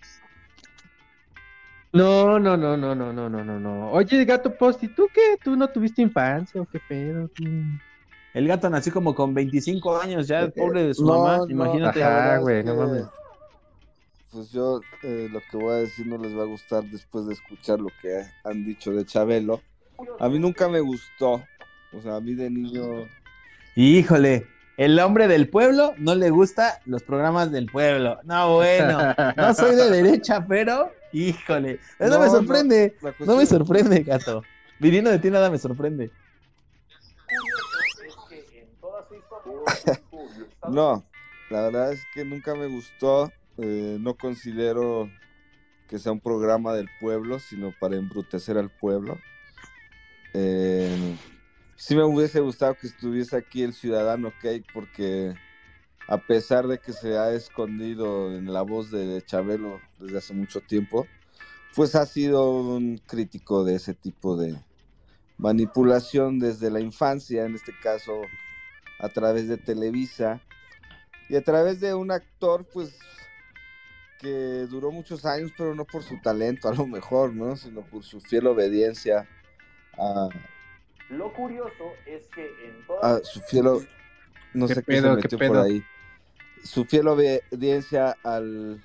No, 1.92 2.38
no, 2.38 2.56
no, 2.56 2.78
no, 2.78 2.94
no, 2.94 3.12
no, 3.12 3.30
no, 3.30 3.44
no, 3.44 3.60
no. 3.60 3.92
Oye, 3.92 4.24
gato 4.26 4.54
Posti, 4.56 4.88
¿tú 4.90 5.08
qué? 5.14 5.38
¿Tú 5.44 5.56
no 5.56 5.68
tuviste 5.70 6.02
infancia 6.04 6.62
o 6.62 6.66
qué 6.66 6.80
pedo? 6.88 7.28
¿Tú? 7.30 7.44
El 8.34 8.48
gato 8.48 8.70
nació 8.70 8.94
como 8.94 9.16
con 9.16 9.34
25 9.34 9.98
años 9.98 10.28
ya, 10.28 10.44
Eh, 10.44 10.52
pobre 10.56 10.84
de 10.84 10.94
su 10.94 11.06
no, 11.06 11.18
mamá, 11.20 11.38
no, 11.40 11.50
imagínate. 11.50 12.04
Ajá, 12.04 12.38
güey, 12.38 12.64
no 12.64 12.76
mames. 12.76 13.06
Pues 14.32 14.52
yo 14.52 14.82
eh, 15.02 15.28
lo 15.32 15.42
que 15.42 15.58
voy 15.58 15.74
a 15.74 15.78
decir 15.78 16.06
no 16.06 16.18
les 16.20 16.38
va 16.38 16.44
a 16.44 16.46
gustar 16.46 16.84
después 16.84 17.26
de 17.26 17.34
escuchar 17.34 17.80
lo 17.80 17.90
que 18.02 18.22
han 18.44 18.64
dicho 18.64 18.92
de 18.92 19.04
Chabelo. 19.06 19.62
A 20.20 20.30
mí 20.30 20.38
nunca 20.38 20.70
me 20.70 20.80
gustó. 20.80 21.44
O 21.92 22.02
sea, 22.04 22.18
a 22.18 22.22
mí 22.22 22.36
de 22.36 22.50
niño. 22.52 23.08
Híjole, 23.76 24.46
el 24.78 25.00
hombre 25.00 25.28
del 25.28 25.50
pueblo 25.50 25.94
no 25.98 26.14
le 26.14 26.30
gusta 26.30 26.80
los 26.86 27.02
programas 27.02 27.52
del 27.52 27.66
pueblo. 27.66 28.20
No, 28.24 28.56
bueno, 28.56 29.16
no 29.36 29.54
soy 29.56 29.76
de 29.76 29.90
derecha, 29.90 30.46
pero 30.48 30.92
híjole, 31.12 31.80
eso 31.98 32.10
No, 32.14 32.20
me 32.20 32.26
no, 32.28 32.32
sorprende. 32.32 32.96
No, 33.02 33.12
cuestión- 33.14 33.38
me 33.38 33.46
sorprende, 33.48 34.04
gato. 34.04 34.44
Viniendo 34.80 35.10
de 35.10 35.18
ti 35.18 35.32
nada 35.32 35.50
me 35.50 35.58
sorprende. 35.58 36.12
No, 40.70 41.04
la 41.50 41.62
verdad 41.64 41.94
es 41.94 42.02
que 42.14 42.26
nunca 42.26 42.54
me 42.56 42.68
gustó. 42.68 43.32
eh, 43.58 43.98
no 44.00 44.16
considero 44.16 45.10
que 45.88 46.00
sea 46.00 46.12
un 46.12 46.20
programa 46.20 46.74
del 46.74 46.88
pueblo, 47.02 47.40
sino 47.40 47.74
para 47.80 47.96
embrutecer 47.96 48.58
al 48.58 48.70
pueblo. 48.70 49.18
Eh, 50.34 51.18
sí 51.76 51.96
me 51.96 52.04
hubiese 52.04 52.40
gustado 52.40 52.76
que 52.76 52.88
estuviese 52.88 53.36
aquí 53.36 53.64
el 53.64 53.74
ciudadano 53.74 54.32
Cake, 54.42 54.66
porque 54.74 55.34
a 56.08 56.18
pesar 56.20 56.68
de 56.68 56.80
que 56.80 56.94
se 56.94 57.18
ha 57.18 57.32
escondido 57.34 58.32
en 58.36 58.54
la 58.54 58.62
voz 58.62 58.92
de 58.92 59.24
Chabelo 59.26 59.80
desde 60.00 60.20
hace 60.20 60.34
mucho 60.34 60.62
tiempo, 60.62 61.08
pues 61.76 61.96
ha 61.96 62.06
sido 62.06 62.52
un 62.52 62.98
crítico 63.00 63.64
de 63.64 63.76
ese 63.76 63.94
tipo 63.94 64.38
de 64.38 64.56
manipulación 65.38 66.38
desde 66.40 66.70
la 66.70 66.80
infancia, 66.80 67.46
en 67.46 67.56
este 67.56 67.74
caso 67.82 68.22
a 69.00 69.10
través 69.10 69.48
de 69.48 69.58
Televisa 69.58 70.42
y 71.30 71.36
a 71.36 71.44
través 71.44 71.80
de 71.80 71.94
un 71.94 72.12
actor, 72.12 72.66
pues, 72.74 72.94
que 74.20 74.68
duró 74.70 74.92
muchos 74.92 75.26
años, 75.26 75.52
pero 75.58 75.74
no 75.74 75.86
por 75.86 76.04
su 76.04 76.20
talento, 76.22 76.68
a 76.68 76.74
lo 76.74 76.86
mejor, 76.86 77.34
¿no? 77.34 77.56
Sino 77.56 77.82
por 77.82 78.04
su 78.04 78.20
fiel 78.20 78.48
obediencia 78.48 79.28
a, 79.98 80.30
Lo 81.10 81.32
curioso 81.34 81.94
es 82.06 82.28
que 82.28 82.46
en 82.68 82.84
a 83.02 83.20
su 83.24 83.40
fiel, 83.42 83.68
o- 83.68 83.82
no 84.54 84.68
¿Qué 84.68 84.76
sé 84.76 84.84
pedo, 84.84 85.16
qué 85.16 85.22
qué 85.22 85.30
se 85.30 85.38
metió 85.38 85.38
por 85.38 85.48
pedo? 85.56 85.64
ahí, 85.64 85.84
su 86.64 86.86
fiel 86.86 87.08
obediencia 87.08 88.18
al, 88.24 88.84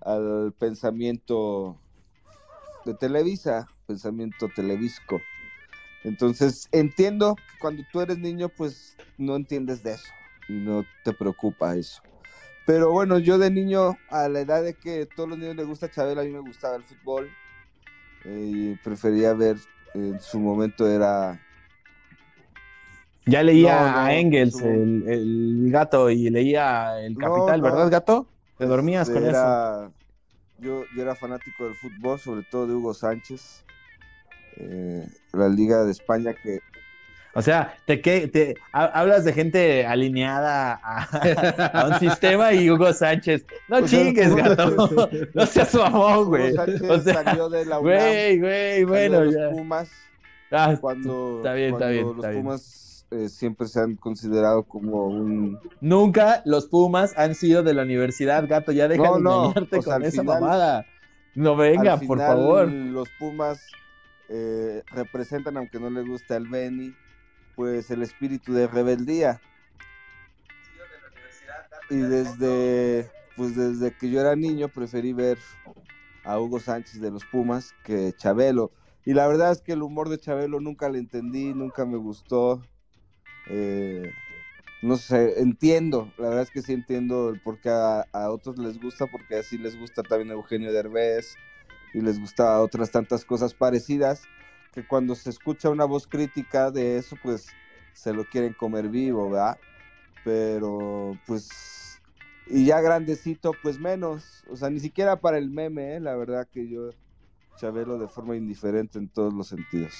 al 0.00 0.52
pensamiento 0.58 1.78
de 2.84 2.94
Televisa, 2.94 3.68
pensamiento 3.86 4.48
televisco. 4.48 5.20
Entonces, 6.04 6.68
entiendo 6.72 7.36
que 7.36 7.58
cuando 7.58 7.82
tú 7.92 8.00
eres 8.00 8.18
niño, 8.18 8.48
pues 8.48 8.96
no 9.16 9.36
entiendes 9.36 9.82
de 9.82 9.92
eso 9.94 10.12
y 10.48 10.54
no 10.54 10.86
te 11.02 11.12
preocupa 11.12 11.74
eso. 11.76 12.02
Pero 12.66 12.90
bueno, 12.92 13.18
yo 13.18 13.38
de 13.38 13.50
niño, 13.50 13.98
a 14.08 14.28
la 14.28 14.40
edad 14.40 14.62
de 14.62 14.74
que 14.74 15.06
todos 15.06 15.28
los 15.28 15.38
niños 15.38 15.56
les 15.56 15.66
gusta 15.66 15.90
Chabelo, 15.90 16.20
a 16.20 16.24
mí 16.24 16.30
me 16.30 16.40
gustaba 16.40 16.76
el 16.76 16.82
fútbol. 16.82 17.28
eh, 18.24 18.46
y 18.46 18.74
prefería 18.76 19.34
ver, 19.34 19.56
en 19.94 20.18
su 20.20 20.38
momento 20.40 20.88
era... 20.88 21.38
Ya 23.26 23.42
leía 23.42 23.80
No, 23.80 23.90
no, 23.92 24.00
a 24.00 24.14
Engels, 24.14 24.52
su- 24.52 24.66
el, 24.66 25.08
el 25.08 25.70
gato, 25.70 26.10
y 26.10 26.28
leía 26.30 27.00
el 27.00 27.16
Capital, 27.16 27.60
no. 27.60 27.66
¿verdad, 27.66 27.90
gato? 27.90 28.26
Te 28.58 28.66
dormías 28.66 29.08
con 29.08 29.24
eso. 29.24 29.92
Yo, 30.58 30.84
yo 30.96 31.02
era 31.02 31.14
fanático 31.14 31.64
del 31.64 31.74
fútbol, 31.74 32.18
sobre 32.18 32.42
todo 32.50 32.66
de 32.66 32.74
Hugo 32.74 32.94
Sánchez. 32.94 33.64
Eh, 34.56 35.06
la 35.32 35.48
Liga 35.48 35.84
de 35.84 35.92
España 35.92 36.34
que 36.34 36.60
O 37.34 37.42
sea, 37.42 37.74
te, 37.86 38.00
que, 38.00 38.28
te 38.28 38.54
ha- 38.72 38.84
hablas 39.00 39.24
de 39.24 39.32
gente 39.32 39.84
alineada 39.86 40.80
a, 40.82 41.02
a 41.80 41.88
un 41.88 41.94
sistema 41.98 42.52
y 42.52 42.70
Hugo 42.70 42.92
Sánchez. 42.92 43.44
No 43.68 43.78
O 43.78 43.86
chingues, 43.86 44.30
Hugo- 44.30 44.36
gato. 44.36 45.10
No 45.34 45.46
seas 45.46 45.74
mamón, 45.74 46.18
Hugo 46.18 46.26
güey. 46.30 46.52
Sánchez 46.54 46.82
O 46.88 47.00
sea, 47.00 47.24
salió 47.24 47.48
de 47.48 47.64
la 47.66 47.78
UNAM, 47.80 47.82
güey, 47.82 48.38
güey, 48.40 48.70
salió 48.72 48.86
bueno, 48.88 49.20
de 49.20 49.24
los 49.26 49.34
ya. 49.34 49.50
Pumas 49.50 49.90
Ah, 50.52 50.76
cuando, 50.80 51.38
está 51.38 51.54
bien, 51.54 51.68
está 51.74 51.78
cuando 51.78 51.92
bien, 51.92 52.06
los 52.06 52.16
está 52.16 52.28
bien. 52.30 52.42
Pumas 52.44 53.06
eh, 53.10 53.28
siempre 53.28 53.66
se 53.68 53.80
han 53.80 53.96
considerado 53.96 54.62
como 54.62 55.06
un 55.06 55.58
Nunca 55.80 56.42
los 56.44 56.66
Pumas 56.66 57.12
han 57.18 57.34
sido 57.34 57.62
de 57.64 57.74
la 57.74 57.82
universidad, 57.82 58.46
gato. 58.48 58.70
Ya 58.72 58.86
deja 58.86 59.02
No, 59.04 59.16
de 59.16 59.22
no, 59.22 59.44
engañarte 59.46 59.78
o 59.78 59.82
sea, 59.82 59.94
con 59.94 60.04
esa 60.04 60.20
final- 60.22 60.40
mamada. 60.40 60.86
No 61.34 61.56
venga, 61.56 61.96
por 61.96 62.18
final, 62.18 62.26
favor. 62.28 62.68
Los 62.70 63.08
Pumas 63.18 63.60
eh, 64.28 64.82
representan, 64.90 65.56
aunque 65.56 65.78
no 65.78 65.90
le 65.90 66.02
guste 66.02 66.34
al 66.34 66.48
Beni, 66.48 66.94
pues 67.56 67.90
el 67.90 68.02
espíritu 68.02 68.52
de 68.52 68.66
rebeldía. 68.66 69.40
Y 71.90 71.96
desde, 71.96 73.10
pues 73.36 73.56
desde 73.56 73.96
que 73.96 74.10
yo 74.10 74.20
era 74.20 74.36
niño 74.36 74.68
preferí 74.68 75.12
ver 75.12 75.38
a 76.24 76.40
Hugo 76.40 76.58
Sánchez 76.58 77.00
de 77.00 77.10
los 77.10 77.24
Pumas 77.26 77.74
que 77.84 78.12
Chabelo. 78.14 78.72
Y 79.04 79.12
la 79.12 79.26
verdad 79.26 79.52
es 79.52 79.60
que 79.60 79.72
el 79.72 79.82
humor 79.82 80.08
de 80.08 80.18
Chabelo 80.18 80.60
nunca 80.60 80.88
le 80.88 80.98
entendí, 80.98 81.52
nunca 81.52 81.84
me 81.84 81.98
gustó. 81.98 82.62
Eh, 83.50 84.10
no 84.82 84.96
sé, 84.96 85.40
entiendo, 85.40 86.10
la 86.18 86.28
verdad 86.28 86.42
es 86.42 86.50
que 86.50 86.62
sí 86.62 86.72
entiendo 86.72 87.30
el 87.30 87.40
por 87.40 87.60
qué 87.60 87.70
a, 87.70 88.06
a 88.12 88.30
otros 88.30 88.58
les 88.58 88.80
gusta, 88.80 89.06
porque 89.06 89.36
así 89.36 89.58
les 89.58 89.78
gusta 89.78 90.02
también 90.02 90.30
Eugenio 90.30 90.72
Derbez 90.72 91.36
y 91.94 92.00
les 92.00 92.20
gusta 92.20 92.60
otras 92.60 92.90
tantas 92.90 93.24
cosas 93.24 93.54
parecidas, 93.54 94.24
que 94.72 94.86
cuando 94.86 95.14
se 95.14 95.30
escucha 95.30 95.70
una 95.70 95.84
voz 95.84 96.06
crítica 96.06 96.70
de 96.70 96.98
eso, 96.98 97.16
pues 97.22 97.46
se 97.94 98.12
lo 98.12 98.24
quieren 98.24 98.52
comer 98.52 98.88
vivo, 98.88 99.30
¿verdad? 99.30 99.56
Pero 100.24 101.16
pues, 101.26 102.02
y 102.48 102.66
ya 102.66 102.80
grandecito, 102.80 103.52
pues 103.62 103.78
menos, 103.78 104.44
o 104.50 104.56
sea, 104.56 104.68
ni 104.68 104.80
siquiera 104.80 105.20
para 105.20 105.38
el 105.38 105.48
meme, 105.48 105.96
¿eh? 105.96 106.00
la 106.00 106.16
verdad 106.16 106.48
que 106.52 106.68
yo 106.68 106.90
Chabelo 107.56 107.98
de 107.98 108.08
forma 108.08 108.36
indiferente 108.36 108.98
en 108.98 109.08
todos 109.08 109.32
los 109.32 109.48
sentidos. 109.48 109.94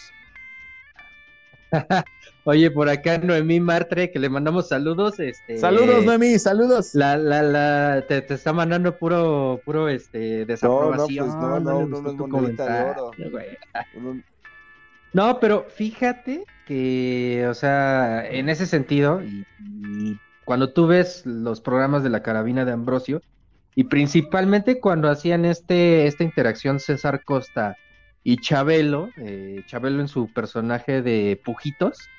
Oye, 2.44 2.70
por 2.70 2.88
acá 2.88 3.16
Noemí 3.18 3.58
Martre, 3.58 4.10
que 4.10 4.18
le 4.18 4.28
mandamos 4.28 4.68
saludos. 4.68 5.18
Este, 5.18 5.56
Saludos, 5.58 6.04
Noemí, 6.04 6.38
saludos. 6.38 6.94
La, 6.94 7.16
la, 7.16 7.42
la, 7.42 8.04
te, 8.06 8.20
te 8.20 8.34
está 8.34 8.52
mandando 8.52 8.98
puro, 8.98 9.60
puro, 9.64 9.88
este, 9.88 10.44
desaprobación. 10.44 11.26
pues 11.28 11.38
no, 11.40 11.60
no, 11.60 11.86
gustó 11.86 12.02
no 12.02 12.08
oro. 12.24 12.28
comentario, 12.28 13.10
güey. 13.30 13.46
Uno- 13.96 14.22
No, 15.14 15.40
pero 15.40 15.66
fíjate 15.70 16.44
que, 16.66 17.46
o 17.48 17.54
sea, 17.54 18.28
en 18.28 18.48
ese 18.50 18.66
sentido, 18.66 19.22
y, 19.22 19.46
y 19.60 20.18
cuando 20.44 20.72
tú 20.72 20.86
ves 20.86 21.22
los 21.24 21.60
programas 21.62 22.02
de 22.02 22.10
la 22.10 22.22
carabina 22.22 22.64
de 22.64 22.72
Ambrosio, 22.72 23.22
y 23.74 23.84
principalmente 23.84 24.78
cuando 24.80 25.08
hacían 25.08 25.44
este, 25.44 26.06
esta 26.06 26.22
interacción 26.24 26.78
César 26.78 27.24
Costa 27.24 27.76
y 28.24 28.38
Chabelo, 28.40 29.14
eh, 29.24 29.62
Chabelo 29.66 30.00
en 30.02 30.08
su 30.08 30.32
personaje 30.32 31.02
de 31.02 31.40
Pujitos, 31.44 32.12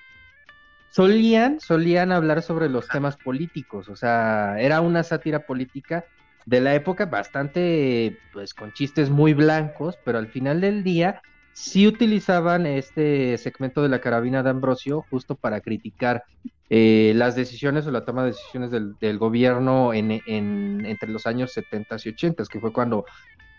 solían, 0.89 1.59
solían 1.59 2.11
hablar 2.11 2.41
sobre 2.41 2.69
los 2.69 2.91
temas 2.91 3.17
políticos, 3.17 3.89
o 3.89 3.95
sea, 3.95 4.55
era 4.59 4.81
una 4.81 5.03
sátira 5.03 5.45
política 5.45 6.05
de 6.45 6.61
la 6.61 6.75
época 6.75 7.05
bastante, 7.07 8.21
pues 8.31 8.53
con 8.53 8.71
chistes 8.71 9.09
muy 9.09 9.33
blancos, 9.33 9.99
pero 10.05 10.17
al 10.19 10.27
final 10.29 10.61
del 10.61 10.83
día 10.83 11.21
sí 11.51 11.87
utilizaban 11.87 12.65
este 12.67 13.37
segmento 13.37 13.81
de 13.81 13.89
la 13.89 14.01
carabina 14.01 14.43
de 14.43 14.49
Ambrosio 14.51 15.01
justo 15.09 15.35
para 15.37 15.61
criticar 15.61 16.23
eh, 16.69 17.13
las 17.15 17.35
decisiones 17.35 17.85
o 17.87 17.91
la 17.91 18.05
toma 18.05 18.23
de 18.23 18.29
decisiones 18.31 18.71
del, 18.71 18.95
del 18.99 19.17
gobierno 19.17 19.93
en, 19.93 20.11
en- 20.25 20.85
entre 20.85 21.09
los 21.09 21.25
años 21.25 21.53
70 21.53 21.97
y 22.03 22.09
80, 22.09 22.43
que 22.49 22.59
fue 22.59 22.73
cuando 22.73 23.05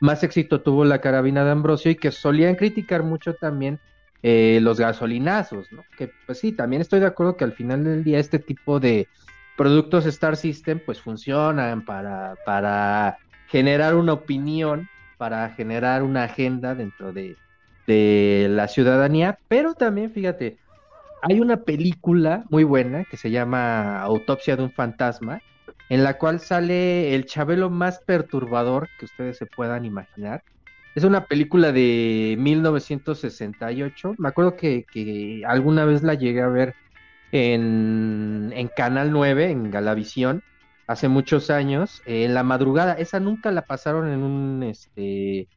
más 0.00 0.22
éxito 0.22 0.60
tuvo 0.60 0.84
la 0.84 1.00
carabina 1.00 1.44
de 1.44 1.50
Ambrosio 1.50 1.90
y 1.90 1.96
que 1.96 2.10
solían 2.10 2.54
criticar 2.54 3.02
mucho 3.02 3.34
también 3.34 3.78
eh, 4.22 4.58
los 4.62 4.80
gasolinazos, 4.80 5.70
¿no? 5.72 5.84
Que 5.96 6.10
pues 6.26 6.38
sí, 6.38 6.52
también 6.52 6.82
estoy 6.82 7.00
de 7.00 7.06
acuerdo 7.06 7.36
que 7.36 7.44
al 7.44 7.52
final 7.52 7.84
del 7.84 8.04
día 8.04 8.18
este 8.18 8.38
tipo 8.38 8.80
de 8.80 9.08
productos 9.56 10.06
Star 10.06 10.36
System 10.36 10.80
pues 10.84 11.00
funcionan 11.00 11.84
para, 11.84 12.34
para 12.44 13.18
generar 13.46 13.94
una 13.94 14.12
opinión, 14.12 14.88
para 15.16 15.48
generar 15.50 16.02
una 16.02 16.24
agenda 16.24 16.74
dentro 16.74 17.12
de, 17.12 17.36
de 17.86 18.48
la 18.50 18.68
ciudadanía, 18.68 19.38
pero 19.48 19.74
también 19.74 20.10
fíjate, 20.12 20.58
hay 21.22 21.40
una 21.40 21.58
película 21.62 22.44
muy 22.50 22.64
buena 22.64 23.04
que 23.04 23.16
se 23.16 23.30
llama 23.30 24.00
Autopsia 24.02 24.56
de 24.56 24.64
un 24.64 24.72
fantasma, 24.72 25.40
en 25.88 26.02
la 26.04 26.18
cual 26.18 26.40
sale 26.40 27.14
el 27.14 27.26
Chabelo 27.26 27.70
más 27.70 28.00
perturbador 28.00 28.88
que 28.98 29.04
ustedes 29.04 29.38
se 29.38 29.46
puedan 29.46 29.84
imaginar. 29.84 30.42
Es 30.94 31.04
una 31.04 31.26
película 31.26 31.72
de 31.72 32.36
1968. 32.38 34.14
Me 34.18 34.28
acuerdo 34.28 34.56
que, 34.56 35.42
alguna 35.46 35.84
vez 35.84 36.02
la 36.02 36.14
llegué 36.14 36.40
a 36.40 36.48
ver 36.48 36.74
en, 37.32 38.52
en 38.54 38.68
Canal 38.68 39.12
9, 39.12 39.50
en 39.50 39.70
Galavisión, 39.70 40.42
hace 40.86 41.08
muchos 41.08 41.50
años, 41.50 42.02
en 42.06 42.34
la 42.34 42.42
madrugada. 42.42 42.94
Esa 42.94 43.20
nunca 43.20 43.52
la 43.52 43.66
pasaron 43.66 44.08
en 44.08 44.22
un, 44.22 44.62
este, 44.62 45.48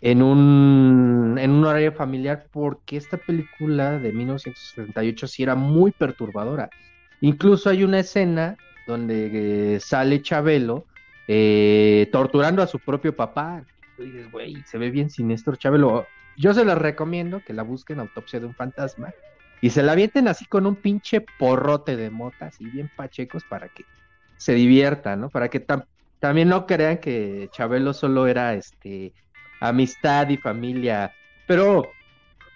en 0.00 0.22
un, 0.22 1.38
en 1.40 1.50
un 1.50 1.64
horario 1.64 1.92
familiar 1.92 2.46
porque 2.52 2.96
esta 2.96 3.16
película 3.16 3.98
de 3.98 4.12
1968 4.12 5.26
sí 5.26 5.42
era 5.42 5.54
muy 5.54 5.92
perturbadora. 5.92 6.70
Incluso 7.20 7.70
hay 7.70 7.84
una 7.84 8.00
escena 8.00 8.56
donde 8.86 9.74
eh, 9.76 9.80
sale 9.80 10.22
Chabelo 10.22 10.86
eh, 11.28 12.08
torturando 12.12 12.62
a 12.62 12.66
su 12.66 12.78
propio 12.78 13.14
papá. 13.14 13.64
Tú 13.96 14.02
dices, 14.04 14.30
güey, 14.30 14.62
se 14.66 14.78
ve 14.78 14.90
bien 14.90 15.10
siniestro 15.10 15.56
Chabelo. 15.56 16.06
Yo 16.36 16.52
se 16.52 16.64
les 16.64 16.76
recomiendo 16.76 17.40
que 17.46 17.52
la 17.52 17.62
busquen 17.62 18.00
Autopsia 18.00 18.40
de 18.40 18.46
un 18.46 18.54
fantasma 18.54 19.12
y 19.60 19.70
se 19.70 19.82
la 19.82 19.92
avienten 19.92 20.28
así 20.28 20.44
con 20.46 20.66
un 20.66 20.76
pinche 20.76 21.24
porrote 21.38 21.96
de 21.96 22.10
mota, 22.10 22.46
así 22.46 22.64
bien 22.66 22.90
pachecos 22.96 23.44
para 23.48 23.68
que 23.68 23.84
se 24.36 24.52
diviertan, 24.54 25.20
¿no? 25.20 25.30
Para 25.30 25.48
que 25.48 25.64
tam- 25.64 25.86
también 26.18 26.48
no 26.48 26.66
crean 26.66 26.98
que 26.98 27.48
Chabelo 27.52 27.94
solo 27.94 28.26
era 28.26 28.54
este 28.54 29.12
amistad 29.60 30.28
y 30.28 30.36
familia, 30.36 31.12
pero 31.46 31.84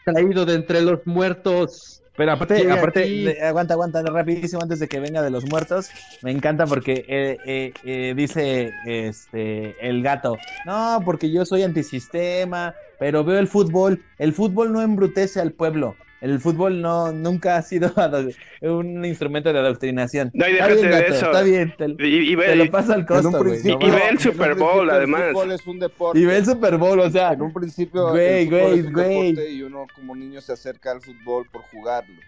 traído 0.04 0.44
de 0.44 0.54
entre 0.54 0.82
los 0.82 1.06
muertos. 1.06 2.02
Pero 2.18 2.32
aparte, 2.32 2.58
Llega 2.58 2.74
aparte, 2.74 3.00
aquí. 3.04 3.28
aguanta, 3.40 3.74
aguanta, 3.74 4.02
rapidísimo 4.02 4.60
antes 4.60 4.80
de 4.80 4.88
que 4.88 4.98
venga 4.98 5.22
de 5.22 5.30
los 5.30 5.48
muertos. 5.48 5.88
Me 6.20 6.32
encanta 6.32 6.66
porque 6.66 7.04
eh, 7.06 7.38
eh, 7.46 7.72
eh, 7.84 8.12
dice 8.16 8.72
este 8.84 9.76
el 9.80 10.02
gato, 10.02 10.36
no, 10.66 11.00
porque 11.04 11.30
yo 11.30 11.46
soy 11.46 11.62
antisistema, 11.62 12.74
pero 12.98 13.22
veo 13.22 13.38
el 13.38 13.46
fútbol. 13.46 14.02
El 14.18 14.32
fútbol 14.32 14.72
no 14.72 14.82
embrutece 14.82 15.40
al 15.40 15.52
pueblo. 15.52 15.94
El 16.20 16.40
fútbol 16.40 16.80
no 16.82 17.12
nunca 17.12 17.56
ha 17.56 17.62
sido 17.62 17.92
un 18.62 19.04
instrumento 19.04 19.52
de 19.52 19.58
adoctrinación. 19.60 20.30
No, 20.34 20.48
y 20.48 20.52
Está 20.52 20.66
déjate 20.66 20.74
bien, 20.88 20.90
de 20.90 21.00
gato, 21.02 21.14
eso. 21.14 21.26
Está 21.26 21.42
bien, 21.42 21.74
te, 21.78 22.06
Y, 22.08 22.32
y 22.32 22.34
ve, 22.34 22.46
te 22.46 22.56
lo 22.56 22.70
pasa 22.72 22.94
al 22.94 23.00
En 23.00 23.06
costo, 23.06 23.28
un 23.28 23.34
güey. 23.34 23.44
principio, 23.44 23.78
no 23.78 23.86
y 23.86 23.90
ve 23.90 23.96
mames. 23.98 24.10
el 24.12 24.18
Super 24.18 24.54
Bowl, 24.56 24.90
además. 24.90 25.20
El 25.22 25.32
fútbol 25.32 25.52
es 25.52 25.66
un 25.66 25.78
deporte. 25.78 26.18
Y 26.18 26.24
ve 26.24 26.36
el 26.38 26.44
Super 26.46 26.76
Bowl, 26.76 26.98
o 27.00 27.10
sea, 27.10 27.32
En 27.32 27.42
un 27.42 27.52
principio 27.52 28.08
Güey, 28.10 28.46
güey, 28.48 28.82
güey. 28.90 29.56
y 29.56 29.62
uno 29.62 29.86
como 29.94 30.16
niño 30.16 30.40
se 30.40 30.52
acerca 30.52 30.90
al 30.90 31.00
fútbol 31.00 31.46
por 31.52 31.62
jugarlo, 31.62 32.20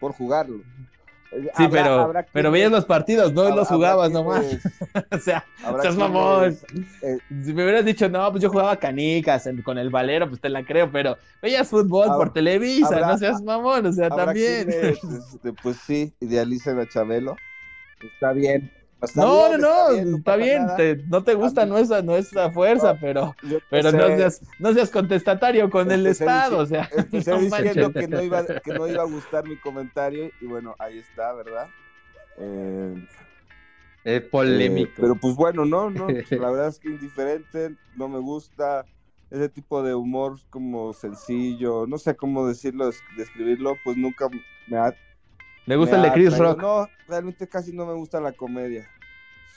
por 0.00 0.12
jugarlo. 0.12 0.62
Sí, 1.42 1.48
habrá- 1.64 1.70
pero, 1.82 2.00
habrá 2.00 2.26
pero 2.32 2.50
veías 2.50 2.70
los 2.70 2.84
partidos, 2.84 3.32
no 3.32 3.42
habrá- 3.42 3.56
los 3.56 3.68
jugabas 3.68 4.10
nomás. 4.10 4.44
O 5.12 5.18
sea, 5.18 5.44
seas 5.82 5.96
mamón. 5.96 6.56
eh, 7.02 7.18
Si 7.44 7.52
me 7.52 7.62
hubieras 7.64 7.84
dicho, 7.84 8.08
no, 8.08 8.30
pues 8.30 8.42
yo 8.42 8.50
jugaba 8.50 8.76
canicas 8.76 9.46
en- 9.46 9.62
con 9.62 9.78
el 9.78 9.90
valero, 9.90 10.28
pues 10.28 10.40
te 10.40 10.48
la 10.48 10.64
creo, 10.64 10.90
pero 10.90 11.18
veías 11.42 11.68
fútbol 11.68 12.08
por 12.16 12.32
Televisa, 12.32 13.00
no 13.00 13.18
seas 13.18 13.42
mamón, 13.42 13.86
o 13.86 13.92
sea, 13.92 14.08
también. 14.08 14.64
quienes, 14.66 15.02
este, 15.04 15.52
pues 15.62 15.76
sí, 15.86 16.12
idealizan 16.20 16.78
a 16.78 16.86
Chabelo. 16.86 17.36
Está 18.02 18.32
bien. 18.32 18.70
No, 19.14 19.56
no, 19.58 19.88
bien, 19.90 20.10
no, 20.10 20.16
está 20.18 20.36
bien, 20.36 20.66
te- 20.76 20.96
no 21.08 21.22
te 21.24 21.34
gusta, 21.34 21.66
no 21.66 21.78
es, 21.78 21.90
a- 21.90 22.02
no 22.02 22.16
es 22.16 22.36
a 22.36 22.50
fuerza, 22.50 22.98
pero, 22.98 23.36
pero 23.68 23.92
no 23.92 24.10
seas, 24.16 24.40
no 24.58 24.72
seas 24.72 24.90
contestatario 24.90 25.70
con 25.70 25.90
el 25.92 26.06
Estado, 26.06 26.58
o 26.58 26.66
sea. 26.66 26.88
Empecé 26.96 27.30
no 27.32 27.40
diciendo 27.40 27.92
que 27.92 28.08
no, 28.08 28.22
iba, 28.22 28.44
que 28.46 28.72
no 28.72 28.88
iba 28.88 29.02
a 29.02 29.06
gustar 29.06 29.46
mi 29.46 29.56
comentario 29.58 30.32
y 30.40 30.46
bueno, 30.46 30.74
ahí 30.78 30.98
está, 30.98 31.32
¿verdad? 31.34 31.70
Eh, 32.38 32.94
Es 34.04 34.22
polémico. 34.28 34.90
Eh, 34.90 34.94
pero 35.00 35.16
pues 35.16 35.34
bueno, 35.36 35.64
no, 35.64 35.90
no, 35.90 36.08
la 36.30 36.50
verdad 36.50 36.68
es 36.68 36.78
que 36.78 36.88
indiferente, 36.88 37.76
no 37.94 38.08
me 38.08 38.18
gusta 38.18 38.86
ese 39.30 39.48
tipo 39.48 39.82
de 39.82 39.94
humor 39.94 40.38
como 40.50 40.92
sencillo, 40.92 41.86
no 41.86 41.98
sé 41.98 42.16
cómo 42.16 42.46
decirlo, 42.46 42.86
des- 42.86 43.02
describirlo, 43.16 43.76
pues 43.82 43.96
nunca 43.96 44.28
me 44.66 44.78
ha... 44.78 44.96
Le 45.66 45.76
gusta 45.76 45.96
me 45.96 45.98
el 45.98 46.02
de 46.02 46.08
ha 46.08 46.14
Chris. 46.14 46.38
Rock. 46.38 46.60
No, 46.60 46.88
realmente 47.08 47.48
casi 47.48 47.72
no 47.72 47.86
me 47.86 47.94
gusta 47.94 48.20
la 48.20 48.32
comedia. 48.32 48.88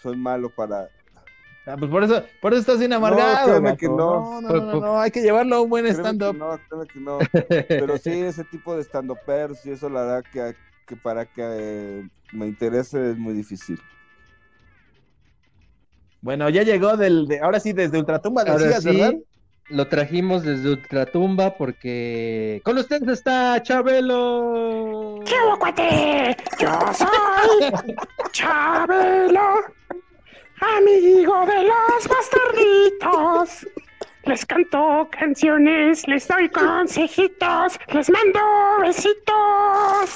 Soy 0.01 0.17
malo 0.17 0.49
para... 0.49 0.89
Ah, 1.65 1.75
pues 1.77 1.91
por 1.91 2.03
eso, 2.03 2.23
por 2.41 2.53
eso 2.53 2.61
estás 2.61 2.79
bien 2.79 2.93
amargado. 2.93 3.47
créeme 3.47 3.69
gato. 3.69 3.77
que 3.77 3.87
no. 3.87 4.41
No, 4.41 4.41
no, 4.41 4.49
no, 4.49 4.61
no, 4.61 4.79
no, 4.79 4.99
hay 4.99 5.11
que 5.11 5.21
llevarlo 5.21 5.57
a 5.57 5.61
un 5.61 5.69
buen 5.69 5.85
stand-up. 5.85 6.35
no, 6.35 6.59
créeme 6.67 6.87
que 6.87 6.99
no. 6.99 7.19
Pero 7.67 7.97
sí, 7.97 8.09
ese 8.09 8.43
tipo 8.45 8.75
de 8.75 8.83
stand 8.83 9.11
y 9.63 9.69
eso 9.69 9.87
la 9.89 10.01
verdad 10.01 10.23
que, 10.31 10.55
que 10.87 10.95
para 10.95 11.25
que 11.25 11.43
eh, 11.43 12.09
me 12.31 12.47
interese 12.47 13.11
es 13.11 13.17
muy 13.17 13.33
difícil. 13.33 13.79
Bueno, 16.21 16.49
ya 16.49 16.63
llegó 16.63 16.97
del, 16.97 17.27
de, 17.27 17.39
ahora 17.39 17.59
sí, 17.59 17.71
desde 17.71 17.97
Ultratumba 17.97 18.41
Ahora 18.41 18.55
decías, 18.55 18.83
sí, 18.83 18.89
¿verdad? 18.89 19.13
Lo 19.69 19.87
trajimos 19.87 20.43
desde 20.43 20.69
Ultratumba 20.69 21.55
porque 21.55 22.61
con 22.63 22.77
ustedes 22.77 23.07
está 23.07 23.61
Chabelo. 23.61 25.19
¿Qué 25.25 25.35
hubo, 25.45 25.59
cuate? 25.59 26.35
Yo 26.59 26.69
soy 26.93 27.71
Chabelo, 28.31 29.63
amigo 30.59 31.45
de 31.45 31.63
los 31.63 32.07
bastarditos. 32.07 33.67
Les 34.23 34.45
canto 34.45 35.07
canciones, 35.11 36.07
les 36.07 36.27
doy 36.27 36.49
consejitos, 36.49 37.79
les 37.93 38.09
mando 38.09 38.39
besitos. 38.81 40.09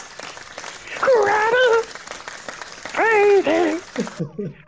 Jugaré, 1.00 1.70
reiré, 2.96 3.78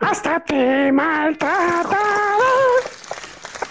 hasta 0.00 0.40
te 0.40 0.90
maltrataré. 0.90 2.95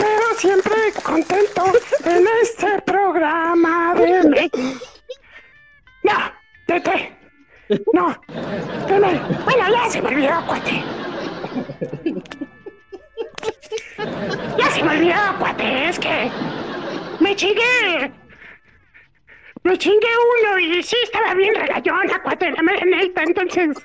Pero 0.05 0.37
siempre 0.37 0.75
contento 1.03 1.63
en 2.03 2.25
este 2.43 2.79
programa 2.83 3.95
de. 3.95 4.51
No, 6.03 6.13
detén. 6.67 7.17
No, 7.91 8.15
deme. 8.87 9.19
Bueno, 9.43 9.63
ya 9.71 9.89
se 9.89 9.99
me 10.03 10.09
olvidó, 10.09 10.45
cuate. 10.45 10.83
Ya 14.55 14.69
se 14.69 14.83
me 14.83 14.91
olvidó, 14.91 15.39
cuate. 15.39 15.89
Es 15.89 15.97
que 15.97 16.29
me 17.19 17.35
chingué. 17.35 18.11
Me 19.63 19.75
chingué 19.79 20.09
uno 20.37 20.59
y 20.59 20.83
sí 20.83 20.95
estaba 21.01 21.33
bien 21.33 21.55
regallona, 21.55 22.21
cuate, 22.21 22.51
la 22.51 22.61
mereneta, 22.61 23.23
entonces. 23.23 23.75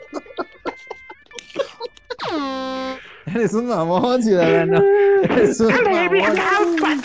Eres 3.35 3.55
un 3.55 3.67
mamón, 3.67 4.23
ciudadano. 4.23 4.83
Eres 5.23 5.61
un 5.61 5.73
Ando 5.73 5.91
en 5.91 5.97
el 5.99 6.35
mamón. 6.35 7.03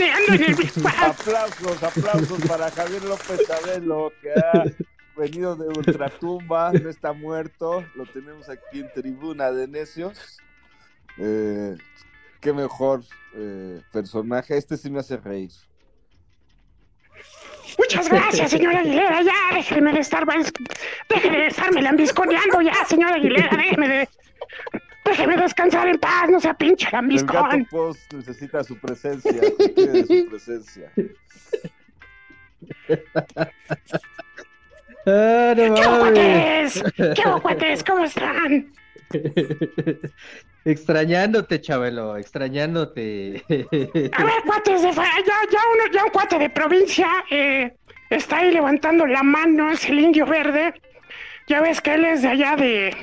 Aplausos, 1.02 1.84
aplausos 1.84 2.42
para 2.48 2.72
Javier 2.72 3.04
López 3.04 3.42
Chabelo, 3.48 4.12
que 4.22 4.32
ha 4.32 4.64
venido 5.16 5.56
de 5.56 5.68
Ultratumba, 5.68 6.72
no 6.74 6.90
está 6.90 7.14
muerto, 7.14 7.84
lo 7.96 8.06
tenemos 8.08 8.50
aquí 8.50 8.80
en 8.80 8.92
Tribuna 8.94 9.52
de 9.52 9.68
Necios. 9.68 10.38
Eh, 11.18 11.78
qué 12.42 12.54
mejor 12.54 13.04
eh, 13.36 13.82
personaje, 13.92 14.58
este 14.58 14.78
sí 14.78 14.90
me 14.90 15.00
hace 15.00 15.18
reír. 15.18 15.52
Muchas 17.78 18.10
gracias, 18.10 18.52
señora 18.52 18.80
Aguilera. 18.80 19.22
Ya, 19.22 19.34
déjeme 19.54 19.94
de 19.94 20.00
estar. 20.00 20.26
Déjeme 21.10 21.38
de 21.38 21.48
estarme 21.48 21.82
lambisconeando 21.82 22.62
ya, 22.62 22.74
señora 22.88 23.16
Aguilera. 23.16 23.50
Déjeme 23.58 23.88
de. 23.88 24.10
Déjeme 25.06 25.38
descansar 25.38 25.88
en 25.88 26.00
paz, 26.00 26.30
no 26.30 26.40
sea 26.40 26.54
pinche 26.56 26.86
El 26.88 26.92
gato 26.92 26.96
lambiscón. 26.98 27.66
Post 27.70 28.14
necesita 28.14 28.64
su 28.64 28.78
presencia, 28.80 29.32
de 29.32 30.06
su 30.06 30.30
presencia. 30.30 30.92
Ah, 35.08 35.54
no 35.56 35.76
¿Qué 35.76 35.84
cuates? 35.84 36.84
¿Qué? 36.98 37.84
¿Cómo 37.86 38.04
están? 38.06 38.72
extrañándote, 40.66 41.62
Chabelo, 41.62 42.18
extrañándote. 42.18 43.44
A 44.14 44.24
ver, 44.24 44.34
cuates 44.48 44.82
de. 44.82 44.94
fa- 44.94 45.04
Ya, 45.04 45.36
ya, 45.52 45.60
uno, 45.74 45.84
ya 45.94 46.06
un 46.06 46.10
cuate 46.10 46.40
de 46.40 46.50
provincia 46.50 47.08
eh, 47.30 47.72
está 48.10 48.38
ahí 48.38 48.52
levantando 48.52 49.06
la 49.06 49.22
mano, 49.22 49.70
es 49.72 49.88
el 49.88 50.00
indio 50.00 50.26
verde. 50.26 50.74
Ya 51.48 51.62
ves 51.62 51.82
que 51.82 51.94
él 51.94 52.06
es 52.06 52.24
de 52.24 52.30
allá 52.30 52.56
de. 52.56 52.96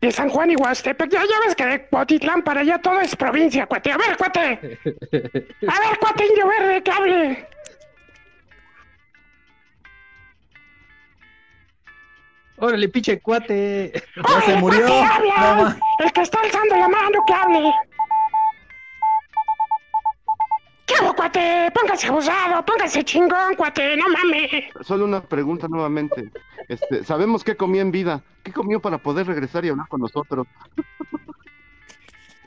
De 0.00 0.12
San 0.12 0.28
Juan 0.28 0.50
y 0.50 0.56
Huastepec. 0.56 1.10
Ya, 1.10 1.20
ya 1.22 1.40
ves 1.44 1.54
que 1.56 1.66
de 1.66 1.78
Potitlán 1.80 2.42
para 2.42 2.60
allá 2.60 2.78
todo 2.78 3.00
es 3.00 3.16
provincia, 3.16 3.66
cuate. 3.66 3.90
A 3.92 3.96
ver, 3.96 4.16
cuate. 4.16 4.40
A 4.42 5.80
ver, 5.80 5.98
cuate 6.00 6.26
indio 6.26 6.46
verde, 6.48 6.82
que 6.82 6.90
hable. 6.90 7.46
Órale, 12.60 12.88
pinche 12.88 13.20
cuate. 13.20 13.92
Ya 14.16 14.22
se 14.22 14.52
¡Órale, 14.52 14.56
murió. 14.60 14.86
cuate, 14.86 15.02
habla! 15.02 15.54
No 15.56 15.62
ma- 15.64 15.78
El 16.00 16.12
que 16.12 16.20
está 16.22 16.40
alzando 16.40 16.76
la 16.76 16.88
mano, 16.88 17.18
que 17.26 17.34
hable. 17.34 17.72
¿Qué 20.88 20.94
hago, 20.94 21.14
cuate? 21.14 21.70
Póngase 21.74 22.08
abusado, 22.08 22.64
póngase 22.64 23.04
chingón, 23.04 23.54
cuate, 23.56 23.94
no 23.96 24.08
mames. 24.08 24.64
Solo 24.80 25.04
una 25.04 25.22
pregunta 25.22 25.68
nuevamente. 25.68 26.30
Este, 26.66 27.04
sabemos 27.04 27.44
qué 27.44 27.56
comió 27.56 27.82
en 27.82 27.92
vida. 27.92 28.22
¿Qué 28.42 28.52
comió 28.52 28.80
para 28.80 28.96
poder 28.96 29.26
regresar 29.26 29.66
y 29.66 29.68
hablar 29.68 29.86
con 29.88 30.00
nosotros? 30.00 30.46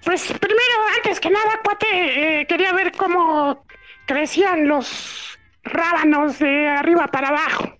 Pues 0.03 0.23
primero, 0.33 0.75
antes 0.97 1.19
que 1.19 1.29
nada, 1.29 1.59
cuate, 1.63 2.41
eh, 2.41 2.47
quería 2.47 2.73
ver 2.73 2.91
cómo 2.93 3.63
crecían 4.07 4.67
los 4.67 5.39
rábanos 5.63 6.39
de 6.39 6.67
arriba 6.67 7.07
para 7.07 7.27
abajo. 7.27 7.71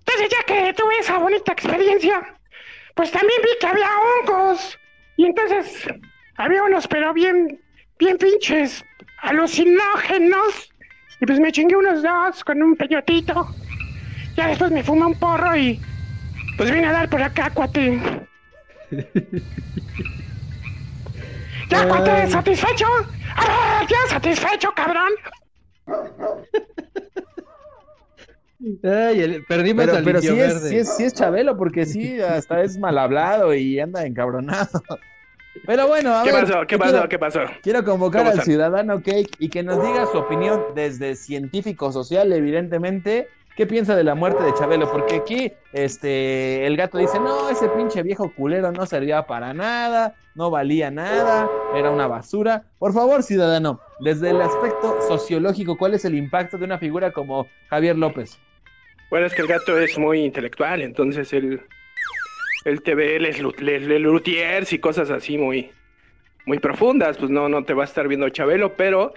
Entonces, 0.00 0.28
ya 0.28 0.42
que 0.44 0.74
tuve 0.74 0.98
esa 0.98 1.18
bonita 1.18 1.52
experiencia, 1.52 2.34
pues 2.96 3.12
también 3.12 3.40
vi 3.42 3.50
que 3.60 3.66
había 3.68 3.88
hongos. 4.00 4.76
Y 5.16 5.26
entonces, 5.26 5.86
había 6.36 6.64
unos, 6.64 6.88
pero 6.88 7.14
bien, 7.14 7.62
bien 8.00 8.18
pinches, 8.18 8.84
alucinógenos. 9.22 10.70
Y 11.20 11.26
pues 11.26 11.38
me 11.40 11.50
chingué 11.52 11.76
unos 11.76 12.02
dos 12.02 12.44
con 12.44 12.62
un 12.62 12.76
peyotito. 12.76 13.46
Ya 14.36 14.48
después 14.48 14.70
me 14.70 14.82
fumé 14.82 15.06
un 15.06 15.14
porro 15.18 15.56
y 15.56 15.80
pues 16.56 16.70
vine 16.70 16.86
a 16.88 16.92
dar 16.92 17.08
por 17.08 17.22
acá, 17.22 17.50
cuate. 17.50 18.00
¿Ya, 21.70 21.88
cuate, 21.88 22.26
satisfecho? 22.28 22.86
¡A 23.34 23.78
ver, 23.80 23.88
ya 23.88 23.96
satisfecho, 24.10 24.70
cabrón! 24.76 25.10
Ay, 28.84 29.20
el- 29.20 29.44
perdimos 29.46 29.86
Pero, 29.86 29.96
al 29.98 30.04
pero 30.04 30.20
sí, 30.20 30.28
es, 30.38 30.68
sí, 30.68 30.76
es, 30.76 30.96
sí 30.96 31.04
es 31.04 31.14
Chabelo, 31.14 31.56
porque 31.56 31.86
sí, 31.86 32.20
hasta 32.20 32.62
es 32.62 32.78
mal 32.78 32.98
hablado 32.98 33.54
y 33.54 33.80
anda 33.80 34.04
encabronado. 34.06 34.82
Pero 35.66 35.86
bueno, 35.86 36.16
a 36.16 36.22
¿Qué 36.24 36.32
ver. 36.32 36.42
pasó? 36.44 36.60
¿Qué 36.66 36.78
quiero- 36.78 36.92
pasó? 36.92 37.08
¿Qué 37.08 37.18
pasó? 37.18 37.40
Quiero 37.62 37.84
convocar 37.84 38.24
¿Cómo 38.24 38.32
al 38.32 38.42
ciudadano 38.42 39.02
Cake 39.02 39.36
y 39.38 39.48
que 39.48 39.62
nos 39.62 39.82
diga 39.82 40.06
su 40.06 40.18
opinión 40.18 40.62
desde 40.74 41.14
científico 41.14 41.92
social, 41.92 42.32
evidentemente. 42.32 43.28
¿Qué 43.54 43.66
piensa 43.66 43.94
de 43.94 44.02
la 44.02 44.14
muerte 44.14 44.42
de 44.42 44.54
Chabelo? 44.54 44.90
Porque 44.90 45.16
aquí 45.16 45.52
este, 45.74 46.66
el 46.66 46.74
gato 46.78 46.96
dice, 46.96 47.20
no, 47.20 47.50
ese 47.50 47.68
pinche 47.68 48.02
viejo 48.02 48.32
culero 48.34 48.72
no 48.72 48.86
servía 48.86 49.26
para 49.26 49.52
nada, 49.52 50.14
no 50.34 50.50
valía 50.50 50.90
nada, 50.90 51.50
era 51.74 51.90
una 51.90 52.06
basura. 52.06 52.64
Por 52.78 52.94
favor, 52.94 53.22
ciudadano, 53.22 53.78
desde 54.00 54.30
el 54.30 54.40
aspecto 54.40 54.96
sociológico, 55.06 55.76
¿cuál 55.76 55.92
es 55.92 56.06
el 56.06 56.14
impacto 56.14 56.56
de 56.56 56.64
una 56.64 56.78
figura 56.78 57.12
como 57.12 57.46
Javier 57.68 57.98
López? 57.98 58.38
Bueno, 59.10 59.26
es 59.26 59.34
que 59.34 59.42
el 59.42 59.48
gato 59.48 59.78
es 59.78 59.98
muy 59.98 60.24
intelectual, 60.24 60.80
entonces 60.80 61.30
él, 61.34 61.60
él 62.64 62.82
te 62.82 62.94
ve 62.94 63.18
les, 63.20 63.40
les- 63.60 63.82
les 63.82 64.00
luthiers 64.00 64.72
y 64.72 64.78
cosas 64.78 65.10
así 65.10 65.36
muy, 65.38 65.70
muy 66.46 66.58
profundas, 66.58 67.18
pues 67.18 67.30
no, 67.30 67.48
no 67.48 67.64
te 67.64 67.74
va 67.74 67.82
a 67.82 67.86
estar 67.86 68.08
viendo 68.08 68.28
Chabelo, 68.28 68.76
pero 68.76 69.14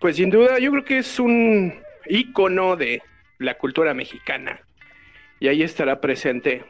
pues 0.00 0.16
sin 0.16 0.30
duda 0.30 0.58
yo 0.58 0.70
creo 0.70 0.84
que 0.84 0.98
es 0.98 1.18
un 1.18 1.74
ícono 2.06 2.76
de 2.76 3.02
la 3.38 3.54
cultura 3.58 3.94
mexicana 3.94 4.60
y 5.40 5.48
ahí 5.48 5.62
estará 5.62 6.00
presente 6.00 6.64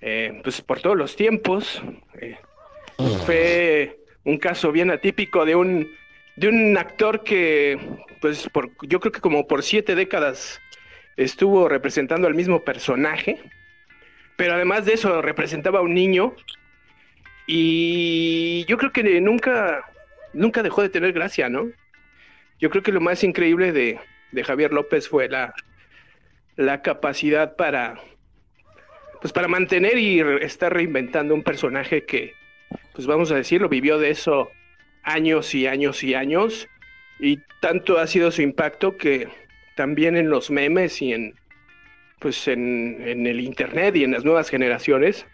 eh, 0.00 0.40
pues 0.42 0.60
por 0.62 0.80
todos 0.80 0.96
los 0.96 1.16
tiempos. 1.16 1.82
eh. 2.20 2.38
fue 3.26 3.98
un 4.24 4.38
caso 4.38 4.70
bien 4.72 4.90
atípico 4.90 5.44
de 5.44 5.54
un, 5.56 5.90
de 6.36 6.48
un 6.48 6.76
actor 6.78 7.24
que 7.24 7.78
pues 8.20 8.48
por, 8.50 8.70
yo 8.86 9.00
creo 9.00 9.12
que 9.12 9.20
como 9.20 9.46
por 9.46 9.62
siete 9.62 9.94
décadas 9.94 10.60
estuvo 11.16 11.68
representando 11.68 12.26
al 12.26 12.34
mismo 12.34 12.62
personaje, 12.64 13.38
pero 14.40 14.54
además 14.54 14.86
de 14.86 14.94
eso 14.94 15.20
representaba 15.20 15.80
a 15.80 15.82
un 15.82 15.92
niño 15.92 16.34
Y 17.46 18.64
yo 18.64 18.78
creo 18.78 18.90
que 18.90 19.20
nunca, 19.20 19.84
nunca 20.32 20.62
dejó 20.62 20.80
de 20.80 20.88
tener 20.88 21.12
gracia, 21.12 21.50
¿no? 21.50 21.68
Yo 22.58 22.70
creo 22.70 22.82
que 22.82 22.90
lo 22.90 23.02
más 23.02 23.22
increíble 23.22 23.70
de, 23.70 23.98
de 24.32 24.44
Javier 24.44 24.72
López 24.72 25.10
fue 25.10 25.28
la, 25.28 25.52
la 26.56 26.80
capacidad 26.80 27.54
para, 27.54 28.00
pues 29.20 29.30
para 29.34 29.46
mantener 29.46 29.98
y 29.98 30.20
estar 30.40 30.72
reinventando 30.72 31.34
un 31.34 31.42
personaje 31.42 32.06
que, 32.06 32.32
pues 32.94 33.06
vamos 33.06 33.30
a 33.32 33.36
decirlo, 33.36 33.68
vivió 33.68 33.98
de 33.98 34.08
eso 34.08 34.50
años 35.02 35.54
y 35.54 35.66
años 35.66 36.02
y 36.02 36.14
años. 36.14 36.66
Y 37.18 37.40
tanto 37.60 37.98
ha 37.98 38.06
sido 38.06 38.30
su 38.30 38.40
impacto 38.40 38.96
que 38.96 39.28
también 39.76 40.16
en 40.16 40.30
los 40.30 40.50
memes 40.50 41.02
y 41.02 41.12
en, 41.12 41.34
pues 42.20 42.46
en, 42.46 42.98
en 43.04 43.26
el 43.26 43.40
internet 43.40 43.96
y 43.96 44.04
en 44.04 44.12
las 44.12 44.24
nuevas 44.24 44.48
generaciones, 44.48 45.26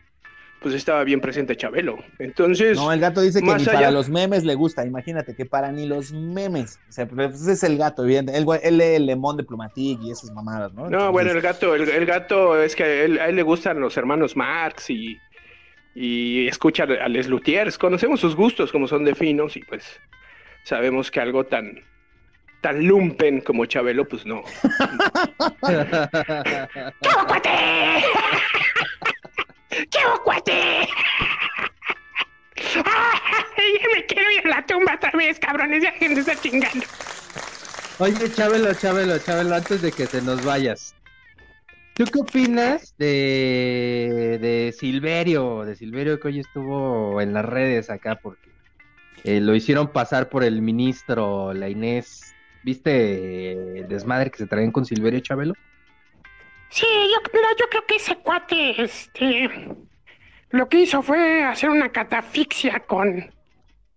pues 0.61 0.75
estaba 0.75 1.05
bien 1.05 1.21
presente 1.21 1.55
Chabelo. 1.55 1.99
Entonces, 2.19 2.79
No, 2.79 2.91
el 2.91 2.99
gato 2.99 3.21
dice 3.21 3.41
que 3.41 3.47
ni 3.47 3.53
allá- 3.53 3.73
para 3.73 3.91
los 3.91 4.09
memes 4.09 4.43
le 4.45 4.55
gusta. 4.55 4.87
Imagínate 4.87 5.35
que 5.37 5.45
para 5.45 5.71
ni 5.71 5.87
los 5.87 6.13
memes. 6.13 6.81
O 6.89 6.93
sea, 6.93 7.07
pues 7.07 7.47
es 7.47 7.63
el 7.63 7.77
gato, 7.77 8.05
evidente. 8.05 8.33
Él, 8.37 8.47
lee 8.79 8.95
el 8.95 9.05
lemón 9.07 9.37
de 9.37 9.45
Plumatic 9.45 10.01
y 10.03 10.11
esas 10.11 10.31
mamadas, 10.33 10.73
¿no? 10.73 10.89
No, 10.89 11.13
bueno, 11.13 11.31
el 11.33 11.41
gato, 11.43 11.75
el, 11.75 11.89
el 11.91 12.07
gato 12.07 12.61
es 12.63 12.75
que 12.75 12.85
a 12.85 13.03
él, 13.05 13.19
a 13.19 13.29
él 13.29 13.37
le 13.37 13.43
gustan 13.43 13.79
los 13.81 13.97
hermanos 13.99 14.35
Marx 14.35 14.89
y, 14.89 15.19
y 15.95 16.49
escucha 16.49 16.85
a 16.85 17.09
Les 17.09 17.29
Luthiers. 17.29 17.77
Conocemos 17.77 18.21
sus 18.21 18.35
gustos 18.35 18.73
como 18.73 18.89
son 18.89 19.05
de 19.05 19.15
finos 19.15 19.57
y 19.57 19.61
pues 19.61 19.85
sabemos 20.65 21.11
que 21.11 21.21
algo 21.21 21.45
tan 21.45 21.81
tan 22.61 22.87
lumpen 22.87 23.41
como 23.41 23.67
Chabelo, 23.67 24.07
pues 24.07 24.27
no. 24.27 24.43
¡Qué 27.03 27.11
cuate! 27.27 27.51
¡Qué 29.71 30.01
cuate! 30.25 30.89
¡Ay, 32.57 33.79
ya 33.81 33.89
me 33.95 34.07
quiero 34.07 34.31
ir 34.33 34.47
a 34.47 34.49
la 34.49 34.67
tumba 34.67 34.95
otra 34.95 35.11
vez, 35.13 35.39
cabrones! 35.39 35.83
Ya 35.83 35.93
gente 35.93 36.21
está 36.21 36.37
chingando. 36.37 36.85
Oye, 37.99 38.31
Chabelo, 38.33 38.75
Chabelo, 38.75 39.19
Chabelo, 39.19 39.55
antes 39.55 39.81
de 39.83 39.93
que 39.93 40.07
te 40.07 40.21
nos 40.21 40.45
vayas. 40.45 40.95
¿Tú 41.95 42.05
qué 42.05 42.19
opinas 42.19 42.95
de, 42.99 44.39
de 44.39 44.75
Silverio? 44.79 45.65
De 45.65 45.77
Silverio 45.77 46.21
que 46.21 46.29
hoy 46.29 46.41
estuvo 46.41 47.23
en 47.23 47.33
las 47.33 47.47
redes 47.47 47.89
acá 47.89 48.17
porque 48.17 48.51
eh, 49.25 49.41
lo 49.41 49.55
hicieron 49.55 49.89
pasar 49.89 50.29
por 50.29 50.45
el 50.45 50.61
ministro, 50.61 51.55
la 51.55 51.71
Inés. 51.71 52.35
¿Viste 52.67 53.53
el 53.53 53.87
desmadre 53.87 54.29
que 54.29 54.39
se 54.39 54.47
traen 54.49 54.73
con 54.73 54.85
Silverio 54.85 55.21
Chabelo? 55.21 55.55
Sí, 56.69 56.85
yo, 56.85 57.21
mira, 57.33 57.47
yo 57.57 57.67
creo 57.71 57.87
que 57.87 57.95
ese 57.95 58.17
cuate, 58.17 58.83
este, 58.83 59.49
lo 60.51 60.69
que 60.69 60.81
hizo 60.81 61.01
fue 61.01 61.45
hacer 61.45 61.71
una 61.71 61.91
catafixia 61.93 62.81
con, 62.81 63.33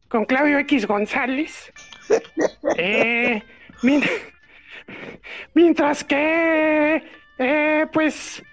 con 0.08 0.24
Claudio 0.26 0.60
X 0.60 0.86
González. 0.86 1.74
Eh, 2.78 3.42
mien- 3.82 4.04
mientras 5.56 6.04
que, 6.04 7.04
eh, 7.40 7.88
pues, 7.92 8.44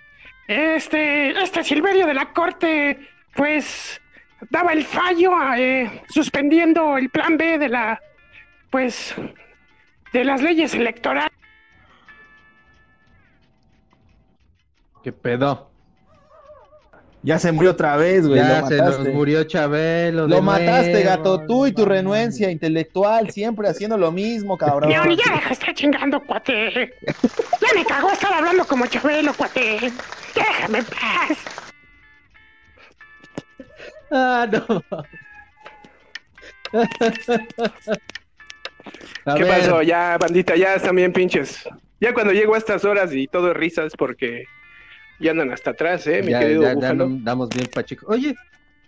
este, 0.48 1.30
este 1.42 1.62
Silverio 1.62 2.06
de 2.06 2.14
la 2.14 2.32
Corte, 2.32 2.98
pues, 3.34 4.00
daba 4.48 4.72
el 4.72 4.84
fallo 4.84 5.32
eh, 5.58 6.02
suspendiendo 6.08 6.96
el 6.96 7.10
plan 7.10 7.36
B 7.36 7.58
de 7.58 7.68
la, 7.68 8.00
pues, 8.70 9.14
de 10.12 10.24
las 10.24 10.42
leyes 10.42 10.74
electorales. 10.74 11.32
¿Qué 15.02 15.12
pedo? 15.12 15.70
Ya 17.22 17.38
se 17.40 17.50
murió 17.50 17.72
otra 17.72 17.96
vez, 17.96 18.26
güey. 18.26 18.40
Ya 18.40 18.60
lo 18.60 18.68
se 18.68 18.76
nos 18.76 19.00
murió 19.08 19.42
Chabelo. 19.44 20.28
Lo 20.28 20.36
de 20.36 20.42
mataste, 20.42 20.92
nuevo, 20.92 21.08
gato. 21.08 21.46
Tú 21.46 21.66
y 21.66 21.72
tu 21.72 21.84
renuencia 21.84 22.50
intelectual, 22.52 23.30
siempre 23.30 23.68
haciendo 23.68 23.98
lo 23.98 24.12
mismo, 24.12 24.56
cabrón. 24.56 24.90
León, 24.90 25.08
ya 25.10 25.34
deja 25.34 25.48
de 25.48 25.54
estar 25.54 25.74
chingando, 25.74 26.20
cuate. 26.20 26.92
Ya 27.04 27.68
me 27.74 27.84
cagó 27.84 28.12
estar 28.12 28.32
hablando 28.32 28.64
como 28.64 28.86
Chabelo, 28.86 29.34
cuate. 29.34 29.92
Ya 30.36 30.44
déjame 30.44 30.78
en 30.78 30.84
paz. 30.84 31.38
Ah, 34.12 34.46
no. 34.50 34.84
A 39.24 39.34
¿Qué 39.34 39.44
ver, 39.44 39.60
pasó? 39.60 39.82
Ya, 39.82 40.16
bandita, 40.18 40.56
ya 40.56 40.74
están 40.74 40.96
bien 40.96 41.12
pinches. 41.12 41.68
Ya 42.00 42.12
cuando 42.14 42.32
llego 42.32 42.54
a 42.54 42.58
estas 42.58 42.84
horas 42.84 43.12
y 43.14 43.26
todo 43.26 43.52
risas 43.54 43.92
porque 43.96 44.44
ya 45.18 45.30
andan 45.32 45.52
hasta 45.52 45.70
atrás, 45.70 46.06
¿eh? 46.06 46.22
Mi 46.22 46.32
ya, 46.32 46.40
querido 46.40 46.62
ya- 46.62 46.68
ya 46.68 46.74
Búfalo. 46.74 47.08
no- 47.08 47.18
damos 47.22 47.48
bien 47.50 47.66
pacheco. 47.72 48.06
Oye, 48.08 48.34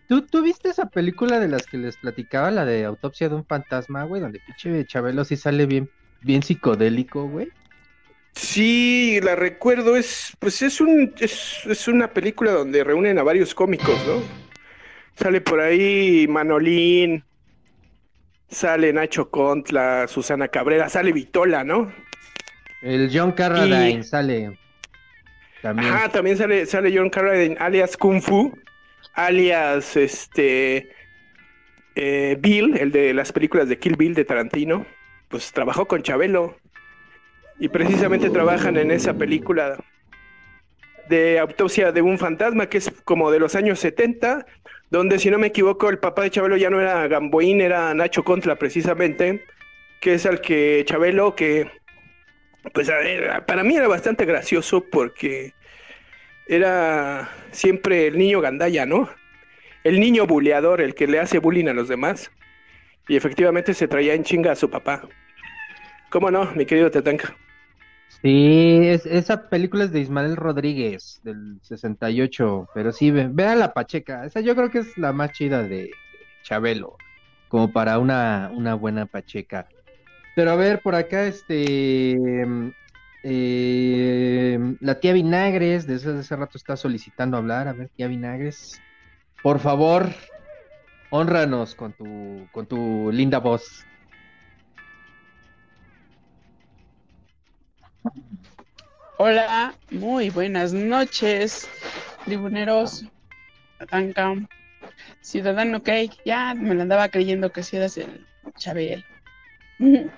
¿tú, 0.09 0.23
¿tú 0.23 0.43
viste 0.43 0.69
esa 0.69 0.87
película 0.87 1.41
de 1.41 1.49
las 1.49 1.67
que 1.67 1.79
les 1.79 1.97
platicaba, 1.97 2.51
la 2.51 2.65
de 2.65 2.85
Autopsia 2.85 3.29
de 3.29 3.35
un 3.37 3.45
fantasma, 3.47 4.05
güey? 4.05 4.21
Donde 4.21 4.41
pinche 4.41 4.85
Chabelo 4.87 5.25
sí 5.25 5.37
sale 5.37 5.67
bien, 5.67 5.89
bien 6.21 6.43
psicodélico, 6.43 7.27
güey. 7.29 7.49
Sí, 8.35 9.19
la 9.23 9.35
recuerdo, 9.35 9.97
es, 9.97 10.33
pues 10.39 10.63
es 10.63 10.81
un, 10.81 11.13
es, 11.19 11.61
es 11.67 11.89
una 11.89 12.13
película 12.13 12.53
donde 12.53 12.85
reúnen 12.85 13.19
a 13.19 13.23
varios 13.25 13.55
cómicos, 13.55 13.99
¿no? 14.07 14.23
Sale 15.17 15.41
por 15.41 15.61
ahí 15.61 16.27
Manolín, 16.29 17.25
sale 18.49 18.93
Nacho 18.93 19.31
Contla, 19.31 20.07
Susana 20.09 20.49
Cabrera, 20.49 20.89
sale 20.89 21.13
Vitola, 21.13 21.65
¿no? 21.65 21.93
El 22.83 23.11
John 23.13 23.33
Carradine 23.33 23.91
Y- 23.91 24.03
sale 24.03 24.59
también. 25.63 25.93
Ajá, 25.93 26.09
también 26.09 26.37
sale, 26.37 26.67
sale 26.67 26.97
John 26.97 27.11
Carradine, 27.11 27.57
alias 27.59 27.97
Kung 27.97 28.21
Fu, 28.23 28.57
alias 29.15 29.97
este 29.97 30.91
eh, 31.97 32.37
Bill, 32.39 32.77
el 32.79 32.93
de 32.93 33.13
las 33.13 33.33
películas 33.33 33.69
de 33.69 33.79
Kill 33.79 33.97
Bill 33.97 34.15
de 34.15 34.25
Tarantino, 34.25 34.87
pues 35.29 35.53
trabajó 35.53 35.87
con 35.87 36.03
Chabelo. 36.03 36.57
Y 37.59 37.69
precisamente 37.71 38.31
trabajan 38.31 38.77
en 38.77 38.93
esa 38.93 39.15
película 39.15 39.77
de 41.09 41.41
autopsia 41.41 41.91
de 41.91 42.03
un 42.03 42.17
fantasma, 42.17 42.69
que 42.69 42.79
es 42.79 42.93
como 43.05 43.33
de 43.33 43.41
los 43.41 43.57
años 43.57 43.81
70, 43.81 44.47
donde 44.91 45.19
si 45.19 45.31
no 45.31 45.39
me 45.39 45.49
equivoco, 45.49 45.89
el 45.91 45.99
papá 45.99 46.23
de 46.23 46.31
Chabelo 46.31 46.57
ya 46.57 46.71
no 46.71 46.81
era 46.81 47.07
Gamboín, 47.09 47.61
era 47.61 47.93
Nacho 47.95 48.25
Contla 48.25 48.57
precisamente, 48.57 49.45
que 50.01 50.15
es 50.15 50.27
al 50.27 50.41
que 50.41 50.85
Chabelo, 50.87 51.35
que 51.35 51.71
pues 52.73 52.89
ver, 52.89 53.45
para 53.47 53.65
mí 53.65 53.77
era 53.77 53.89
bastante 53.89 54.25
gracioso 54.25 54.85
porque 54.91 55.55
era 56.47 57.29
siempre 57.51 58.07
el 58.09 58.19
niño 58.19 58.41
gandalla, 58.41 58.87
¿no? 58.87 59.09
El 59.85 60.01
niño 60.01 60.27
buleador, 60.27 60.81
el 60.81 60.95
que 60.95 61.07
le 61.07 61.21
hace 61.21 61.39
bullying 61.39 61.69
a 61.69 61.73
los 61.75 61.89
demás. 61.89 62.31
Y 63.07 63.17
efectivamente 63.17 63.75
se 63.75 63.89
traía 63.89 64.15
en 64.15 64.25
chinga 64.25 64.53
a 64.53 64.57
su 64.57 64.69
papá. 64.69 65.09
¿Cómo 66.11 66.31
no, 66.31 66.51
mi 66.55 66.67
querido 66.67 66.91
Tatanka? 66.91 67.37
Sí, 68.09 68.81
es- 68.89 69.07
esa 69.07 69.49
película 69.49 69.85
es 69.85 69.93
de 69.93 70.01
Ismael 70.01 70.37
Rodríguez, 70.37 71.21
del 71.23 71.59
68, 71.63 72.69
pero 72.73 72.91
sí, 72.93 73.11
ve- 73.11 73.29
vean 73.31 73.59
la 73.59 73.73
Pacheca, 73.73 74.25
esa 74.25 74.41
yo 74.41 74.57
creo 74.57 74.71
que 74.71 74.79
es 74.79 74.97
la 74.97 75.13
más 75.13 75.31
chida 75.33 75.69
de, 75.69 76.01
de 76.11 76.29
Chabelo, 76.43 77.01
como 77.49 77.73
para 77.73 77.99
una, 77.99 78.51
una 78.53 78.75
buena 78.75 79.07
Pacheca. 79.07 79.69
Pero 80.35 80.53
a 80.53 80.57
ver, 80.57 80.83
por 80.83 80.95
acá, 80.97 81.27
este, 81.27 82.19
mm, 82.47 82.71
eh, 83.25 84.59
la 84.81 85.01
tía 85.01 85.13
Vinagres, 85.15 85.87
desde 85.87 86.19
hace 86.19 86.37
rato 86.37 86.59
está 86.59 86.77
solicitando 86.77 87.37
hablar, 87.39 87.69
a 87.69 87.75
ver, 87.75 87.91
tía 87.97 88.09
Vinagres, 88.09 88.83
por 89.43 89.61
favor, 89.61 90.11
honranos 91.11 91.75
con 91.75 91.95
tu, 91.95 92.49
con 92.53 92.67
tu 92.67 93.11
linda 93.13 93.39
voz. 93.41 93.87
Hola, 99.21 99.75
muy 99.91 100.31
buenas 100.31 100.73
noches, 100.73 101.69
tribuneros, 102.25 103.05
Tatanka, 103.79 104.37
Ciudadano 105.23 105.83
Cake, 105.83 106.19
ya 106.25 106.55
me 106.55 106.73
lo 106.73 106.83
andaba 106.83 107.09
creyendo 107.09 107.51
que 107.51 107.65
si 107.65 107.79
eras 107.79 107.99
el 107.99 108.25
Chabel. 108.59 109.05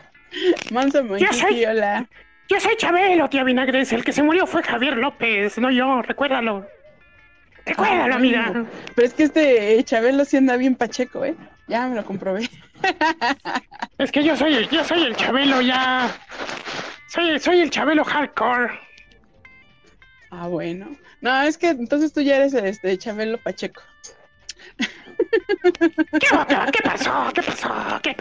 Manso. 0.71 1.03
Monkiki, 1.03 1.65
hola. 1.65 2.07
Yo 2.51 2.61
soy 2.61 2.77
Chabelo, 2.77 3.31
tía 3.31 3.43
Vinagres. 3.43 3.91
El 3.95 4.05
que 4.05 4.13
se 4.13 4.23
murió 4.23 4.47
fue 4.47 4.63
Javier 4.63 4.99
López, 4.99 5.57
no 5.57 5.71
yo. 5.71 6.03
Recuérdalo. 6.03 6.69
Recuérdalo, 7.65 8.17
amiga. 8.17 8.67
Pero 8.95 9.07
es 9.07 9.15
que 9.15 9.23
este 9.23 9.83
Chabelo 9.83 10.27
sí 10.27 10.37
anda 10.37 10.59
bien 10.59 10.75
pacheco, 10.75 11.25
¿eh? 11.25 11.35
Ya 11.69 11.89
me 11.89 11.97
lo 11.97 12.05
comprobé. 12.05 12.51
Es 13.97 14.13
que 14.13 14.23
yo 14.23 14.37
soy 14.37 14.57
el, 14.57 14.69
yo 14.69 14.85
soy 14.85 15.05
el 15.05 15.17
Chabelo 15.17 15.63
ya. 15.63 16.11
Soy, 17.09 17.39
soy 17.39 17.61
el 17.61 17.71
Chabelo 17.71 18.05
hardcore. 18.05 18.90
Ah, 20.31 20.47
bueno. 20.47 20.97
No, 21.21 21.43
es 21.43 21.59
que 21.59 21.69
entonces 21.69 22.13
tú 22.13 22.21
ya 22.21 22.37
eres 22.37 22.55
este 22.55 22.97
Chabelo 22.97 23.39
Pacheco. 23.39 23.83
¿Qué, 26.21 26.35
onda? 26.35 26.71
¿Qué 26.73 26.83
pasó? 26.83 27.31
¿Qué 27.35 27.43
pasó? 27.43 28.01
¿Qué. 28.03 28.17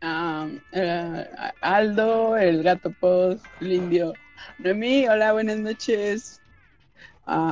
Ah, 0.00 0.48
eh, 0.72 1.30
Aldo, 1.60 2.36
el 2.36 2.62
gato 2.62 2.92
post, 3.00 3.44
el 3.60 3.72
indio. 3.72 4.12
Noemí, 4.58 5.08
hola, 5.08 5.32
buenas 5.32 5.58
noches. 5.58 6.40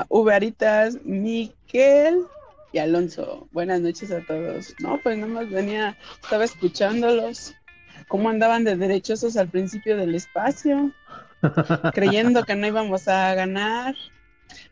Uvaritas, 0.09 0.99
Miquel 1.05 2.27
y 2.73 2.79
Alonso. 2.79 3.49
Buenas 3.53 3.81
noches 3.81 4.11
a 4.11 4.21
todos. 4.25 4.75
No, 4.81 5.01
pues 5.03 5.19
nada 5.19 5.33
más 5.33 5.51
venía, 5.51 5.97
estaba 6.23 6.45
escuchándolos. 6.45 7.55
Cómo 8.13 8.29
andaban 8.29 8.63
de 8.63 8.77
derechosos 8.77 9.39
al 9.39 9.49
principio 9.49 9.97
del 9.97 10.15
espacio, 10.15 10.93
creyendo 11.95 12.45
que 12.45 12.55
no 12.55 12.67
íbamos 12.67 13.09
a 13.09 13.35
ganar, 13.35 13.95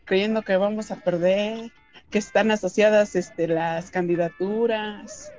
creyendo 0.05 0.43
que 0.43 0.59
vamos 0.59 0.91
a 0.91 0.97
perder, 0.97 1.73
que 2.11 2.19
están 2.19 2.51
asociadas 2.51 3.17
este, 3.17 3.49
las 3.49 3.91
candidaturas. 3.91 5.33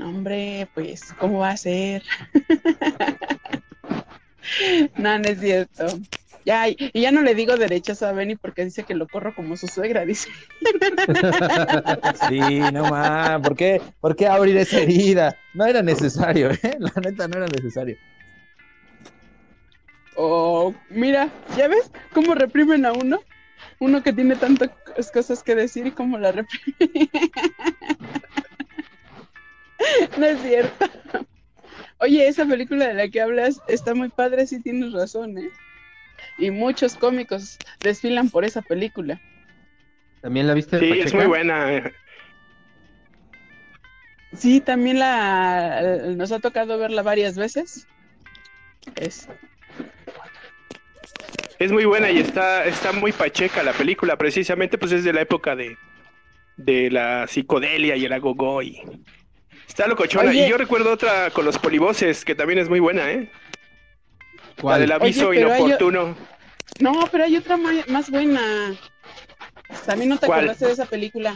Hombre, 0.00 0.66
pues, 0.74 1.12
¿cómo 1.12 1.38
va 1.38 1.50
a 1.50 1.56
ser? 1.56 2.02
no, 4.96 5.16
no 5.16 5.28
es 5.28 5.38
cierto. 5.38 5.86
Ya, 6.50 6.66
y 6.66 6.90
ya 6.92 7.12
no 7.12 7.22
le 7.22 7.36
digo 7.36 7.56
derechazo 7.56 8.08
a 8.08 8.12
Benny 8.12 8.34
porque 8.34 8.64
dice 8.64 8.82
que 8.82 8.96
lo 8.96 9.06
corro 9.06 9.32
como 9.36 9.56
su 9.56 9.68
suegra, 9.68 10.04
dice. 10.04 10.30
Sí, 12.28 12.58
no 12.72 12.90
más. 12.90 13.40
¿Por 13.40 13.54
qué, 13.54 13.80
¿Por 14.00 14.16
qué 14.16 14.26
abrir 14.26 14.56
esa 14.56 14.80
herida? 14.80 15.36
No 15.54 15.64
era 15.64 15.80
necesario, 15.80 16.50
¿eh? 16.50 16.76
La 16.80 16.92
neta 17.02 17.28
no 17.28 17.36
era 17.36 17.46
necesario. 17.46 17.96
Oh, 20.16 20.74
mira, 20.88 21.28
¿ya 21.56 21.68
ves 21.68 21.88
cómo 22.12 22.34
reprimen 22.34 22.84
a 22.84 22.94
uno? 22.94 23.20
Uno 23.78 24.02
que 24.02 24.12
tiene 24.12 24.34
tantas 24.34 24.70
cosas 25.12 25.44
que 25.44 25.54
decir 25.54 25.86
y 25.86 25.92
cómo 25.92 26.18
la 26.18 26.32
reprimen. 26.32 27.10
no 30.18 30.26
es 30.26 30.42
cierto. 30.42 30.88
Oye, 31.98 32.26
esa 32.26 32.44
película 32.44 32.88
de 32.88 32.94
la 32.94 33.08
que 33.08 33.20
hablas 33.20 33.62
está 33.68 33.94
muy 33.94 34.08
padre, 34.08 34.48
sí 34.48 34.60
tienes 34.60 34.92
razón, 34.92 35.38
¿eh? 35.38 35.48
Y 36.38 36.50
muchos 36.50 36.94
cómicos 36.96 37.58
desfilan 37.80 38.30
por 38.30 38.44
esa 38.44 38.62
película. 38.62 39.20
¿También 40.20 40.46
la 40.46 40.54
viste? 40.54 40.78
Sí, 40.78 41.00
es 41.00 41.14
muy 41.14 41.26
buena. 41.26 41.72
eh. 41.72 41.92
Sí, 44.32 44.60
también 44.60 44.98
la 44.98 45.82
nos 46.16 46.30
ha 46.32 46.38
tocado 46.38 46.78
verla 46.78 47.02
varias 47.02 47.36
veces. 47.36 47.86
Es, 48.96 49.28
Es 51.58 51.70
muy 51.70 51.84
buena 51.84 52.10
y 52.10 52.18
está, 52.18 52.64
está 52.64 52.92
muy 52.92 53.12
pacheca 53.12 53.62
la 53.62 53.72
película, 53.74 54.16
precisamente 54.16 54.78
pues 54.78 54.92
es 54.92 55.04
de 55.04 55.12
la 55.12 55.20
época 55.20 55.54
de, 55.54 55.76
de 56.56 56.90
la 56.90 57.26
psicodelia 57.26 57.96
y 57.96 58.04
el 58.06 58.12
agogó 58.14 58.62
y 58.62 58.80
está 59.68 59.86
locochona. 59.86 60.30
Oye. 60.30 60.46
Y 60.46 60.50
yo 60.50 60.56
recuerdo 60.56 60.90
otra 60.92 61.30
con 61.30 61.44
los 61.44 61.58
polivoces 61.58 62.24
que 62.24 62.34
también 62.34 62.60
es 62.60 62.68
muy 62.70 62.80
buena, 62.80 63.10
¿eh? 63.10 63.30
La 64.62 64.78
del 64.78 64.92
aviso 64.92 65.28
Oye, 65.28 65.40
pero 65.40 65.52
hay- 65.52 65.60
inoportuno. 65.60 66.16
No, 66.80 67.08
pero 67.10 67.24
hay 67.24 67.36
otra 67.36 67.56
más 67.56 68.10
buena. 68.10 68.40
También 69.86 70.08
no 70.10 70.18
te 70.18 70.26
¿Cuál? 70.26 70.40
acordaste 70.40 70.66
de 70.66 70.72
esa 70.72 70.86
película. 70.86 71.34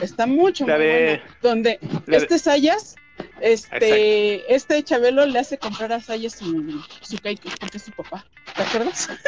Está 0.00 0.26
mucho 0.26 0.66
La 0.66 0.76
muy 0.76 0.84
de- 0.86 1.04
buena. 1.20 1.36
Donde 1.42 1.78
la 2.06 2.18
de- 2.18 2.22
este 2.24 2.38
Sayas, 2.38 2.96
este, 3.40 4.54
este 4.54 4.82
Chabelo 4.82 5.24
le 5.26 5.38
hace 5.38 5.58
comprar 5.58 5.92
a 5.92 6.00
Sayas 6.00 6.34
su, 6.34 6.82
su 7.00 7.16
cake 7.18 7.40
porque 7.60 7.78
es 7.78 7.84
su 7.84 7.92
papá. 7.92 8.24
¿Te 8.56 8.62
acuerdas? 8.62 9.08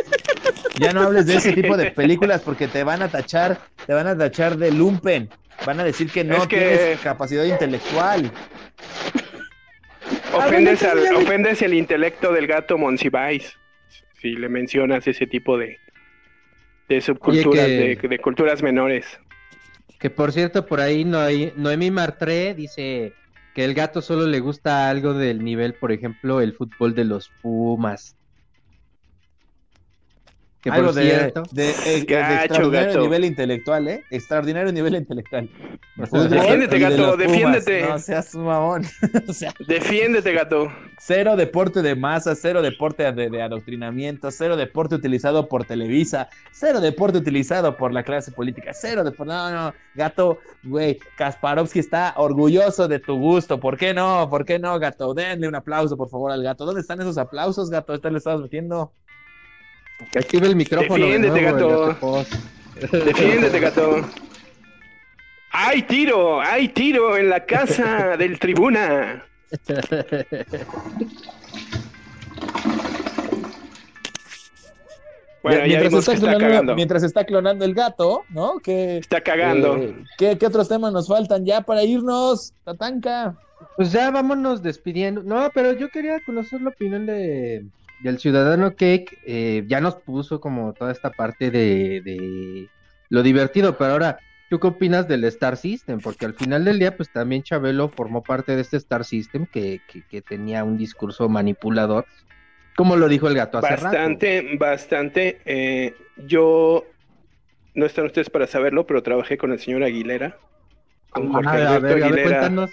Ya 0.78 0.92
no 0.92 1.02
hables 1.02 1.26
de 1.26 1.36
ese 1.36 1.52
tipo 1.52 1.76
de 1.76 1.90
películas 1.90 2.40
porque 2.42 2.66
te 2.66 2.82
van 2.82 3.02
a 3.02 3.08
tachar, 3.08 3.60
te 3.86 3.92
van 3.92 4.06
a 4.06 4.16
tachar 4.16 4.56
de 4.56 4.72
lumpen. 4.72 5.28
Van 5.66 5.78
a 5.78 5.84
decir 5.84 6.10
que 6.10 6.24
no 6.24 6.36
Es 6.36 6.46
que- 6.48 6.56
tienes 6.58 7.00
capacidad 7.00 7.44
intelectual. 7.44 8.32
Ofendes, 10.34 10.82
Ah, 10.82 10.92
bueno, 10.94 11.08
al- 11.08 11.16
me- 11.18 11.22
ofendes 11.24 11.62
el 11.62 11.74
intelecto 11.74 12.32
del 12.32 12.46
gato 12.46 12.78
Monsiváis 12.78 13.58
si 14.20 14.32
le 14.34 14.48
mencionas 14.48 15.06
ese 15.08 15.26
tipo 15.26 15.58
de, 15.58 15.78
de 16.88 17.00
subculturas, 17.00 17.66
que- 17.66 17.98
de, 18.00 18.08
de 18.08 18.18
culturas 18.18 18.62
menores. 18.62 19.18
Que 19.98 20.10
por 20.10 20.32
cierto, 20.32 20.66
por 20.66 20.80
ahí 20.80 21.04
Noe- 21.04 21.52
Noemí 21.56 21.90
Martré 21.90 22.54
dice 22.54 23.12
que 23.54 23.64
el 23.64 23.74
gato 23.74 24.00
solo 24.00 24.26
le 24.26 24.40
gusta 24.40 24.88
algo 24.88 25.12
del 25.14 25.44
nivel, 25.44 25.74
por 25.74 25.92
ejemplo, 25.92 26.40
el 26.40 26.54
fútbol 26.54 26.94
de 26.94 27.04
los 27.04 27.30
Pumas. 27.42 28.16
Que 30.62 30.70
Algo 30.70 30.86
por 30.86 30.94
de, 30.94 31.02
cierto, 31.02 31.42
de- 31.50 31.70
eh, 31.70 31.74
de 31.98 32.04
Gacho, 32.04 32.44
extraordinario 32.44 33.00
nivel 33.00 33.24
intelectual, 33.24 33.88
¿eh? 33.88 34.04
Extraordinario 34.10 34.70
nivel 34.72 34.94
intelectual. 34.94 35.50
Defiéndete, 35.96 36.76
de 36.76 36.80
gato, 36.80 37.16
defiéndete. 37.16 37.82
No 37.88 37.98
seas 37.98 38.32
un 38.36 38.44
mamón. 38.44 38.84
O 39.28 39.32
sea, 39.32 39.52
Defiéndete, 39.66 40.32
gato. 40.32 40.68
cero 41.00 41.34
deporte 41.34 41.82
de 41.82 41.96
masa, 41.96 42.36
cero 42.36 42.62
deporte 42.62 43.10
de, 43.12 43.42
adoctrinamiento, 43.42 44.30
cero 44.30 44.56
deporte 44.56 44.94
utilizado 44.94 45.48
por 45.48 45.64
Televisa, 45.64 46.28
cero 46.52 46.80
deporte 46.80 47.18
utilizado 47.18 47.76
por 47.76 47.92
la 47.92 48.04
clase 48.04 48.30
política, 48.30 48.72
cero 48.72 49.02
deporte. 49.02 49.32
No, 49.32 49.50
no, 49.50 49.74
gato, 49.96 50.38
güey, 50.62 50.98
Kasparovsky 51.16 51.80
está 51.80 52.14
orgulloso 52.16 52.86
de 52.86 53.00
tu 53.00 53.18
gusto. 53.18 53.58
¿Por 53.58 53.76
qué 53.76 53.92
no? 53.94 54.28
¿Por 54.30 54.44
qué 54.44 54.60
no, 54.60 54.78
gato? 54.78 55.12
Denle 55.12 55.48
un 55.48 55.56
aplauso, 55.56 55.96
por 55.96 56.08
favor, 56.08 56.30
al 56.30 56.42
gato. 56.44 56.64
¿Dónde 56.64 56.82
están 56.82 57.00
esos 57.00 57.18
aplausos, 57.18 57.68
gato? 57.68 57.94
¿Esta 57.94 58.10
le 58.10 58.18
estabas 58.18 58.40
metiendo? 58.42 58.92
Que 60.10 60.18
active 60.18 60.46
el 60.46 60.56
micrófono. 60.56 61.06
de 61.06 61.18
Defiéndete, 61.18 61.40
nuevo, 61.40 61.88
el 61.90 61.94
gato. 61.94 62.26
Defiéndete, 63.04 63.60
gato. 63.60 63.96
¡Hay 65.52 65.82
tiro! 65.82 66.40
¡Hay 66.40 66.68
tiro 66.68 67.16
en 67.16 67.28
la 67.28 67.44
casa 67.44 68.16
del 68.18 68.38
tribuna! 68.38 69.24
Bueno, 75.42 75.66
ya 75.66 75.80
mientras, 75.80 76.06
está 76.08 76.36
clonando, 76.36 76.74
mientras 76.76 77.02
está 77.02 77.24
clonando 77.24 77.64
el 77.64 77.74
gato, 77.74 78.22
¿no? 78.28 78.60
Que, 78.60 78.98
Está 78.98 79.20
cagando. 79.20 79.76
eh, 79.76 79.96
¿qué, 80.16 80.38
qué 80.38 80.46
otros 80.46 80.68
temas 80.68 80.92
nos 80.92 81.08
faltan 81.08 81.44
ya 81.44 81.62
para 81.62 81.82
irnos? 81.82 82.54
Tatanka. 82.64 83.36
Pues 83.76 83.90
ya 83.90 84.10
vámonos 84.12 84.62
despidiendo. 84.62 85.22
No, 85.24 85.50
pero 85.52 85.72
yo 85.72 85.88
quería 85.88 86.20
conocer 86.24 86.60
la 86.60 86.70
opinión 86.70 87.06
de 87.06 87.64
del 88.02 88.18
ciudadano 88.18 88.70
Cake. 88.70 89.18
Eh, 89.26 89.64
ya 89.66 89.80
nos 89.80 89.96
puso 89.96 90.40
como 90.40 90.72
toda 90.72 90.92
esta 90.92 91.10
parte 91.10 91.50
de, 91.50 92.00
de 92.02 92.68
lo 93.08 93.22
divertido, 93.22 93.76
pero 93.76 93.92
ahora, 93.92 94.18
¿tú 94.50 94.58
qué 94.58 94.66
opinas 94.66 95.06
del 95.08 95.24
Star 95.24 95.56
System? 95.56 96.00
Porque 96.00 96.26
al 96.26 96.34
final 96.34 96.64
del 96.64 96.78
día, 96.78 96.96
pues 96.96 97.12
también 97.12 97.42
Chabelo 97.42 97.88
formó 97.88 98.22
parte 98.22 98.54
de 98.56 98.62
este 98.62 98.76
Star 98.76 99.04
System 99.04 99.46
que, 99.46 99.80
que, 99.86 100.02
que 100.06 100.22
tenía 100.22 100.64
un 100.64 100.76
discurso 100.76 101.28
manipulador, 101.28 102.06
como 102.76 102.96
lo 102.96 103.08
dijo 103.08 103.28
el 103.28 103.34
gato 103.34 103.58
hace 103.58 103.76
rato. 103.76 103.84
Bastante, 103.84 104.56
bastante. 104.58 105.40
eh, 105.44 105.94
yo, 106.26 106.86
no 107.74 107.86
están 107.86 108.06
ustedes 108.06 108.30
para 108.30 108.46
saberlo, 108.46 108.86
pero 108.86 109.02
trabajé 109.02 109.36
con 109.36 109.52
el 109.52 109.58
señor 109.58 109.82
Aguilera. 109.82 110.38
Con 111.10 111.30
Jorge 111.30 111.48
a 111.50 111.78
ver, 111.78 112.02
a 112.02 112.08
ver, 112.08 112.22
cuéntanos. 112.22 112.70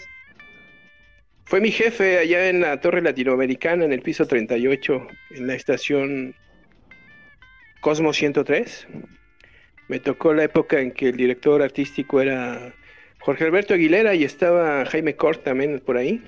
Fue 1.50 1.62
mi 1.62 1.72
jefe 1.72 2.20
allá 2.20 2.48
en 2.50 2.62
la 2.62 2.80
Torre 2.80 3.02
Latinoamericana, 3.02 3.84
en 3.84 3.92
el 3.92 4.02
piso 4.02 4.28
38, 4.28 5.08
en 5.32 5.48
la 5.48 5.56
estación 5.56 6.36
Cosmo 7.82 8.14
103. 8.14 8.88
Me 9.88 10.00
tocó 10.00 10.36
la 10.36 10.44
época 10.44 10.80
en 10.80 10.92
que 10.92 11.10
el 11.10 11.18
director 11.18 11.64
artístico 11.64 12.22
era 12.22 12.76
Jorge 13.20 13.46
Alberto 13.46 13.74
Aguilera 13.74 14.14
y 14.14 14.24
estaba 14.26 14.86
Jaime 14.86 15.16
Cort 15.16 15.44
también 15.44 15.80
por 15.80 15.98
ahí. 15.98 16.22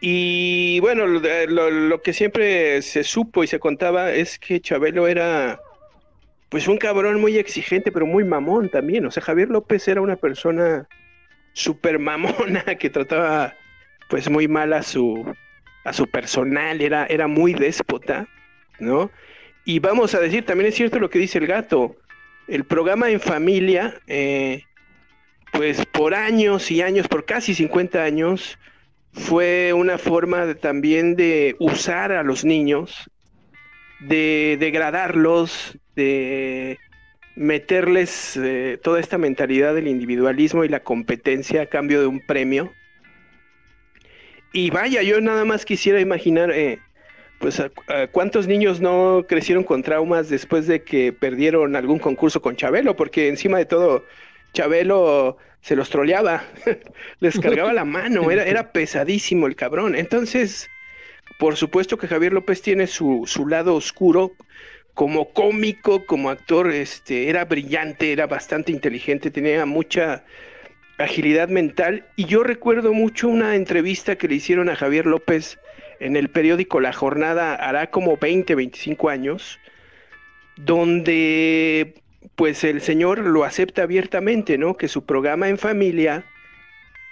Y 0.00 0.78
bueno, 0.78 1.06
lo, 1.08 1.18
de- 1.18 1.48
lo- 1.48 1.70
lo 1.70 2.00
que 2.00 2.12
siempre 2.12 2.80
se 2.82 3.02
supo 3.02 3.42
y 3.42 3.48
se 3.48 3.58
contaba 3.58 4.12
es 4.12 4.38
que 4.38 4.60
Chabelo 4.60 5.08
era 5.08 5.60
pues 6.48 6.68
un 6.68 6.76
cabrón 6.76 7.20
muy 7.20 7.38
exigente, 7.38 7.90
pero 7.90 8.06
muy 8.06 8.22
mamón 8.22 8.68
también. 8.68 9.04
O 9.06 9.10
sea, 9.10 9.22
Javier 9.22 9.48
López 9.48 9.88
era 9.88 10.00
una 10.00 10.16
persona 10.16 10.86
super 11.52 11.98
mamona 11.98 12.62
que 12.78 12.90
trataba 12.90 13.54
pues 14.08 14.28
muy 14.30 14.48
mal 14.48 14.72
a 14.72 14.82
su 14.82 15.24
a 15.84 15.92
su 15.92 16.06
personal, 16.06 16.80
era, 16.80 17.06
era 17.06 17.26
muy 17.26 17.54
déspota, 17.54 18.28
¿no? 18.78 19.10
Y 19.64 19.80
vamos 19.80 20.14
a 20.14 20.20
decir, 20.20 20.44
también 20.44 20.68
es 20.68 20.76
cierto 20.76 21.00
lo 21.00 21.10
que 21.10 21.18
dice 21.18 21.38
el 21.38 21.48
gato, 21.48 21.96
el 22.46 22.64
programa 22.64 23.10
en 23.10 23.18
familia, 23.20 24.00
eh, 24.06 24.62
pues 25.52 25.84
por 25.86 26.14
años 26.14 26.70
y 26.70 26.82
años, 26.82 27.08
por 27.08 27.24
casi 27.24 27.54
50 27.54 28.02
años, 28.02 28.58
fue 29.12 29.72
una 29.72 29.98
forma 29.98 30.46
de- 30.46 30.54
también 30.54 31.16
de 31.16 31.56
usar 31.58 32.12
a 32.12 32.22
los 32.22 32.44
niños, 32.44 33.10
de 34.00 34.56
degradarlos, 34.60 35.78
de 35.96 36.78
meterles 37.42 38.36
eh, 38.36 38.78
toda 38.82 39.00
esta 39.00 39.18
mentalidad 39.18 39.74
del 39.74 39.88
individualismo 39.88 40.64
y 40.64 40.68
la 40.68 40.80
competencia 40.80 41.62
a 41.62 41.66
cambio 41.66 42.00
de 42.00 42.06
un 42.06 42.20
premio. 42.20 42.72
Y 44.52 44.70
vaya, 44.70 45.02
yo 45.02 45.20
nada 45.20 45.44
más 45.44 45.64
quisiera 45.64 46.00
imaginar, 46.00 46.50
eh, 46.50 46.78
pues, 47.38 47.62
cuántos 48.12 48.46
niños 48.46 48.80
no 48.80 49.24
crecieron 49.28 49.64
con 49.64 49.82
traumas 49.82 50.28
después 50.28 50.66
de 50.66 50.82
que 50.82 51.12
perdieron 51.12 51.74
algún 51.74 51.98
concurso 51.98 52.40
con 52.42 52.56
Chabelo, 52.56 52.94
porque 52.94 53.28
encima 53.28 53.58
de 53.58 53.64
todo, 53.64 54.04
Chabelo 54.52 55.38
se 55.62 55.74
los 55.74 55.90
troleaba, 55.90 56.44
les 57.20 57.38
cargaba 57.38 57.72
la 57.72 57.84
mano, 57.84 58.30
era, 58.30 58.44
era 58.44 58.72
pesadísimo 58.72 59.46
el 59.46 59.56
cabrón. 59.56 59.94
Entonces, 59.96 60.68
por 61.38 61.56
supuesto 61.56 61.96
que 61.96 62.08
Javier 62.08 62.32
López 62.32 62.62
tiene 62.62 62.86
su, 62.86 63.24
su 63.26 63.48
lado 63.48 63.74
oscuro, 63.74 64.32
como 64.94 65.32
cómico, 65.32 66.04
como 66.06 66.30
actor, 66.30 66.70
este, 66.70 67.28
era 67.28 67.44
brillante, 67.44 68.12
era 68.12 68.26
bastante 68.26 68.72
inteligente, 68.72 69.30
tenía 69.30 69.64
mucha 69.66 70.24
agilidad 70.98 71.48
mental. 71.48 72.06
Y 72.16 72.26
yo 72.26 72.42
recuerdo 72.42 72.92
mucho 72.92 73.28
una 73.28 73.56
entrevista 73.56 74.16
que 74.16 74.28
le 74.28 74.36
hicieron 74.36 74.68
a 74.68 74.76
Javier 74.76 75.06
López 75.06 75.58
en 76.00 76.16
el 76.16 76.28
periódico 76.28 76.80
La 76.80 76.92
Jornada, 76.92 77.54
hará 77.54 77.90
como 77.90 78.16
20, 78.16 78.54
25 78.54 79.08
años, 79.08 79.60
donde 80.56 81.94
pues 82.34 82.64
el 82.64 82.80
señor 82.80 83.18
lo 83.18 83.44
acepta 83.44 83.82
abiertamente, 83.82 84.58
¿no? 84.58 84.76
Que 84.76 84.88
su 84.88 85.04
programa 85.04 85.48
en 85.48 85.58
familia, 85.58 86.24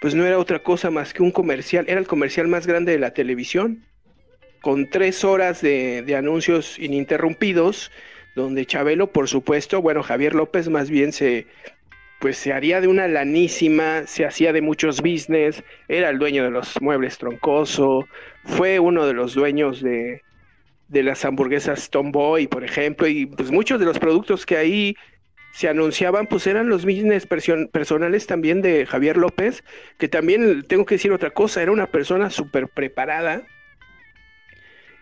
pues 0.01 0.13
no 0.13 0.25
era 0.25 0.37
otra 0.37 0.59
cosa 0.59 0.89
más 0.89 1.13
que 1.13 1.23
un 1.23 1.31
comercial, 1.31 1.85
era 1.87 1.99
el 1.99 2.07
comercial 2.07 2.47
más 2.47 2.67
grande 2.67 2.91
de 2.91 2.99
la 2.99 3.13
televisión, 3.13 3.85
con 4.61 4.89
tres 4.89 5.23
horas 5.23 5.61
de, 5.61 6.03
de 6.03 6.15
anuncios 6.15 6.77
ininterrumpidos, 6.79 7.91
donde 8.35 8.65
Chabelo, 8.65 9.07
por 9.07 9.27
supuesto, 9.27 9.81
bueno, 9.81 10.03
Javier 10.03 10.35
López 10.35 10.69
más 10.69 10.89
bien 10.89 11.11
se, 11.11 11.47
pues 12.19 12.37
se 12.37 12.53
haría 12.53 12.79
de 12.79 12.87
una 12.87 13.07
lanísima, 13.07 14.05
se 14.05 14.25
hacía 14.25 14.53
de 14.53 14.61
muchos 14.61 15.01
business, 15.01 15.63
era 15.87 16.09
el 16.09 16.19
dueño 16.19 16.43
de 16.43 16.51
los 16.51 16.79
muebles 16.81 17.17
Troncoso, 17.17 18.07
fue 18.45 18.79
uno 18.79 19.05
de 19.05 19.13
los 19.13 19.33
dueños 19.33 19.81
de, 19.81 20.21
de 20.87 21.03
las 21.03 21.25
hamburguesas 21.25 21.89
Tomboy, 21.89 22.47
por 22.47 22.63
ejemplo, 22.63 23.07
y 23.07 23.25
pues 23.25 23.51
muchos 23.51 23.79
de 23.79 23.85
los 23.85 23.99
productos 23.99 24.45
que 24.45 24.57
ahí 24.57 24.95
se 25.53 25.67
anunciaban, 25.67 26.27
pues 26.27 26.47
eran 26.47 26.69
los 26.69 26.85
business 26.85 27.27
person- 27.27 27.69
personales 27.69 28.27
también 28.27 28.61
de 28.61 28.85
Javier 28.85 29.17
López, 29.17 29.63
que 29.97 30.07
también 30.07 30.63
tengo 30.63 30.85
que 30.85 30.95
decir 30.95 31.11
otra 31.11 31.31
cosa, 31.31 31.61
era 31.61 31.71
una 31.71 31.87
persona 31.87 32.29
súper 32.29 32.69
preparada, 32.69 33.43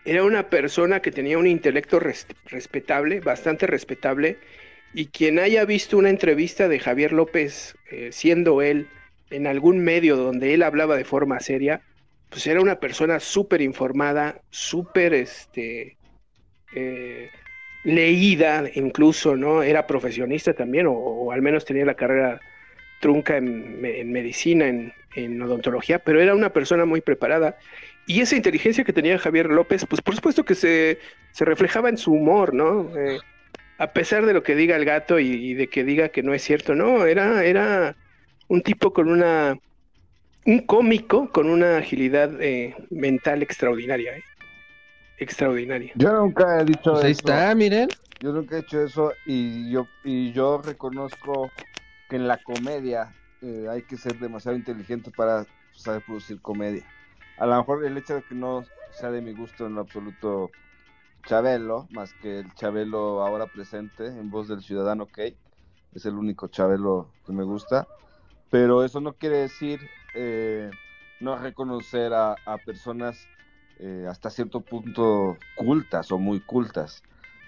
era 0.04 0.24
una 0.24 0.48
persona 0.50 1.00
que 1.00 1.10
tenía 1.12 1.38
un 1.38 1.46
intelecto 1.46 2.00
res- 2.00 2.26
respetable, 2.46 3.20
bastante 3.20 3.66
respetable, 3.66 4.38
y 4.92 5.06
quien 5.06 5.38
haya 5.38 5.64
visto 5.64 5.98
una 5.98 6.10
entrevista 6.10 6.68
de 6.68 6.80
Javier 6.80 7.12
López, 7.12 7.76
eh, 7.90 8.10
siendo 8.12 8.62
él 8.62 8.88
en 9.30 9.46
algún 9.46 9.78
medio 9.78 10.16
donde 10.16 10.54
él 10.54 10.62
hablaba 10.62 10.96
de 10.96 11.04
forma 11.04 11.38
seria, 11.40 11.82
pues 12.28 12.46
era 12.46 12.60
una 12.60 12.80
persona 12.80 13.20
súper 13.20 13.60
informada, 13.60 14.40
súper 14.50 15.14
este, 15.14 15.96
eh, 16.74 17.30
leída 17.84 18.64
incluso, 18.74 19.36
¿no? 19.36 19.62
Era 19.62 19.86
profesionista 19.86 20.54
también, 20.54 20.86
o, 20.88 21.32
al 21.32 21.42
menos 21.42 21.64
tenía 21.64 21.84
la 21.84 21.94
carrera 21.94 22.40
trunca 23.00 23.36
en, 23.36 23.80
me- 23.80 24.00
en 24.00 24.12
medicina, 24.12 24.68
en 25.14 25.42
odontología, 25.42 25.98
pero 26.00 26.20
era 26.20 26.34
una 26.34 26.52
persona 26.52 26.84
muy 26.84 27.00
preparada. 27.00 27.58
Y 28.06 28.20
esa 28.20 28.36
inteligencia 28.36 28.84
que 28.84 28.92
tenía 28.92 29.18
Javier 29.18 29.46
López, 29.50 29.86
pues 29.86 30.00
por 30.02 30.14
supuesto 30.16 30.44
que 30.44 30.54
se, 30.54 30.98
se 31.32 31.44
reflejaba 31.44 31.88
en 31.88 31.96
su 31.96 32.12
humor, 32.12 32.54
¿no? 32.54 32.96
Eh, 32.96 33.18
a 33.78 33.92
pesar 33.92 34.26
de 34.26 34.34
lo 34.34 34.42
que 34.42 34.54
diga 34.56 34.76
el 34.76 34.84
gato 34.84 35.18
y, 35.18 35.28
y 35.28 35.54
de 35.54 35.68
que 35.68 35.84
diga 35.84 36.08
que 36.10 36.22
no 36.22 36.34
es 36.34 36.42
cierto, 36.42 36.74
no, 36.74 37.06
era, 37.06 37.44
era 37.44 37.96
un 38.48 38.62
tipo 38.62 38.92
con 38.92 39.08
una, 39.08 39.56
un 40.44 40.58
cómico 40.66 41.30
con 41.30 41.48
una 41.48 41.78
agilidad 41.78 42.30
eh, 42.42 42.74
mental 42.90 43.42
extraordinaria, 43.42 44.16
¿eh? 44.16 44.24
extraordinaria. 45.18 45.92
Yo 45.94 46.12
nunca 46.12 46.60
he 46.60 46.64
dicho 46.64 46.92
Pues 46.92 47.04
ahí 47.04 47.12
eso. 47.12 47.20
está, 47.20 47.54
miren. 47.54 47.88
Yo 48.20 48.32
nunca 48.32 48.56
he 48.56 48.60
hecho 48.60 48.82
eso 48.84 49.12
y 49.24 49.70
yo, 49.70 49.86
y 50.04 50.32
yo 50.32 50.60
reconozco 50.62 51.50
que 52.08 52.16
en 52.16 52.28
la 52.28 52.38
comedia 52.38 53.14
eh, 53.40 53.66
hay 53.70 53.82
que 53.82 53.96
ser 53.96 54.18
demasiado 54.18 54.56
inteligente 54.56 55.10
para 55.10 55.46
saber 55.72 56.02
producir 56.04 56.40
comedia. 56.42 56.84
A 57.40 57.46
lo 57.46 57.56
mejor 57.56 57.86
el 57.86 57.96
hecho 57.96 58.16
de 58.16 58.22
que 58.22 58.34
no 58.34 58.66
sea 58.90 59.10
de 59.10 59.22
mi 59.22 59.32
gusto 59.32 59.66
en 59.66 59.74
lo 59.74 59.80
absoluto 59.80 60.50
Chabelo, 61.24 61.88
más 61.90 62.12
que 62.12 62.40
el 62.40 62.54
Chabelo 62.54 63.22
ahora 63.22 63.46
presente 63.46 64.08
en 64.08 64.30
voz 64.30 64.46
del 64.46 64.60
ciudadano 64.60 65.06
Kate, 65.06 65.38
es 65.94 66.04
el 66.04 66.16
único 66.16 66.48
Chabelo 66.48 67.08
que 67.24 67.32
me 67.32 67.42
gusta, 67.42 67.88
pero 68.50 68.84
eso 68.84 69.00
no 69.00 69.14
quiere 69.14 69.38
decir 69.38 69.80
eh, 70.14 70.70
no 71.20 71.38
reconocer 71.38 72.12
a, 72.12 72.36
personas 72.66 73.26
eh, 73.78 74.06
hasta 74.06 74.28
cierto 74.28 74.60
punto 74.60 75.38
cultas 75.56 76.12
o 76.12 76.18
muy 76.18 76.40
cultas. 76.40 77.02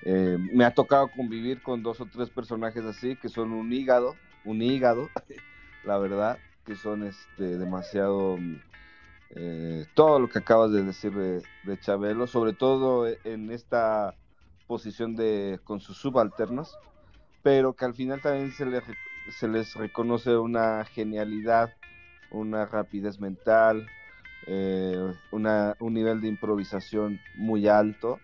Eh, 0.04 0.38
me 0.54 0.64
ha 0.64 0.72
tocado 0.72 1.10
convivir 1.10 1.62
con 1.62 1.82
dos 1.82 2.00
o 2.00 2.06
tres 2.06 2.30
personajes 2.30 2.86
así 2.86 3.14
que 3.16 3.28
son 3.28 3.52
un 3.52 3.70
hígado, 3.70 4.16
un 4.46 4.62
hígado, 4.62 5.10
la 5.84 5.98
verdad, 5.98 6.38
que 6.64 6.76
son 6.76 7.02
este 7.02 7.58
demasiado 7.58 8.38
eh, 9.34 9.86
todo 9.94 10.18
lo 10.18 10.28
que 10.28 10.38
acabas 10.38 10.72
de 10.72 10.82
decir 10.82 11.12
de, 11.12 11.42
de 11.64 11.80
Chabelo, 11.80 12.26
sobre 12.26 12.52
todo 12.52 13.06
en 13.24 13.50
esta 13.50 14.14
posición 14.66 15.16
de 15.16 15.58
con 15.64 15.80
sus 15.80 15.98
subalternos, 15.98 16.78
pero 17.42 17.74
que 17.74 17.84
al 17.84 17.94
final 17.94 18.20
también 18.20 18.52
se 18.52 19.46
les, 19.48 19.74
reconoce 19.74 20.36
una 20.36 20.84
genialidad, 20.84 21.74
una 22.30 22.66
rapidez 22.66 23.20
mental, 23.20 23.86
eh, 24.46 25.12
un 25.30 25.94
nivel 25.94 26.20
de 26.20 26.28
improvisación 26.28 27.20
muy 27.36 27.68
alto. 27.68 28.18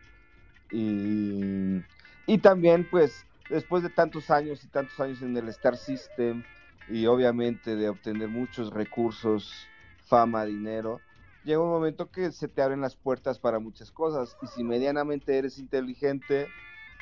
Y, 0.71 1.83
y 2.27 2.39
también 2.39 2.87
pues 2.91 3.25
después 3.49 3.83
de 3.83 3.91
tantos 3.91 4.31
años 4.31 4.63
y 4.65 4.69
tantos 4.69 4.99
años 5.01 5.23
en 5.23 5.37
el 5.37 5.49
Star 5.49 5.77
System 5.77 6.45
y 6.89 7.07
obviamente 7.07 7.77
de 7.77 7.89
obtener 7.89 8.29
muchos 8.29 8.71
recursos, 8.73 9.67
fama, 10.09 10.45
dinero, 10.45 11.01
llega 11.45 11.61
un 11.61 11.71
momento 11.71 12.11
que 12.11 12.33
se 12.33 12.49
te 12.49 12.63
abren 12.63 12.81
las 12.81 12.97
puertas 12.97 13.39
para 13.39 13.59
muchas 13.59 13.91
cosas 13.91 14.37
y 14.43 14.47
si 14.49 14.65
medianamente 14.65 15.37
eres 15.37 15.59
inteligente, 15.59 16.47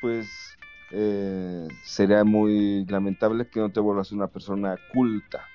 pues 0.01 0.27
eh, 0.91 1.67
sería 1.83 2.23
muy 2.23 2.85
lamentable 2.85 3.47
que 3.47 3.59
no 3.59 3.69
te 3.71 3.79
vuelvas 3.79 4.11
una 4.11 4.27
persona 4.27 4.77
culta. 4.93 5.45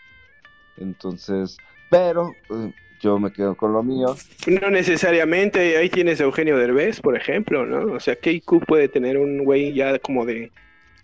Entonces, 0.76 1.56
pero 1.90 2.32
eh, 2.50 2.72
yo 3.00 3.18
me 3.18 3.32
quedo 3.32 3.54
con 3.56 3.72
lo 3.72 3.82
mío. 3.82 4.16
No 4.46 4.70
necesariamente, 4.70 5.76
ahí 5.76 5.88
tienes 5.90 6.20
a 6.20 6.24
Eugenio 6.24 6.56
Derbez, 6.56 7.00
por 7.00 7.16
ejemplo, 7.16 7.66
¿no? 7.66 7.94
O 7.94 8.00
sea, 8.00 8.16
¿qué 8.16 8.32
IQ 8.32 8.64
puede 8.66 8.88
tener 8.88 9.18
un 9.18 9.44
güey 9.44 9.74
ya 9.74 9.98
como 9.98 10.24
de 10.24 10.50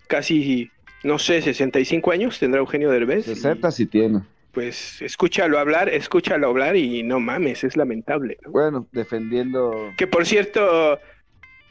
casi, 0.07 0.71
no 1.03 1.19
sé, 1.19 1.41
65 1.41 2.11
años 2.11 2.39
tendrá 2.39 2.59
Eugenio 2.59 2.89
Derbez? 2.89 3.25
60 3.25 3.71
sí 3.71 3.85
tiene. 3.85 4.21
Pues 4.59 5.01
escúchalo 5.01 5.57
hablar, 5.57 5.87
escúchalo 5.87 6.47
hablar 6.47 6.75
y 6.75 7.01
no 7.01 7.21
mames, 7.21 7.63
es 7.63 7.77
lamentable. 7.77 8.37
¿no? 8.43 8.51
Bueno, 8.51 8.87
defendiendo 8.91 9.93
Que 9.95 10.05
por 10.05 10.25
cierto, 10.25 10.99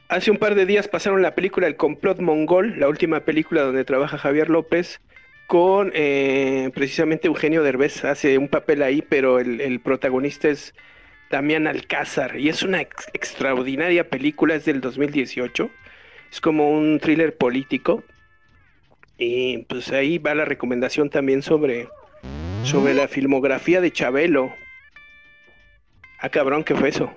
hace 0.08 0.30
un 0.30 0.38
par 0.38 0.54
de 0.54 0.64
días 0.64 0.88
pasaron 0.88 1.20
la 1.20 1.34
película 1.34 1.66
El 1.66 1.76
complot 1.76 2.18
mongol, 2.20 2.80
la 2.80 2.88
última 2.88 3.20
película 3.20 3.60
donde 3.60 3.84
trabaja 3.84 4.16
Javier 4.16 4.48
López, 4.48 5.02
con 5.48 5.90
eh, 5.92 6.70
precisamente 6.72 7.26
Eugenio 7.28 7.62
Derbez, 7.62 8.06
hace 8.06 8.38
un 8.38 8.48
papel 8.48 8.82
ahí, 8.82 9.02
pero 9.06 9.38
el, 9.38 9.60
el 9.60 9.80
protagonista 9.80 10.48
es 10.48 10.74
Damián 11.30 11.66
Alcázar, 11.66 12.38
y 12.38 12.48
es 12.48 12.62
una 12.62 12.80
ex- 12.80 13.08
extraordinaria 13.12 14.08
película, 14.08 14.54
es 14.54 14.64
del 14.64 14.80
2018, 14.80 15.68
es 16.32 16.40
como 16.40 16.70
un 16.70 17.00
thriller 17.00 17.36
político, 17.36 18.02
y 19.18 19.58
pues 19.68 19.92
ahí 19.92 20.16
va 20.16 20.34
la 20.34 20.46
recomendación 20.46 21.10
también 21.10 21.42
sobre, 21.42 21.88
sobre 22.64 22.94
la 22.94 23.08
filmografía 23.08 23.80
de 23.80 23.92
Chabelo. 23.92 24.54
Ah, 26.20 26.28
cabrón, 26.28 26.64
¿qué 26.64 26.74
fue 26.74 26.88
eso? 26.90 27.10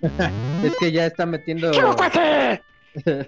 Es 0.64 0.76
que 0.78 0.90
ya 0.92 1.06
está 1.06 1.26
metiendo. 1.26 1.70
¡Chivo, 1.72 1.94
cuate! 1.96 2.62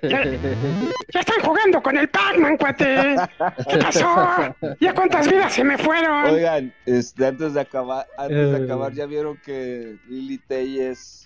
Ya, 0.03 0.23
ya 0.23 1.21
están 1.21 1.41
jugando 1.43 1.83
con 1.83 1.97
el 1.97 2.09
Pac-Man, 2.09 2.57
cuate. 2.59 3.17
¿Qué 3.71 3.79
pasó? 3.79 4.55
¿Ya 4.81 4.93
cuántas 4.95 5.29
vidas 5.31 5.53
se 5.55 5.65
me 5.65 5.79
fueron? 5.79 6.27
Oigan, 6.27 6.75
este, 6.85 7.27
antes 7.27 7.55
de 7.55 7.61
acabar, 7.61 8.07
antes 8.19 8.51
de 8.53 8.59
Eh. 8.59 8.65
acabar, 8.65 8.93
ya 8.93 9.07
vieron 9.07 9.37
que 9.39 9.97
Lili 10.09 10.39
Telles 10.39 11.25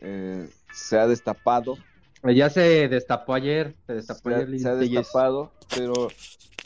eh, 0.00 0.48
se 0.72 0.98
ha 0.98 1.06
destapado. 1.06 1.76
Ya 2.24 2.48
se 2.48 2.88
destapó 2.88 3.34
ayer. 3.34 3.74
Se 3.86 3.94
destapó 3.94 4.30
se, 4.30 4.34
ha- 4.34 4.38
ayer 4.38 4.48
Lili 4.48 4.62
se 4.62 4.68
ha 4.68 4.74
destapado, 4.74 5.52
pero, 5.76 6.08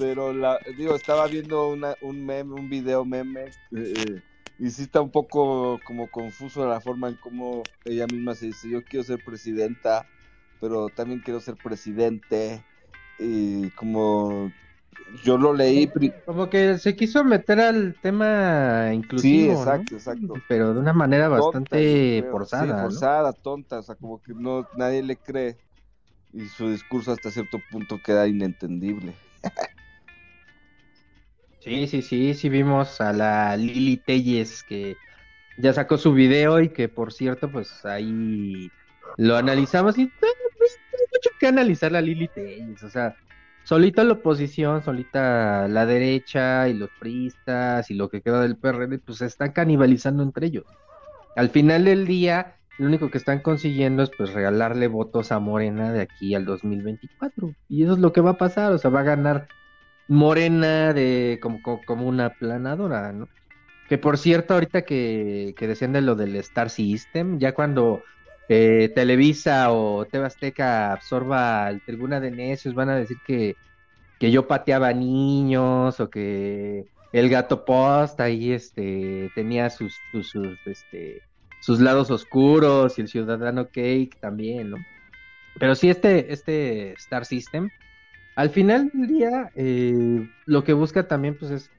pero 0.00 0.32
la, 0.32 0.58
digo, 0.78 0.94
estaba 0.96 1.26
viendo 1.26 1.68
una, 1.68 1.94
un 2.00 2.24
meme, 2.24 2.54
un 2.54 2.70
video 2.70 3.04
meme, 3.04 3.50
eh, 3.76 4.22
y 4.58 4.70
sí 4.70 4.82
está 4.84 5.02
un 5.02 5.10
poco 5.10 5.78
como 5.84 6.10
confuso 6.10 6.66
la 6.66 6.80
forma 6.80 7.08
en 7.10 7.16
cómo 7.16 7.62
ella 7.84 8.06
misma 8.06 8.34
se 8.34 8.46
dice, 8.46 8.70
yo 8.70 8.82
quiero 8.82 9.04
ser 9.04 9.22
presidenta, 9.22 10.06
pero 10.58 10.88
también 10.88 11.20
quiero 11.20 11.38
ser 11.38 11.56
presidente, 11.56 12.64
y 13.18 13.68
como 13.72 14.50
yo 15.22 15.36
lo 15.36 15.52
leí, 15.52 15.90
Como 16.24 16.48
que 16.48 16.78
se 16.78 16.96
quiso 16.96 17.22
meter 17.22 17.60
al 17.60 17.94
tema 18.00 18.94
inclusivo. 18.94 19.42
sí, 19.42 19.48
¿no? 19.48 19.58
exacto, 19.58 19.94
exacto. 19.96 20.34
Pero 20.48 20.72
de 20.72 20.80
una 20.80 20.94
manera 20.94 21.28
tonta, 21.28 21.42
bastante 21.44 22.20
creo. 22.20 22.32
forzada. 22.32 22.64
Sí, 22.64 22.72
¿no? 22.72 22.80
forzada, 22.80 23.32
tonta, 23.34 23.78
o 23.80 23.82
sea, 23.82 23.96
como 23.96 24.22
que 24.22 24.32
no 24.32 24.66
nadie 24.76 25.02
le 25.02 25.16
cree 25.16 25.58
y 26.32 26.46
su 26.46 26.70
discurso 26.70 27.12
hasta 27.12 27.30
cierto 27.30 27.58
punto 27.70 28.00
queda 28.02 28.26
inentendible. 28.26 29.12
Sí, 31.62 31.86
sí, 31.88 32.00
sí, 32.00 32.32
sí 32.34 32.48
vimos 32.48 33.00
a 33.02 33.12
la 33.12 33.54
Lili 33.56 33.98
Telles 33.98 34.62
que 34.64 34.98
ya 35.56 35.72
sacó 35.74 35.98
su 35.98 36.12
video 36.14 36.60
y 36.60 36.72
que 36.72 36.88
por 36.88 37.12
cierto, 37.12 37.50
pues 37.52 37.84
ahí 37.84 38.72
lo 39.16 39.36
analizamos 39.36 39.98
y 39.98 40.14
"Ah, 40.22 40.26
pues, 40.58 40.80
mucho 41.12 41.30
que 41.38 41.48
analizar 41.48 41.92
la 41.92 42.00
Lili 42.02 42.28
Telles, 42.28 42.82
o 42.84 42.90
sea, 42.90 43.16
solita 43.62 44.04
la 44.04 44.14
oposición, 44.14 44.82
solita 44.82 45.68
la 45.68 45.86
derecha 45.86 46.68
y 46.68 46.74
los 46.74 46.90
priistas 46.98 47.90
y 47.90 47.94
lo 47.94 48.08
que 48.10 48.22
queda 48.22 48.42
del 48.42 48.58
PRD, 48.58 48.98
pues 49.00 49.18
se 49.18 49.26
están 49.26 49.52
canibalizando 49.52 50.22
entre 50.22 50.46
ellos. 50.46 50.78
Al 51.34 51.50
final 51.50 51.84
del 51.84 52.06
día, 52.06 52.58
lo 52.76 52.86
único 52.86 53.10
que 53.10 53.18
están 53.18 53.40
consiguiendo 53.42 54.02
es 54.02 54.10
pues 54.10 54.32
regalarle 54.32 54.88
votos 54.88 55.32
a 55.32 55.38
Morena 55.40 55.92
de 55.92 56.00
aquí 56.02 56.34
al 56.34 56.44
2024. 56.44 57.56
Y 57.68 57.84
eso 57.84 57.94
es 57.94 57.98
lo 57.98 58.12
que 58.12 58.20
va 58.20 58.30
a 58.32 58.38
pasar, 58.38 58.72
o 58.72 58.78
sea, 58.78 58.90
va 58.90 59.00
a 59.00 59.02
ganar 59.04 59.50
Morena 60.10 60.92
de 60.92 61.38
como, 61.40 61.62
como, 61.62 62.06
una 62.06 62.30
planadora, 62.30 63.12
¿no? 63.12 63.28
Que 63.88 63.96
por 63.96 64.18
cierto, 64.18 64.54
ahorita 64.54 64.82
que, 64.82 65.54
que 65.56 65.68
decían 65.68 65.92
de 65.92 66.00
lo 66.00 66.16
del 66.16 66.34
Star 66.36 66.68
System, 66.68 67.38
ya 67.38 67.54
cuando 67.54 68.02
eh, 68.48 68.90
Televisa 68.92 69.70
o 69.70 70.04
TV 70.06 70.26
Azteca 70.26 70.92
absorba 70.92 71.70
el 71.70 71.80
Tribuna 71.82 72.18
de 72.18 72.32
Necios, 72.32 72.74
van 72.74 72.90
a 72.90 72.96
decir 72.96 73.18
que, 73.24 73.54
que 74.18 74.32
yo 74.32 74.48
pateaba 74.48 74.92
niños 74.92 76.00
o 76.00 76.10
que 76.10 76.86
el 77.12 77.28
gato 77.28 77.64
post 77.64 78.20
ahí 78.20 78.52
este 78.52 79.30
tenía 79.36 79.70
sus, 79.70 79.96
sus, 80.10 80.28
sus, 80.28 80.58
este 80.66 81.22
sus 81.60 81.78
lados 81.78 82.10
oscuros 82.10 82.98
y 82.98 83.02
el 83.02 83.08
ciudadano 83.08 83.66
cake 83.66 84.18
también, 84.20 84.70
¿no? 84.70 84.76
Pero 85.60 85.76
sí, 85.76 85.88
este, 85.88 86.32
este 86.32 86.94
Star 86.94 87.24
System, 87.24 87.70
al 88.36 88.50
final 88.50 88.90
del 88.92 89.06
día, 89.06 89.50
eh, 89.54 90.28
lo 90.46 90.64
que 90.64 90.72
busca 90.72 91.06
también 91.06 91.36
pues 91.38 91.50
es 91.50 91.70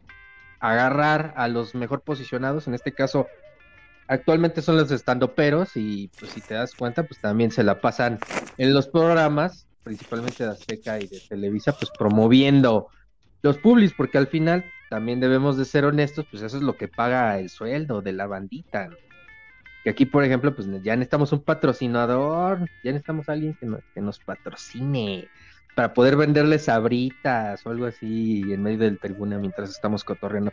agarrar 0.60 1.34
a 1.38 1.48
los 1.48 1.74
mejor 1.74 2.02
posicionados, 2.02 2.68
en 2.68 2.76
este 2.76 2.94
caso, 2.94 3.28
actualmente 4.08 4.62
son 4.62 4.78
los 4.78 4.92
estandoperos 4.92 5.76
y 5.76 6.10
pues 6.20 6.32
si 6.32 6.42
te 6.42 6.54
das 6.54 6.76
cuenta, 6.76 7.04
pues 7.04 7.20
también 7.20 7.52
se 7.52 7.64
la 7.64 7.82
pasan 7.82 8.20
en 8.58 8.74
los 8.74 8.88
programas, 8.88 9.68
principalmente 9.84 10.44
de 10.44 10.52
Azteca 10.52 11.00
y 11.00 11.08
de 11.08 11.20
Televisa, 11.28 11.72
pues 11.72 11.90
promoviendo 11.98 12.90
los 13.42 13.58
publis, 13.58 13.94
porque 13.94 14.18
al 14.18 14.28
final 14.28 14.64
también 14.90 15.20
debemos 15.20 15.58
de 15.58 15.66
ser 15.66 15.86
honestos, 15.86 16.26
pues 16.30 16.44
eso 16.44 16.58
es 16.58 16.64
lo 16.64 16.76
que 16.76 16.88
paga 16.88 17.40
el 17.40 17.50
sueldo 17.50 18.02
de 18.02 18.12
la 18.12 18.28
bandita. 18.28 18.90
Que 19.84 19.90
aquí, 19.90 20.06
por 20.06 20.24
ejemplo, 20.24 20.54
pues 20.54 20.68
ya 20.84 20.96
necesitamos 20.96 21.32
un 21.32 21.42
patrocinador, 21.42 22.60
ya 22.84 22.92
necesitamos 22.92 23.30
alguien 23.30 23.56
que 23.56 23.68
que 23.96 24.02
nos 24.02 24.20
patrocine 24.20 25.28
para 25.76 25.94
poder 25.94 26.16
venderle 26.16 26.60
sabritas 26.60 27.66
o 27.66 27.70
algo 27.70 27.86
así 27.86 28.42
en 28.52 28.64
medio 28.64 28.80
del 28.80 29.00
tribuna 29.00 29.38
mientras 29.38 29.70
estamos 29.70 30.04
cotorreando. 30.04 30.52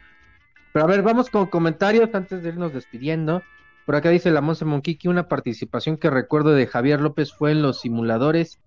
Pero 0.73 0.85
a 0.85 0.89
ver, 0.89 1.03
vamos 1.03 1.31
con 1.31 1.47
comentarios 1.47 2.15
antes 2.15 2.43
de 2.43 2.51
irnos 2.51 2.73
despidiendo. 2.73 3.43
Por 3.87 3.97
acá 3.97 4.11
dice 4.11 4.31
la 4.31 4.41
Monse 4.41 4.65
Monquiqui, 4.65 5.09
una 5.09 5.29
participación 5.29 5.97
que 5.97 6.11
recuerdo 6.11 6.51
de 6.51 6.67
Javier 6.67 7.01
López 7.01 7.33
fue 7.33 7.53
en 7.53 7.63
los 7.63 7.81
simuladores 7.81 8.61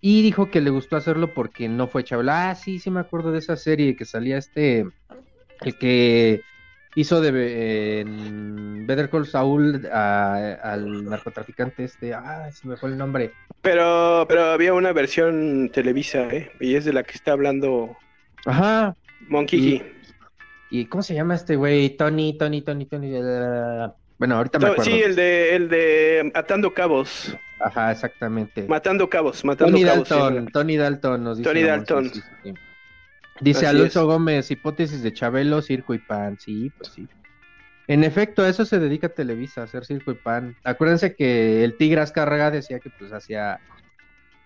y 0.00 0.22
dijo 0.22 0.50
que 0.50 0.60
le 0.60 0.70
gustó 0.70 0.96
hacerlo 0.96 1.32
porque 1.34 1.68
no 1.68 1.88
fue 1.88 2.04
chaval. 2.04 2.28
Ah, 2.28 2.54
sí, 2.54 2.78
sí 2.78 2.90
me 2.90 3.00
acuerdo 3.00 3.32
de 3.32 3.38
esa 3.38 3.56
serie 3.56 3.96
que 3.96 4.04
salía 4.04 4.36
este, 4.36 4.86
el 5.62 5.78
que 5.78 6.42
hizo 7.00 7.20
de 7.20 7.30
eh, 7.34 8.00
en 8.00 8.86
Better 8.86 9.08
Call 9.10 9.26
Saul 9.26 9.86
a- 9.92 10.54
al 10.62 11.04
narcotraficante 11.04 11.84
este, 11.84 12.14
ah, 12.14 12.50
se 12.52 12.66
me 12.66 12.76
fue 12.76 12.90
el 12.90 12.98
nombre. 12.98 13.32
Pero, 13.62 14.24
pero 14.28 14.46
había 14.50 14.74
una 14.74 14.92
versión 14.92 15.70
Televisa, 15.72 16.22
¿eh? 16.28 16.50
Y 16.60 16.74
es 16.74 16.84
de 16.84 16.92
la 16.92 17.02
que 17.02 17.12
está 17.12 17.32
hablando 17.32 17.96
Ajá. 18.46 18.94
Monkey. 19.28 19.82
¿Y 20.70 20.84
cómo 20.86 21.02
se 21.02 21.14
llama 21.14 21.34
este 21.34 21.56
güey? 21.56 21.90
Tony, 21.96 22.36
Tony, 22.36 22.62
Tony, 22.62 22.84
Tony. 22.86 23.10
Bueno, 24.18 24.36
ahorita 24.36 24.58
me 24.58 24.66
acuerdo. 24.66 24.84
Sí, 24.84 25.00
el 25.02 25.14
de, 25.16 25.56
el 25.56 25.68
de 25.68 26.32
Atando 26.34 26.72
Cabos. 26.74 27.36
Ajá, 27.60 27.90
exactamente. 27.92 28.66
Matando 28.68 29.08
Cabos, 29.08 29.44
Matando 29.44 29.72
Tony 29.72 29.84
Cabos. 29.84 30.08
Dalton. 30.08 30.46
Tony 30.48 30.76
Dalton 30.76 31.24
nos 31.24 31.38
dice. 31.38 31.48
Tony 31.50 31.62
Dalton. 31.62 32.10
sí. 32.42 32.54
Dice 33.40 33.66
Así 33.66 33.76
Alonso 33.76 34.00
es. 34.00 34.06
Gómez, 34.06 34.50
hipótesis 34.50 35.02
de 35.02 35.12
Chabelo, 35.12 35.62
circo 35.62 35.94
y 35.94 35.98
pan. 35.98 36.38
Sí, 36.38 36.70
pues 36.76 36.90
sí. 36.92 37.06
En 37.86 38.04
efecto, 38.04 38.42
a 38.42 38.48
eso 38.48 38.64
se 38.64 38.78
dedica 38.78 39.08
Televisa, 39.08 39.62
a 39.62 39.64
hacer 39.64 39.84
circo 39.84 40.10
y 40.10 40.14
pan. 40.14 40.56
Acuérdense 40.64 41.14
que 41.14 41.64
el 41.64 41.76
Tigre 41.76 42.00
Azcárraga 42.02 42.50
decía 42.50 42.80
que 42.80 42.90
pues 42.90 43.12
hacía 43.12 43.60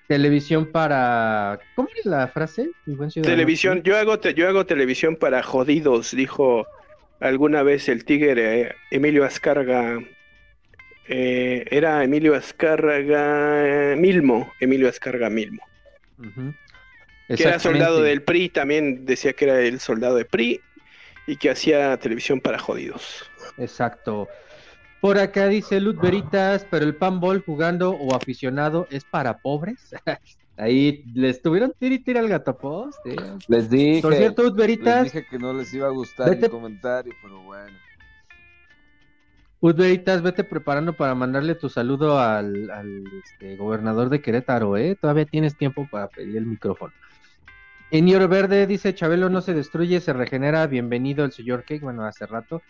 televisión 0.06 0.66
para... 0.66 1.59
¿Cómo 1.74 1.89
es 1.98 2.05
la 2.06 2.28
frase? 2.28 2.70
Televisión, 3.23 3.82
yo 3.82 3.97
hago, 3.97 4.20
te- 4.20 4.35
yo 4.35 4.48
hago 4.48 4.66
televisión 4.66 5.16
para 5.16 5.43
jodidos, 5.43 6.14
dijo 6.14 6.66
alguna 7.19 7.62
vez 7.62 7.89
el 7.89 8.05
tigre 8.05 8.60
eh, 8.62 8.74
Emilio 8.90 9.24
Azcárraga. 9.24 9.98
eh, 11.09 11.64
era 11.70 12.05
Emilio 12.05 12.35
Azcárraga 12.35 13.97
Milmo, 13.97 14.52
Emilio 14.60 14.89
Azcárraga 14.89 15.31
Milmo. 15.31 15.62
Ujú. 16.19 16.52
Que 17.36 17.42
era 17.44 17.59
soldado 17.59 18.02
del 18.02 18.22
PRI, 18.22 18.48
también 18.48 19.04
decía 19.06 19.32
que 19.32 19.44
era 19.46 19.60
el 19.60 19.80
soldado 19.80 20.16
de 20.16 20.24
PRI 20.24 20.60
y 21.26 21.36
que 21.36 21.50
hacía 21.50 21.96
televisión 21.98 22.40
para 22.40 22.59
jodidos. 22.59 23.24
Exacto. 23.59 24.28
Por 25.00 25.18
acá 25.18 25.48
dice 25.48 25.80
Luz 25.80 25.96
Veritas, 26.00 26.66
pero 26.70 26.84
el 26.84 26.94
panball 26.94 27.42
jugando 27.44 27.90
o 27.90 28.14
aficionado 28.14 28.86
es 28.90 29.04
para 29.04 29.38
pobres. 29.38 29.94
Ahí 30.56 31.02
le 31.14 31.30
estuvieron 31.30 31.72
tir 31.78 31.92
y 31.92 31.98
tira 31.98 32.20
al 32.20 32.28
gato 32.28 32.56
post. 32.56 32.98
eh. 33.06 33.16
Les 33.48 33.68
dije. 33.70 34.02
Por 34.02 34.14
cierto, 34.14 34.42
Luz 34.42 34.56
les 34.56 35.04
dije 35.04 35.26
que 35.28 35.38
no 35.38 35.52
les 35.54 35.72
iba 35.74 35.88
a 35.88 35.90
gustar 35.90 36.28
Vete- 36.30 36.44
el 36.44 36.50
comentario, 36.50 37.12
pero 37.22 37.42
bueno. 37.42 37.76
Luz 39.60 39.76
Veritas, 39.76 40.22
vete 40.22 40.42
preparando 40.42 40.92
para 40.92 41.14
mandarle 41.14 41.54
tu 41.54 41.68
saludo 41.68 42.18
al, 42.18 42.68
al, 42.70 43.04
este, 43.24 43.56
gobernador 43.56 44.09
de 44.09 44.20
Querétaro, 44.20 44.76
¿eh? 44.76 44.96
Todavía 45.00 45.24
tienes 45.24 45.56
tiempo 45.56 45.86
para 45.90 46.09
pedir 46.09 46.36
el 46.36 46.46
micrófono. 46.46 46.92
En 47.94 48.14
Oro 48.16 48.27
Verde 48.27 48.66
dice, 48.66 48.94
Chabelo 48.94 49.28
no 49.28 49.43
se 49.43 49.52
destruye, 49.52 50.01
se 50.01 50.12
regenera, 50.14 50.66
bienvenido 50.66 51.24
el 51.27 51.32
señor 51.32 51.60
Cake, 51.64 51.82
bueno, 51.82 52.05
hace 52.06 52.24
rato. 52.27 52.62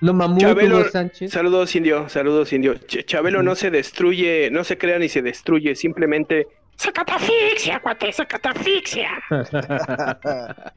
No 0.00 0.14
Mamut, 0.14 0.40
Chabelo, 0.40 0.82
Sánchez. 0.88 1.30
saludos 1.30 1.76
indio, 1.76 2.08
saludos 2.08 2.52
indio. 2.54 2.74
Ch- 2.74 3.04
Chabelo 3.04 3.42
no 3.42 3.54
se 3.54 3.70
destruye, 3.70 4.48
no 4.50 4.64
se 4.64 4.78
crea 4.78 4.98
ni 4.98 5.08
se 5.10 5.20
destruye, 5.22 5.74
simplemente 5.76 6.46
Se 6.76 6.90
catafixia, 6.90 7.80
cuate, 7.80 8.10
se 8.12 8.26
catafixia. 8.26 9.10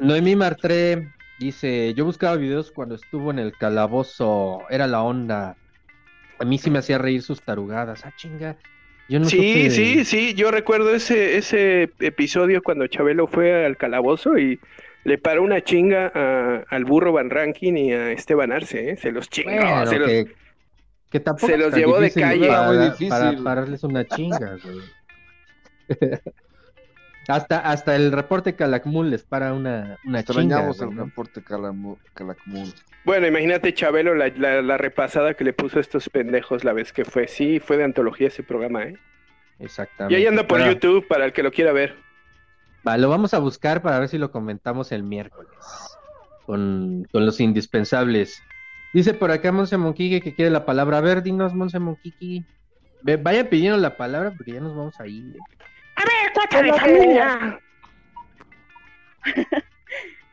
Noemí 0.00 0.34
Martré 0.34 1.12
dice, 1.38 1.92
yo 1.94 2.04
buscaba 2.06 2.36
videos 2.36 2.72
cuando 2.72 2.94
estuvo 2.94 3.30
en 3.30 3.38
el 3.38 3.52
calabozo, 3.52 4.62
era 4.70 4.86
la 4.86 5.02
onda. 5.02 5.56
A 6.40 6.44
mí 6.44 6.56
sí 6.56 6.70
me 6.70 6.78
hacía 6.78 6.96
reír 6.98 7.20
sus 7.22 7.42
tarugadas. 7.42 8.04
Ah, 8.06 8.12
chinga. 8.16 8.56
Yo 9.08 9.20
no 9.20 9.24
sí, 9.26 9.36
supe- 9.38 9.70
sí, 9.70 10.04
sí, 10.04 10.34
yo 10.34 10.50
recuerdo 10.50 10.94
ese, 10.94 11.36
ese 11.38 11.90
episodio 12.00 12.62
cuando 12.62 12.86
Chabelo 12.86 13.26
fue 13.26 13.64
al 13.64 13.76
calabozo 13.76 14.36
y 14.38 14.60
le 15.04 15.16
paró 15.18 15.42
una 15.42 15.62
chinga 15.62 16.12
a- 16.14 16.64
al 16.68 16.84
burro 16.84 17.12
Van 17.12 17.30
Rankin 17.30 17.78
y 17.78 17.92
a 17.92 18.12
Esteban 18.12 18.52
Arce, 18.52 18.90
¿eh? 18.90 18.96
se 18.96 19.10
los 19.10 19.30
chingó, 19.30 19.50
Bueno, 19.52 19.86
se 19.86 19.98
los- 19.98 20.08
que, 20.08 20.26
que 21.10 21.20
tampoco 21.20 21.46
se 21.46 21.56
los 21.56 21.74
llevó 21.74 21.98
de 22.00 22.10
calle. 22.10 22.48
Para, 22.48 22.60
Era 22.60 22.72
muy 22.72 22.84
difícil. 22.90 23.08
para 23.08 23.32
pararles 23.42 23.82
una 23.84 24.04
chinga, 24.06 24.58
güey. 24.62 24.80
hasta, 27.28 27.58
hasta 27.60 27.94
el 27.96 28.10
reporte 28.12 28.54
Calakmul 28.56 29.10
les 29.10 29.22
para 29.22 29.52
una, 29.54 29.98
una 30.04 30.22
chinga. 30.22 30.40
Extrañamos 30.40 30.78
güey, 30.78 30.90
el 30.90 30.96
¿no? 30.96 31.04
reporte 31.04 31.42
Calakmul. 31.42 32.72
Bueno, 33.04 33.26
imagínate 33.26 33.72
Chabelo 33.74 34.14
la, 34.14 34.28
la, 34.28 34.60
la 34.62 34.76
repasada 34.76 35.34
que 35.34 35.44
le 35.44 35.52
puso 35.52 35.78
a 35.78 35.80
estos 35.80 36.08
pendejos 36.08 36.64
la 36.64 36.72
vez 36.72 36.92
que 36.92 37.04
fue, 37.04 37.28
sí, 37.28 37.60
fue 37.60 37.76
de 37.76 37.84
antología 37.84 38.28
ese 38.28 38.42
programa, 38.42 38.84
¿eh? 38.84 38.94
Y 39.60 39.64
Exactamente. 39.64 40.16
ahí 40.16 40.26
anda 40.26 40.46
por 40.46 40.58
Pero- 40.58 40.72
YouTube 40.72 41.06
para 41.08 41.24
el 41.24 41.32
que 41.32 41.42
lo 41.42 41.50
quiera 41.52 41.72
ver. 41.72 41.96
Va, 42.86 42.96
lo 42.96 43.08
vamos 43.08 43.34
a 43.34 43.38
buscar 43.38 43.82
para 43.82 43.98
ver 43.98 44.08
si 44.08 44.18
lo 44.18 44.30
comentamos 44.30 44.92
el 44.92 45.02
miércoles. 45.02 45.50
Con, 46.46 47.06
con 47.12 47.26
los 47.26 47.40
indispensables. 47.40 48.42
Dice 48.94 49.12
por 49.12 49.30
acá 49.30 49.52
Monse 49.52 49.76
Monquique 49.76 50.22
que 50.22 50.34
quiere 50.34 50.50
la 50.50 50.64
palabra. 50.64 50.96
A 50.98 51.00
ver, 51.02 51.22
dinos, 51.22 51.52
Monse 51.54 51.78
Monquique. 51.78 52.44
Vayan 53.02 53.48
pidiendo 53.48 53.76
la 53.78 53.96
palabra 53.96 54.32
porque 54.34 54.52
ya 54.52 54.60
nos 54.60 54.74
vamos 54.74 54.98
a 54.98 55.06
ir. 55.06 55.36
A 55.98 56.04
ver, 56.04 56.64
de 56.64 56.72
familia. 56.72 57.60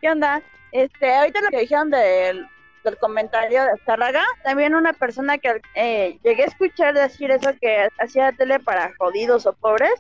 ¿Qué 0.02 0.10
onda? 0.10 0.42
Este, 0.72 1.16
ahorita 1.16 1.42
lo 1.42 1.50
que 1.50 1.62
dijeron 1.62 1.90
del, 1.90 2.48
del 2.84 2.98
comentario 2.98 3.64
de 3.64 3.72
Azcárraga, 3.72 4.24
también 4.44 4.76
una 4.76 4.94
persona 4.94 5.40
que 5.40 5.62
eh, 5.74 6.20
llegué 6.24 6.44
a 6.44 6.48
escuchar 6.48 6.94
decir 6.94 7.32
eso 7.32 7.50
que 7.60 7.90
hacía 7.98 8.32
tele 8.34 8.60
para 8.60 8.94
jodidos 8.98 9.48
o 9.48 9.54
pobres, 9.54 9.94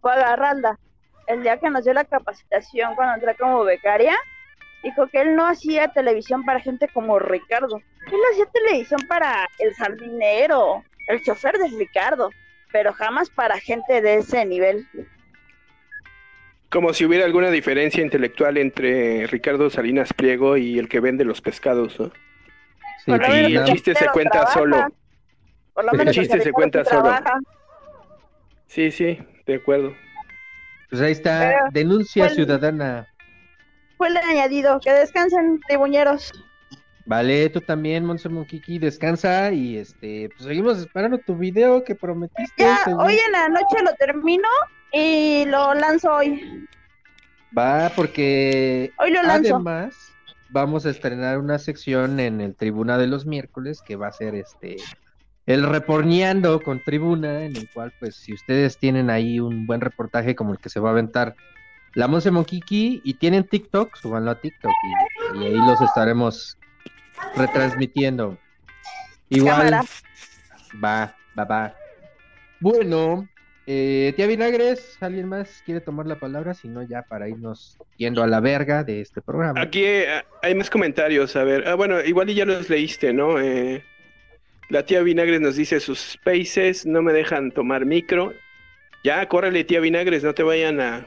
fue 0.00 0.12
a 0.12 0.16
Garralda. 0.16 0.78
El 1.28 1.42
día 1.42 1.58
que 1.58 1.70
nos 1.70 1.84
dio 1.84 1.94
la 1.94 2.04
capacitación 2.04 2.96
cuando 2.96 3.14
entré 3.14 3.36
como 3.36 3.62
becaria, 3.62 4.16
dijo 4.82 5.06
que 5.06 5.20
él 5.20 5.36
no 5.36 5.46
hacía 5.46 5.92
televisión 5.92 6.44
para 6.44 6.58
gente 6.58 6.88
como 6.88 7.20
Ricardo. 7.20 7.80
Él 8.06 8.20
hacía 8.32 8.46
televisión 8.46 9.00
para 9.08 9.48
el 9.60 9.72
jardinero, 9.74 10.82
el 11.08 11.22
chofer 11.22 11.56
de 11.56 11.68
Ricardo, 11.78 12.30
pero 12.74 12.92
jamás 12.92 13.30
para 13.30 13.60
gente 13.60 14.02
de 14.02 14.16
ese 14.16 14.44
nivel. 14.44 14.84
Como 16.70 16.92
si 16.92 17.04
hubiera 17.04 17.24
alguna 17.24 17.50
diferencia 17.50 18.02
intelectual 18.02 18.56
entre 18.56 19.28
Ricardo 19.28 19.70
Salinas 19.70 20.12
Pliego 20.12 20.56
y 20.56 20.76
el 20.80 20.88
que 20.88 20.98
vende 20.98 21.24
los 21.24 21.40
pescados, 21.40 22.00
¿no? 22.00 22.06
Sí, 23.04 23.12
Por 23.12 23.20
lo 23.22 23.28
menos 23.28 23.52
el 23.52 23.64
chiste 23.76 23.94
se 23.94 24.08
cuenta 24.08 24.30
trabaja. 24.40 24.52
solo. 24.58 24.86
Por 25.72 25.84
lo 25.84 25.92
El 25.92 25.98
menos 25.98 26.14
chiste 26.16 26.40
se 26.40 26.50
cuenta 26.50 26.82
sí 26.82 26.90
solo. 26.90 27.02
trabaja. 27.02 27.38
Sí, 28.66 28.90
sí, 28.90 29.18
de 29.46 29.54
acuerdo. 29.54 29.94
Pues 30.90 31.00
ahí 31.00 31.12
está, 31.12 31.38
Pero, 31.52 31.64
denuncia 31.70 32.24
¿cuál- 32.24 32.34
ciudadana. 32.34 33.06
Fue 33.98 34.08
el 34.08 34.16
añadido. 34.16 34.80
Que 34.80 34.90
descansen, 34.90 35.60
tribuñeros. 35.68 36.32
Vale, 37.06 37.50
tú 37.50 37.60
también, 37.60 38.04
Monse 38.04 38.28
Monkiki, 38.30 38.78
descansa 38.78 39.52
y 39.52 39.76
este, 39.76 40.30
pues 40.30 40.44
seguimos 40.48 40.78
esperando 40.78 41.18
tu 41.18 41.36
video 41.36 41.84
que 41.84 41.94
prometiste. 41.94 42.62
Ya, 42.64 42.78
según- 42.84 43.02
hoy 43.02 43.18
en 43.26 43.32
la 43.32 43.48
noche 43.50 43.82
lo 43.84 43.92
termino 43.94 44.48
y 44.92 45.44
lo 45.46 45.74
lanzo 45.74 46.14
hoy. 46.14 46.66
Va, 47.56 47.90
porque 47.94 48.90
Hoy 48.98 49.10
lo 49.10 49.22
lanzo. 49.22 49.56
además 49.56 49.94
vamos 50.48 50.86
a 50.86 50.90
estrenar 50.90 51.38
una 51.38 51.58
sección 51.58 52.20
en 52.20 52.40
el 52.40 52.54
Tribuna 52.56 52.96
de 52.96 53.06
los 53.06 53.26
miércoles 53.26 53.82
que 53.84 53.96
va 53.96 54.08
a 54.08 54.12
ser 54.12 54.34
este 54.34 54.76
el 55.46 55.62
reporneando 55.62 56.58
con 56.62 56.82
Tribuna, 56.82 57.44
en 57.44 57.54
el 57.56 57.68
cual 57.74 57.92
pues 58.00 58.16
si 58.16 58.32
ustedes 58.32 58.78
tienen 58.78 59.10
ahí 59.10 59.40
un 59.40 59.66
buen 59.66 59.82
reportaje 59.82 60.34
como 60.34 60.52
el 60.54 60.58
que 60.58 60.70
se 60.70 60.80
va 60.80 60.88
a 60.88 60.92
aventar 60.92 61.36
la 61.94 62.08
Monse 62.08 62.30
Monkiki 62.30 63.02
y 63.04 63.14
tienen 63.14 63.44
TikTok, 63.46 63.94
súbanlo 63.96 64.30
a 64.30 64.40
TikTok 64.40 64.72
y, 65.34 65.38
y 65.38 65.46
ahí 65.48 65.56
los 65.56 65.80
estaremos 65.82 66.56
retransmitiendo. 67.36 68.38
Igual 69.28 69.56
Cámara. 69.56 69.84
va, 70.82 71.16
va, 71.38 71.44
va. 71.44 71.74
Bueno, 72.60 73.28
eh, 73.66 74.12
tía 74.16 74.26
Vinagres, 74.26 74.98
¿alguien 75.00 75.28
más 75.28 75.62
quiere 75.64 75.80
tomar 75.80 76.06
la 76.06 76.18
palabra? 76.18 76.54
Si 76.54 76.68
no, 76.68 76.82
ya 76.82 77.02
para 77.02 77.28
irnos 77.28 77.78
yendo 77.96 78.22
a 78.22 78.26
la 78.26 78.40
verga 78.40 78.84
de 78.84 79.00
este 79.00 79.22
programa. 79.22 79.60
Aquí 79.60 79.84
eh, 79.84 80.22
hay 80.42 80.54
más 80.54 80.68
comentarios, 80.68 81.34
a 81.36 81.44
ver. 81.44 81.66
Ah, 81.66 81.74
bueno, 81.74 82.02
igual 82.02 82.28
y 82.28 82.34
ya 82.34 82.44
los 82.44 82.68
leíste, 82.68 83.12
¿no? 83.12 83.40
Eh, 83.40 83.82
la 84.68 84.84
tía 84.84 85.02
Vinagres 85.02 85.40
nos 85.40 85.56
dice 85.56 85.80
sus 85.80 85.98
spaces 85.98 86.86
no 86.86 87.02
me 87.02 87.12
dejan 87.12 87.52
tomar 87.52 87.86
micro. 87.86 88.32
Ya, 89.02 89.26
córrele, 89.28 89.64
tía 89.64 89.80
Vinagres, 89.80 90.24
no 90.24 90.34
te 90.34 90.42
vayan 90.42 90.80
a, 90.80 91.06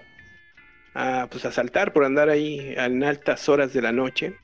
a, 0.94 1.28
pues, 1.30 1.46
a 1.46 1.52
saltar 1.52 1.94
por 1.94 2.06
andar 2.06 2.30
ahí 2.30 2.74
en 2.78 3.04
altas 3.04 3.50
horas 3.50 3.74
de 3.74 3.82
la 3.82 3.92
noche. 3.92 4.36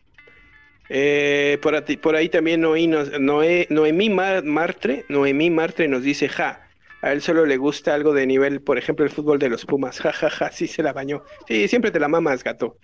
Eh, 0.89 1.57
por, 1.61 1.73
ati- 1.75 1.97
por 1.99 2.15
ahí 2.15 2.29
también 2.29 2.61
Noí 2.61 2.87
nos- 2.87 3.11
Noé- 3.13 3.67
Noemí 3.69 4.09
Ma- 4.09 4.41
Martre, 4.43 5.05
Noemí 5.09 5.49
Martre 5.49 5.87
nos 5.87 6.03
dice, 6.03 6.27
ja, 6.29 6.67
a 7.01 7.11
él 7.11 7.21
solo 7.21 7.45
le 7.45 7.57
gusta 7.57 7.93
algo 7.93 8.13
de 8.13 8.25
nivel, 8.27 8.61
por 8.61 8.77
ejemplo, 8.77 9.05
el 9.05 9.11
fútbol 9.11 9.39
de 9.39 9.49
los 9.49 9.65
Pumas, 9.65 9.99
ja, 9.99 10.11
ja, 10.13 10.29
ja, 10.29 10.51
sí 10.51 10.67
se 10.67 10.83
la 10.83 10.93
bañó. 10.93 11.23
Sí, 11.47 11.67
siempre 11.67 11.91
te 11.91 11.99
la 11.99 12.07
mamas, 12.07 12.43
gato. 12.43 12.77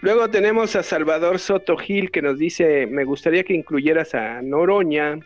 Luego 0.00 0.28
tenemos 0.28 0.76
a 0.76 0.82
Salvador 0.82 1.38
Soto 1.38 1.76
Gil 1.76 2.10
que 2.10 2.20
nos 2.22 2.38
dice, 2.38 2.86
me 2.86 3.04
gustaría 3.04 3.42
que 3.44 3.54
incluyeras 3.54 4.14
a 4.14 4.42
Noroña. 4.42 5.18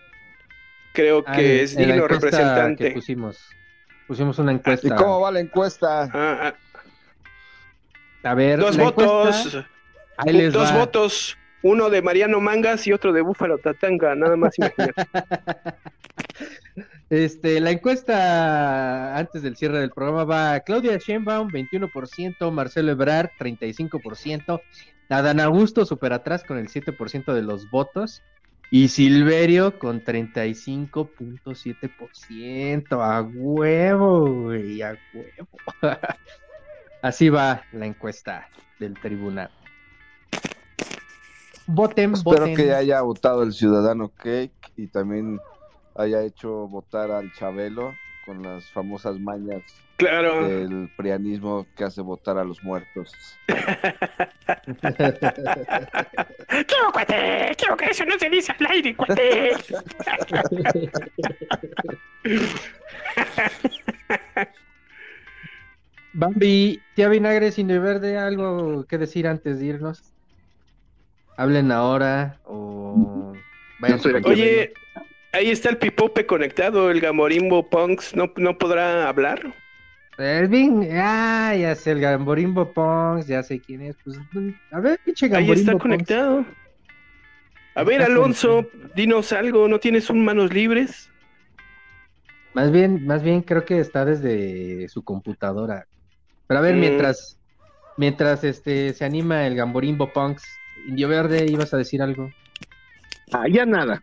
Creo 0.92 1.24
Ah, 1.26 1.34
que 1.36 1.62
es 1.62 1.76
digno 1.76 2.06
representante. 2.09 2.88
que 2.88 2.90
pusimos. 2.92 3.38
Pusimos 4.06 4.38
una 4.38 4.52
¿Y 4.52 4.55
encuesta. 4.56 4.96
cómo 4.96 5.20
va 5.20 5.30
la 5.32 5.40
encuesta? 5.40 6.05
Ah, 6.12 6.52
ah, 6.52 6.55
A 8.30 8.34
ver, 8.34 8.59
dos 8.59 8.76
votos, 8.76 9.36
encuesta, 9.46 9.68
ahí 10.16 10.32
les 10.32 10.52
dos 10.52 10.70
va. 10.72 10.78
votos, 10.78 11.36
uno 11.69 11.90
de 11.90 12.03
Mariano 12.03 12.40
Mangas 12.40 12.86
y 12.86 12.93
otro 12.93 13.12
de 13.12 13.20
Búfalo 13.20 13.59
Tatanga, 13.59 14.15
nada 14.15 14.36
más 14.36 14.57
imagínate. 14.59 14.95
Este, 17.11 17.59
la 17.61 17.70
encuesta 17.70 19.16
antes 19.16 19.43
del 19.43 19.57
cierre 19.57 19.81
del 19.81 19.93
programa 19.93 20.24
va 20.24 20.61
Claudia 20.61 20.99
Sheinbaum 20.99 21.49
21%, 21.49 22.51
Marcelo 22.51 22.93
Ebrard 22.93 23.31
35%, 23.39 24.61
Adán 25.09 25.40
Augusto 25.40 25.86
super 25.86 26.12
atrás 26.12 26.45
con 26.45 26.59
el 26.59 26.69
7% 26.69 27.32
de 27.32 27.40
los 27.40 27.70
votos 27.70 28.23
y 28.70 28.89
Silverio 28.89 29.78
con 29.78 30.05
35.7%. 30.05 33.03
A 33.03 33.23
huevo, 33.23 34.31
güey, 34.31 34.82
a 34.82 34.99
huevo. 35.15 35.49
Así 37.03 37.31
va 37.31 37.62
la 37.73 37.86
encuesta 37.86 38.51
del 38.78 38.93
tribunal. 39.01 39.51
Voten, 41.69 42.15
Espero 42.15 42.40
voten. 42.40 42.57
que 42.57 42.73
haya 42.73 43.03
votado 43.03 43.43
el 43.43 43.53
ciudadano 43.53 44.09
Cake 44.09 44.73
y 44.77 44.86
también 44.89 45.39
haya 45.95 46.23
hecho 46.23 46.66
votar 46.66 47.11
al 47.11 47.31
Chabelo 47.35 47.93
con 48.24 48.43
las 48.43 48.65
famosas 48.70 49.19
mañas 49.20 49.62
Claro. 49.99 50.49
del 50.49 50.90
prianismo 50.97 51.66
que 51.77 51.85
hace 51.85 52.01
votar 52.01 52.39
a 52.39 52.45
los 52.45 52.65
muertos. 52.65 53.12
¿Qué 53.49 53.55
hubo, 56.82 56.93
cuate? 56.93 57.53
¿Qué 57.59 57.66
hubo, 57.69 57.77
que 57.77 57.90
eso 57.90 58.07
no 58.07 58.19
se 58.19 58.31
dice 58.31 58.55
al 58.59 58.66
aire, 58.70 58.97
cuate? 58.97 59.51
Bambi, 66.12 66.81
tía 66.95 67.09
Vinagre, 67.09 67.53
sin 67.53 67.69
de 67.69 67.78
verde, 67.78 68.19
algo 68.19 68.85
que 68.86 68.99
decir 68.99 69.27
antes 69.28 69.59
de 69.59 69.66
irnos. 69.66 70.03
Hablen 71.39 71.73
ahora 71.73 72.39
o 72.44 73.32
vayan 73.78 73.98
aquí. 73.98 74.28
Oye, 74.28 74.73
ahí 75.32 75.51
está 75.51 75.70
el 75.70 75.78
Pipope 75.78 76.27
conectado, 76.27 76.90
el 76.90 77.01
Gamorimbo 77.01 77.70
Punks, 77.70 78.15
¿no, 78.16 78.32
no 78.36 78.59
podrá 78.59 79.09
hablar? 79.09 79.55
Es 80.19 80.51
bien, 80.51 80.89
ah, 81.01 81.55
ya 81.55 81.77
sé, 81.77 81.93
el 81.93 82.01
Gamborimbo 82.01 82.73
Pongs, 82.73 83.28
ya 83.28 83.40
sé 83.44 83.60
quién 83.60 83.82
es. 83.82 83.97
Pues, 84.05 84.19
a 84.73 84.81
ver, 84.81 84.98
pinche 85.05 85.27
Ahí 85.27 85.31
Gamborimbo 85.31 85.55
está 85.60 85.73
Pongs. 85.73 85.82
conectado. 85.82 86.44
A 87.77 87.85
ver, 87.85 88.01
Está 88.01 88.12
Alonso, 88.12 88.66
dinos 88.97 89.32
algo, 89.32 89.69
¿no 89.69 89.78
tienes 89.78 90.10
un 90.10 90.24
manos 90.24 90.52
libres? 90.52 91.09
Más 92.52 92.73
bien, 92.73 93.06
más 93.06 93.23
bien 93.23 93.43
creo 93.43 93.65
que 93.65 93.78
está 93.78 94.05
desde 94.05 94.89
su 94.89 95.05
computadora. 95.05 95.86
Pero 96.48 96.59
a 96.59 96.62
ver, 96.65 96.74
Mm. 96.74 96.81
mientras, 96.81 97.39
mientras 97.97 98.43
este 98.43 98.93
se 98.94 99.05
anima 99.05 99.47
el 99.47 99.55
Gamborimbo 99.55 100.12
Punks, 100.12 100.43
Indio 100.86 101.09
Verde, 101.09 101.46
ibas 101.50 101.72
a 101.74 101.76
decir 101.76 102.00
algo. 102.02 102.30
Ah, 103.32 103.46
ya 103.48 103.66
nada. 103.66 104.02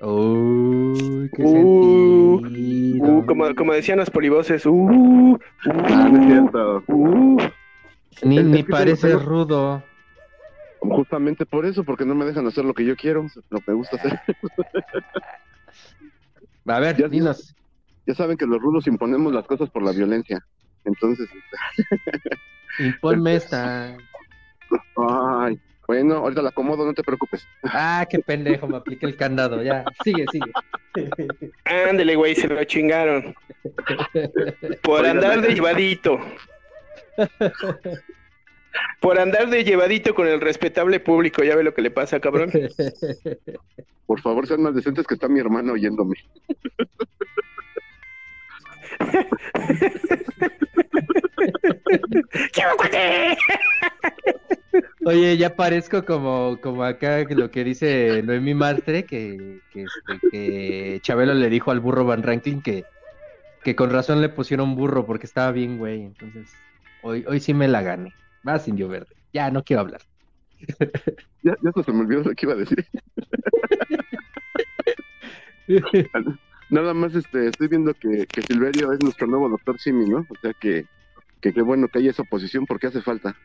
Uy, 0.00 1.30
qué 1.34 1.42
Uh, 1.44 2.40
sentido. 2.40 3.06
Uh, 3.18 3.26
como, 3.26 3.54
como 3.54 3.72
decían 3.72 3.98
los 3.98 4.10
polivoces, 4.10 4.64
uh, 4.66 4.72
uh, 4.72 5.38
Ah, 5.66 6.08
no 6.10 6.20
es 6.20 6.26
cierto. 6.26 6.84
uh. 6.88 7.38
Ni, 8.22 8.38
Es- 8.38 8.44
ni 8.44 8.62
que 8.62 8.70
parece 8.70 9.08
tengo- 9.08 9.20
rudo. 9.22 9.82
Justamente 10.80 11.46
por 11.46 11.64
eso, 11.64 11.82
porque 11.82 12.04
no 12.04 12.14
me 12.14 12.26
dejan 12.26 12.46
hacer 12.46 12.64
lo 12.64 12.74
que 12.74 12.84
yo 12.84 12.94
quiero, 12.96 13.26
lo 13.48 13.58
que 13.60 13.70
me 13.70 13.74
gusta 13.74 13.96
hacer. 13.96 14.20
A 16.66 16.80
ver, 16.80 16.96
Ya- 16.96 17.08
dinos. 17.08 17.54
Ya 18.06 18.14
saben 18.14 18.36
que 18.36 18.44
los 18.46 18.60
rudos 18.60 18.86
imponemos 18.86 19.32
las 19.32 19.46
cosas 19.46 19.70
por 19.70 19.82
la 19.82 19.92
violencia. 19.92 20.44
Entonces, 20.84 21.26
Imponme 22.78 23.36
esta. 23.36 23.96
Ay, 24.96 25.58
bueno, 25.86 26.16
ahorita 26.16 26.42
la 26.42 26.48
acomodo, 26.48 26.86
no 26.86 26.94
te 26.94 27.02
preocupes. 27.02 27.46
Ah, 27.64 28.06
qué 28.08 28.18
pendejo, 28.20 28.66
me 28.66 28.76
apliqué 28.76 29.06
el 29.06 29.16
candado. 29.16 29.62
Ya, 29.62 29.84
sigue, 30.02 30.24
sigue. 30.32 30.50
Ándele, 31.64 32.16
güey, 32.16 32.34
se 32.34 32.48
lo 32.48 32.62
chingaron. 32.64 33.34
Por 34.82 35.04
andar 35.04 35.42
de 35.42 35.54
llevadito. 35.54 36.18
Por 39.00 39.18
andar 39.18 39.48
de 39.50 39.62
llevadito 39.62 40.14
con 40.14 40.26
el 40.26 40.40
respetable 40.40 41.00
público, 41.00 41.44
ya 41.44 41.54
ve 41.54 41.64
lo 41.64 41.74
que 41.74 41.82
le 41.82 41.90
pasa, 41.90 42.18
cabrón. 42.20 42.50
Por 44.06 44.20
favor, 44.20 44.46
sean 44.46 44.62
más 44.62 44.74
decentes 44.74 45.06
que 45.06 45.14
está 45.14 45.28
mi 45.28 45.40
hermano 45.40 45.74
oyéndome. 45.74 46.16
¿Qué? 52.52 52.62
Oye, 55.04 55.36
ya 55.36 55.54
parezco 55.54 56.04
como, 56.04 56.58
como 56.60 56.84
acá 56.84 57.24
lo 57.30 57.50
que 57.50 57.64
dice 57.64 58.22
Noemí 58.22 58.54
Martre, 58.54 59.04
que, 59.04 59.60
que, 59.70 59.84
este, 59.84 60.30
que 60.30 60.98
Chabelo 61.02 61.34
le 61.34 61.50
dijo 61.50 61.70
al 61.70 61.80
burro 61.80 62.04
Van 62.04 62.22
Rankin 62.22 62.62
que, 62.62 62.84
que 63.62 63.76
con 63.76 63.90
razón 63.90 64.20
le 64.20 64.28
pusieron 64.28 64.76
burro 64.76 65.06
porque 65.06 65.26
estaba 65.26 65.52
bien, 65.52 65.78
güey. 65.78 66.02
Entonces, 66.02 66.52
hoy, 67.02 67.24
hoy 67.28 67.40
sí 67.40 67.54
me 67.54 67.68
la 67.68 67.82
gané. 67.82 68.12
Vas, 68.42 68.68
Indio 68.68 68.88
Verde. 68.88 69.14
Ya, 69.32 69.50
no 69.50 69.64
quiero 69.64 69.82
hablar. 69.82 70.00
Ya, 71.42 71.56
ya 71.60 71.82
se 71.82 71.92
me 71.92 72.00
olvidó 72.00 72.22
lo 72.22 72.34
que 72.34 72.46
iba 72.46 72.54
a 72.54 72.56
decir. 72.56 72.86
Nada 76.70 76.94
más 76.94 77.14
este, 77.14 77.48
estoy 77.48 77.68
viendo 77.68 77.92
que, 77.94 78.26
que 78.26 78.42
Silverio 78.42 78.92
es 78.92 79.02
nuestro 79.02 79.26
nuevo 79.26 79.48
doctor 79.48 79.78
Simi, 79.78 80.08
¿no? 80.08 80.26
O 80.28 80.34
sea 80.40 80.54
que 80.54 80.86
qué 81.40 81.62
bueno 81.62 81.88
que 81.88 81.98
haya 81.98 82.10
esa 82.10 82.22
oposición 82.22 82.64
porque 82.66 82.86
hace 82.86 83.02
falta. 83.02 83.36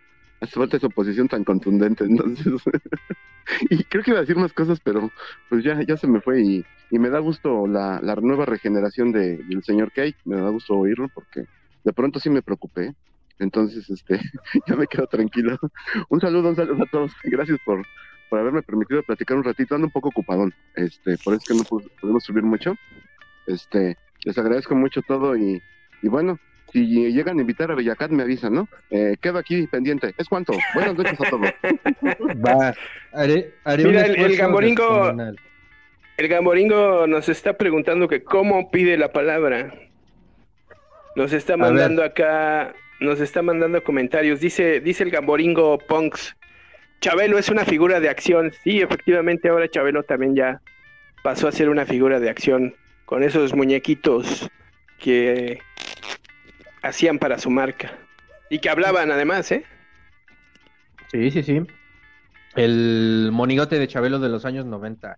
Hace 0.41 0.53
falta 0.53 0.77
esa 0.77 0.87
oposición 0.87 1.27
tan 1.27 1.43
contundente. 1.43 2.05
Entonces, 2.05 2.47
y 3.69 3.83
creo 3.83 4.03
que 4.03 4.11
iba 4.11 4.19
a 4.19 4.21
decir 4.21 4.37
más 4.37 4.53
cosas, 4.53 4.79
pero 4.79 5.11
pues 5.49 5.63
ya, 5.63 5.81
ya 5.83 5.97
se 5.97 6.07
me 6.07 6.21
fue 6.21 6.41
y, 6.41 6.65
y 6.91 6.99
me 6.99 7.09
da 7.09 7.19
gusto 7.19 7.67
la, 7.67 7.99
la 8.01 8.15
nueva 8.15 8.45
regeneración 8.45 9.11
de, 9.11 9.37
del 9.37 9.63
señor 9.63 9.91
Kate. 9.91 10.15
Me 10.25 10.37
da 10.37 10.49
gusto 10.49 10.75
oírlo 10.75 11.09
porque 11.13 11.45
de 11.83 11.93
pronto 11.93 12.19
sí 12.19 12.29
me 12.29 12.41
preocupé. 12.41 12.95
Entonces, 13.39 13.89
este, 13.89 14.19
ya 14.67 14.75
me 14.75 14.87
quedo 14.87 15.07
tranquilo. 15.07 15.57
Un 16.09 16.21
saludo, 16.21 16.49
un 16.49 16.55
saludo 16.55 16.83
a 16.83 16.89
todos. 16.89 17.11
Gracias 17.23 17.59
por, 17.65 17.85
por 18.29 18.39
haberme 18.39 18.61
permitido 18.61 19.03
platicar 19.03 19.37
un 19.37 19.43
ratito. 19.43 19.75
Ando 19.75 19.87
un 19.87 19.93
poco 19.93 20.09
ocupadón. 20.09 20.53
Este, 20.75 21.17
por 21.23 21.33
eso 21.33 21.43
es 21.43 21.47
que 21.47 21.55
no 21.55 21.81
podemos 22.01 22.23
subir 22.23 22.43
mucho. 22.43 22.75
Este, 23.47 23.97
les 24.23 24.37
agradezco 24.37 24.75
mucho 24.75 25.01
todo 25.01 25.35
y, 25.35 25.61
Y 26.01 26.07
bueno, 26.07 26.39
si 26.71 26.85
llegan 27.11 27.37
a 27.37 27.41
invitar 27.41 27.71
a 27.71 27.75
Bellacat, 27.75 28.11
me 28.11 28.23
avisan, 28.23 28.53
¿no? 28.53 28.67
Eh, 28.89 29.15
quedo 29.21 29.37
aquí 29.39 29.67
pendiente. 29.67 30.13
¿Es 30.17 30.27
cuánto? 30.27 30.53
Buenas 30.73 30.95
noches 30.95 31.19
a 31.19 31.29
todos. 31.29 31.49
Va, 32.45 32.73
haré, 33.13 33.53
haré 33.63 33.83
Mira, 33.85 33.99
un 34.01 34.05
el- 34.05 34.15
el 34.19 34.37
Gamboringo-. 34.37 35.35
El 36.17 36.27
Gamboringo 36.27 37.07
nos 37.07 37.29
está 37.29 37.53
preguntando 37.53 38.07
que 38.07 38.23
cómo 38.23 38.69
pide 38.71 38.97
la 38.97 39.11
palabra. 39.11 39.73
Nos 41.15 41.33
está 41.33 41.57
mandando 41.57 42.03
acá, 42.03 42.73
nos 42.99 43.19
está 43.19 43.41
mandando 43.41 43.83
comentarios. 43.83 44.39
Dice, 44.39 44.79
dice 44.79 45.03
el 45.03 45.11
Gamboringo 45.11 45.77
Punks. 45.79 46.35
Chabelo 47.01 47.37
es 47.37 47.49
una 47.49 47.63
figura 47.65 47.99
de 48.01 48.09
acción. 48.09 48.51
Sí, 48.63 48.81
efectivamente, 48.81 49.47
ahora 49.49 49.69
Chabelo 49.69 50.03
también 50.03 50.35
ya 50.35 50.61
pasó 51.23 51.47
a 51.47 51.51
ser 51.51 51.69
una 51.69 51.85
figura 51.85 52.19
de 52.19 52.29
acción 52.29 52.75
con 53.05 53.23
esos 53.23 53.55
muñequitos 53.55 54.49
que 54.99 55.59
hacían 56.81 57.19
para 57.19 57.37
su 57.39 57.49
marca. 57.49 57.91
Y 58.49 58.59
que 58.59 58.69
hablaban 58.69 59.11
además, 59.11 59.51
¿eh? 59.51 59.63
Sí, 61.11 61.31
sí, 61.31 61.43
sí. 61.43 61.61
El 62.55 63.29
monigote 63.31 63.77
de 63.79 63.87
Chabelo 63.87 64.19
de 64.19 64.29
los 64.29 64.45
años 64.45 64.65
90. 64.65 65.17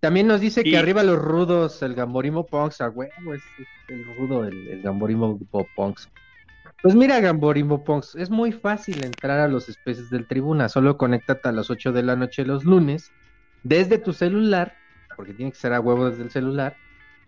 También 0.00 0.26
nos 0.26 0.40
dice 0.40 0.62
Y- 0.64 0.70
que 0.70 0.78
arriba 0.78 1.02
los 1.02 1.18
rudos, 1.18 1.82
el 1.82 1.94
Gamborimo 1.94 2.46
Punks, 2.46 2.80
a 2.80 2.90
huevo, 2.90 3.34
es, 3.34 3.42
el 3.88 4.04
rudo, 4.16 4.44
el, 4.44 4.68
el 4.68 4.82
Gamborimo 4.82 5.38
Punks. 5.74 6.10
Pues 6.82 6.94
mira, 6.94 7.18
Gamborimo 7.20 7.82
Punks, 7.82 8.14
es 8.16 8.28
muy 8.28 8.52
fácil 8.52 9.02
entrar 9.02 9.40
a 9.40 9.48
los 9.48 9.68
especies 9.70 10.10
del 10.10 10.26
tribuna, 10.26 10.68
solo 10.68 10.98
conéctate 10.98 11.48
a 11.48 11.52
las 11.52 11.70
8 11.70 11.92
de 11.92 12.02
la 12.02 12.14
noche 12.16 12.44
los 12.44 12.64
lunes, 12.64 13.10
desde 13.62 13.96
tu 13.96 14.12
celular, 14.12 14.74
porque 15.16 15.32
tiene 15.32 15.52
que 15.52 15.58
ser 15.58 15.72
a 15.72 15.80
huevo 15.80 16.10
desde 16.10 16.22
el 16.24 16.30
celular, 16.30 16.76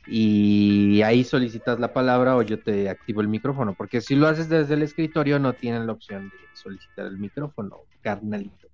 y 0.07 1.03
ahí 1.03 1.25
solicitas 1.25 1.81
la 1.81 1.93
palabra 1.93 2.37
o 2.37 2.43
yo 2.43 2.59
te 2.59 2.89
activo 2.89 3.21
el 3.21 3.29
micrófono, 3.29 3.75
porque 3.75 4.01
si 4.01 4.15
lo 4.15 4.29
haces 4.29 4.49
desde 4.49 4.75
el 4.75 4.83
escritorio 4.83 5.39
no 5.39 5.53
tienen 5.53 5.87
la 5.87 5.93
opción 5.93 6.29
de 6.29 6.37
solicitar 6.55 7.07
el 7.07 7.19
micrófono, 7.19 7.81
carnalito. 8.03 8.69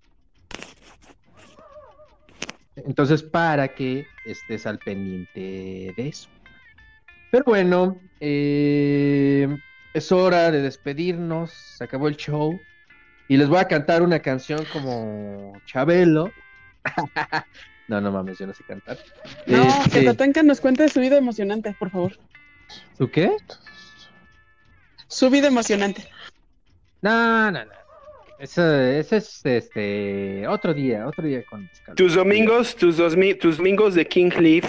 Entonces, 2.77 3.23
para 3.23 3.69
que 3.69 4.07
estés 4.25 4.67
al 4.67 4.79
pendiente 4.79 5.93
de 5.97 6.09
eso. 6.09 6.29
Pero 7.31 7.45
bueno, 7.47 7.99
eh, 8.21 9.49
es 9.95 10.13
hora 10.13 10.51
de 10.51 10.63
despedirnos, 10.63 11.51
se 11.51 11.85
acabó 11.85 12.09
el 12.09 12.17
show, 12.17 12.59
y 13.29 13.37
les 13.37 13.49
voy 13.49 13.59
a 13.59 13.69
cantar 13.69 14.03
una 14.03 14.21
canción 14.21 14.65
como 14.73 15.53
Chabelo. 15.67 16.31
no, 17.89 18.01
no 18.01 18.13
mames, 18.13 18.39
yo 18.39 18.47
no 18.47 18.55
sé 18.55 18.65
cantar. 18.65 18.99
No, 19.47 19.63
Este, 19.63 19.91
que 19.91 20.05
Tatanka 20.07 20.43
nos 20.43 20.61
cuente 20.61 20.89
su 20.89 21.01
vida 21.01 21.19
emocionante, 21.19 21.75
por 21.79 21.91
favor. 21.91 22.19
¿Tú 22.97 23.11
qué? 23.11 23.31
Su 25.09 25.29
vida 25.31 25.49
emocionante. 25.49 26.09
No, 27.03 27.51
no, 27.51 27.65
no. 27.65 27.73
Ese, 28.39 28.99
ese 28.99 29.19
es 29.19 29.41
este 29.45 30.47
otro 30.49 30.75
día, 30.75 31.07
otro 31.07 31.25
día 31.27 31.45
con. 31.45 31.69
Tus 31.95 32.15
domingos, 32.15 32.75
tus, 32.75 32.97
dos, 32.97 33.15
tus 33.41 33.59
domingos 33.59 33.95
de 33.95 34.07
King 34.07 34.31
Leaf. 34.41 34.65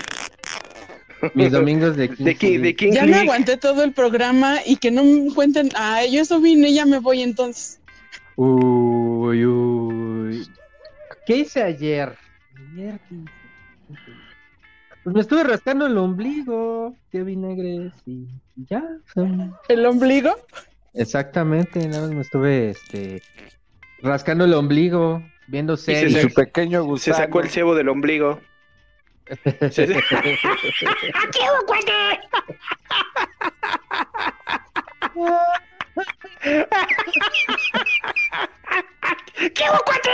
Mis 1.34 1.52
domingos 1.52 1.95
de 1.95 2.07
De, 2.19 2.35
Ki- 2.35 2.57
de 2.57 2.76
King 2.76 2.91
Ya 2.91 3.06
me 3.06 3.15
aguanté 3.15 3.57
todo 3.57 3.84
el 3.84 3.94
programa 3.94 4.57
y 4.65 4.76
que 4.76 4.91
no 4.91 5.03
me 5.03 5.34
cuenten. 5.34 5.69
Ah, 5.76 6.06
yo 6.06 6.22
eso 6.22 6.40
vine, 6.41 6.73
ya 6.73 6.85
me 6.85 6.99
voy 6.99 7.23
entonces. 7.23 7.80
Uy, 8.35 9.45
uy. 9.45 10.48
¿Qué 11.26 11.38
hice 11.38 11.64
ayer? 11.64 12.15
Ayer, 12.74 13.00
¿qué? 13.10 13.16
Pues 15.04 15.16
me 15.16 15.22
estuve 15.22 15.44
rascando 15.44 15.86
el 15.86 15.98
ombligo, 15.98 16.95
tío 17.12 17.26
Vinagres, 17.26 17.94
y 18.06 18.28
ya. 18.56 18.82
¿El 19.68 19.86
ombligo? 19.86 20.34
Exactamente, 20.94 21.86
nada 21.88 22.08
más 22.08 22.12
me 22.16 22.22
estuve 22.22 22.70
este, 22.70 23.22
rascando 24.02 24.45
el 24.45 24.54
ombligo, 24.54 25.22
viendo 25.48 25.76
se 25.76 25.94
series. 25.95 26.22
sacó- 26.24 26.36
pequeño 26.36 26.82
Se 26.82 26.88
gusano. 26.88 27.18
sacó 27.18 27.41
el 27.41 27.50
cebo 27.50 27.76
del 27.76 27.90
ombligo. 27.90 28.40
Se- 29.44 29.70
se- 29.72 29.84
¡Aquí 29.94 31.40
hubo, 31.41 31.66
cuate! 31.66 32.20
¿Qué 39.36 39.64
cuate? 39.86 40.10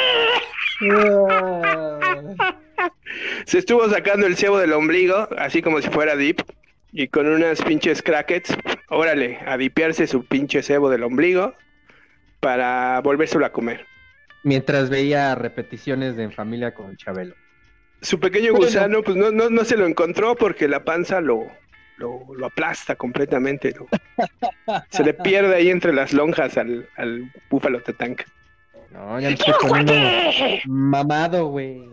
Se 3.45 3.57
estuvo 3.57 3.87
sacando 3.89 4.27
el 4.27 4.37
cebo 4.37 4.59
del 4.59 4.73
ombligo, 4.73 5.27
así 5.37 5.61
como 5.61 5.81
si 5.81 5.89
fuera 5.89 6.15
dip, 6.15 6.41
y 6.91 7.07
con 7.07 7.27
unas 7.27 7.61
pinches 7.61 8.01
crackets, 8.01 8.55
órale, 8.89 9.39
a 9.45 9.57
dipearse 9.57 10.07
su 10.07 10.25
pinche 10.25 10.63
cebo 10.63 10.89
del 10.89 11.03
ombligo 11.03 11.53
para 12.39 12.99
volvérselo 13.01 13.45
a 13.45 13.51
comer. 13.51 13.85
Mientras 14.43 14.89
veía 14.89 15.35
repeticiones 15.35 16.15
de 16.15 16.23
En 16.23 16.31
Familia 16.31 16.73
con 16.73 16.95
Chabelo. 16.95 17.35
Su 18.01 18.19
pequeño 18.19 18.53
gusano, 18.53 19.03
pues 19.03 19.17
no, 19.17 19.31
no, 19.31 19.49
no 19.49 19.65
se 19.65 19.75
lo 19.75 19.85
encontró 19.85 20.35
porque 20.35 20.69
la 20.69 20.85
panza 20.85 21.19
lo, 21.19 21.51
lo, 21.99 22.25
lo 22.35 22.45
aplasta 22.47 22.95
completamente. 22.95 23.73
lo- 23.77 23.87
se 24.89 25.03
le 25.03 25.13
pierde 25.13 25.55
ahí 25.55 25.69
entre 25.69 25.93
las 25.93 26.13
lonjas 26.13 26.57
al, 26.57 26.87
al 26.97 27.31
búfalo 27.49 27.81
tatank. 27.81 28.21
No, 28.91 29.19
ya 29.19 29.29
me 29.29 29.35
¿Qué 29.35 29.51
estoy 29.51 29.69
poniendo 29.69 29.93
mamado, 30.65 31.45
güey. 31.47 31.83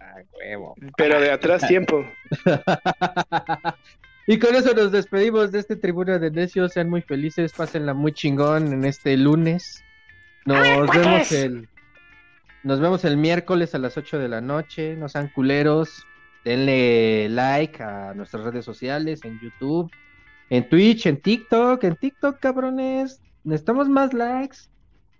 Ah, 0.00 0.16
huevo. 0.36 0.74
Pero 0.98 1.18
de 1.20 1.30
atrás 1.30 1.66
tiempo. 1.68 2.04
Y 4.26 4.38
con 4.38 4.54
eso 4.54 4.72
nos 4.72 4.90
despedimos 4.90 5.52
de 5.52 5.58
este 5.58 5.76
Tribuna 5.76 6.18
de 6.18 6.30
Necios. 6.30 6.72
Sean 6.72 6.88
muy 6.88 7.02
felices, 7.02 7.52
pásenla 7.52 7.92
muy 7.92 8.12
chingón 8.12 8.72
en 8.72 8.84
este 8.86 9.18
lunes. 9.18 9.84
Nos 10.46 10.66
cuates. 10.86 10.96
vemos 11.04 11.32
el 11.32 11.68
nos 12.62 12.80
vemos 12.80 13.04
el 13.04 13.18
miércoles 13.18 13.74
a 13.74 13.78
las 13.78 13.98
8 13.98 14.18
de 14.18 14.28
la 14.28 14.40
noche. 14.40 14.96
No 14.96 15.10
sean 15.10 15.28
culeros. 15.28 16.06
Denle 16.44 17.28
like 17.30 17.82
a 17.82 18.12
nuestras 18.14 18.44
redes 18.44 18.64
sociales, 18.64 19.20
en 19.24 19.40
YouTube, 19.40 19.90
en 20.50 20.68
Twitch, 20.68 21.06
en 21.06 21.20
TikTok, 21.20 21.82
en 21.84 21.96
TikTok, 21.96 22.38
cabrones. 22.38 23.20
Necesitamos 23.44 23.88
más 23.88 24.12
likes. 24.12 24.58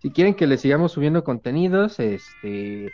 Si 0.01 0.11
quieren 0.11 0.35
que 0.35 0.47
les 0.47 0.61
sigamos 0.61 0.93
subiendo 0.93 1.25
contenidos, 1.25 1.99
este 1.99 2.93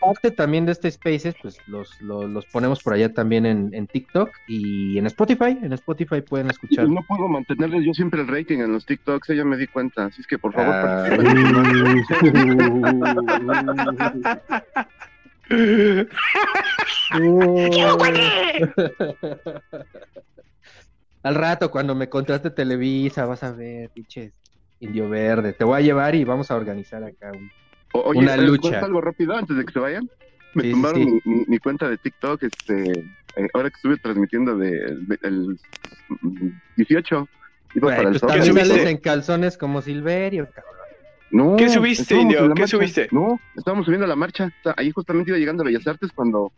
parte 0.00 0.30
también 0.30 0.64
de 0.64 0.72
este 0.72 0.90
Spaces, 0.90 1.34
pues 1.42 1.58
los, 1.66 2.00
los, 2.00 2.24
los 2.30 2.46
ponemos 2.46 2.82
por 2.82 2.92
allá 2.92 3.12
también 3.12 3.44
en, 3.44 3.74
en 3.74 3.86
TikTok 3.86 4.30
y 4.46 4.96
en 4.96 5.06
Spotify. 5.06 5.58
En 5.60 5.72
Spotify 5.72 6.22
pueden 6.22 6.48
escuchar. 6.50 6.88
No 6.88 7.02
puedo 7.06 7.28
mantenerles 7.28 7.84
yo 7.84 7.92
siempre 7.92 8.20
el 8.20 8.28
rating 8.28 8.58
en 8.58 8.72
los 8.72 8.86
TikToks, 8.86 9.28
ya 9.28 9.44
me 9.44 9.56
di 9.56 9.66
cuenta. 9.66 10.06
Así 10.06 10.20
es 10.20 10.26
que 10.26 10.38
por 10.38 10.52
favor, 10.52 10.74
Ah. 10.74 11.08
Al 21.22 21.34
rato, 21.34 21.70
cuando 21.70 21.94
me 21.94 22.08
contrate 22.08 22.50
Televisa, 22.50 23.26
vas 23.26 23.42
a 23.42 23.52
ver, 23.52 23.90
pinches 23.90 24.32
Indio 24.80 25.08
Verde. 25.08 25.52
Te 25.52 25.64
voy 25.64 25.78
a 25.78 25.80
llevar 25.82 26.14
y 26.14 26.24
vamos 26.24 26.50
a 26.50 26.56
organizar 26.56 27.02
acá 27.04 27.32
un. 27.32 27.50
O- 27.92 28.00
Oye, 28.10 28.20
Una 28.20 28.34
¿eh, 28.34 28.42
lucha. 28.42 28.80
algo 28.80 29.00
rápido 29.00 29.34
antes 29.34 29.56
de 29.56 29.64
que 29.64 29.72
se 29.72 29.78
vayan? 29.80 30.08
Me 30.54 30.62
Sí, 30.64 30.70
tumbaron 30.70 31.02
sí. 31.02 31.06
Mi, 31.06 31.20
mi- 31.34 31.44
mi 31.46 31.58
cuenta 31.58 31.88
de 31.88 31.98
TikTok, 31.98 32.42
este, 32.42 32.90
eh, 33.36 33.48
ahora 33.54 33.70
que 33.70 33.76
estuve 33.76 33.96
transmitiendo 33.98 34.56
de, 34.56 34.68
el, 34.70 35.06
el 35.22 35.58
18. 36.76 37.28
Iba 37.74 37.82
Güey, 37.86 37.96
para 37.96 38.08
el 38.10 38.20
pues 38.20 38.32
también 38.32 38.54
sales 38.66 38.86
en 38.86 38.96
calzones 38.98 39.58
como 39.58 39.82
Silverio, 39.82 40.48
cabrón. 40.50 40.77
No, 41.30 41.56
¿Qué 41.56 41.68
subiste, 41.68 42.16
Indio? 42.16 42.40
¿Qué 42.42 42.48
marcha. 42.48 42.66
subiste? 42.68 43.08
No, 43.12 43.38
estábamos 43.56 43.84
subiendo 43.84 44.06
la 44.06 44.16
marcha. 44.16 44.50
Ahí 44.76 44.90
justamente 44.90 45.30
iba 45.30 45.38
llegando 45.38 45.62
a 45.62 45.66
Bellas 45.66 45.86
Artes 45.86 46.10
cuando, 46.14 46.52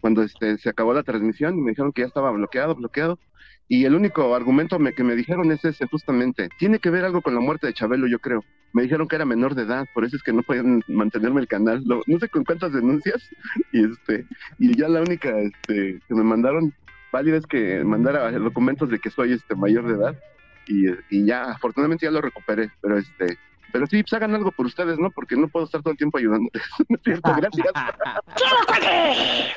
cuando 0.00 0.22
este, 0.22 0.56
se 0.58 0.68
acabó 0.68 0.94
la 0.94 1.02
transmisión 1.02 1.58
y 1.58 1.62
me 1.62 1.70
dijeron 1.70 1.92
que 1.92 2.02
ya 2.02 2.06
estaba 2.08 2.30
bloqueado, 2.30 2.74
bloqueado. 2.74 3.18
Y 3.66 3.86
el 3.86 3.94
único 3.94 4.34
argumento 4.34 4.78
me- 4.78 4.92
que 4.92 5.02
me 5.02 5.16
dijeron 5.16 5.50
es 5.50 5.64
ese, 5.64 5.86
justamente. 5.86 6.48
Tiene 6.58 6.78
que 6.78 6.90
ver 6.90 7.04
algo 7.04 7.22
con 7.22 7.34
la 7.34 7.40
muerte 7.40 7.66
de 7.66 7.72
Chabelo, 7.74 8.06
yo 8.06 8.18
creo. 8.18 8.44
Me 8.74 8.82
dijeron 8.82 9.08
que 9.08 9.16
era 9.16 9.24
menor 9.24 9.54
de 9.54 9.62
edad, 9.62 9.86
por 9.94 10.04
eso 10.04 10.16
es 10.16 10.22
que 10.22 10.32
no 10.34 10.42
podían 10.42 10.82
mantenerme 10.86 11.40
el 11.40 11.48
canal. 11.48 11.82
Lo- 11.86 12.02
no 12.06 12.18
sé 12.18 12.28
con 12.28 12.44
cuántas 12.44 12.72
denuncias. 12.72 13.22
Y 13.72 13.84
este 13.84 14.26
y 14.58 14.76
ya 14.76 14.88
la 14.88 15.00
única 15.00 15.30
este, 15.40 15.98
que 16.06 16.14
me 16.14 16.22
mandaron 16.22 16.72
válida 17.10 17.36
es 17.38 17.46
que 17.46 17.82
mandara 17.84 18.30
documentos 18.32 18.90
de 18.90 18.98
que 18.98 19.10
soy 19.10 19.32
este 19.32 19.54
mayor 19.56 19.86
de 19.88 19.94
edad. 19.94 20.14
Y, 20.68 20.86
y 21.10 21.24
ya, 21.26 21.44
afortunadamente 21.52 22.04
ya 22.06 22.10
lo 22.12 22.20
recuperé. 22.20 22.70
Pero 22.82 22.98
este 22.98 23.38
pero 23.74 23.88
sí, 23.88 24.04
pues 24.04 24.12
hagan 24.12 24.32
algo 24.36 24.52
por 24.52 24.66
ustedes, 24.66 25.00
¿no? 25.00 25.10
Porque 25.10 25.34
no 25.36 25.48
puedo 25.48 25.66
estar 25.66 25.82
todo 25.82 25.90
el 25.90 25.96
tiempo 25.98 26.18
ayudándoles. 26.18 26.62
No 26.88 26.96
es 26.96 27.02
cierto, 27.02 27.34
gracias. 27.36 27.66
¿Qué 28.36 28.42
hubo, 28.44 28.66
cuate? 28.68 29.56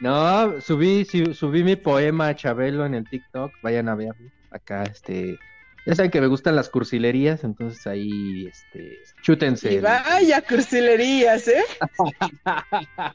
No, 0.00 0.60
subí, 0.60 1.06
subí 1.34 1.64
mi 1.64 1.76
poema 1.76 2.28
a 2.28 2.36
Chabelo 2.36 2.84
en 2.84 2.94
el 2.94 3.08
TikTok, 3.08 3.50
vayan 3.62 3.88
a 3.88 3.94
verlo. 3.94 4.30
Acá, 4.50 4.82
este, 4.82 5.38
ya 5.86 5.94
saben 5.94 6.10
que 6.10 6.20
me 6.20 6.26
gustan 6.26 6.54
las 6.54 6.68
cursilerías, 6.68 7.44
entonces 7.44 7.86
ahí, 7.86 8.46
este, 8.46 8.98
chútense. 9.22 9.72
Y 9.72 9.76
el- 9.76 9.82
vaya 9.84 10.42
cursilerías, 10.42 11.48
¿eh? 11.48 11.64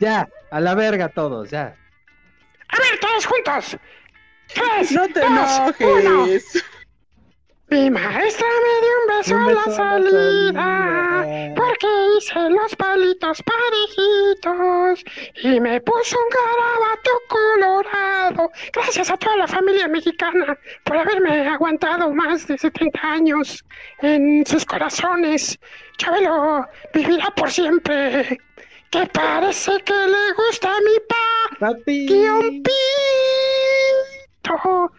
Ya, 0.00 0.28
a 0.50 0.60
la 0.60 0.74
verga 0.74 1.08
todos, 1.10 1.50
ya. 1.50 1.76
A 2.68 2.78
ver, 2.78 2.98
todos 3.00 3.26
juntos. 3.26 3.76
Tres, 4.54 4.90
No 4.92 5.08
te 5.08 5.20
dos, 5.20 5.74
uno. 5.80 6.26
Mi 7.70 7.90
maestra 7.90 8.46
me 8.46 8.80
dio 8.86 8.94
un 9.00 9.06
beso, 9.18 9.34
Un 9.34 9.42
a 9.42 9.44
la 9.52 9.64
beso 9.64 9.82
a 9.82 9.98
la 9.98 10.10
salida, 10.10 10.62
salida. 11.22 11.54
porque 11.56 11.86
hice 12.18 12.50
los 12.50 12.76
palitos 12.76 13.42
parejitos 13.42 15.04
y 15.42 15.60
me 15.60 15.80
puso 15.80 16.16
un 16.16 16.28
garabato 16.30 17.10
colorado. 17.28 18.50
Gracias 18.72 19.10
a 19.10 19.16
toda 19.16 19.36
la 19.38 19.48
familia 19.48 19.88
mexicana 19.88 20.56
por 20.84 20.98
haberme 20.98 21.48
aguantado 21.48 22.10
más 22.10 22.46
de 22.46 22.58
70 22.58 23.00
años 23.02 23.64
en 24.02 24.44
sus 24.46 24.64
corazones. 24.66 25.58
Chabelo 25.96 26.66
vivirá 26.92 27.30
por 27.34 27.50
siempre. 27.50 28.38
Que 28.90 29.06
parece 29.06 29.80
que 29.84 29.92
le 29.94 30.32
gusta 30.34 30.68
a 30.70 30.80
mi 30.80 30.98
pa. 31.08 31.56
Papi. 31.58 32.06
Guión 32.06 32.62
pito. 34.42 34.92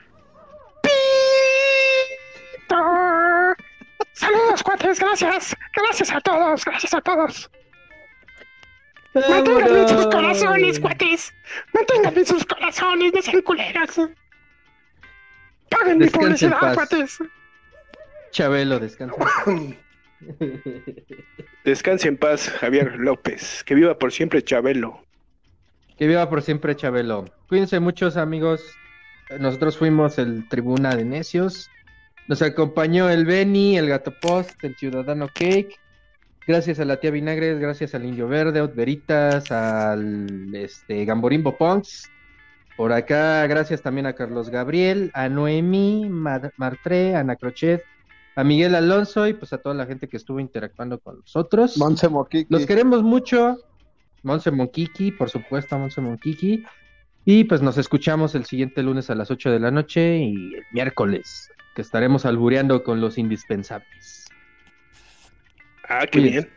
Saludos, 4.14 4.64
cuates, 4.64 5.00
gracias. 5.00 5.56
Gracias 5.76 6.12
a 6.12 6.22
todos, 6.22 6.64
gracias 6.66 6.94
a 6.94 7.02
todos. 7.02 7.50
Manténganme 9.14 9.82
en 9.82 9.88
sus 9.90 10.08
corazones, 10.08 10.80
cuates. 10.80 11.34
Manténganme 11.74 12.20
en 12.20 12.26
sus 12.26 12.46
corazones, 12.46 13.14
no 13.14 13.22
sean 13.22 13.42
culeras. 13.42 13.96
Paguen 15.70 15.98
mi 15.98 16.06
Descanse 16.06 16.46
en 16.46 16.52
publicidad, 16.52 16.60
paz. 16.60 16.76
cuates. 16.76 17.18
Chabelo, 18.32 18.80
descansa. 18.80 19.16
Descanse 21.64 22.08
en 22.08 22.18
paz, 22.18 22.50
Javier 22.50 22.96
López. 23.00 23.64
Que 23.64 23.76
viva 23.76 23.98
por 23.98 24.12
siempre 24.12 24.42
Chabelo. 24.44 25.04
Que 25.98 26.08
viva 26.08 26.30
por 26.30 26.42
siempre 26.42 26.76
Chabelo. 26.76 27.26
Cuídense 27.48 27.80
muchos 27.80 28.18
amigos. 28.18 28.62
Nosotros 29.40 29.78
fuimos 29.78 30.18
el 30.20 30.48
Tribuna 30.50 30.96
de 30.96 31.06
Necios. 31.06 31.70
Nos 32.27 32.41
acompañó 32.41 33.10
el 33.10 33.26
Beni, 33.26 33.77
el 33.77 33.88
Gato 33.89 34.14
Post, 34.19 34.64
el 34.64 34.76
Ciudadano 34.76 35.27
Cake. 35.27 35.77
Gracias 36.47 36.80
a 36.80 36.85
la 36.85 36.97
tía 36.99 37.11
Vinagres, 37.11 37.60
gracias 37.60 37.95
al 37.95 38.06
Indio 38.06 38.27
Verde, 38.27 38.61
Veritas, 38.68 39.52
al 39.52 40.53
este, 40.53 41.06
Gamborimbo 41.06 41.57
Ponks. 41.57 42.10
Por 42.77 42.91
acá, 42.91 43.45
gracias 43.47 43.81
también 43.81 44.06
a 44.06 44.14
Carlos 44.14 44.49
Gabriel, 44.49 45.10
a 45.14 45.30
Noemí, 45.30 46.07
Mar- 46.10 46.52
Martré, 46.57 47.15
a 47.15 47.22
Ana 47.22 47.35
Crochet, 47.35 47.84
a 48.35 48.43
Miguel 48.43 48.76
Alonso 48.76 49.27
y 49.27 49.34
pues 49.34 49.53
a 49.53 49.60
toda 49.60 49.73
la 49.76 49.85
gente 49.85 50.07
que 50.10 50.18
estuvo 50.18 50.39
interactuando 50.39 50.99
con 50.99 51.19
nosotros. 51.19 51.77
Monse 51.77 52.10
Moquiqui. 52.10 52.47
Los 52.49 52.65
queremos 52.65 53.02
mucho. 53.02 53.57
Monse 54.23 54.52
Monquiqui, 54.52 55.11
por 55.11 55.30
supuesto, 55.30 55.77
Monse 55.80 56.02
Monquiqui. 56.02 56.64
Y 57.23 57.45
pues 57.45 57.61
nos 57.61 57.77
escuchamos 57.77 58.35
el 58.35 58.45
siguiente 58.45 58.84
lunes 58.84 59.10
a 59.10 59.15
las 59.15 59.31
8 59.31 59.52
de 59.52 59.60
la 59.60 59.72
noche 59.72 60.18
y 60.18 60.53
el 60.56 60.64
miércoles, 60.73 61.49
que 61.76 61.81
estaremos 61.81 62.26
albureando 62.26 62.84
con 62.84 63.02
los 63.02 63.18
indispensables. 63.18 64.26
Ah, 65.88 66.07
qué 66.10 66.19
Cuídense. 66.19 66.39
bien. 66.47 66.53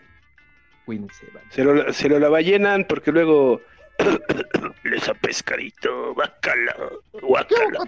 Cuídense, 0.86 1.26
banda. 1.34 1.50
Se 1.50 1.64
lo, 1.64 1.92
se 1.92 2.08
lo 2.08 2.18
lavallenan 2.18 2.86
porque 2.88 3.12
luego 3.12 3.60
les 4.84 5.08
a 5.08 5.14
pescadito, 5.14 6.14
bacala, 6.14 6.74
guacala. 7.20 7.80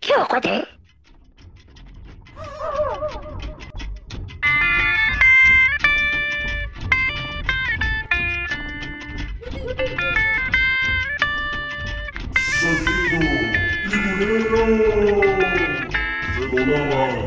¿Qué 0.00 0.12
cuate? 0.28 0.66
Sonido 16.66 17.25